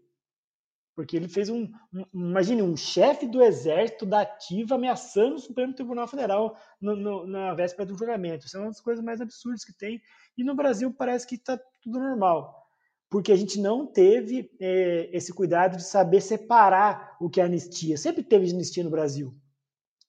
Porque 0.95 1.17
ele 1.17 1.27
fez 1.27 1.49
um, 1.49 1.71
um 1.93 2.05
imagine, 2.13 2.61
um 2.61 2.77
chefe 2.77 3.27
do 3.27 3.43
exército 3.43 4.05
da 4.05 4.21
ativa 4.21 4.75
ameaçando 4.75 5.37
o 5.37 5.39
Supremo 5.39 5.73
Tribunal 5.73 6.07
Federal 6.07 6.55
no, 6.79 6.95
no, 6.95 7.27
na 7.27 7.55
véspera 7.55 7.87
do 7.87 7.97
julgamento. 7.97 8.47
Isso 8.47 8.59
é 8.59 8.61
uma 8.61 8.69
das 8.69 8.81
coisas 8.81 9.03
mais 9.03 9.21
absurdas 9.21 9.65
que 9.65 9.73
tem. 9.73 10.03
E 10.37 10.45
no 10.45 10.55
Brasil 10.55 10.93
parece 10.93 11.27
que 11.27 11.37
está 11.37 11.59
tudo 11.83 11.99
normal. 11.99 12.63
Porque 13.09 13.33
a 13.33 13.37
gente 13.37 13.59
não 13.59 13.87
teve 13.87 14.51
é, 14.61 15.09
esse 15.13 15.33
cuidado 15.33 15.79
de 15.79 15.85
saber 15.85 16.21
separar 16.21 17.17
o 17.21 17.31
que 17.31 17.41
é 17.41 17.45
anistia. 17.45 17.97
Sempre 17.97 18.23
teve 18.23 18.51
anistia 18.51 18.85
no 18.85 18.91
Brasil. 18.91 19.35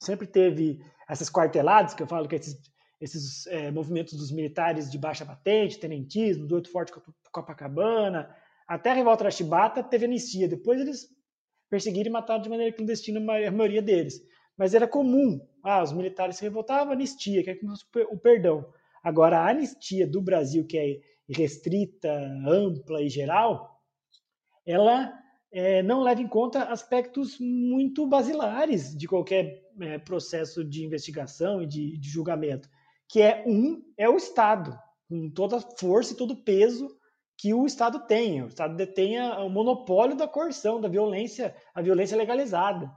Sempre 0.03 0.27
teve 0.27 0.83
essas 1.07 1.29
quarteladas, 1.29 1.93
que 1.93 2.03
eu 2.03 2.07
falo 2.07 2.27
que 2.27 2.35
esses, 2.35 2.59
esses 2.99 3.47
é, 3.47 3.71
movimentos 3.71 4.13
dos 4.15 4.31
militares 4.31 4.91
de 4.91 4.97
baixa 4.97 5.25
patente, 5.25 5.79
tenentismo, 5.79 6.45
do 6.45 6.55
Oito 6.55 6.69
Forte 6.69 6.91
Copacabana, 7.31 8.29
até 8.67 8.91
a 8.91 8.93
revolta 8.93 9.23
da 9.23 9.31
Chibata 9.31 9.81
teve 9.81 10.05
anistia. 10.05 10.47
Depois 10.47 10.81
eles 10.81 11.07
perseguiram 11.69 12.09
e 12.09 12.11
mataram 12.11 12.41
de 12.41 12.49
maneira 12.49 12.75
clandestina 12.75 13.19
a 13.19 13.51
maioria 13.51 13.81
deles. 13.81 14.21
Mas 14.57 14.73
era 14.73 14.87
comum. 14.87 15.39
Ah, 15.63 15.81
os 15.81 15.93
militares 15.93 16.35
se 16.35 16.43
revoltavam, 16.43 16.91
anistia, 16.91 17.41
que 17.41 17.49
é 17.49 17.57
o 18.09 18.17
perdão. 18.17 18.65
Agora, 19.01 19.39
a 19.39 19.49
anistia 19.49 20.05
do 20.05 20.21
Brasil, 20.21 20.65
que 20.65 20.77
é 20.77 20.99
restrita, 21.29 22.11
ampla 22.45 23.01
e 23.01 23.09
geral, 23.09 23.81
ela 24.65 25.13
é, 25.53 25.83
não 25.83 26.01
leva 26.01 26.19
em 26.19 26.27
conta 26.27 26.63
aspectos 26.63 27.37
muito 27.39 28.07
basilares 28.07 28.97
de 28.97 29.07
qualquer 29.07 29.63
é, 29.79 29.99
processo 29.99 30.65
de 30.65 30.83
investigação 30.83 31.61
e 31.61 31.67
de, 31.67 31.95
de, 31.97 32.09
julgamento, 32.09 32.67
que 33.07 33.21
é 33.21 33.43
um 33.45 33.83
é 33.95 34.09
o 34.09 34.17
Estado, 34.17 34.75
com 35.07 35.29
toda 35.29 35.57
a 35.57 35.61
força 35.61 36.13
e 36.13 36.17
todo 36.17 36.31
o 36.31 36.43
peso 36.43 36.97
que 37.37 37.53
o 37.53 37.67
Estado 37.67 37.99
tem. 38.07 38.41
O 38.41 38.47
Estado 38.47 38.75
detém 38.75 39.19
o 39.21 39.47
monopólio 39.47 40.17
da 40.17 40.27
coerção, 40.27 40.81
da 40.81 40.87
violência, 40.87 41.55
a 41.75 41.81
violência 41.83 42.17
legalizada. 42.17 42.91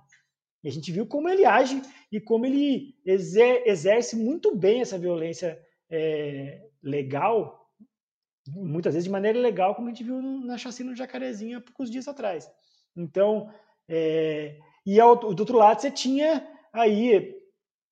E 0.65 0.69
a 0.69 0.73
gente 0.73 0.91
viu 0.91 1.07
como 1.07 1.29
ele 1.29 1.45
age 1.45 1.83
e 2.11 2.19
como 2.19 2.47
ele 2.47 2.95
exer, 3.05 3.65
exerce 3.67 4.17
muito 4.17 4.57
bem 4.57 4.81
essa 4.81 4.99
violência 4.99 5.61
é, 5.91 6.67
legal, 6.83 7.66
muitas 8.49 8.95
vezes 8.95 9.05
de 9.05 9.11
maneira 9.11 9.39
ilegal, 9.39 9.75
como 9.75 9.89
a 9.89 9.91
gente 9.91 10.05
viu 10.05 10.21
na 10.21 10.59
chacina 10.59 10.93
do 10.93 10.97
Jacarezinho 10.97 11.59
há 11.59 11.61
poucos 11.61 11.91
dias 11.91 12.09
atrás. 12.09 12.51
Então, 12.97 13.51
é, 13.89 14.59
e 14.85 15.01
ao, 15.01 15.17
do 15.17 15.41
outro 15.41 15.57
lado 15.57 15.81
você 15.81 15.91
tinha 15.91 16.47
aí 16.73 17.35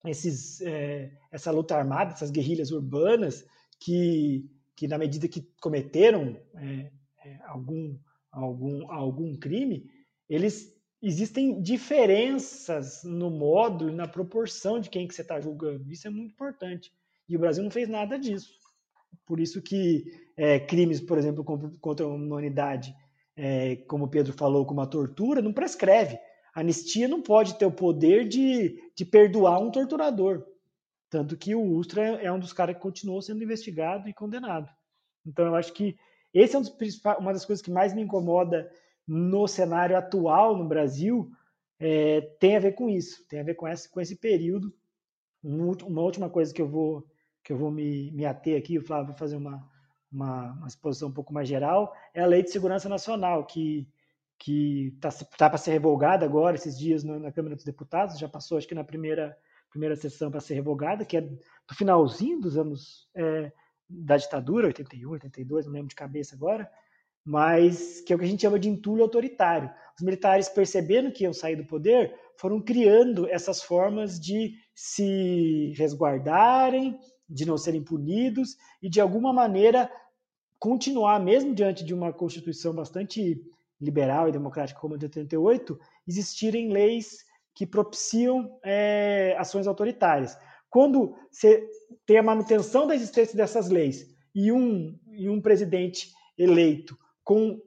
esses, 0.05 0.61
é, 0.61 1.11
essa 1.31 1.51
luta 1.51 1.75
armada, 1.75 2.13
essas 2.13 2.31
guerrilhas 2.31 2.71
urbanas 2.71 3.45
que 3.79 4.49
que 4.75 4.87
na 4.87 4.97
medida 4.97 5.27
que 5.27 5.41
cometeram 5.61 6.37
é, 6.55 6.91
é, 7.23 7.39
algum, 7.45 7.97
algum, 8.31 8.91
algum 8.91 9.35
crime, 9.37 9.89
eles 10.29 10.75
existem 11.01 11.61
diferenças 11.61 13.03
no 13.03 13.29
modo 13.29 13.89
e 13.89 13.93
na 13.93 14.07
proporção 14.07 14.79
de 14.79 14.89
quem 14.89 15.07
que 15.07 15.15
você 15.15 15.21
está 15.21 15.39
julgando. 15.39 15.91
Isso 15.91 16.07
é 16.07 16.09
muito 16.09 16.33
importante. 16.33 16.91
E 17.27 17.35
o 17.35 17.39
Brasil 17.39 17.63
não 17.63 17.71
fez 17.71 17.87
nada 17.87 18.19
disso. 18.19 18.53
Por 19.25 19.39
isso 19.39 19.61
que 19.61 20.05
é, 20.35 20.59
crimes, 20.59 20.99
por 20.99 21.17
exemplo, 21.17 21.43
contra 21.79 22.05
a 22.05 22.09
humanidade, 22.09 22.95
é, 23.35 23.77
como 23.87 24.07
Pedro 24.07 24.33
falou, 24.33 24.65
como 24.65 24.81
a 24.81 24.87
tortura, 24.87 25.41
não 25.41 25.53
prescreve. 25.53 26.17
A 26.53 26.61
anistia 26.61 27.07
não 27.07 27.21
pode 27.21 27.57
ter 27.57 27.65
o 27.65 27.71
poder 27.71 28.27
de, 28.27 28.81
de 28.95 29.05
perdoar 29.05 29.59
um 29.59 29.71
torturador. 29.71 30.45
Tanto 31.09 31.37
que 31.37 31.53
o 31.53 31.63
Ustra 31.63 32.03
é 32.03 32.31
um 32.31 32.39
dos 32.39 32.53
caras 32.53 32.75
que 32.75 32.81
continuou 32.81 33.21
sendo 33.21 33.43
investigado 33.43 34.09
e 34.09 34.13
condenado. 34.13 34.69
Então, 35.25 35.45
eu 35.45 35.55
acho 35.55 35.73
que 35.73 35.97
esse 36.33 36.55
é 36.55 36.59
um 36.59 36.63
uma 37.19 37.33
das 37.33 37.45
coisas 37.45 37.63
que 37.63 37.71
mais 37.71 37.93
me 37.93 38.01
incomoda 38.01 38.69
no 39.07 39.47
cenário 39.47 39.95
atual 39.95 40.57
no 40.57 40.67
Brasil, 40.67 41.31
é, 41.79 42.21
tem 42.39 42.55
a 42.55 42.59
ver 42.59 42.73
com 42.73 42.89
isso, 42.89 43.25
tem 43.27 43.39
a 43.39 43.43
ver 43.43 43.55
com 43.55 43.67
esse, 43.67 43.89
com 43.89 44.01
esse 44.01 44.15
período. 44.15 44.73
Uma 45.43 46.01
última 46.01 46.29
coisa 46.29 46.53
que 46.53 46.61
eu 46.61 46.67
vou, 46.67 47.05
que 47.45 47.53
eu 47.53 47.57
vou 47.57 47.69
me, 47.71 48.11
me 48.11 48.25
ater 48.25 48.57
aqui, 48.57 48.79
Flávio 48.81 49.09
vai 49.09 49.17
fazer 49.17 49.37
uma, 49.37 49.63
uma, 50.11 50.53
uma, 50.53 50.67
exposição 50.67 51.09
um 51.09 51.13
pouco 51.13 51.31
mais 51.31 51.47
geral, 51.47 51.93
é 52.11 52.21
a 52.21 52.25
Lei 52.25 52.41
de 52.41 52.51
Segurança 52.51 52.89
Nacional, 52.89 53.45
que 53.45 53.87
que 54.37 54.87
está 54.95 55.09
tá 55.37 55.49
para 55.49 55.57
ser 55.57 55.71
revogada 55.71 56.25
agora, 56.25 56.57
esses 56.57 56.77
dias 56.77 57.05
na 57.05 57.31
Câmara 57.31 57.55
dos 57.55 57.63
Deputados, 57.63 58.19
já 58.19 58.27
passou 58.27 58.57
acho 58.57 58.67
que 58.67 58.75
na 58.75 58.83
primeira 58.83 59.37
primeira 59.69 59.95
sessão 59.95 60.29
para 60.29 60.41
ser 60.41 60.55
revogada, 60.55 61.05
que 61.05 61.15
é 61.15 61.21
do 61.21 61.73
finalzinho 61.73 62.39
dos 62.39 62.57
anos 62.57 63.09
é, 63.15 63.51
da 63.89 64.17
ditadura, 64.17 64.67
81, 64.67 65.09
82, 65.11 65.65
não 65.65 65.73
lembro 65.73 65.89
de 65.89 65.95
cabeça 65.95 66.35
agora, 66.35 66.69
mas 67.23 68.01
que 68.01 68.11
é 68.11 68.15
o 68.15 68.19
que 68.19 68.25
a 68.25 68.27
gente 68.27 68.41
chama 68.41 68.59
de 68.59 68.69
entulho 68.69 69.03
autoritário. 69.03 69.69
Os 69.97 70.03
militares, 70.03 70.47
percebendo 70.47 71.11
que 71.11 71.23
iam 71.23 71.33
sair 71.33 71.55
do 71.55 71.65
poder, 71.65 72.13
foram 72.37 72.61
criando 72.61 73.27
essas 73.27 73.61
formas 73.61 74.19
de 74.19 74.53
se 74.73 75.73
resguardarem, 75.77 76.97
de 77.29 77.45
não 77.45 77.57
serem 77.57 77.83
punidos 77.83 78.57
e, 78.81 78.89
de 78.89 79.01
alguma 79.01 79.33
maneira, 79.33 79.91
continuar, 80.59 81.19
mesmo 81.19 81.53
diante 81.53 81.83
de 81.83 81.93
uma 81.93 82.13
Constituição 82.13 82.73
bastante 82.73 83.41
liberal 83.79 84.27
e 84.27 84.31
democrática 84.31 84.79
como 84.79 84.95
a 84.95 84.97
de 84.97 85.05
88, 85.05 85.79
existirem 86.07 86.71
leis 86.71 87.25
que 87.53 87.65
propiciam 87.65 88.59
é, 88.63 89.35
ações 89.37 89.67
autoritárias. 89.67 90.37
Quando 90.69 91.15
você 91.31 91.67
tem 92.05 92.17
a 92.17 92.23
manutenção 92.23 92.85
da 92.85 92.95
existência 92.95 93.35
dessas 93.35 93.69
leis 93.69 94.13
e 94.33 94.51
um, 94.51 94.97
e 95.11 95.29
um 95.29 95.41
presidente 95.41 96.11
eleito 96.37 96.97
com 97.23 97.59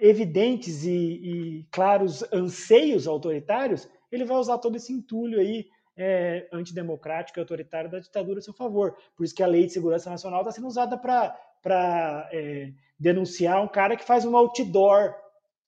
evidentes 0.00 0.84
e, 0.84 0.90
e 0.90 1.68
claros 1.70 2.24
anseios 2.32 3.06
autoritários, 3.06 3.88
ele 4.10 4.24
vai 4.24 4.38
usar 4.38 4.58
todo 4.58 4.76
esse 4.76 4.92
entulho 4.92 5.38
aí 5.38 5.66
é, 5.98 6.48
antidemocrático 6.52 7.38
e 7.38 7.40
autoritário 7.40 7.90
da 7.90 7.98
ditadura 7.98 8.38
a 8.38 8.42
seu 8.42 8.54
favor. 8.54 8.96
Por 9.16 9.24
isso 9.24 9.34
que 9.34 9.42
a 9.42 9.46
Lei 9.46 9.66
de 9.66 9.72
Segurança 9.72 10.08
Nacional 10.08 10.40
está 10.40 10.52
sendo 10.52 10.68
usada 10.68 10.96
para 10.96 12.28
é, 12.32 12.72
denunciar 12.98 13.60
um 13.62 13.68
cara 13.68 13.96
que 13.96 14.04
faz 14.04 14.24
um 14.24 14.36
outdoor 14.36 15.12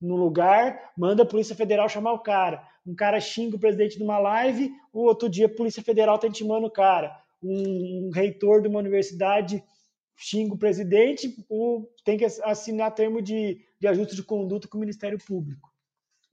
no 0.01 0.16
lugar, 0.16 0.93
manda 0.97 1.24
a 1.24 1.27
Polícia 1.27 1.55
Federal 1.55 1.89
chamar 1.89 2.12
o 2.12 2.20
cara. 2.20 2.66
Um 2.86 2.94
cara 2.94 3.20
xinga 3.20 3.57
o 3.57 3.61
presidente 3.61 3.98
de 3.98 4.02
uma 4.02 4.19
live, 4.19 4.73
o 4.93 5.01
outro 5.02 5.28
dia 5.28 5.47
a 5.47 5.55
Polícia 5.55 5.82
Federal 5.82 6.15
está 6.15 6.28
intimando 6.28 6.69
o 6.69 6.70
cara. 6.70 7.20
Um, 7.43 8.07
um, 8.07 8.11
reitor 8.11 8.62
de 8.62 8.69
uma 8.69 8.78
universidade 8.78 9.62
xinga 10.16 10.55
o 10.55 10.59
presidente, 10.59 11.35
ou 11.48 11.90
tem 12.05 12.16
que 12.16 12.24
assinar 12.24 12.94
termo 12.94 13.20
de, 13.20 13.59
de 13.81 13.86
ajuste 13.86 14.15
de 14.15 14.23
conduta 14.23 14.69
com 14.69 14.77
o 14.77 14.81
Ministério 14.81 15.19
Público. 15.19 15.70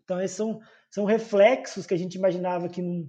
Então, 0.03 0.21
esses 0.21 0.35
são, 0.37 0.59
são 0.89 1.05
reflexos 1.05 1.85
que 1.85 1.93
a 1.93 1.97
gente 1.97 2.15
imaginava 2.15 2.69
que 2.69 2.81
não, 2.81 3.05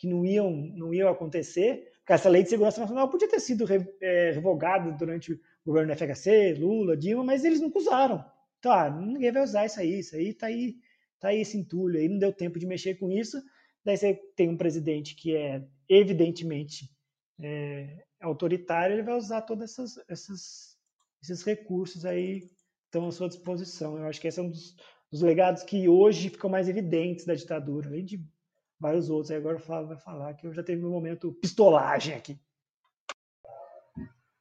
que 0.00 0.06
não, 0.06 0.24
iam, 0.24 0.50
não 0.50 0.94
iam 0.94 1.10
acontecer. 1.10 1.92
Porque 1.98 2.14
essa 2.14 2.30
lei 2.30 2.42
de 2.42 2.48
segurança 2.48 2.80
nacional 2.80 3.10
podia 3.10 3.28
ter 3.28 3.38
sido 3.38 3.66
é, 4.00 4.30
revogada 4.30 4.90
durante 4.92 5.34
o 5.34 5.40
governo 5.62 5.94
FHC, 5.94 6.54
Lula, 6.54 6.96
Dilma, 6.96 7.22
mas 7.22 7.44
eles 7.44 7.60
nunca 7.60 7.78
usaram. 7.78 8.24
Tá, 8.62 8.90
ninguém 8.90 9.30
vai 9.30 9.42
usar 9.42 9.66
isso 9.66 9.78
aí, 9.78 9.98
isso 9.98 10.16
aí 10.16 10.32
tá 10.32 10.46
aí, 10.46 10.76
tá 11.18 11.28
aí 11.28 11.42
esse 11.42 11.58
entulho 11.58 11.98
aí, 11.98 12.08
não 12.08 12.18
deu 12.18 12.32
tempo 12.32 12.58
de 12.58 12.66
mexer 12.66 12.94
com 12.94 13.10
isso. 13.10 13.42
Daí 13.84 13.94
você 13.94 14.14
tem 14.34 14.48
um 14.48 14.56
presidente 14.56 15.14
que 15.14 15.36
é 15.36 15.62
evidentemente 15.86 16.90
é, 17.38 18.02
autoritário, 18.22 18.94
ele 18.94 19.02
vai 19.02 19.16
usar 19.16 19.42
todos 19.42 19.64
essas, 19.64 20.02
essas, 20.08 20.78
esses 21.22 21.42
recursos 21.42 22.06
aí 22.06 22.48
estão 22.86 23.06
à 23.06 23.12
sua 23.12 23.28
disposição. 23.28 23.98
Eu 23.98 24.06
acho 24.06 24.18
que 24.18 24.28
esse 24.28 24.40
é 24.40 24.42
um 24.42 24.50
dos, 24.50 24.76
dos, 25.10 25.20
legados 25.20 25.62
que 25.62 25.88
hoje 25.90 26.30
ficam 26.30 26.48
mais 26.48 26.70
evidentes 26.70 27.26
da 27.26 27.34
ditadura, 27.34 27.88
além 27.88 28.04
de 28.04 28.24
vários 28.80 29.10
outros. 29.10 29.30
Aí 29.30 29.36
agora 29.36 29.56
o 29.56 29.60
Flávio 29.60 29.88
vai 29.88 29.98
falar 29.98 30.34
que 30.34 30.46
eu 30.46 30.52
já 30.52 30.62
teve 30.62 30.80
meu 30.80 30.90
momento 30.90 31.32
pistolagem 31.34 32.14
aqui. 32.14 32.38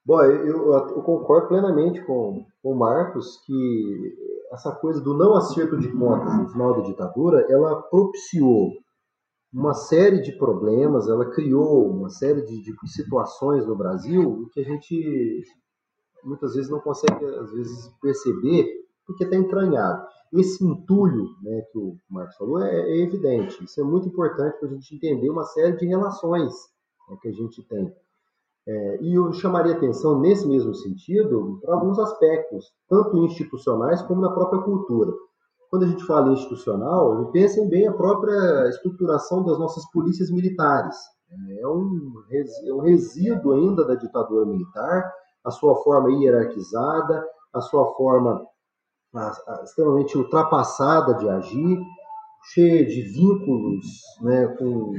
Bom, 0.06 0.22
eu, 0.24 0.74
eu, 0.74 1.04
concordo 1.04 1.50
plenamente 1.50 2.02
com, 2.04 2.44
com 2.64 2.72
o 2.72 2.76
Marcos 2.76 3.38
que 3.46 4.18
essa 4.52 4.72
coisa 4.72 5.00
do 5.02 5.16
não 5.16 5.36
acerto 5.36 5.78
de 5.78 5.92
contas 5.92 6.36
no 6.36 6.50
final 6.50 6.82
da 6.82 6.88
ditadura, 6.88 7.46
ela 7.48 7.80
propiciou 7.84 8.72
uma 9.54 9.74
série 9.74 10.22
de 10.22 10.32
problemas, 10.32 11.08
ela 11.08 11.30
criou 11.30 11.88
uma 11.88 12.10
série 12.10 12.42
de, 12.42 12.62
de 12.64 12.74
situações 12.88 13.68
no 13.68 13.76
Brasil 13.76 14.50
que 14.52 14.62
a 14.62 14.64
gente 14.64 15.44
muitas 16.24 16.56
vezes 16.56 16.72
não 16.72 16.80
consegue 16.80 17.24
às 17.26 17.52
vezes 17.52 17.90
perceber 18.02 18.89
porque 19.10 19.24
está 19.24 19.36
entranhado. 19.36 20.06
Esse 20.32 20.64
entulho 20.64 21.26
né, 21.42 21.62
que 21.72 21.80
o 21.80 21.98
Marcos 22.08 22.36
falou 22.38 22.62
é, 22.62 22.80
é 22.80 22.98
evidente. 23.00 23.64
Isso 23.64 23.82
é 23.82 23.84
muito 23.84 24.08
importante 24.08 24.60
para 24.60 24.70
a 24.70 24.72
gente 24.72 24.96
entender 24.96 25.30
uma 25.32 25.44
série 25.46 25.76
de 25.78 25.88
relações 25.88 26.54
né, 27.10 27.18
que 27.20 27.28
a 27.28 27.32
gente 27.32 27.64
tem. 27.64 27.92
É, 28.68 29.02
e 29.02 29.16
eu 29.16 29.34
chamaria 29.34 29.74
atenção 29.74 30.20
nesse 30.20 30.48
mesmo 30.48 30.76
sentido 30.76 31.60
para 31.64 31.74
alguns 31.74 31.98
aspectos, 31.98 32.72
tanto 32.88 33.18
institucionais 33.26 34.04
como 34.04 34.22
na 34.22 34.30
própria 34.30 34.62
cultura. 34.62 35.12
Quando 35.72 35.86
a 35.86 35.88
gente 35.88 36.06
fala 36.06 36.32
institucional, 36.32 37.32
pensem 37.32 37.68
bem 37.68 37.88
a 37.88 37.94
própria 37.94 38.70
estruturação 38.70 39.44
das 39.44 39.58
nossas 39.58 39.90
polícias 39.92 40.30
militares. 40.30 40.96
É 41.60 41.68
um, 41.68 42.14
é 42.32 42.74
um 42.74 42.82
resíduo 42.82 43.54
ainda 43.54 43.86
da 43.86 43.96
ditadura 43.96 44.46
militar, 44.46 45.12
a 45.44 45.50
sua 45.50 45.76
forma 45.78 46.12
hierarquizada, 46.12 47.26
a 47.54 47.62
sua 47.62 47.94
forma 47.96 48.46
extremamente 49.64 50.18
ultrapassada 50.18 51.16
de 51.16 51.30
agir, 51.30 51.80
cheia 52.54 52.86
de 52.86 53.02
vínculos 53.02 53.86
né, 54.22 54.48
com 54.58 54.94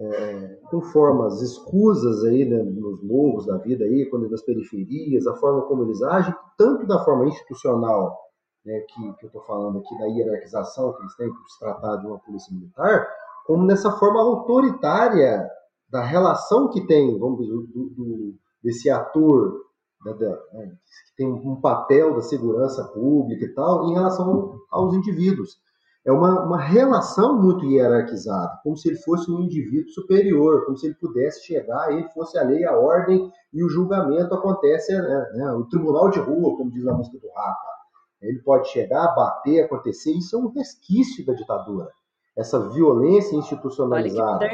é, 0.00 0.58
com 0.70 0.80
formas 0.80 1.40
escusas 1.40 2.24
aí 2.24 2.44
né, 2.44 2.62
nos 2.62 3.02
morros 3.02 3.46
da 3.46 3.56
vida 3.58 3.84
aí, 3.84 4.06
quando 4.10 4.28
nas 4.28 4.42
periferias, 4.42 5.26
a 5.26 5.34
forma 5.36 5.62
como 5.62 5.84
eles 5.84 6.02
agem, 6.02 6.34
tanto 6.58 6.86
da 6.86 7.04
forma 7.04 7.26
institucional, 7.26 8.18
né, 8.64 8.80
que, 8.80 9.12
que 9.14 9.24
eu 9.24 9.28
estou 9.28 9.42
falando 9.42 9.78
aqui 9.78 9.96
da 9.98 10.06
hierarquização 10.06 10.92
que 10.94 11.02
eles 11.02 11.14
têm 11.16 11.32
para 11.32 11.42
se 11.48 11.58
tratar 11.60 11.96
de 11.96 12.06
uma 12.06 12.18
polícia 12.18 12.52
militar, 12.52 13.08
como 13.46 13.64
nessa 13.64 13.92
forma 13.92 14.20
autoritária 14.20 15.48
da 15.88 16.02
relação 16.02 16.68
que 16.70 16.84
tem, 16.86 17.18
vamos 17.18 17.38
dizer, 17.38 17.52
do, 17.52 17.90
do, 17.90 18.34
desse 18.62 18.90
ator 18.90 19.63
da, 20.04 20.12
da, 20.12 20.30
né, 20.52 20.72
que 21.06 21.16
tem 21.16 21.26
um 21.26 21.60
papel 21.60 22.14
da 22.14 22.22
segurança 22.22 22.84
pública 22.84 23.44
e 23.44 23.54
tal, 23.54 23.88
em 23.88 23.94
relação 23.94 24.58
aos 24.70 24.94
indivíduos 24.94 25.58
é 26.06 26.12
uma, 26.12 26.44
uma 26.44 26.60
relação 26.60 27.40
muito 27.40 27.64
hierarquizada, 27.64 28.60
como 28.62 28.76
se 28.76 28.88
ele 28.88 28.98
fosse 28.98 29.30
um 29.30 29.40
indivíduo 29.40 29.88
superior, 29.90 30.66
como 30.66 30.76
se 30.76 30.86
ele 30.86 30.94
pudesse 30.96 31.46
chegar 31.46 31.98
e 31.98 32.06
fosse 32.12 32.38
a 32.38 32.42
lei, 32.42 32.62
a 32.64 32.76
ordem 32.76 33.32
e 33.52 33.64
o 33.64 33.68
julgamento 33.70 34.34
acontece, 34.34 34.92
né, 34.92 35.30
né, 35.34 35.52
o 35.52 35.64
tribunal 35.64 36.10
de 36.10 36.18
rua, 36.18 36.56
como 36.56 36.70
diz 36.70 36.86
a 36.86 36.92
música 36.92 37.18
do 37.18 37.28
Rafa. 37.32 37.74
Ele 38.20 38.38
pode 38.42 38.68
chegar, 38.68 39.14
bater, 39.14 39.64
acontecer, 39.64 40.12
isso 40.12 40.36
é 40.36 40.38
um 40.38 40.48
resquício 40.48 41.24
da 41.24 41.32
ditadura. 41.32 41.90
Essa 42.36 42.68
violência 42.68 43.36
institucionalizada. 43.36 44.44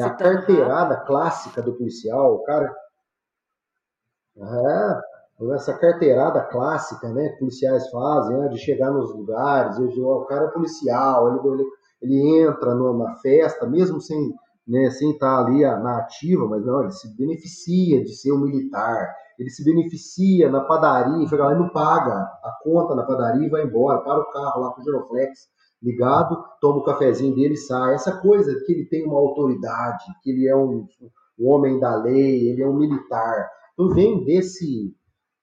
é 0.00 0.02
a 0.02 0.10
carteirada 0.10 0.96
clássica 0.96 1.62
do 1.62 1.74
policial, 1.74 2.34
o 2.34 2.42
cara. 2.44 2.74
É, 4.38 5.00
essa 5.54 5.74
carteirada 5.74 6.40
clássica, 6.42 7.08
né, 7.08 7.30
que 7.30 7.38
policiais 7.38 7.88
fazem, 7.90 8.38
né, 8.38 8.48
de 8.48 8.58
chegar 8.58 8.90
nos 8.90 9.14
lugares, 9.14 9.78
o 9.78 10.24
cara 10.26 10.46
é 10.46 10.50
policial, 10.50 11.28
ele, 11.28 11.64
ele, 12.02 12.40
entra 12.40 12.74
no, 12.74 12.96
na 12.96 13.14
festa, 13.16 13.66
mesmo 13.66 14.00
sem, 14.00 14.34
né, 14.66 14.90
sem 14.90 15.10
estar 15.12 15.44
ali 15.44 15.60
na 15.62 15.98
ativa, 15.98 16.46
mas 16.46 16.64
não, 16.64 16.82
ele 16.82 16.92
se 16.92 17.14
beneficia 17.16 18.02
de 18.02 18.14
ser 18.14 18.32
um 18.32 18.40
militar, 18.40 19.14
ele 19.38 19.50
se 19.50 19.62
beneficia 19.64 20.50
na 20.50 20.62
padaria, 20.62 21.28
chega 21.28 21.44
lá 21.44 21.52
e 21.52 21.58
não 21.58 21.68
paga 21.68 22.14
a 22.14 22.58
conta 22.62 22.94
na 22.94 23.02
padaria 23.02 23.46
e 23.46 23.50
vai 23.50 23.64
embora, 23.64 24.00
para 24.00 24.20
o 24.20 24.30
carro 24.30 24.62
lá 24.62 24.70
com 24.70 24.80
o 24.80 24.84
Giroflex 24.84 25.48
ligado, 25.82 26.42
toma 26.60 26.78
o 26.78 26.84
cafezinho 26.84 27.34
dele 27.34 27.54
e 27.54 27.58
sai. 27.58 27.94
Essa 27.94 28.16
coisa 28.20 28.52
que 28.64 28.72
ele 28.72 28.86
tem 28.86 29.04
uma 29.06 29.18
autoridade, 29.18 30.04
que 30.22 30.30
ele 30.30 30.48
é 30.48 30.56
um, 30.56 30.86
um 31.38 31.48
homem 31.48 31.78
da 31.78 31.94
lei, 31.96 32.48
ele 32.48 32.62
é 32.62 32.68
um 32.68 32.76
militar. 32.76 33.48
Vem 33.78 34.24
desse 34.24 34.94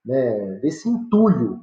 né, 0.05 0.59
desse 0.61 0.89
entulho 0.89 1.59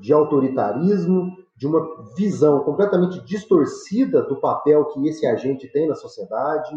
de 0.00 0.12
autoritarismo, 0.12 1.36
de 1.56 1.66
uma 1.66 2.14
visão 2.16 2.60
completamente 2.60 3.20
distorcida 3.24 4.22
do 4.22 4.40
papel 4.40 4.86
que 4.86 5.06
esse 5.08 5.26
agente 5.26 5.70
tem 5.72 5.88
na 5.88 5.94
sociedade 5.94 6.70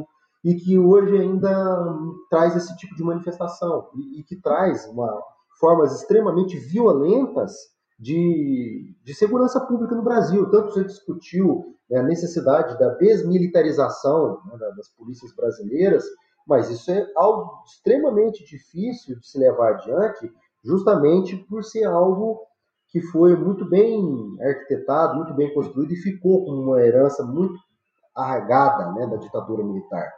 e 0.44 0.56
que 0.56 0.78
hoje 0.78 1.18
ainda 1.18 1.98
traz 2.30 2.56
esse 2.56 2.76
tipo 2.78 2.96
de 2.96 3.04
manifestação 3.04 3.90
e, 3.96 4.20
e 4.20 4.24
que 4.24 4.36
traz 4.36 4.86
uma, 4.88 5.12
formas 5.60 6.00
extremamente 6.00 6.58
violentas 6.58 7.54
de, 7.98 8.96
de 9.04 9.14
segurança 9.14 9.60
pública 9.62 9.96
no 9.96 10.04
Brasil. 10.04 10.50
Tanto 10.52 10.74
se 10.74 10.84
discutiu 10.84 11.76
né, 11.90 12.00
a 12.00 12.04
necessidade 12.04 12.78
da 12.78 12.90
desmilitarização 12.96 14.40
né, 14.46 14.58
das 14.76 14.90
polícias 14.90 15.34
brasileiras, 15.34 16.04
mas 16.46 16.70
isso 16.70 16.92
é 16.92 17.06
algo 17.16 17.64
extremamente 17.66 18.46
difícil 18.46 19.20
de 19.20 19.28
se 19.28 19.38
levar 19.38 19.74
adiante 19.74 20.32
justamente 20.64 21.36
por 21.36 21.64
ser 21.64 21.86
algo 21.86 22.42
que 22.90 23.02
foi 23.02 23.36
muito 23.36 23.68
bem 23.68 24.00
arquitetado, 24.42 25.16
muito 25.16 25.34
bem 25.34 25.54
construído 25.54 25.92
e 25.92 25.98
ficou 25.98 26.46
com 26.46 26.52
uma 26.52 26.82
herança 26.82 27.24
muito 27.24 27.60
arraigada 28.16 28.92
né, 28.94 29.06
da 29.08 29.18
ditadura 29.18 29.64
militar. 29.64 30.12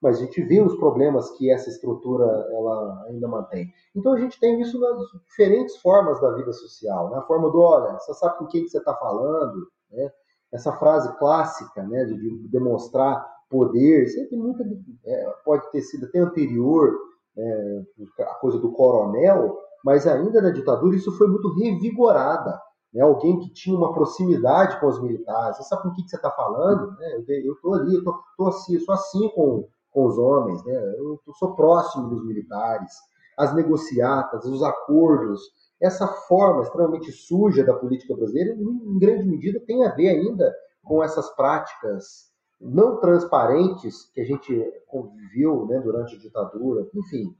Mas 0.00 0.16
a 0.16 0.20
gente 0.20 0.42
viu 0.42 0.64
os 0.64 0.76
problemas 0.76 1.30
que 1.32 1.50
essa 1.52 1.68
estrutura 1.68 2.24
ela 2.24 3.04
ainda 3.08 3.28
mantém. 3.28 3.72
Então 3.94 4.12
a 4.12 4.18
gente 4.18 4.38
tem 4.40 4.60
isso 4.60 4.78
nas 4.80 4.98
diferentes 5.28 5.76
formas 5.76 6.20
da 6.20 6.32
vida 6.32 6.52
social. 6.52 7.10
Né? 7.10 7.22
Forma 7.26 7.50
do, 7.50 7.60
olha, 7.60 7.98
você 7.98 8.14
sabe 8.14 8.38
com 8.38 8.46
quem 8.46 8.64
que 8.64 8.70
você 8.70 8.78
está 8.78 8.94
falando, 8.94 9.68
né? 9.90 10.10
essa 10.52 10.72
frase 10.72 11.16
clássica 11.18 11.82
né, 11.82 12.04
de 12.04 12.48
demonstrar 12.48 13.26
poder, 13.50 14.06
sempre 14.06 14.36
muita, 14.36 14.64
é, 15.04 15.34
pode 15.44 15.68
ter 15.72 15.82
sido 15.82 16.06
até 16.06 16.20
anterior, 16.20 16.96
é, 17.36 17.82
a 18.20 18.34
coisa 18.34 18.58
do 18.58 18.72
coronel, 18.72 19.58
mas 19.84 20.06
ainda 20.06 20.40
na 20.40 20.50
ditadura 20.50 20.96
isso 20.96 21.12
foi 21.18 21.26
muito 21.26 21.52
revigorada. 21.54 22.60
Né? 22.94 23.02
Alguém 23.02 23.38
que 23.40 23.52
tinha 23.52 23.76
uma 23.76 23.92
proximidade 23.92 24.78
com 24.80 24.86
os 24.86 25.02
militares. 25.02 25.56
Você 25.56 25.64
sabe 25.64 25.82
com 25.82 25.88
o 25.88 25.94
que, 25.94 26.02
que 26.02 26.10
você 26.10 26.16
está 26.16 26.30
falando? 26.30 26.92
Né? 26.92 27.24
Eu 27.44 27.54
estou 27.54 27.74
ali, 27.74 27.94
eu 27.94 28.04
tô, 28.04 28.18
tô 28.36 28.48
assim, 28.48 28.78
sou 28.80 28.94
assim 28.94 29.28
com, 29.34 29.66
com 29.90 30.06
os 30.06 30.16
homens, 30.16 30.64
né? 30.64 30.94
eu 30.98 31.18
sou 31.38 31.54
próximo 31.54 32.08
dos 32.08 32.24
militares. 32.24 32.92
As 33.36 33.54
negociatas, 33.54 34.44
os 34.44 34.62
acordos, 34.62 35.40
essa 35.80 36.06
forma 36.06 36.62
extremamente 36.62 37.10
suja 37.10 37.64
da 37.64 37.74
política 37.74 38.14
brasileira, 38.14 38.54
em 38.54 38.98
grande 38.98 39.24
medida, 39.24 39.58
tem 39.66 39.84
a 39.86 39.94
ver 39.94 40.08
ainda 40.10 40.52
com 40.84 41.02
essas 41.02 41.34
práticas 41.34 42.29
não 42.60 43.00
transparentes 43.00 44.10
que 44.12 44.20
a 44.20 44.24
gente 44.24 44.52
conviveu 44.86 45.66
né, 45.66 45.80
durante 45.80 46.14
a 46.14 46.18
ditadura, 46.18 46.86
enfim, 46.94 47.34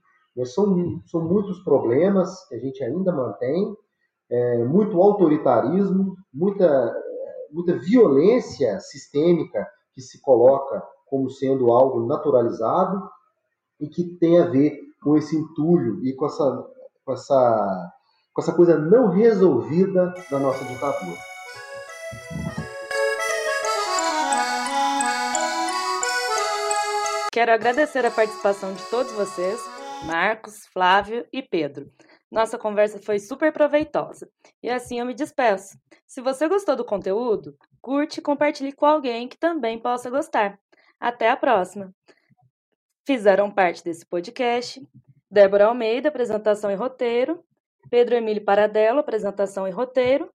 são, 0.44 1.02
são 1.06 1.22
muitos 1.22 1.62
problemas 1.62 2.46
que 2.48 2.54
a 2.54 2.58
gente 2.58 2.82
ainda 2.82 3.12
mantém, 3.12 3.76
é, 4.30 4.64
muito 4.64 5.00
autoritarismo, 5.00 6.16
muita, 6.32 6.94
muita 7.50 7.76
violência 7.76 8.78
sistêmica 8.80 9.66
que 9.92 10.00
se 10.00 10.20
coloca 10.20 10.82
como 11.06 11.28
sendo 11.28 11.72
algo 11.72 12.06
naturalizado 12.06 13.10
e 13.80 13.88
que 13.88 14.04
tem 14.18 14.38
a 14.38 14.46
ver 14.46 14.78
com 15.02 15.16
esse 15.16 15.36
entulho 15.36 16.04
e 16.04 16.14
com 16.14 16.26
essa, 16.26 16.66
com 17.04 17.12
essa, 17.12 17.92
com 18.32 18.42
essa 18.42 18.52
coisa 18.54 18.78
não 18.78 19.08
resolvida 19.08 20.14
da 20.30 20.38
nossa 20.38 20.64
ditadura. 20.64 21.18
Quero 27.32 27.52
agradecer 27.52 28.04
a 28.04 28.10
participação 28.10 28.74
de 28.74 28.82
todos 28.90 29.12
vocês 29.12 29.60
Marcos, 30.04 30.66
Flávio 30.66 31.24
e 31.32 31.40
Pedro. 31.40 31.88
Nossa 32.28 32.58
conversa 32.58 32.98
foi 33.00 33.20
super 33.20 33.52
proveitosa. 33.52 34.28
E 34.60 34.68
assim 34.68 34.98
eu 34.98 35.06
me 35.06 35.14
despeço. 35.14 35.78
Se 36.06 36.20
você 36.20 36.48
gostou 36.48 36.74
do 36.74 36.84
conteúdo, 36.84 37.56
curte 37.80 38.18
e 38.18 38.22
compartilhe 38.22 38.72
com 38.72 38.84
alguém 38.84 39.28
que 39.28 39.38
também 39.38 39.78
possa 39.78 40.10
gostar. 40.10 40.58
Até 40.98 41.30
a 41.30 41.36
próxima! 41.36 41.94
Fizeram 43.06 43.50
parte 43.50 43.84
desse 43.84 44.04
podcast 44.04 44.82
Débora 45.30 45.66
Almeida, 45.66 46.08
apresentação 46.08 46.70
e 46.70 46.74
roteiro, 46.74 47.44
Pedro 47.88 48.16
Emílio 48.16 48.44
Paradello, 48.44 48.98
apresentação 48.98 49.68
e 49.68 49.70
roteiro, 49.70 50.28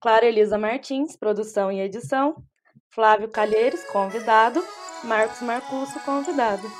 Clara 0.00 0.26
Elisa 0.26 0.56
Martins, 0.56 1.16
produção 1.16 1.72
e 1.72 1.80
edição, 1.80 2.36
Flávio 2.90 3.28
Calheiros, 3.28 3.82
convidado, 3.86 4.62
Marcos 5.06 5.40
Marcusso, 5.40 5.98
convidado. 6.00 6.70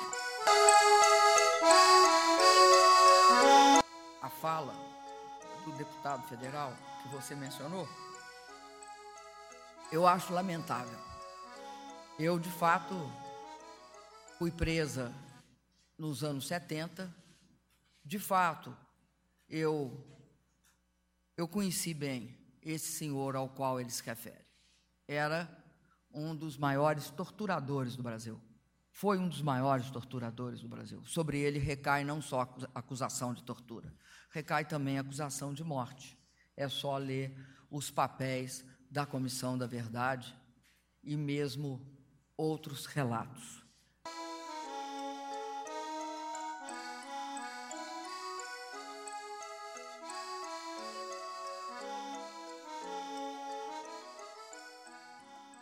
fala 4.47 4.74
do 5.65 5.73
deputado 5.73 6.23
federal 6.28 6.73
que 7.03 7.09
você 7.09 7.35
mencionou, 7.35 7.89
eu 9.90 10.07
acho 10.07 10.32
lamentável. 10.32 10.98
Eu, 12.19 12.39
de 12.39 12.51
fato, 12.51 12.94
fui 14.39 14.51
presa 14.51 15.12
nos 15.98 16.23
anos 16.23 16.47
70. 16.47 17.12
De 18.05 18.19
fato, 18.19 18.77
eu, 19.48 19.93
eu 21.36 21.48
conheci 21.48 21.93
bem 21.93 22.36
esse 22.62 22.93
senhor 22.93 23.35
ao 23.35 23.48
qual 23.48 23.81
ele 23.81 23.90
se 23.90 24.03
refere. 24.03 24.47
Era 25.09 25.48
um 26.16 26.34
dos 26.34 26.56
maiores 26.56 27.10
torturadores 27.10 27.94
do 27.94 28.02
Brasil. 28.02 28.40
Foi 28.90 29.18
um 29.18 29.28
dos 29.28 29.43
maiores 29.43 29.90
torturadores 29.90 30.62
do 30.62 30.68
Brasil. 30.68 31.05
Sobre 31.05 31.38
ele 31.38 31.59
recai 31.59 32.02
não 32.02 32.22
só 32.22 32.40
a 32.40 32.78
acusação 32.78 33.34
de 33.34 33.44
tortura, 33.44 33.93
recai 34.30 34.64
também 34.64 34.97
a 34.97 35.02
acusação 35.02 35.52
de 35.52 35.62
morte. 35.62 36.18
É 36.56 36.66
só 36.68 36.97
ler 36.97 37.36
os 37.70 37.90
papéis 37.90 38.64
da 38.90 39.05
Comissão 39.05 39.59
da 39.59 39.66
Verdade 39.66 40.34
e 41.05 41.14
mesmo 41.14 41.86
outros 42.36 42.86
relatos. 42.86 43.65